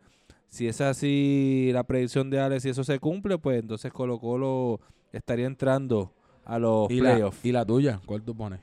si 0.49 0.67
es 0.67 0.81
así 0.81 1.69
la 1.71 1.85
predicción 1.85 2.29
de 2.29 2.41
Alex 2.41 2.65
y 2.65 2.69
eso 2.71 2.83
se 2.83 2.99
cumple, 2.99 3.37
pues 3.37 3.61
entonces 3.61 3.93
Colo 3.93 4.19
Colo 4.19 4.81
estaría 5.13 5.45
entrando 5.47 6.11
a 6.43 6.59
los 6.59 6.91
¿Y 6.91 6.99
la, 6.99 7.11
playoffs. 7.13 7.45
¿Y 7.45 7.53
la 7.53 7.65
tuya? 7.65 8.01
¿Cuál 8.05 8.21
tú 8.23 8.35
pones? 8.35 8.59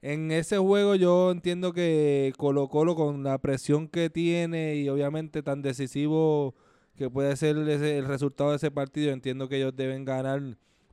En 0.00 0.32
ese 0.32 0.56
juego 0.56 0.94
yo 0.94 1.32
entiendo 1.32 1.74
que 1.74 2.32
Colo 2.38 2.68
Colo 2.68 2.96
con 2.96 3.22
la 3.22 3.36
presión 3.36 3.86
que 3.86 4.08
tiene 4.08 4.76
y 4.76 4.88
obviamente 4.88 5.42
tan 5.42 5.60
decisivo 5.60 6.54
que 6.96 7.10
puede 7.10 7.36
ser 7.36 7.58
ese- 7.68 7.98
el 7.98 8.06
resultado 8.06 8.48
de 8.52 8.56
ese 8.56 8.70
partido, 8.70 9.12
entiendo 9.12 9.46
que 9.46 9.58
ellos 9.58 9.76
deben 9.76 10.06
ganar 10.06 10.40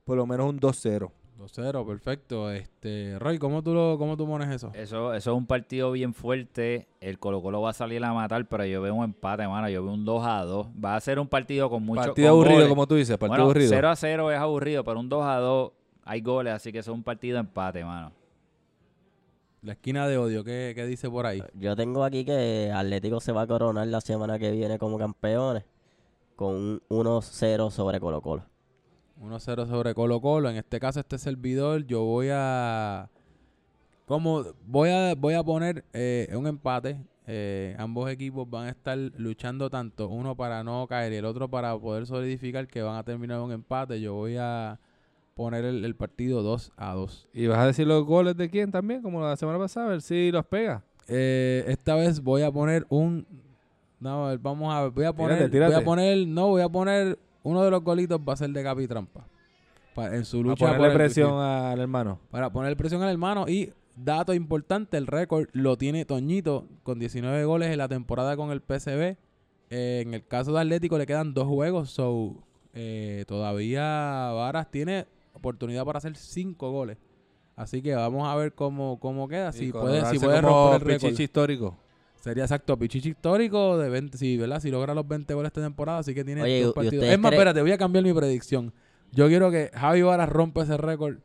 por 0.04 0.18
lo 0.18 0.26
menos 0.26 0.50
un 0.50 0.60
2-0. 0.60 1.10
2-0, 1.38 1.86
perfecto. 1.86 2.50
Este, 2.50 3.18
Roy, 3.18 3.38
¿cómo 3.38 3.62
tú, 3.62 3.74
lo, 3.74 3.98
¿cómo 3.98 4.16
tú 4.16 4.26
pones 4.26 4.48
eso? 4.50 4.70
Eso, 4.74 5.14
eso 5.14 5.30
es 5.32 5.36
un 5.36 5.46
partido 5.46 5.90
bien 5.92 6.14
fuerte. 6.14 6.86
El 7.00 7.18
Colo 7.18 7.42
Colo 7.42 7.60
va 7.60 7.70
a 7.70 7.72
salir 7.72 8.04
a 8.04 8.12
matar, 8.12 8.46
pero 8.46 8.64
yo 8.64 8.80
veo 8.80 8.94
un 8.94 9.04
empate, 9.04 9.46
mano. 9.48 9.68
Yo 9.68 9.82
veo 9.84 9.92
un 9.92 10.04
2 10.04 10.24
a 10.24 10.44
2. 10.44 10.68
Va 10.82 10.96
a 10.96 11.00
ser 11.00 11.18
un 11.18 11.26
partido 11.26 11.68
con 11.68 11.82
mucho 11.84 12.02
partido 12.02 12.28
con 12.28 12.36
aburrido, 12.36 12.54
goles. 12.54 12.68
como 12.68 12.86
tú 12.86 12.94
dices, 12.94 13.16
partido 13.18 13.28
bueno, 13.30 13.44
aburrido. 13.44 13.70
0 13.70 13.88
a 13.88 13.96
0 13.96 14.30
es 14.32 14.38
aburrido, 14.38 14.84
pero 14.84 15.00
un 15.00 15.08
2 15.08 15.24
a 15.24 15.36
2 15.38 15.72
hay 16.04 16.20
goles, 16.20 16.52
así 16.52 16.70
que 16.70 16.78
eso 16.78 16.92
es 16.92 16.96
un 16.96 17.02
partido 17.02 17.38
empate, 17.38 17.84
mano. 17.84 18.12
La 19.62 19.72
esquina 19.72 20.06
de 20.06 20.18
odio, 20.18 20.44
¿qué, 20.44 20.72
qué 20.74 20.84
dice 20.84 21.08
por 21.08 21.24
ahí? 21.26 21.42
Yo 21.54 21.74
tengo 21.74 22.04
aquí 22.04 22.24
que 22.24 22.70
Atlético 22.72 23.20
se 23.20 23.32
va 23.32 23.42
a 23.42 23.46
coronar 23.46 23.86
la 23.86 24.02
semana 24.02 24.38
que 24.38 24.50
viene 24.50 24.78
como 24.78 24.98
campeones 24.98 25.64
con 26.36 26.54
un 26.54 26.82
1-0 26.88 27.70
sobre 27.70 27.98
Colo 27.98 28.20
Colo. 28.20 28.44
1-0 29.20 29.66
sobre 29.66 29.94
Colo 29.94 30.20
Colo. 30.20 30.50
En 30.50 30.56
este 30.56 30.80
caso, 30.80 31.00
este 31.00 31.18
servidor, 31.18 31.86
yo 31.86 32.02
voy 32.02 32.28
a. 32.32 33.10
Como 34.06 34.44
voy 34.66 34.90
a, 34.90 35.14
voy 35.14 35.34
a 35.34 35.42
poner 35.42 35.84
eh, 35.92 36.28
un 36.34 36.46
empate. 36.46 36.98
Eh, 37.26 37.74
ambos 37.78 38.10
equipos 38.10 38.48
van 38.48 38.66
a 38.66 38.70
estar 38.70 38.98
luchando 39.16 39.70
tanto, 39.70 40.08
uno 40.08 40.36
para 40.36 40.62
no 40.62 40.86
caer 40.86 41.10
y 41.14 41.16
el 41.16 41.24
otro 41.24 41.48
para 41.48 41.74
poder 41.78 42.06
solidificar 42.06 42.66
que 42.66 42.82
van 42.82 42.96
a 42.96 43.02
terminar 43.02 43.40
un 43.40 43.50
empate. 43.50 43.98
Yo 43.98 44.12
voy 44.12 44.36
a 44.38 44.78
poner 45.34 45.64
el, 45.64 45.84
el 45.86 45.94
partido 45.94 46.42
2 46.42 46.72
a 46.76 46.92
2. 46.92 47.28
¿Y 47.32 47.46
vas 47.46 47.58
a 47.58 47.66
decir 47.66 47.86
los 47.86 48.04
goles 48.04 48.36
de 48.36 48.50
quién 48.50 48.70
también, 48.70 49.00
como 49.00 49.22
la 49.22 49.36
semana 49.36 49.58
pasada? 49.58 49.86
A 49.86 49.90
ver 49.90 50.02
si 50.02 50.30
los 50.30 50.44
pega. 50.44 50.82
Eh, 51.08 51.64
esta 51.68 51.94
vez 51.94 52.22
voy 52.22 52.42
a 52.42 52.50
poner 52.50 52.86
un. 52.88 53.26
No, 54.00 54.36
vamos 54.38 54.74
a 54.74 54.82
ver. 54.82 54.90
Voy 54.90 55.04
a 55.04 55.12
poner. 55.12 55.36
Tírate, 55.36 55.52
tírate. 55.52 55.74
Voy 55.74 55.82
a 55.82 55.84
poner. 55.84 56.26
No, 56.26 56.48
voy 56.48 56.62
a 56.62 56.68
poner. 56.68 57.18
Uno 57.44 57.62
de 57.62 57.70
los 57.70 57.84
golitos 57.84 58.18
va 58.28 58.32
a 58.32 58.36
ser 58.36 58.50
de 58.50 58.62
Capi 58.62 58.88
Trampa. 58.88 59.24
Pa- 59.94 60.12
en 60.16 60.24
su 60.24 60.42
lucha 60.42 60.56
por 60.56 60.68
ponerle 60.70 60.88
el- 60.88 60.94
presión 60.94 61.38
al 61.40 61.78
hermano. 61.78 62.18
para 62.32 62.50
poner 62.50 62.76
presión 62.76 63.00
al 63.02 63.10
hermano 63.10 63.46
y 63.48 63.70
dato 63.94 64.34
importante, 64.34 64.96
el 64.96 65.06
récord 65.06 65.46
lo 65.52 65.76
tiene 65.78 66.04
Toñito 66.04 66.66
con 66.82 66.98
19 66.98 67.44
goles 67.44 67.70
en 67.70 67.78
la 67.78 67.86
temporada 67.86 68.36
con 68.36 68.50
el 68.50 68.60
PCB. 68.60 69.16
Eh, 69.70 70.02
en 70.04 70.14
el 70.14 70.26
caso 70.26 70.52
de 70.52 70.60
Atlético 70.60 70.98
le 70.98 71.06
quedan 71.06 71.32
dos 71.32 71.46
juegos, 71.46 71.90
so 71.90 72.34
eh, 72.72 73.24
todavía 73.28 74.30
Varas 74.32 74.70
tiene 74.70 75.06
oportunidad 75.32 75.84
para 75.84 75.98
hacer 75.98 76.16
cinco 76.16 76.70
goles. 76.72 76.98
Así 77.56 77.80
que 77.82 77.94
vamos 77.94 78.26
a 78.26 78.34
ver 78.34 78.52
cómo, 78.52 78.98
cómo 78.98 79.28
queda, 79.28 79.52
si 79.52 79.70
puede, 79.70 80.04
si 80.06 80.18
puede 80.18 80.40
romper 80.40 80.74
el 80.82 81.00
récord. 81.00 81.20
Histórico. 81.20 81.76
Sería 82.24 82.44
exacto, 82.44 82.78
Pichichi 82.78 83.10
histórico 83.10 83.76
de 83.76 83.90
20, 83.90 84.16
si, 84.16 84.38
¿verdad? 84.38 84.58
si 84.58 84.70
logra 84.70 84.94
los 84.94 85.06
20 85.06 85.34
goles 85.34 85.48
esta 85.50 85.60
temporada, 85.60 85.98
así 85.98 86.14
que 86.14 86.24
tiene 86.24 86.40
Oye, 86.40 86.62
dos 86.62 86.70
¿y 86.70 86.74
partidos. 86.74 87.04
Es 87.04 87.18
más, 87.18 87.32
espérate, 87.32 87.60
voy 87.60 87.72
a 87.72 87.76
cambiar 87.76 88.02
mi 88.02 88.14
predicción. 88.14 88.72
Yo 89.12 89.28
quiero 89.28 89.50
que 89.50 89.70
Javi 89.74 90.00
Varas 90.00 90.30
rompa 90.30 90.62
ese 90.62 90.78
récord 90.78 91.16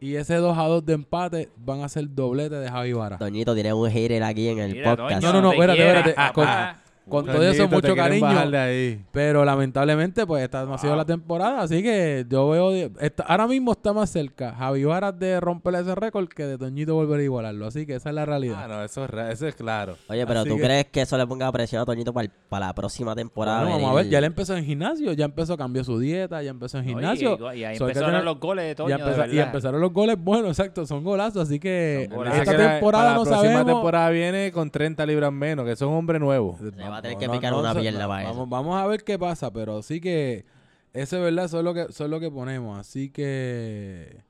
y 0.00 0.16
ese 0.16 0.34
2 0.34 0.58
a 0.58 0.62
2 0.64 0.84
de 0.84 0.94
empate 0.94 1.50
van 1.56 1.82
a 1.82 1.88
ser 1.88 2.12
doblete 2.12 2.56
de 2.56 2.68
Javi 2.68 2.92
Varas. 2.92 3.20
Toñito 3.20 3.54
tiene 3.54 3.72
un 3.72 3.88
hater 3.88 4.24
aquí 4.24 4.48
en 4.48 4.58
el 4.58 4.72
Mira, 4.72 4.96
podcast. 4.96 5.22
No, 5.22 5.32
no, 5.34 5.40
no, 5.40 5.50
te 5.50 5.54
espérate, 5.54 5.80
espérate. 5.80 6.12
papá. 6.14 6.82
Con- 7.08 7.26
todo 7.26 7.42
eso, 7.42 7.66
mucho 7.68 7.96
cariño. 7.96 8.26
ahí. 8.28 9.04
Pero 9.10 9.44
lamentablemente, 9.44 10.26
pues 10.26 10.44
esta 10.44 10.64
no 10.64 10.74
ha 10.74 10.78
sido 10.78 10.94
la 10.94 11.04
temporada. 11.04 11.60
Así 11.62 11.82
que 11.82 12.24
yo 12.28 12.48
veo. 12.50 12.70
está- 13.00 13.24
ahora 13.24 13.46
mismo 13.48 13.72
está 13.72 13.92
más 13.92 14.10
cerca 14.10 14.52
Javi 14.56 14.84
Varas 14.84 15.18
de 15.18 15.40
romper 15.40 15.74
ese 15.76 15.94
récord 15.94 16.28
que 16.28 16.44
de 16.44 16.56
Toñito 16.58 16.94
volver 16.94 17.20
a 17.20 17.22
igualarlo. 17.24 17.66
Así 17.66 17.84
que 17.86 17.94
esa 17.96 18.10
es 18.10 18.14
la 18.14 18.26
realidad. 18.26 18.62
Ah, 18.64 18.68
no, 18.68 18.84
eso 18.84 19.04
es, 19.04 19.10
ra- 19.10 19.32
eso 19.32 19.46
es 19.48 19.54
claro. 19.56 19.96
Oye, 20.08 20.24
pero 20.26 20.40
Así 20.40 20.48
¿tú 20.50 20.56
que- 20.56 20.62
crees 20.62 20.86
que 20.86 21.00
eso 21.02 21.18
le 21.18 21.26
ponga 21.26 21.50
presión 21.50 21.82
a 21.82 21.84
Toñito 21.84 22.12
para, 22.12 22.28
la 22.50 22.72
próxima 22.74 23.14
temporada? 23.16 23.62
Bueno, 23.62 23.76
vamos 23.76 23.90
a 23.90 23.94
ver, 24.02 24.08
ya 24.08 24.18
él 24.18 24.24
empezó 24.24 24.56
en 24.56 24.64
gimnasio, 24.64 25.12
ya 25.12 25.24
empezó, 25.24 25.56
cambió 25.56 25.82
su 25.82 25.98
dieta, 25.98 26.42
ya 26.42 26.50
empezó 26.50 26.78
en 26.78 26.84
gimnasio. 26.84 27.34
Oye, 27.34 27.56
y, 27.56 27.60
y 27.60 27.64
ahí 27.64 27.76
So, 27.76 27.84
empezaron 27.84 28.10
tener- 28.10 28.24
los 28.24 28.38
goles 28.38 28.64
de 28.66 28.74
Toño, 28.74 28.96
y, 28.96 29.32
de 29.32 29.40
empezaron 29.42 29.80
los 29.80 29.92
goles 29.92 30.16
buenos, 30.18 30.50
exacto, 30.58 30.86
son 30.86 31.02
golazos. 31.02 31.42
Así 31.48 31.58
que 31.58 32.08
golazos. 32.10 32.38
esta 32.38 32.50
Dice 32.52 32.56
que 32.56 32.62
la- 32.64 32.70
temporada 32.74 33.04
para 33.04 33.14
no 33.14 33.24
la 33.24 33.30
próxima 33.30 33.52
sabemos. 33.54 33.72
temporada 33.74 34.10
viene 34.10 34.52
con 34.52 34.70
30 34.70 35.06
libras 35.06 35.32
menos, 35.32 35.64
que 35.66 35.74
son 35.76 35.88
hombre 35.94 36.18
nuevo. 36.18 36.56
Se 36.60 36.70
va 36.90 36.98
a 36.98 37.02
tener 37.02 37.18
que 37.18 37.28
picar 37.28 37.54
una 37.54 37.74
pierna 37.74 38.06
para 38.06 38.24
vamos, 38.24 38.36
eso. 38.36 38.46
vamos 38.46 38.76
a 38.82 38.86
ver 38.86 39.04
qué 39.04 39.18
pasa, 39.18 39.52
pero 39.52 39.82
sí 39.82 40.00
que 40.00 40.44
ese 40.92 41.16
es 41.16 41.22
verdad, 41.22 41.44
eso 41.46 41.58
es 41.58 41.64
lo 41.64 41.72
que, 41.74 41.82
eso 41.82 42.04
es 42.04 42.10
lo 42.10 42.20
que 42.20 42.30
ponemos. 42.30 42.78
Así 42.78 43.10
que 43.10 44.22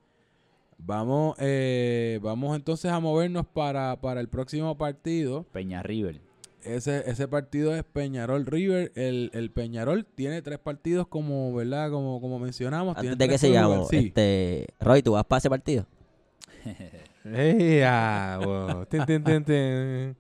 vamos, 0.79 1.37
eh, 1.39 2.19
vamos 2.23 2.55
entonces 2.57 2.91
a 2.91 3.01
movernos 3.01 3.47
para, 3.47 4.01
para 4.01 4.21
el 4.21 4.29
próximo 4.29 4.77
partido. 4.77 5.45
Peña 5.53 5.83
River. 5.83 6.21
Ese, 6.63 7.11
ese 7.11 7.27
partido 7.27 7.75
es 7.75 7.85
Peñarol 7.85 8.45
River. 8.45 8.93
El, 8.95 9.31
el 9.33 9.51
Peñarol 9.51 10.05
tiene 10.05 10.43
tres 10.43 10.59
partidos 10.59 11.07
como, 11.09 11.55
¿verdad? 11.55 11.91
Como, 11.91 12.21
como 12.21 12.39
mencionamos. 12.39 12.97
Antes 12.99 13.17
de 13.17 13.29
que 13.29 13.39
sigamos, 13.39 13.89
Sí. 13.89 14.09
este, 14.09 14.67
Roy, 14.79 15.03
¿tú 15.03 15.13
vas 15.13 15.25
para 15.25 15.39
ese 15.39 15.49
partido? 15.49 15.87
¡Ey, 17.25 17.81
ah, 17.85 18.39
wow! 18.45 18.85
Tin, 18.87 19.07
tin, 19.07 19.25
tin, 19.25 19.45
tin. 19.45 20.17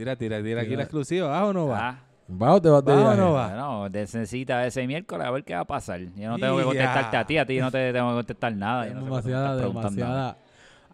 Tira, 0.00 0.16
tira, 0.16 0.42
tira 0.42 0.62
aquí 0.62 0.74
la 0.76 0.84
exclusiva. 0.84 1.28
¿Va 1.28 1.44
o 1.44 1.52
no 1.52 1.66
va? 1.66 1.88
Ah, 1.90 1.98
¿Va 2.30 2.54
o 2.54 2.62
te 2.62 2.70
vas 2.70 2.82
de 2.82 2.90
¿Va 2.90 3.10
o 3.10 3.14
no 3.16 3.34
va? 3.34 3.48
bueno, 3.48 3.88
necesita 3.90 4.66
ese 4.66 4.86
miércoles 4.86 5.26
a 5.26 5.30
ver 5.30 5.44
qué 5.44 5.52
va 5.52 5.60
a 5.60 5.66
pasar. 5.66 6.00
Yo 6.00 6.30
no 6.30 6.38
tengo 6.38 6.56
que 6.56 6.64
contestarte 6.64 7.18
a 7.18 7.26
ti, 7.26 7.36
a 7.36 7.44
ti 7.44 7.56
yo 7.56 7.64
no 7.64 7.70
te 7.70 7.92
tengo 7.92 8.08
que 8.08 8.14
contestar 8.14 8.56
nada. 8.56 8.88
yo 8.88 8.94
no 8.94 9.04
demasiada, 9.04 9.56
demasiada. 9.56 10.38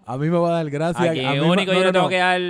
A 0.09 0.17
mí 0.19 0.31
me 0.31 0.39
va 0.39 0.49
a 0.51 0.53
dar 0.63 0.71
gracia. 0.71 1.11
Aquí 1.11 1.25
a 1.25 1.33
mí 1.33 1.41
me- 1.41 1.51
único 1.51 1.73
no, 1.73 1.79
yo 1.79 1.81
no, 1.81 1.87
le 1.87 1.93
tengo 1.93 2.05
no. 2.05 2.09
que 2.09 2.17
dar 2.19 2.41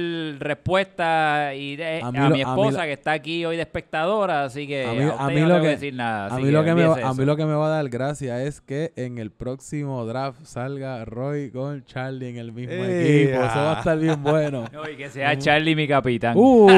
respuesta 0.40 1.54
y 1.54 1.76
de- 1.76 2.00
A 2.02 2.12
mi 2.12 2.18
lo- 2.18 2.24
a 2.26 2.28
mí 2.30 2.40
esposa 2.42 2.78
lo- 2.78 2.84
que 2.84 2.92
está 2.92 3.12
aquí 3.12 3.44
hoy 3.46 3.56
de 3.56 3.62
espectadora, 3.62 4.44
así 4.44 4.66
que 4.66 4.84
A 4.84 4.92
mí- 4.92 5.00
a 5.04 5.06
no 5.06 5.28
lo 5.30 5.34
tengo 5.54 5.62
que- 5.62 5.68
decir 5.68 5.94
nada. 5.94 6.34
A 6.34 6.38
mí, 6.38 6.50
lo 6.50 6.62
que 6.64 6.74
me, 6.74 6.86
va- 6.86 6.94
a 6.94 6.96
mí 6.98 7.02
eso. 7.14 7.24
lo 7.24 7.36
que 7.36 7.46
me 7.46 7.54
va 7.54 7.66
a 7.66 7.70
dar 7.70 7.88
gracia 7.88 8.42
es 8.42 8.60
que 8.60 8.92
en 8.96 9.16
el 9.18 9.30
próximo 9.30 10.04
draft 10.04 10.44
salga 10.44 11.04
Roy 11.06 11.50
con 11.50 11.82
Charlie 11.86 12.28
en 12.28 12.36
el 12.36 12.52
mismo 12.52 12.74
¡Ey, 12.74 13.22
equipo. 13.22 13.42
Eso 13.44 13.56
va 13.56 13.76
a 13.76 13.78
estar 13.78 13.98
bien 13.98 14.22
bueno. 14.22 14.64
No, 14.72 14.88
y 14.90 14.96
que 14.96 15.08
sea 15.08 15.36
Charlie 15.38 15.74
mi 15.74 15.88
capitán. 15.88 16.36
Uh, 16.36 16.68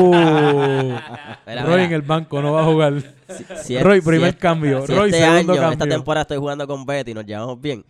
Roy 1.64 1.82
en 1.82 1.92
el 1.92 2.02
banco 2.02 2.40
no 2.40 2.52
va 2.52 2.62
a 2.62 2.64
jugar. 2.64 2.94
Si- 3.28 3.44
si 3.64 3.76
es- 3.76 3.82
Roy, 3.82 4.00
primer 4.00 4.36
cambio. 4.36 4.86
Si 4.86 4.94
Roy, 4.94 5.10
este 5.10 5.22
segundo 5.22 5.52
año, 5.54 5.60
cambio. 5.62 5.72
esta 5.72 5.86
temporada 5.88 6.22
estoy 6.22 6.38
jugando 6.38 6.66
con 6.66 6.86
Betty 6.86 7.10
y 7.10 7.14
nos 7.14 7.26
llevamos 7.26 7.60
bien, 7.60 7.84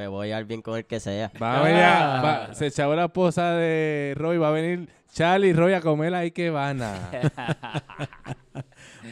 me 0.00 0.08
voy 0.08 0.26
a 0.26 0.28
llevar 0.28 0.44
bien 0.46 0.62
con 0.62 0.76
el 0.78 0.84
que 0.86 0.98
sea. 0.98 1.30
Va 1.40 1.60
a 1.60 1.62
venir, 1.62 1.82
a- 1.82 2.18
Ah. 2.18 2.22
va- 2.48 2.54
se 2.54 2.66
echaba 2.68 2.96
la 2.96 3.04
esposa 3.04 3.52
de 3.52 4.14
Roy, 4.16 4.38
va 4.38 4.48
a 4.48 4.52
venir 4.52 4.88
Charlie 5.12 5.48
y 5.48 5.52
Roy 5.52 5.74
a 5.74 5.80
comer 5.80 6.14
ahí 6.14 6.30
que 6.30 6.50
van 6.50 6.80
a. 6.82 6.94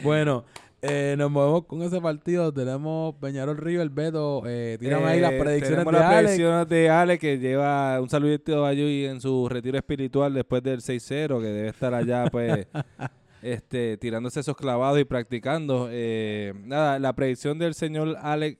Bueno, 0.03 0.45
eh, 0.81 1.15
nos 1.17 1.29
movemos 1.31 1.65
con 1.65 1.81
ese 1.81 1.99
partido. 1.99 2.53
Tenemos 2.53 3.15
Peñarol 3.15 3.57
River, 3.57 3.89
Beto. 3.89 4.43
Eh, 4.45 4.77
tírame 4.79 5.07
ahí 5.07 5.19
las 5.19 5.33
Eh, 5.33 5.39
predicciones 5.39 5.79
tenemos 5.85 5.93
de 5.93 5.99
las 5.99 6.09
Alex. 6.09 6.23
predicciones 6.23 6.69
de 6.69 6.89
Ale 6.89 7.19
que 7.19 7.37
lleva 7.39 7.99
un 8.01 8.09
saludito 8.09 8.65
a 8.65 8.73
Yui 8.73 9.05
en 9.05 9.19
su 9.19 9.49
retiro 9.49 9.77
espiritual 9.77 10.33
después 10.33 10.63
del 10.63 10.81
6-0, 10.81 11.39
que 11.41 11.47
debe 11.47 11.69
estar 11.69 11.93
allá 11.93 12.25
pues 12.31 12.67
este 13.41 13.97
tirándose 13.97 14.39
esos 14.39 14.55
clavados 14.55 14.99
y 14.99 15.05
practicando. 15.05 15.89
Eh, 15.91 16.53
nada, 16.63 16.97
la 16.99 17.13
predicción 17.13 17.57
del 17.59 17.73
señor 17.73 18.15
Alex 18.21 18.57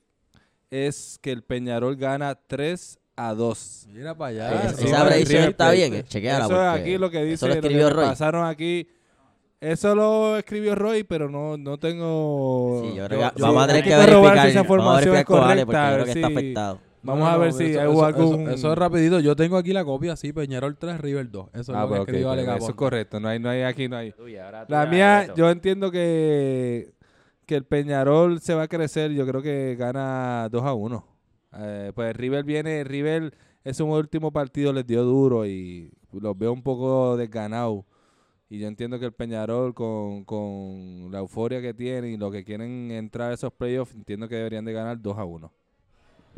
es 0.72 1.20
que 1.22 1.32
el 1.32 1.44
Peñarol 1.44 1.96
gana 1.96 2.36
3 2.36 3.00
a 3.16 3.34
2. 3.34 3.88
Mira 3.92 4.16
para 4.16 4.30
allá. 4.30 4.64
Esa- 4.70 4.78
sí, 4.78 4.86
predicción 5.08 5.44
está 5.44 5.56
Plate. 5.66 5.76
bien, 5.76 5.94
eh, 5.96 6.04
chequéala, 6.04 6.46
Eso 6.46 6.54
es 6.54 6.60
porque 6.72 6.82
aquí 6.82 6.98
lo 6.98 7.10
que 7.10 7.24
dice, 7.24 7.34
eso 7.34 7.48
lo 7.48 7.56
lo 7.56 7.62
que 7.62 7.68
escribió 7.68 7.90
Roy. 7.90 8.06
pasaron 8.06 8.46
aquí. 8.46 8.88
Eso 9.62 9.94
lo 9.94 10.38
escribió 10.38 10.74
Roy, 10.76 11.04
pero 11.04 11.30
no, 11.30 11.58
no 11.58 11.78
tengo... 11.78 12.82
Sí, 12.86 12.96
yo 12.96 13.06
creo 13.08 13.20
que 13.20 13.40
yo- 13.40 13.46
vamos 13.46 13.64
a 13.64 13.68
tener 13.68 13.84
hay 13.84 13.90
que 13.90 13.96
verificar, 13.98 14.42
si 14.46 14.48
esa 14.52 14.54
vamos 14.54 14.56
a 14.56 14.62
información 14.62 15.12
verificar 15.14 15.20
es 15.20 15.26
porque 15.26 15.44
correcta. 15.44 15.74
yo 15.74 15.80
a 15.80 15.92
creo 15.94 15.98
ver 15.98 16.06
que 16.06 16.20
está 16.20 16.28
si- 16.28 16.34
afectado. 16.34 16.80
Vamos 17.02 17.20
No, 17.20 17.28
a 17.28 17.32
no, 17.34 17.40
ver 17.40 17.50
eso- 17.50 17.58
si 17.58 17.66
eso, 17.66 17.80
hubo 17.92 17.92
eso- 17.92 18.06
algún... 18.06 18.42
eso- 18.44 18.52
eso 18.52 18.72
es 18.72 18.78
rapidito. 18.78 19.20
Yo 19.20 19.36
tengo 19.36 19.58
aquí 19.58 19.74
la 19.74 19.84
copia, 19.84 20.16
sí. 20.16 20.32
Peñarol 20.32 20.78
3, 20.78 21.00
River 21.02 21.30
2. 21.30 21.48
Eso 21.54 21.60
es 21.62 21.70
Ah, 21.70 21.82
lo 21.82 21.88
que 21.88 21.90
pues, 21.90 22.00
ok, 22.02 22.08
escribió 22.08 22.32
Ale 22.32 22.44
pues, 22.46 22.58
eso 22.58 22.70
es 22.70 22.76
correcto. 22.76 23.20
No 23.20 23.28
hay, 23.28 23.40
no 23.40 23.50
hay 23.50 23.62
aquí, 23.64 23.88
no 23.90 23.98
hay. 23.98 24.14
Uy, 24.24 24.36
La 24.70 24.86
mía, 24.86 25.34
yo 25.36 25.50
entiendo 25.50 25.92
que, 25.92 26.92
que 27.50 27.56
el 27.56 27.66
Peñarol 27.66 28.42
se 28.42 28.54
va 28.54 28.64
a 28.64 28.68
crecer. 28.68 29.12
Yo 29.12 29.26
creo 29.26 29.42
que 29.42 29.76
gana 29.76 30.48
2 30.52 30.64
a 30.64 30.74
1. 30.76 31.06
Eh, 31.54 31.92
pues 31.96 32.16
River 32.16 32.44
viene, 32.44 32.84
River 32.84 33.36
ese 33.64 33.82
último 33.82 34.32
partido 34.32 34.72
les 34.72 34.86
dio 34.86 35.04
duro 35.04 35.48
y 35.48 35.92
los 36.12 36.38
veo 36.38 36.54
un 36.54 36.62
poco 36.62 37.18
desganados. 37.18 37.86
Y 38.50 38.60
yo 38.60 38.68
entiendo 38.68 39.00
que 39.00 39.06
el 39.06 39.14
Peñarol 39.14 39.74
con, 39.74 40.26
con 40.26 41.12
la 41.12 41.20
euforia 41.20 41.60
que 41.60 41.74
tiene 41.74 42.12
y 42.12 42.18
lo 42.18 42.30
que 42.30 42.44
quieren 42.44 42.92
entrar 42.92 43.32
a 43.32 43.34
esos 43.34 43.52
playoffs, 43.52 43.96
entiendo 43.96 44.28
que 44.30 44.36
deberían 44.36 44.66
de 44.66 44.74
ganar 44.74 45.02
2 45.02 45.18
a 45.18 45.26
1. 45.26 45.52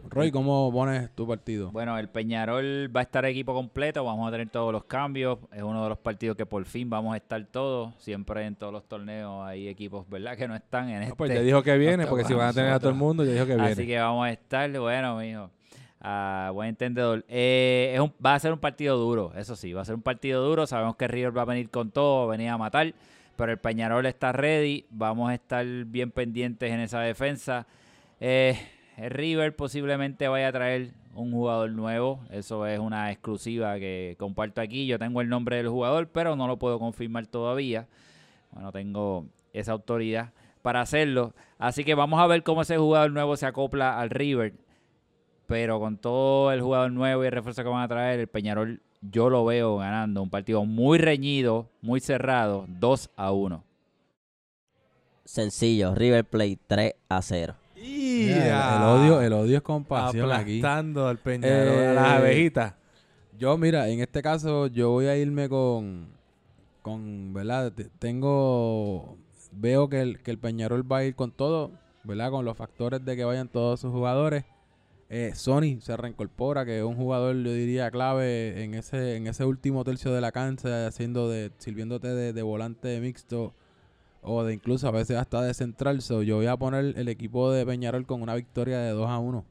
Roy, 0.10 0.32
¿cómo 0.32 0.72
pones 0.72 1.10
tu 1.16 1.28
partido? 1.28 1.72
Bueno, 1.72 1.98
el 1.98 2.10
Peñarol 2.10 2.92
va 2.96 3.02
a 3.02 3.04
estar 3.04 3.24
equipo 3.26 3.54
completo, 3.54 4.04
vamos 4.04 4.28
a 4.28 4.32
tener 4.32 4.50
todos 4.50 4.74
los 4.74 4.84
cambios. 4.86 5.38
Es 5.54 5.62
uno 5.64 5.84
de 5.84 5.90
los 5.90 5.98
partidos 6.00 6.36
que 6.36 6.46
por 6.46 6.66
fin 6.66 6.90
vamos 6.90 7.14
a 7.14 7.18
estar 7.18 7.44
todos. 7.46 7.94
Siempre 7.98 8.46
en 8.46 8.56
todos 8.56 8.74
los 8.74 8.84
torneos 8.88 9.46
hay 9.46 9.68
equipos, 9.68 10.10
¿verdad? 10.10 10.36
Que 10.36 10.48
no 10.48 10.56
están 10.56 10.90
en 10.90 11.04
este. 11.04 11.16
pues 11.16 11.32
ya 11.34 11.42
dijo 11.42 11.62
que 11.64 11.78
viene, 11.78 12.06
porque 12.08 12.26
si 12.26 12.34
van 12.34 12.48
a 12.50 12.54
tener 12.54 12.72
a 12.74 12.80
todo 12.80 12.90
el 12.90 12.96
mundo, 12.96 13.24
ya 13.24 13.32
dijo 13.34 13.46
que 13.46 13.56
viene. 13.56 13.72
Así 13.72 13.86
que 13.88 14.00
vamos 14.00 14.26
a 14.26 14.32
estar, 14.32 14.70
bueno, 14.80 15.18
mijo. 15.18 15.50
Ah, 16.02 16.50
buen 16.54 16.70
entendedor. 16.70 17.24
Eh, 17.30 17.92
es 17.94 18.00
un- 18.02 18.12
va 18.26 18.34
a 18.34 18.40
ser 18.40 18.52
un 18.52 18.60
partido 18.60 18.98
duro, 18.98 19.32
eso 19.38 19.56
sí, 19.56 19.72
va 19.72 19.82
a 19.84 19.86
ser 19.86 19.94
un 19.96 20.02
partido 20.02 20.44
duro. 20.44 20.66
Sabemos 20.66 20.96
que 20.96 21.08
River 21.08 21.38
va 21.38 21.44
a 21.44 21.46
venir 21.46 21.70
con 21.70 21.92
todo, 21.92 22.26
va 22.28 22.34
a 22.34 22.38
venir 22.38 22.50
a 22.50 22.58
matar, 22.58 22.92
pero 23.36 23.52
el 23.52 23.60
Peñarol 23.60 24.06
está 24.08 24.32
ready. 24.32 24.86
Vamos 24.90 25.30
a 25.30 25.36
estar 25.36 25.64
bien 25.86 26.10
pendientes 26.12 26.72
en 26.72 26.80
esa 26.80 27.02
defensa. 27.02 27.68
Eh, 28.20 28.58
River 29.10 29.56
posiblemente 29.56 30.28
vaya 30.28 30.50
a 30.50 30.52
traer 30.52 30.92
un 31.16 31.32
jugador 31.32 31.72
nuevo. 31.72 32.20
Eso 32.30 32.66
es 32.66 32.80
una 32.80 33.12
exclusiva 33.12 33.78
que 33.80 34.16
comparto 34.20 34.62
aquí. 34.62 34.86
Yo 34.86 35.00
tengo 35.00 35.22
el 35.22 35.30
nombre 35.30 35.58
del 35.58 35.70
jugador, 35.70 36.08
pero 36.08 36.36
no 36.36 36.48
lo 36.48 36.58
puedo 36.58 36.80
confirmar 36.80 37.28
todavía. 37.28 37.88
Bueno, 38.52 38.72
tengo 38.72 39.26
esa 39.54 39.72
autoridad 39.72 40.32
para 40.62 40.82
hacerlo. 40.82 41.34
Así 41.58 41.84
que 41.84 41.96
vamos 41.96 42.20
a 42.20 42.28
ver 42.28 42.44
cómo 42.44 42.62
ese 42.62 42.78
jugador 42.78 43.12
nuevo 43.12 43.36
se 43.38 43.46
acopla 43.46 44.00
al 44.00 44.10
River. 44.10 44.54
Pero 45.48 45.80
con 45.80 45.98
todo 45.98 46.52
el 46.52 46.62
jugador 46.62 46.92
nuevo 46.92 47.24
y 47.24 47.28
el 47.28 47.34
refuerzo 47.34 47.64
que 47.64 47.70
van 47.70 47.84
a 47.84 47.88
traer, 47.88 48.20
el 48.20 48.28
Peñarol 48.28 48.82
yo 49.02 49.30
lo 49.30 49.44
veo 49.44 49.78
ganando. 49.78 50.22
Un 50.22 50.30
partido 50.30 50.64
muy 50.66 50.98
reñido, 50.98 51.70
muy 51.82 52.00
cerrado, 52.00 52.66
2 52.68 53.10
a 53.16 53.32
1. 53.32 53.64
Sencillo, 55.26 55.96
River 55.96 56.26
Plate 56.26 56.60
3 56.68 56.94
a 57.10 57.22
0. 57.22 57.61
El, 58.30 58.84
odio, 58.84 59.22
el 59.22 59.34
odio 59.34 59.58
es 59.58 59.64
compasión 59.64 60.32
aquí. 60.32 60.60
Aplastando 60.60 61.08
al 61.08 61.18
Peñarol, 61.18 61.68
a 61.70 61.92
Eh, 61.92 61.96
las 61.96 62.06
abejitas. 62.06 62.74
Yo, 63.38 63.58
mira, 63.58 63.90
en 63.90 64.00
este 64.02 64.22
caso 64.22 64.68
yo 64.68 64.90
voy 64.92 65.08
a 65.08 65.18
irme 65.18 65.50
con, 65.50 66.08
con 66.82 67.34
¿verdad? 67.34 67.72
Te- 67.72 67.90
Tengo, 68.00 69.18
veo 69.52 69.90
que 69.90 70.02
el, 70.02 70.20
que 70.22 70.32
el 70.32 70.38
Peñarol 70.38 70.90
va 70.90 70.98
a 70.98 71.04
ir 71.06 71.16
con 71.16 71.32
todo, 71.32 71.72
¿verdad? 72.04 72.32
Con 72.32 72.46
los 72.46 72.56
factores 72.58 73.04
de 73.04 73.16
que 73.16 73.24
vayan 73.24 73.48
todos 73.48 73.80
sus 73.80 73.92
jugadores. 73.92 74.46
Eh, 75.10 75.32
Sony 75.36 75.82
se 75.82 75.98
reincorpora, 75.98 76.64
que 76.66 76.78
es 76.78 76.84
un 76.86 76.96
jugador, 76.96 77.36
yo 77.36 77.52
diría, 77.52 77.92
clave 77.92 78.64
en 78.64 78.76
ese, 78.76 79.18
en 79.18 79.28
ese 79.28 79.44
último 79.44 79.84
tercio 79.84 80.14
de 80.14 80.22
la 80.22 80.32
cancha, 80.32 80.88
haciendo 80.88 81.28
de, 81.30 81.52
sirviéndote 81.58 82.08
de, 82.08 82.32
de 82.32 82.42
volante 82.42 82.98
mixto 83.02 83.54
o 84.22 84.44
de 84.44 84.54
incluso 84.54 84.88
a 84.88 84.92
veces 84.92 85.18
hasta 85.18 85.42
de 85.42 85.54
central. 85.54 86.00
Yo 86.00 86.38
voy 86.38 86.48
a 86.48 86.58
poner 86.58 86.98
el 86.98 87.08
equipo 87.08 87.52
de 87.52 87.66
Peñarol 87.66 88.06
con 88.06 88.22
una 88.22 88.36
victoria 88.36 88.80
de 88.80 88.92
2 88.92 89.10
a 89.10 89.20
1. 89.20 89.46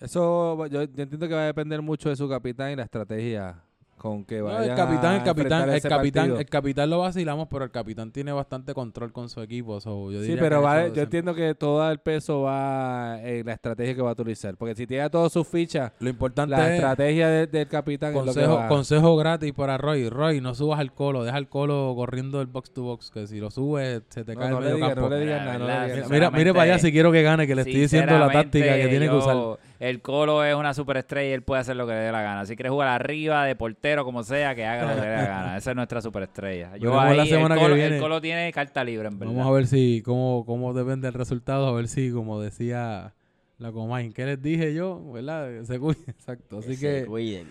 Eso 0.00 0.66
yo 0.66 0.82
entiendo 0.82 1.28
que 1.28 1.34
va 1.34 1.42
a 1.42 1.46
depender 1.46 1.80
mucho 1.80 2.08
de 2.08 2.16
su 2.16 2.28
capitán 2.28 2.72
y 2.72 2.76
la 2.76 2.82
estrategia 2.82 3.62
con 4.02 4.24
que 4.24 4.38
No, 4.38 4.46
vayan 4.46 4.62
el 4.70 4.76
capitán, 4.76 5.04
a 5.12 5.16
el 5.18 5.22
capitán, 5.22 5.70
el 5.70 5.80
capitán, 5.80 6.22
partido. 6.24 6.38
el 6.40 6.46
capitán 6.46 6.90
lo 6.90 6.98
vacilamos, 6.98 7.46
pero 7.48 7.64
el 7.64 7.70
capitán 7.70 8.10
tiene 8.10 8.32
bastante 8.32 8.74
control 8.74 9.12
con 9.12 9.28
su 9.28 9.40
equipo. 9.40 9.80
so, 9.80 10.10
yo 10.10 10.22
Sí, 10.24 10.34
pero 10.38 10.58
que 10.58 10.64
va- 10.66 10.84
eso 10.86 10.94
yo 10.94 11.02
entiendo 11.02 11.34
que 11.34 11.54
todo 11.54 11.88
el 11.90 11.98
peso 12.00 12.42
va 12.42 13.20
en 13.22 13.46
la 13.46 13.52
estrategia 13.52 13.94
que 13.94 14.02
va 14.02 14.10
a 14.10 14.12
utilizar. 14.12 14.56
Porque 14.56 14.74
si 14.74 14.86
tiene 14.88 15.08
todas 15.08 15.32
sus 15.32 15.46
fichas, 15.46 15.92
Lo 16.00 16.10
importante 16.10 16.50
la 16.56 16.66
es 16.68 16.74
estrategia 16.74 17.28
de- 17.28 17.46
del 17.46 17.68
capitán 17.68 18.10
es 18.10 18.14
lo 18.16 18.20
que 18.22 18.26
consejo, 18.26 18.54
va. 18.56 18.68
consejo 18.68 19.16
gratis 19.16 19.52
para 19.52 19.78
Roy. 19.78 20.08
Roy, 20.08 20.40
no 20.40 20.54
subas 20.56 20.80
al 20.80 20.92
colo, 20.92 21.22
deja 21.22 21.38
el 21.38 21.48
colo 21.48 21.92
corriendo 21.94 22.40
el 22.40 22.48
box 22.48 22.72
to 22.72 22.82
box, 22.82 23.10
que 23.10 23.26
si 23.28 23.38
lo 23.38 23.50
subes 23.52 24.02
se 24.08 24.24
te 24.24 24.34
No, 24.34 24.40
cae 24.40 24.50
no 24.50 24.58
el 24.58 24.62
medio 24.64 24.74
digas, 24.76 24.88
campo. 24.94 25.08
no 25.08 25.14
le 25.14 25.20
digas 25.20 25.40
Mira, 25.40 25.44
nada, 25.44 25.58
no 25.58 25.64
¿verdad? 25.66 25.86
le 25.86 25.94
digas 25.94 26.10
Mira, 26.10 26.26
nada. 26.26 26.38
mire 26.38 26.52
para 26.52 26.62
allá 26.64 26.78
si 26.80 26.90
quiero 26.92 27.12
que 27.12 27.22
gane, 27.22 27.46
que 27.46 27.54
le 27.54 27.62
estoy 27.62 27.80
diciendo 27.80 28.18
la 28.18 28.30
táctica 28.32 28.74
que 28.76 28.88
tiene 28.88 29.08
que 29.08 29.14
usar. 29.14 29.36
El 29.82 30.00
Colo 30.00 30.44
es 30.44 30.54
una 30.54 30.74
superestrella 30.74 31.30
y 31.30 31.32
él 31.32 31.42
puede 31.42 31.60
hacer 31.60 31.74
lo 31.74 31.88
que 31.88 31.92
le 31.92 31.98
dé 31.98 32.12
la 32.12 32.22
gana. 32.22 32.46
Si 32.46 32.54
quiere 32.54 32.70
jugar 32.70 32.86
arriba, 32.86 33.44
de 33.44 33.56
portero, 33.56 34.04
como 34.04 34.22
sea, 34.22 34.54
que 34.54 34.64
haga 34.64 34.82
lo 34.82 34.94
que 34.94 35.00
le 35.00 35.08
dé 35.08 35.16
la 35.16 35.26
gana. 35.26 35.56
Esa 35.56 35.70
es 35.70 35.76
nuestra 35.76 36.00
superestrella. 36.00 36.76
Yo 36.76 37.00
ahí, 37.00 37.16
la 37.16 37.26
semana 37.26 37.56
el, 37.56 37.60
que 37.60 37.64
Colo, 37.64 37.74
viene. 37.74 37.96
el 37.96 38.00
Colo 38.00 38.20
tiene 38.20 38.52
carta 38.52 38.84
libre, 38.84 39.08
en 39.08 39.18
verdad. 39.18 39.34
Vamos 39.34 39.48
a 39.48 39.50
ver 39.50 39.66
si, 39.66 40.00
cómo, 40.04 40.44
cómo 40.46 40.72
depende 40.72 41.08
el 41.08 41.14
resultado, 41.14 41.66
a 41.66 41.72
ver 41.72 41.88
si, 41.88 42.12
como 42.12 42.40
decía 42.40 43.12
la 43.58 43.72
Comain, 43.72 44.12
¿qué 44.12 44.24
les 44.24 44.40
dije 44.40 44.72
yo? 44.72 45.02
¿Verdad? 45.10 45.64
Se 45.64 45.80
cuiden, 45.80 46.04
exacto. 46.06 46.58
Así 46.58 46.76
se 46.76 47.00
que, 47.00 47.06
cuiden. 47.06 47.48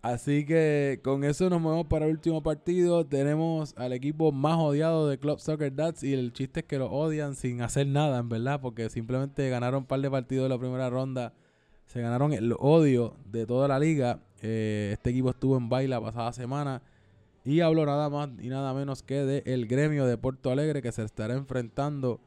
así 0.00 0.46
que 0.46 1.00
con 1.04 1.22
eso 1.22 1.50
nos 1.50 1.60
movemos 1.60 1.86
para 1.88 2.06
el 2.06 2.12
último 2.12 2.42
partido. 2.42 3.04
Tenemos 3.04 3.74
al 3.76 3.92
equipo 3.92 4.32
más 4.32 4.56
odiado 4.56 5.06
de 5.06 5.18
Club 5.18 5.38
Soccer 5.38 5.74
Dats 5.74 6.02
y 6.02 6.14
el 6.14 6.32
chiste 6.32 6.60
es 6.60 6.66
que 6.66 6.78
lo 6.78 6.90
odian 6.90 7.34
sin 7.34 7.60
hacer 7.60 7.86
nada, 7.88 8.20
en 8.20 8.30
verdad, 8.30 8.62
porque 8.62 8.88
simplemente 8.88 9.50
ganaron 9.50 9.80
un 9.80 9.86
par 9.86 10.00
de 10.00 10.10
partidos 10.10 10.44
de 10.44 10.48
la 10.48 10.58
primera 10.58 10.88
ronda. 10.88 11.34
Se 11.94 12.00
ganaron 12.00 12.32
el 12.32 12.56
odio 12.58 13.14
de 13.30 13.46
toda 13.46 13.68
la 13.68 13.78
liga. 13.78 14.18
Eh, 14.42 14.90
este 14.94 15.10
equipo 15.10 15.30
estuvo 15.30 15.56
en 15.56 15.68
baile 15.68 15.90
la 15.90 16.00
pasada 16.00 16.32
semana. 16.32 16.82
Y 17.44 17.60
hablo 17.60 17.86
nada 17.86 18.10
más 18.10 18.30
y 18.42 18.48
nada 18.48 18.74
menos 18.74 19.04
que 19.04 19.22
de 19.24 19.44
el 19.46 19.68
gremio 19.68 20.04
de 20.04 20.18
Porto 20.18 20.50
Alegre 20.50 20.82
que 20.82 20.90
se 20.90 21.04
estará 21.04 21.34
enfrentando 21.34 22.18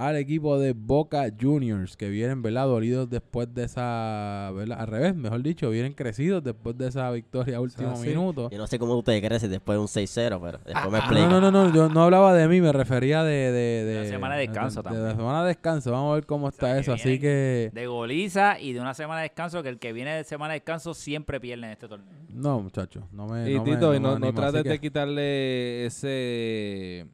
al 0.00 0.14
equipo 0.14 0.60
de 0.60 0.74
Boca 0.74 1.26
Juniors 1.40 1.96
que 1.96 2.08
vienen 2.08 2.40
¿verdad? 2.40 2.66
dolidos 2.66 3.10
después 3.10 3.52
de 3.52 3.64
esa, 3.64 4.52
¿verdad? 4.54 4.80
al 4.80 4.86
revés, 4.86 5.16
mejor 5.16 5.42
dicho, 5.42 5.68
vienen 5.70 5.92
crecidos 5.92 6.44
después 6.44 6.78
de 6.78 6.86
esa 6.86 7.10
victoria 7.10 7.56
a 7.56 7.60
último 7.60 7.90
así. 7.90 8.06
minuto. 8.10 8.48
Yo 8.48 8.58
no 8.58 8.68
sé 8.68 8.78
cómo 8.78 8.94
ustedes 8.96 9.20
crecen 9.26 9.50
después 9.50 9.74
de 9.76 9.80
un 9.80 9.88
6-0, 9.88 10.40
pero 10.40 10.58
después 10.58 10.74
me 10.74 10.74
Ah, 10.76 10.82
No, 10.90 10.96
explican. 10.98 11.30
no, 11.30 11.40
no, 11.40 11.50
no, 11.50 11.74
yo 11.74 11.88
no 11.88 12.04
hablaba 12.04 12.32
de 12.32 12.46
mí, 12.46 12.60
me 12.60 12.72
refería 12.72 13.24
de... 13.24 13.50
De, 13.50 13.84
de, 13.84 14.02
la 14.04 14.08
semana 14.08 14.36
de 14.36 14.42
descanso 14.46 14.80
de, 14.80 14.84
también. 14.84 15.04
la 15.04 15.16
semana 15.16 15.42
de 15.42 15.48
descanso, 15.48 15.90
vamos 15.90 16.12
a 16.12 16.14
ver 16.14 16.26
cómo 16.26 16.48
está 16.48 16.78
eso, 16.78 16.92
así 16.92 17.18
que... 17.18 17.70
De 17.74 17.86
goliza 17.88 18.60
y 18.60 18.74
de 18.74 18.80
una 18.80 18.94
semana 18.94 19.20
de 19.20 19.24
descanso, 19.24 19.64
que 19.64 19.68
el 19.68 19.80
que 19.80 19.92
viene 19.92 20.14
de 20.14 20.22
semana 20.22 20.52
de 20.52 20.60
descanso 20.60 20.94
siempre 20.94 21.40
pierde 21.40 21.66
en 21.66 21.72
este 21.72 21.88
torneo. 21.88 22.06
No, 22.28 22.60
muchachos, 22.60 23.02
no 23.10 23.26
me... 23.26 23.50
Y 23.50 23.54
no 23.56 23.64
me- 23.64 23.72
Tito, 23.74 23.92
y 23.94 23.98
me 23.98 24.00
no, 24.00 24.10
no 24.18 24.26
animo, 24.26 24.40
trates 24.40 24.62
de 24.62 24.70
que- 24.70 24.78
quitarle 24.80 25.86
ese 25.86 27.04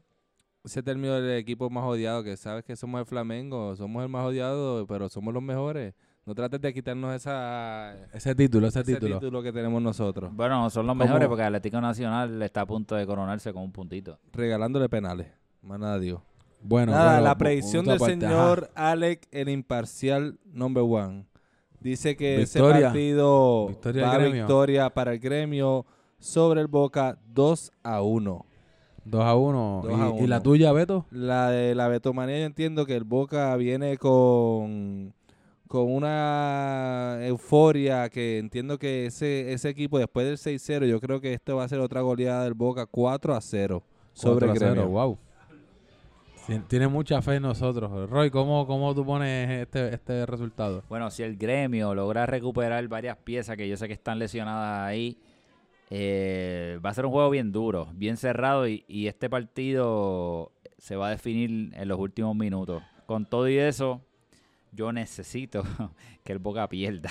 ese 0.65 0.83
término 0.83 1.15
del 1.15 1.39
equipo 1.39 1.69
más 1.71 1.85
odiado, 1.85 2.23
que 2.25 2.37
sabes 2.37 2.65
que 2.65 2.75
somos 2.77 2.99
el 3.01 3.07
Flamengo, 3.07 3.77
somos 3.77 4.03
el 4.03 4.09
más 4.09 4.25
odiado, 4.27 4.87
pero 4.87 5.09
somos 5.09 5.33
los 5.35 5.43
mejores. 5.43 5.95
No 6.27 6.35
trates 6.35 6.59
de 6.61 6.73
quitarnos 6.73 7.15
esa, 7.15 7.95
Ese 8.15 8.35
título, 8.35 8.69
ese, 8.69 8.81
ese 8.81 8.95
título. 8.95 9.19
título. 9.21 9.43
que 9.43 9.53
tenemos 9.53 9.83
nosotros, 9.83 10.35
Bueno, 10.35 10.71
son 10.71 10.87
los 10.87 10.95
¿Cómo? 10.95 11.05
mejores 11.05 11.29
porque 11.29 11.43
Atlético 11.43 11.81
Nacional 11.83 12.41
está 12.43 12.63
a 12.63 12.67
punto 12.67 12.95
de 12.95 13.07
coronarse 13.07 13.53
con 13.53 13.63
un 13.63 13.73
puntito. 13.73 14.19
regalándole 14.33 14.89
penales. 14.89 15.27
Más 15.61 15.79
nada 15.79 15.99
digo. 15.99 16.23
Bueno, 16.63 16.93
Nada, 16.93 17.11
bueno, 17.13 17.25
la 17.25 17.37
predicción 17.37 17.85
del 17.85 17.97
aparte, 17.97 18.25
ajá. 18.25 18.35
señor 18.35 18.71
Alec, 18.75 19.29
el 19.33 19.51
imparcial 19.51 20.39
number 20.47 20.83
one. 20.83 21.27
Dice 21.81 22.17
que 22.17 22.39
Victoria. 22.39 22.77
ese 22.79 22.85
partido 22.87 23.67
Victoria 23.69 24.07
va 24.09 24.17
victoria 24.19 24.91
para 24.91 25.13
el 25.13 25.19
gremio 25.19 25.85
sobre 26.19 26.63
el 26.63 26.69
Boca 26.69 27.19
2 27.27 27.71
a 27.83 28.01
1. 28.01 28.47
2 29.05 29.25
a 29.25 29.35
1. 29.35 29.81
Dos 29.85 29.93
¿Y, 30.21 30.27
la 30.27 30.37
uno. 30.37 30.43
tuya, 30.43 30.73
Beto? 30.73 31.07
La 31.11 31.51
de 31.51 31.75
la 31.75 31.89
Betomanía 31.89 32.39
yo 32.41 32.45
entiendo 32.47 32.87
que 32.87 32.97
el 32.97 33.05
Boca 33.05 33.55
viene 33.57 33.99
con, 33.99 35.13
con 35.69 35.93
una 35.93 37.19
euforia 37.23 38.09
que 38.09 38.39
entiendo 38.39 38.79
que 38.79 39.07
ese, 39.07 39.53
ese 39.53 39.69
equipo 39.69 39.99
después 39.99 40.27
del 40.27 40.37
6-0 40.39 40.87
yo 40.87 41.01
creo 41.01 41.21
que 41.21 41.33
esto 41.35 41.57
va 41.57 41.65
a 41.65 41.69
ser 41.69 41.81
otra 41.81 42.01
goleada 42.01 42.45
del 42.45 42.55
Boca 42.55 42.87
4 42.87 43.35
a 43.35 43.41
0 43.41 43.83
sobre 44.13 44.47
el 44.47 44.53
4 44.53 44.67
a 44.67 44.71
0, 44.71 44.75
gremio. 44.75 44.91
Wow. 44.91 45.19
Tien- 46.47 46.67
Tiene 46.69 46.89
mucha 46.89 47.23
fe 47.23 47.37
en 47.37 47.43
nosotros. 47.43 48.09
Roy, 48.11 48.31
¿cómo, 48.31 48.67
cómo 48.67 48.95
tú 48.95 49.05
pones 49.05 49.51
este, 49.63 49.95
este 49.95 50.27
resultado? 50.27 50.83
Bueno, 50.91 51.11
si 51.11 51.23
el 51.23 51.37
gremio 51.37 51.95
logra 51.95 52.27
recuperar 52.27 52.87
varias 52.89 53.17
piezas 53.17 53.57
que 53.57 53.67
yo 53.69 53.77
sé 53.79 53.87
que 53.87 53.95
están 53.95 54.19
lesionadas 54.19 54.87
ahí, 54.87 55.19
eh, 55.91 56.79
va 56.85 56.91
a 56.91 56.95
ser 56.95 57.07
un 57.07 57.13
juego 57.13 57.31
bien 57.31 57.53
duro, 57.53 57.89
bien 57.95 58.17
cerrado 58.17 58.67
y, 58.69 58.85
y 58.89 59.07
este 59.07 59.29
partido 59.29 60.53
se 60.79 60.97
va 60.97 61.09
a 61.09 61.11
definir 61.11 61.73
en 61.75 61.89
los 61.89 61.99
últimos 61.99 62.35
minutos. 62.37 62.83
Con 63.07 63.27
todo 63.27 63.49
y 63.49 63.59
eso, 63.59 64.01
yo 64.73 64.93
necesito 64.93 65.63
que 66.25 66.33
el 66.33 66.39
Boca 66.39 66.69
pierda. 66.69 67.11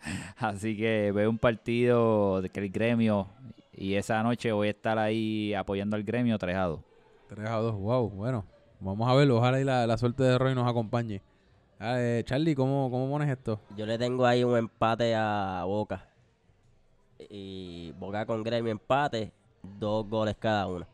Así 0.36 0.76
que 0.76 1.12
veo 1.12 1.28
un 1.28 1.38
partido 1.38 2.40
de 2.42 2.50
que 2.50 2.60
el 2.60 2.70
gremio 2.70 3.28
y 3.72 3.94
esa 3.94 4.22
noche 4.22 4.50
voy 4.52 4.68
a 4.68 4.70
estar 4.70 4.98
ahí 4.98 5.54
apoyando 5.54 5.96
al 5.96 6.02
gremio 6.02 6.38
3 6.38 6.56
a 6.56 6.64
2. 6.64 6.80
3 7.28 7.48
a 7.48 7.56
2, 7.56 7.74
wow. 7.76 8.10
Bueno, 8.10 8.44
vamos 8.80 9.08
a 9.08 9.14
verlo. 9.14 9.38
Ojalá 9.38 9.60
y 9.60 9.64
la, 9.64 9.86
la 9.86 9.96
suerte 9.96 10.22
de 10.24 10.36
Roy 10.36 10.54
nos 10.54 10.68
acompañe. 10.68 11.22
Ah, 11.78 11.94
eh, 12.00 12.22
Charlie, 12.24 12.56
¿cómo, 12.56 12.90
¿cómo 12.90 13.08
pones 13.08 13.28
esto? 13.28 13.60
Yo 13.76 13.86
le 13.86 13.96
tengo 13.98 14.26
ahí 14.26 14.42
un 14.42 14.56
empate 14.56 15.14
a 15.14 15.62
Boca. 15.64 16.07
Y 17.18 17.92
Boca 17.98 18.26
con 18.26 18.42
Gremio 18.42 18.72
empate, 18.72 19.32
dos 19.62 20.08
goles 20.08 20.36
cada 20.38 20.66
uno. 20.66 20.86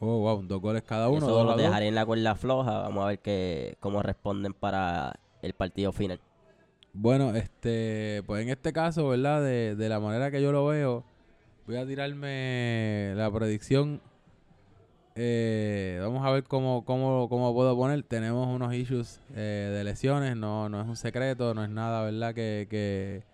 Oh, 0.00 0.18
wow, 0.20 0.42
dos 0.42 0.60
goles 0.60 0.82
cada 0.82 1.08
uno. 1.08 1.18
Eso 1.18 1.44
lo 1.44 1.52
dos. 1.52 1.56
dejaré 1.56 1.88
en 1.88 1.94
la 1.94 2.06
cuerda 2.06 2.34
floja. 2.36 2.78
Vamos 2.78 3.04
a 3.04 3.08
ver 3.08 3.18
que, 3.18 3.76
cómo 3.80 4.02
responden 4.02 4.54
para 4.54 5.18
el 5.42 5.54
partido 5.54 5.92
final. 5.92 6.20
Bueno, 6.92 7.34
este, 7.34 8.22
pues 8.26 8.42
en 8.42 8.48
este 8.50 8.72
caso, 8.72 9.08
¿verdad? 9.08 9.42
De, 9.42 9.74
de 9.74 9.88
la 9.88 10.00
manera 10.00 10.30
que 10.30 10.40
yo 10.40 10.52
lo 10.52 10.66
veo, 10.66 11.04
voy 11.66 11.76
a 11.76 11.86
tirarme 11.86 13.12
la 13.16 13.30
predicción. 13.30 14.00
Eh, 15.20 15.98
vamos 16.00 16.24
a 16.24 16.30
ver 16.30 16.44
cómo, 16.44 16.84
cómo, 16.84 17.28
cómo 17.28 17.52
puedo 17.52 17.76
poner. 17.76 18.04
Tenemos 18.04 18.46
unos 18.46 18.72
issues 18.72 19.20
eh, 19.34 19.72
de 19.74 19.82
lesiones, 19.82 20.36
no, 20.36 20.68
no 20.68 20.80
es 20.80 20.86
un 20.86 20.94
secreto, 20.94 21.54
no 21.54 21.64
es 21.64 21.70
nada, 21.70 22.04
¿verdad? 22.04 22.34
Que, 22.34 22.68
que, 22.70 23.24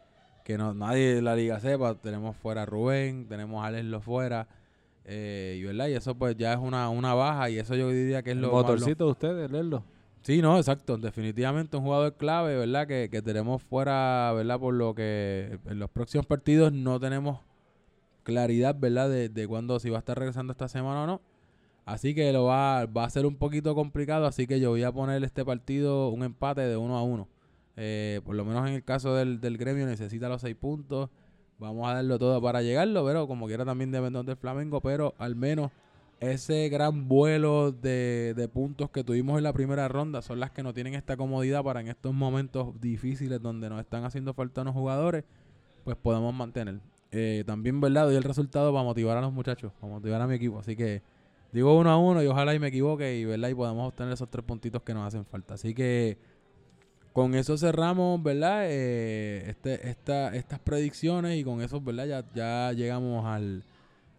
que 0.44 0.56
no, 0.58 0.72
nadie 0.74 1.16
de 1.16 1.22
la 1.22 1.34
liga 1.34 1.58
sepa. 1.58 1.94
Tenemos 1.96 2.36
fuera 2.36 2.62
a 2.62 2.66
Rubén, 2.66 3.26
tenemos 3.28 3.64
a 3.64 3.66
Alex 3.68 3.84
lo 3.86 4.00
fuera. 4.00 4.46
eh, 5.06 5.56
y, 5.58 5.64
¿verdad? 5.64 5.88
y 5.88 5.94
eso 5.94 6.14
pues 6.14 6.36
ya 6.36 6.52
es 6.52 6.58
una, 6.60 6.88
una 6.90 7.12
baja 7.14 7.50
y 7.50 7.58
eso 7.58 7.74
yo 7.74 7.88
diría 7.90 8.22
que 8.22 8.30
es 8.30 8.36
El 8.36 8.42
lo 8.42 8.48
lo- 8.48 8.54
motorcito 8.54 9.06
de 9.06 9.10
ustedes, 9.10 9.50
leerlo. 9.50 9.82
Sí, 10.22 10.40
no, 10.40 10.56
exacto. 10.56 10.96
Definitivamente 10.96 11.76
un 11.76 11.82
jugador 11.82 12.14
clave, 12.14 12.56
¿verdad? 12.56 12.86
Que, 12.86 13.08
que 13.10 13.20
tenemos 13.20 13.62
fuera, 13.62 14.32
¿verdad? 14.34 14.58
Por 14.58 14.72
lo 14.72 14.94
que 14.94 15.58
en 15.66 15.78
los 15.78 15.90
próximos 15.90 16.24
partidos 16.24 16.72
no 16.72 16.98
tenemos 16.98 17.40
claridad, 18.22 18.74
¿verdad? 18.78 19.10
De, 19.10 19.28
de 19.28 19.46
cuándo, 19.48 19.78
si 19.78 19.90
va 19.90 19.96
a 19.96 20.00
estar 20.00 20.18
regresando 20.18 20.52
esta 20.52 20.68
semana 20.68 21.02
o 21.02 21.06
no. 21.06 21.20
Así 21.84 22.14
que 22.14 22.32
lo 22.32 22.44
va, 22.44 22.86
va 22.86 23.04
a 23.04 23.10
ser 23.10 23.26
un 23.26 23.36
poquito 23.36 23.74
complicado. 23.74 24.26
Así 24.26 24.46
que 24.46 24.58
yo 24.60 24.70
voy 24.70 24.82
a 24.82 24.92
poner 24.92 25.22
este 25.24 25.44
partido 25.44 26.08
un 26.08 26.22
empate 26.24 26.62
de 26.62 26.76
uno 26.78 26.96
a 26.96 27.02
uno. 27.02 27.28
Eh, 27.76 28.20
por 28.24 28.34
lo 28.36 28.44
menos 28.44 28.68
en 28.68 28.74
el 28.74 28.84
caso 28.84 29.14
del, 29.14 29.40
del 29.40 29.58
gremio 29.58 29.86
necesita 29.86 30.28
los 30.28 30.40
seis 30.40 30.56
puntos. 30.56 31.10
Vamos 31.58 31.88
a 31.88 31.94
darlo 31.94 32.18
todo 32.18 32.40
para 32.42 32.62
llegarlo, 32.62 33.04
pero 33.04 33.26
como 33.26 33.46
quiera 33.46 33.64
también 33.64 33.90
dependemos 33.90 34.26
del 34.26 34.36
Flamengo. 34.36 34.80
Pero 34.80 35.14
al 35.18 35.36
menos 35.36 35.70
ese 36.20 36.68
gran 36.68 37.08
vuelo 37.08 37.72
de, 37.72 38.34
de 38.36 38.48
puntos 38.48 38.90
que 38.90 39.04
tuvimos 39.04 39.38
en 39.38 39.44
la 39.44 39.52
primera 39.52 39.88
ronda 39.88 40.22
son 40.22 40.40
las 40.40 40.50
que 40.50 40.62
no 40.62 40.72
tienen 40.72 40.94
esta 40.94 41.16
comodidad 41.16 41.62
para 41.62 41.80
en 41.80 41.88
estos 41.88 42.14
momentos 42.14 42.80
difíciles 42.80 43.42
donde 43.42 43.68
nos 43.68 43.80
están 43.80 44.04
haciendo 44.04 44.32
falta 44.34 44.62
unos 44.62 44.74
jugadores, 44.74 45.24
pues 45.84 45.96
podemos 45.96 46.34
mantener. 46.34 46.80
Eh, 47.10 47.44
también, 47.46 47.80
¿verdad? 47.80 48.06
Doy 48.06 48.16
el 48.16 48.24
resultado 48.24 48.72
para 48.72 48.84
motivar 48.84 49.16
a 49.16 49.20
los 49.20 49.32
muchachos, 49.32 49.72
para 49.80 49.92
motivar 49.92 50.20
a 50.20 50.26
mi 50.26 50.34
equipo. 50.34 50.58
Así 50.58 50.74
que 50.74 51.02
digo 51.52 51.78
uno 51.78 51.90
a 51.90 51.96
uno 51.96 52.22
y 52.22 52.26
ojalá 52.26 52.54
y 52.54 52.58
me 52.58 52.68
equivoque 52.68 53.16
y, 53.16 53.24
¿verdad? 53.24 53.50
Y 53.50 53.54
podamos 53.54 53.88
obtener 53.88 54.12
esos 54.12 54.28
tres 54.28 54.44
puntitos 54.44 54.82
que 54.82 54.94
nos 54.94 55.06
hacen 55.06 55.24
falta. 55.24 55.54
Así 55.54 55.74
que 55.74 56.18
con 57.14 57.36
eso 57.36 57.56
cerramos, 57.56 58.20
¿verdad? 58.20 58.64
Eh, 58.66 59.44
este, 59.48 59.88
esta, 59.88 60.34
estas 60.34 60.58
predicciones 60.58 61.38
y 61.38 61.44
con 61.44 61.62
eso, 61.62 61.80
¿verdad? 61.80 62.06
Ya, 62.06 62.24
ya 62.34 62.72
llegamos 62.72 63.24
al, 63.24 63.62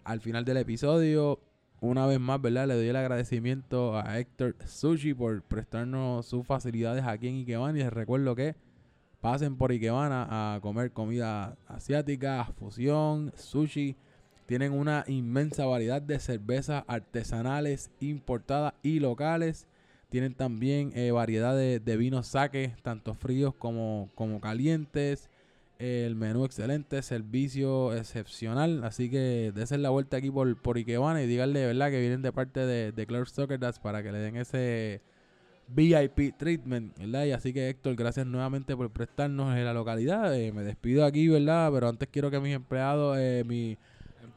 al 0.06 0.22
final 0.22 0.46
del 0.46 0.56
episodio. 0.56 1.42
Una 1.82 2.08
vez 2.08 2.22
más, 2.22 2.42
¿verdad? 2.42 2.70
Le 2.70 2.76
doy 2.76 2.88
el 2.88 2.96
agradecimiento 2.96 4.00
a 4.00 4.18
Héctor 4.18 4.56
Sushi 4.66 5.14
por 5.14 5.42
prestarnos 5.42 6.26
sus 6.26 6.48
facilidades 6.48 7.04
aquí 7.04 7.28
en 7.28 7.36
Ikebana. 7.36 7.78
Y 7.78 7.84
les 7.84 7.92
recuerdo 7.92 8.34
que 8.34 8.56
pasen 9.20 9.58
por 9.58 9.72
Ikebana 9.72 10.56
a 10.56 10.62
comer 10.62 10.92
comida 10.92 11.58
asiática, 11.68 12.46
fusión, 12.58 13.34
sushi. 13.36 13.98
Tienen 14.46 14.72
una 14.72 15.04
inmensa 15.08 15.66
variedad 15.66 16.02
de 16.02 16.18
cervezas 16.20 16.86
artesanales, 16.88 17.92
importadas 18.00 18.74
y 18.84 19.02
locales. 19.02 19.68
Tienen 20.16 20.34
también 20.34 20.94
eh, 20.96 21.12
variedad 21.12 21.58
de, 21.58 21.82
de 21.82 21.98
vinos 21.98 22.28
saque, 22.28 22.74
tanto 22.84 23.16
fríos 23.16 23.54
como, 23.54 24.10
como 24.16 24.40
calientes. 24.40 25.30
El 25.78 26.16
menú 26.16 26.46
excelente, 26.46 27.02
servicio 27.02 27.94
excepcional. 27.94 28.86
Así 28.86 29.10
que 29.10 29.52
desen 29.54 29.82
la 29.82 29.90
vuelta 29.90 30.16
aquí 30.16 30.32
por, 30.32 30.56
por 30.62 30.78
Ikebana 30.78 31.22
y 31.22 31.28
díganle, 31.28 31.66
¿verdad? 31.66 31.92
Que 31.92 32.00
vienen 32.00 32.22
de 32.22 32.32
parte 32.32 32.66
de, 32.66 32.94
de 32.94 33.06
Clark 33.06 33.28
Soccer 33.28 33.60
Dads 33.60 33.80
para 33.80 34.04
que 34.04 34.14
le 34.14 34.20
den 34.20 34.38
ese 34.38 35.02
VIP 35.68 36.38
treatment, 36.38 36.98
¿verdad? 36.98 37.26
Y 37.26 37.34
así 37.34 37.52
que 37.52 37.68
Héctor, 37.68 37.98
gracias 37.98 38.26
nuevamente 38.26 38.74
por 38.74 38.90
prestarnos 38.92 39.54
en 39.58 39.66
la 39.66 39.74
localidad. 39.74 40.34
Eh, 40.34 40.54
me 40.54 40.64
despido 40.64 41.04
aquí, 41.04 41.28
¿verdad? 41.28 41.70
Pero 41.74 41.90
antes 41.90 42.08
quiero 42.10 42.32
que 42.32 42.40
mis 42.40 42.56
empleados, 42.56 43.18
eh, 43.20 43.44
mi, 43.46 43.78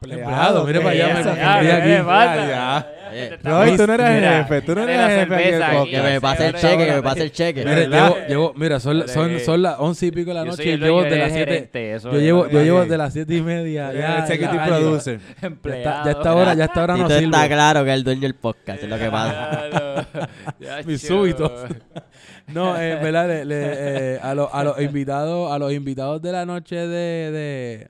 Empleado, 0.01 0.63
mire 0.65 0.79
para 0.79 0.91
allá, 0.91 1.07
¿qué 1.07 1.13
me 1.13 1.23
confundí 1.23 1.39
¿qué 1.67 1.71
aquí. 1.71 1.87
Ya, 1.89 2.87
Eh, 3.11 3.37
Roy, 3.43 3.75
tú 3.75 3.87
no 3.87 3.93
eres 3.95 4.11
Mira, 4.15 4.43
jefe, 4.43 4.61
tú 4.61 4.75
no 4.75 4.85
la 4.85 5.09
jefe 5.09 5.21
aquí 5.21 5.33
en 5.33 5.39
el 5.39 5.39
cerveza 5.39 5.65
aquí, 5.67 5.75
podcast. 5.77 5.91
Que 6.05 6.11
me 6.13 6.21
pase 6.21 6.45
el 6.47 6.53
cheque, 6.53 6.85
que 6.85 6.91
me 6.93 7.01
pase 7.01 7.21
el 7.23 7.31
cheque. 7.31 7.63
¿Verdad? 7.65 8.03
llevo, 8.05 8.17
llevo, 8.27 8.53
mira, 8.55 8.79
son, 8.79 9.07
son, 9.07 9.39
son 9.39 9.61
las 9.63 9.75
once 9.79 10.05
y 10.05 10.11
pico 10.11 10.29
de 10.29 10.33
la 10.35 10.39
Yo 10.41 10.45
noche 10.51 10.63
soy 10.63 10.71
y 10.73 10.77
llevo 10.77 11.03
de 11.03 11.17
las 11.17 11.31
siete. 11.33 11.69
Yo 12.03 12.11
llevo, 12.19 12.47
yo 12.49 12.61
llevo 12.61 12.85
de 12.85 12.97
las 12.97 13.11
siete 13.13 13.35
y 13.35 13.41
media. 13.41 13.91
Ya, 13.93 14.19
executive 14.19 14.53
ya, 14.57 14.59
ya, 14.59 14.65
producer. 14.67 15.19
ya 15.19 15.25
está- 15.33 15.47
Empleado. 15.47 16.05
ya 16.05 16.11
está 16.11 16.29
ahora, 16.29 16.53
ya 16.53 16.65
está 16.65 16.79
ahora 16.81 16.97
Y 16.97 16.99
no 17.01 17.07
tú 17.07 17.13
sirvo. 17.15 17.35
está 17.35 17.47
claro 17.47 17.83
que 17.83 17.89
es 17.89 17.95
el 17.95 18.03
dueño 18.03 18.21
del 18.21 18.35
podcast, 18.35 18.83
es 18.83 18.89
lo 18.89 18.97
que 18.99 19.09
pasa. 19.09 20.09
Yacho. 20.59 20.97
súbitos. 20.99 21.51
No, 22.47 22.79
eh, 22.79 22.95
¿verdad? 23.01 23.27
Le- 23.27 23.45
le- 23.45 23.73
eh, 24.15 24.19
a, 24.21 24.33
los, 24.35 24.49
a 24.53 24.63
los 24.63 24.79
invitados, 24.81 25.51
a 25.51 25.57
los 25.57 25.73
invitados 25.73 26.21
de 26.21 26.31
la 26.31 26.45
noche 26.45 26.75
de, 26.75 27.31
de- 27.31 27.87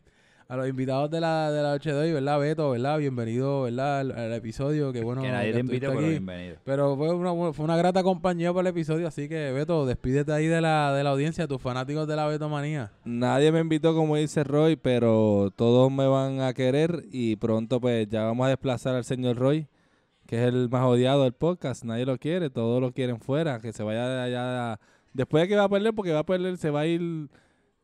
a 0.49 0.57
los 0.57 0.67
invitados 0.67 1.11
de 1.11 1.21
la, 1.21 1.51
de 1.51 1.61
la 1.61 1.69
noche 1.73 1.93
de 1.93 1.99
hoy, 1.99 2.11
¿verdad, 2.11 2.39
Beto? 2.39 2.71
¿Verdad? 2.71 2.97
Bienvenido, 2.97 3.61
¿verdad? 3.61 3.99
Al, 3.99 4.11
al 4.11 4.33
episodio, 4.33 4.91
que 4.91 5.03
bueno 5.03 5.21
que 5.21 5.29
nadie 5.29 5.53
te 5.53 5.59
invite, 5.59 5.87
pero 5.87 5.99
aquí. 5.99 6.09
bienvenido. 6.09 6.55
Pero 6.63 6.97
fue 6.97 7.13
una, 7.13 7.53
fue 7.53 7.65
una 7.65 7.77
grata 7.77 8.01
compañía 8.01 8.51
para 8.51 8.61
el 8.67 8.75
episodio, 8.75 9.07
así 9.07 9.29
que 9.29 9.51
Beto, 9.51 9.85
despídete 9.85 10.31
ahí 10.31 10.47
de 10.47 10.59
la, 10.59 10.91
de 10.95 11.03
la 11.03 11.11
audiencia, 11.11 11.47
tus 11.47 11.61
fanáticos 11.61 12.07
de 12.07 12.15
la 12.15 12.25
Betomanía. 12.25 12.91
Nadie 13.05 13.51
me 13.51 13.59
invitó, 13.59 13.93
como 13.93 14.15
dice 14.15 14.43
Roy, 14.43 14.75
pero 14.75 15.53
todos 15.55 15.91
me 15.91 16.07
van 16.07 16.41
a 16.41 16.51
querer 16.55 17.03
y 17.11 17.35
pronto 17.35 17.79
pues 17.79 18.09
ya 18.09 18.23
vamos 18.23 18.47
a 18.47 18.49
desplazar 18.49 18.95
al 18.95 19.03
señor 19.03 19.37
Roy, 19.37 19.67
que 20.25 20.37
es 20.37 20.51
el 20.51 20.67
más 20.67 20.83
odiado 20.83 21.25
del 21.25 21.33
podcast. 21.33 21.83
Nadie 21.83 22.07
lo 22.07 22.17
quiere, 22.17 22.49
todos 22.49 22.81
lo 22.81 22.91
quieren 22.91 23.19
fuera, 23.19 23.59
que 23.59 23.71
se 23.71 23.83
vaya 23.83 24.09
de 24.09 24.21
allá. 24.21 24.79
Después 25.13 25.43
de 25.43 25.47
que 25.47 25.55
va 25.57 25.65
a 25.65 25.69
perder, 25.69 25.93
porque 25.93 26.11
va 26.11 26.21
a 26.21 26.25
perder, 26.25 26.57
se 26.57 26.71
va 26.71 26.79
a 26.79 26.87
ir 26.87 27.29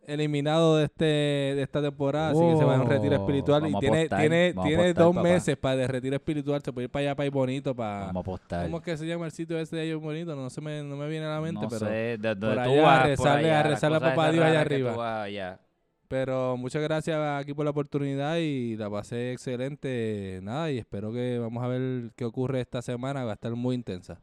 eliminado 0.07 0.77
de 0.77 0.85
este 0.85 1.05
de 1.05 1.61
esta 1.61 1.81
temporada, 1.81 2.29
así 2.31 2.39
que 2.39 2.57
se 2.57 2.63
va 2.63 2.75
a 2.75 2.81
un 2.81 2.87
retiro 2.89 3.15
Oh, 3.15 3.19
espiritual 3.19 3.61
y 3.61 3.65
vamos 3.65 3.77
a 3.77 3.79
tiene 3.81 3.97
apostar, 3.99 4.19
tiene 4.19 4.53
tiene 4.53 4.73
apostar, 4.83 5.03
dos 5.03 5.15
papá. 5.15 5.23
meses 5.27 5.57
para 5.57 5.75
de 5.77 5.87
retiro 5.87 6.15
espiritual, 6.15 6.61
se 6.63 6.73
puede 6.73 6.85
ir 6.85 6.91
para 6.91 7.01
allá 7.01 7.15
para 7.15 7.25
ir 7.27 7.31
bonito 7.33 7.75
para 7.75 7.99
Vamos 8.07 8.15
a 8.15 8.19
apostar. 8.19 8.63
¿Cómo 8.65 8.77
es 8.77 8.83
que 8.83 8.97
se 8.97 9.05
llama 9.07 9.25
el 9.25 9.31
sitio 9.31 9.57
ese 9.59 9.75
de 9.75 9.83
ellos 9.85 10.01
bonito? 10.01 10.35
No 10.35 10.49
se 10.49 10.61
me 10.61 10.83
no 10.83 10.95
me 10.95 11.07
viene 11.07 11.25
a 11.25 11.29
la 11.29 11.41
mente, 11.41 11.61
no 11.61 11.67
pero 11.67 11.79
sé, 11.87 11.91
de 11.91 12.17
donde 12.17 12.47
por 12.47 12.59
allá, 12.59 12.81
vas, 12.81 12.99
a 12.99 13.07
rezarle- 13.07 13.45
allá, 13.45 13.59
a 13.59 13.63
rezarle 13.63 13.97
a 13.97 13.99
papá 13.99 14.31
Dios 14.31 14.45
allá 14.45 14.61
arriba. 14.61 14.91
tú 14.93 14.97
vas 14.99 15.19
allá. 15.25 15.59
Pero 16.07 16.55
muchas 16.55 16.83
gracias 16.83 17.17
aquí 17.41 17.53
por 17.55 17.65
la 17.65 17.71
oportunidad 17.71 18.37
y 18.37 18.77
la 18.77 18.89
pasé 18.91 19.31
excelente. 19.33 20.39
Nada, 20.43 20.71
y 20.71 20.77
espero 20.77 21.11
que 21.11 21.39
vamos 21.39 21.63
a 21.63 21.67
ver 21.67 22.11
qué 22.15 22.25
ocurre 22.25 22.61
esta 22.61 22.81
semana. 22.83 23.23
Va 23.23 23.31
a 23.31 23.33
estar 23.33 23.51
muy 23.55 23.73
intensa. 23.75 24.19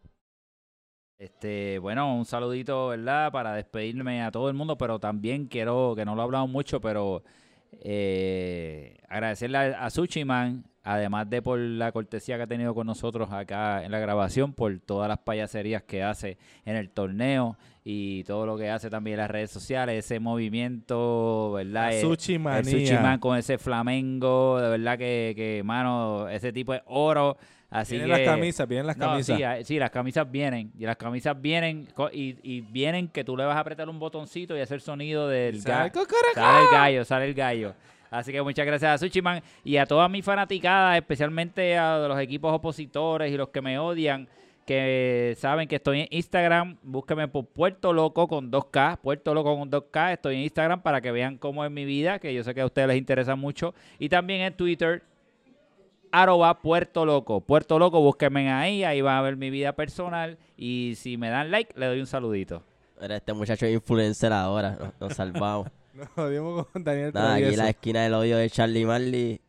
Este, 1.23 1.79
bueno, 1.79 2.17
un 2.17 2.25
saludito, 2.25 2.89
¿verdad? 2.89 3.31
Para 3.31 3.55
despedirme 3.55 4.25
a 4.25 4.33
todo 4.33 4.49
el 4.49 4.55
mundo, 4.55 4.77
pero 4.77 4.99
también 4.99 5.47
quiero, 5.47 5.95
que 5.95 6.05
no 6.05 6.17
lo 6.17 6.23
he 6.23 6.25
hablado 6.25 6.49
mucho, 6.49 6.81
pero 6.81 7.23
eh, 7.81 8.97
agradecerle 9.09 9.57
a, 9.57 9.85
a 9.85 9.91
Suchiman, 9.91 10.65
además 10.83 11.31
de 11.31 11.41
por 11.41 11.61
la 11.61 11.93
cortesía 11.93 12.39
que 12.39 12.43
ha 12.43 12.47
tenido 12.49 12.75
con 12.75 12.89
nosotros 12.89 13.31
acá 13.31 13.85
en 13.85 13.93
la 13.93 14.01
grabación, 14.01 14.53
por 14.53 14.77
todas 14.81 15.09
las 15.09 15.19
payaserías 15.19 15.85
que 15.85 16.03
hace 16.03 16.39
en 16.65 16.75
el 16.75 16.91
torneo 16.91 17.57
y 17.85 18.25
todo 18.25 18.45
lo 18.45 18.59
que 18.59 18.69
hace 18.69 18.91
también 18.91 19.15
en 19.15 19.21
las 19.21 19.31
redes 19.31 19.53
sociales, 19.53 20.05
ese 20.05 20.19
movimiento, 20.19 21.53
¿verdad? 21.53 21.93
Eh, 21.93 22.01
el 22.01 22.39
manía. 22.41 22.65
Sushi 22.65 22.95
Man 22.95 23.21
con 23.21 23.39
ese 23.39 23.59
flamengo, 23.59 24.61
de 24.61 24.71
verdad 24.71 24.99
que, 24.99 25.35
que 25.37 25.63
mano, 25.65 26.29
ese 26.29 26.53
tipo 26.53 26.75
es 26.75 26.83
oro. 26.87 27.37
Así 27.73 27.97
vienen 27.97 28.15
que, 28.17 28.25
las 28.25 28.35
camisas, 28.35 28.69
vienen 28.69 28.87
las 28.87 28.97
no, 28.97 29.07
camisas. 29.07 29.39
sí, 29.59 29.65
sí, 29.65 29.79
las 29.79 29.91
camisas 29.91 30.31
vienen. 30.31 30.73
Y 30.79 30.85
las 30.85 30.97
camisas 30.97 31.41
vienen 31.41 31.89
y, 32.13 32.37
y 32.43 32.61
vienen 32.61 33.09
que 33.09 33.25
tú 33.25 33.37
le 33.37 33.45
vas 33.45 33.57
a 33.57 33.61
apretar 33.61 33.89
un 33.89 33.99
botoncito 33.99 34.57
y 34.57 34.61
hacer 34.61 34.81
sonido 34.81 35.29
del 35.29 35.61
Sale 35.61 35.91
ga- 35.91 35.93
cocorocó. 35.93 36.35
Sale 36.35 36.61
el 36.65 36.71
gallo, 36.73 37.05
sale 37.05 37.25
el 37.27 37.35
gallo. 37.35 37.75
Así 38.11 38.31
que 38.31 38.43
muchas 38.43 38.67
gracias 38.67 38.93
a 38.93 38.99
Suchiman 38.99 39.43
y 39.65 39.79
a 39.79 39.87
todas 39.87 40.11
mis 40.11 40.23
fanaticadas, 40.25 40.97
especialmente 40.99 41.79
a 41.79 41.97
los 42.07 42.21
equipos 42.21 42.53
opositores 42.53 43.33
y 43.33 43.37
los 43.39 43.49
que 43.49 43.63
me 43.63 43.79
odian, 43.79 44.29
que 44.67 45.35
saben 45.39 45.67
que 45.67 45.77
estoy 45.77 46.01
en 46.03 46.09
Instagram. 46.11 46.77
Búsqueme 46.83 47.27
por 47.29 47.47
Puerto 47.47 47.93
Loco 47.95 48.29
con 48.29 48.51
2K. 48.53 48.99
Puerto 48.99 49.33
Loco 49.35 49.59
con 49.59 49.71
2K. 49.71 50.13
Estoy 50.13 50.35
en 50.37 50.41
Instagram 50.43 50.83
para 50.83 51.01
que 51.01 51.11
vean 51.11 51.39
cómo 51.39 51.65
es 51.65 51.71
mi 51.71 51.85
vida, 51.87 52.19
que 52.19 52.35
yo 52.35 52.45
sé 52.45 52.55
que 52.55 52.61
a 52.61 52.67
ustedes 52.67 52.89
les 52.89 52.99
interesa 52.99 53.35
mucho. 53.35 53.75
Y 53.99 54.09
también 54.11 54.43
en 54.43 54.55
Twitter, 54.55 55.03
arroba 56.13 56.61
Puerto 56.61 57.05
Loco. 57.05 57.41
Puerto 57.41 57.79
Loco, 57.79 58.01
búsquenme 58.01 58.53
ahí, 58.53 58.85
ahí 58.85 59.01
van 59.01 59.17
a 59.17 59.23
ver 59.23 59.37
mi 59.37 59.51
vida 59.51 59.73
personal. 59.73 60.39
Y 60.57 60.95
si 60.97 61.17
me 61.17 61.31
dan 61.31 61.51
like, 61.51 61.79
le 61.79 61.87
doy 61.87 62.01
un 62.01 62.07
saludito. 62.07 62.63
Era 63.01 63.17
este 63.17 63.33
muchacho 63.33 63.67
es 63.67 63.73
influencer 63.73 64.33
ahora, 64.33 64.77
nos, 64.79 65.01
nos 65.01 65.15
salvamos. 65.15 65.69
Nos 65.93 66.09
jodimos 66.09 66.67
con 66.69 66.83
Daniel 66.83 67.13
Nada, 67.13 67.35
aquí 67.35 67.55
la 67.55 67.69
esquina 67.69 68.03
del 68.03 68.15
odio 68.15 68.39
de 68.39 68.49
Charlie 68.49 68.87
Marley. 68.87 69.43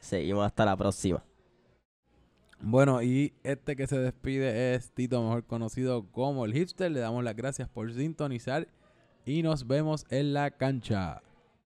Seguimos 0.00 0.46
hasta 0.46 0.64
la 0.64 0.74
próxima. 0.74 1.22
Bueno, 2.58 3.02
y 3.02 3.34
este 3.42 3.76
que 3.76 3.86
se 3.86 3.98
despide 3.98 4.74
es 4.74 4.92
Tito, 4.92 5.22
mejor 5.22 5.44
conocido 5.44 6.06
como 6.10 6.46
el 6.46 6.54
hipster. 6.54 6.90
Le 6.90 7.00
damos 7.00 7.22
las 7.22 7.36
gracias 7.36 7.68
por 7.68 7.92
sintonizar 7.92 8.66
y 9.26 9.42
nos 9.42 9.66
vemos 9.66 10.06
en 10.08 10.32
la 10.32 10.50
cancha. 10.50 11.20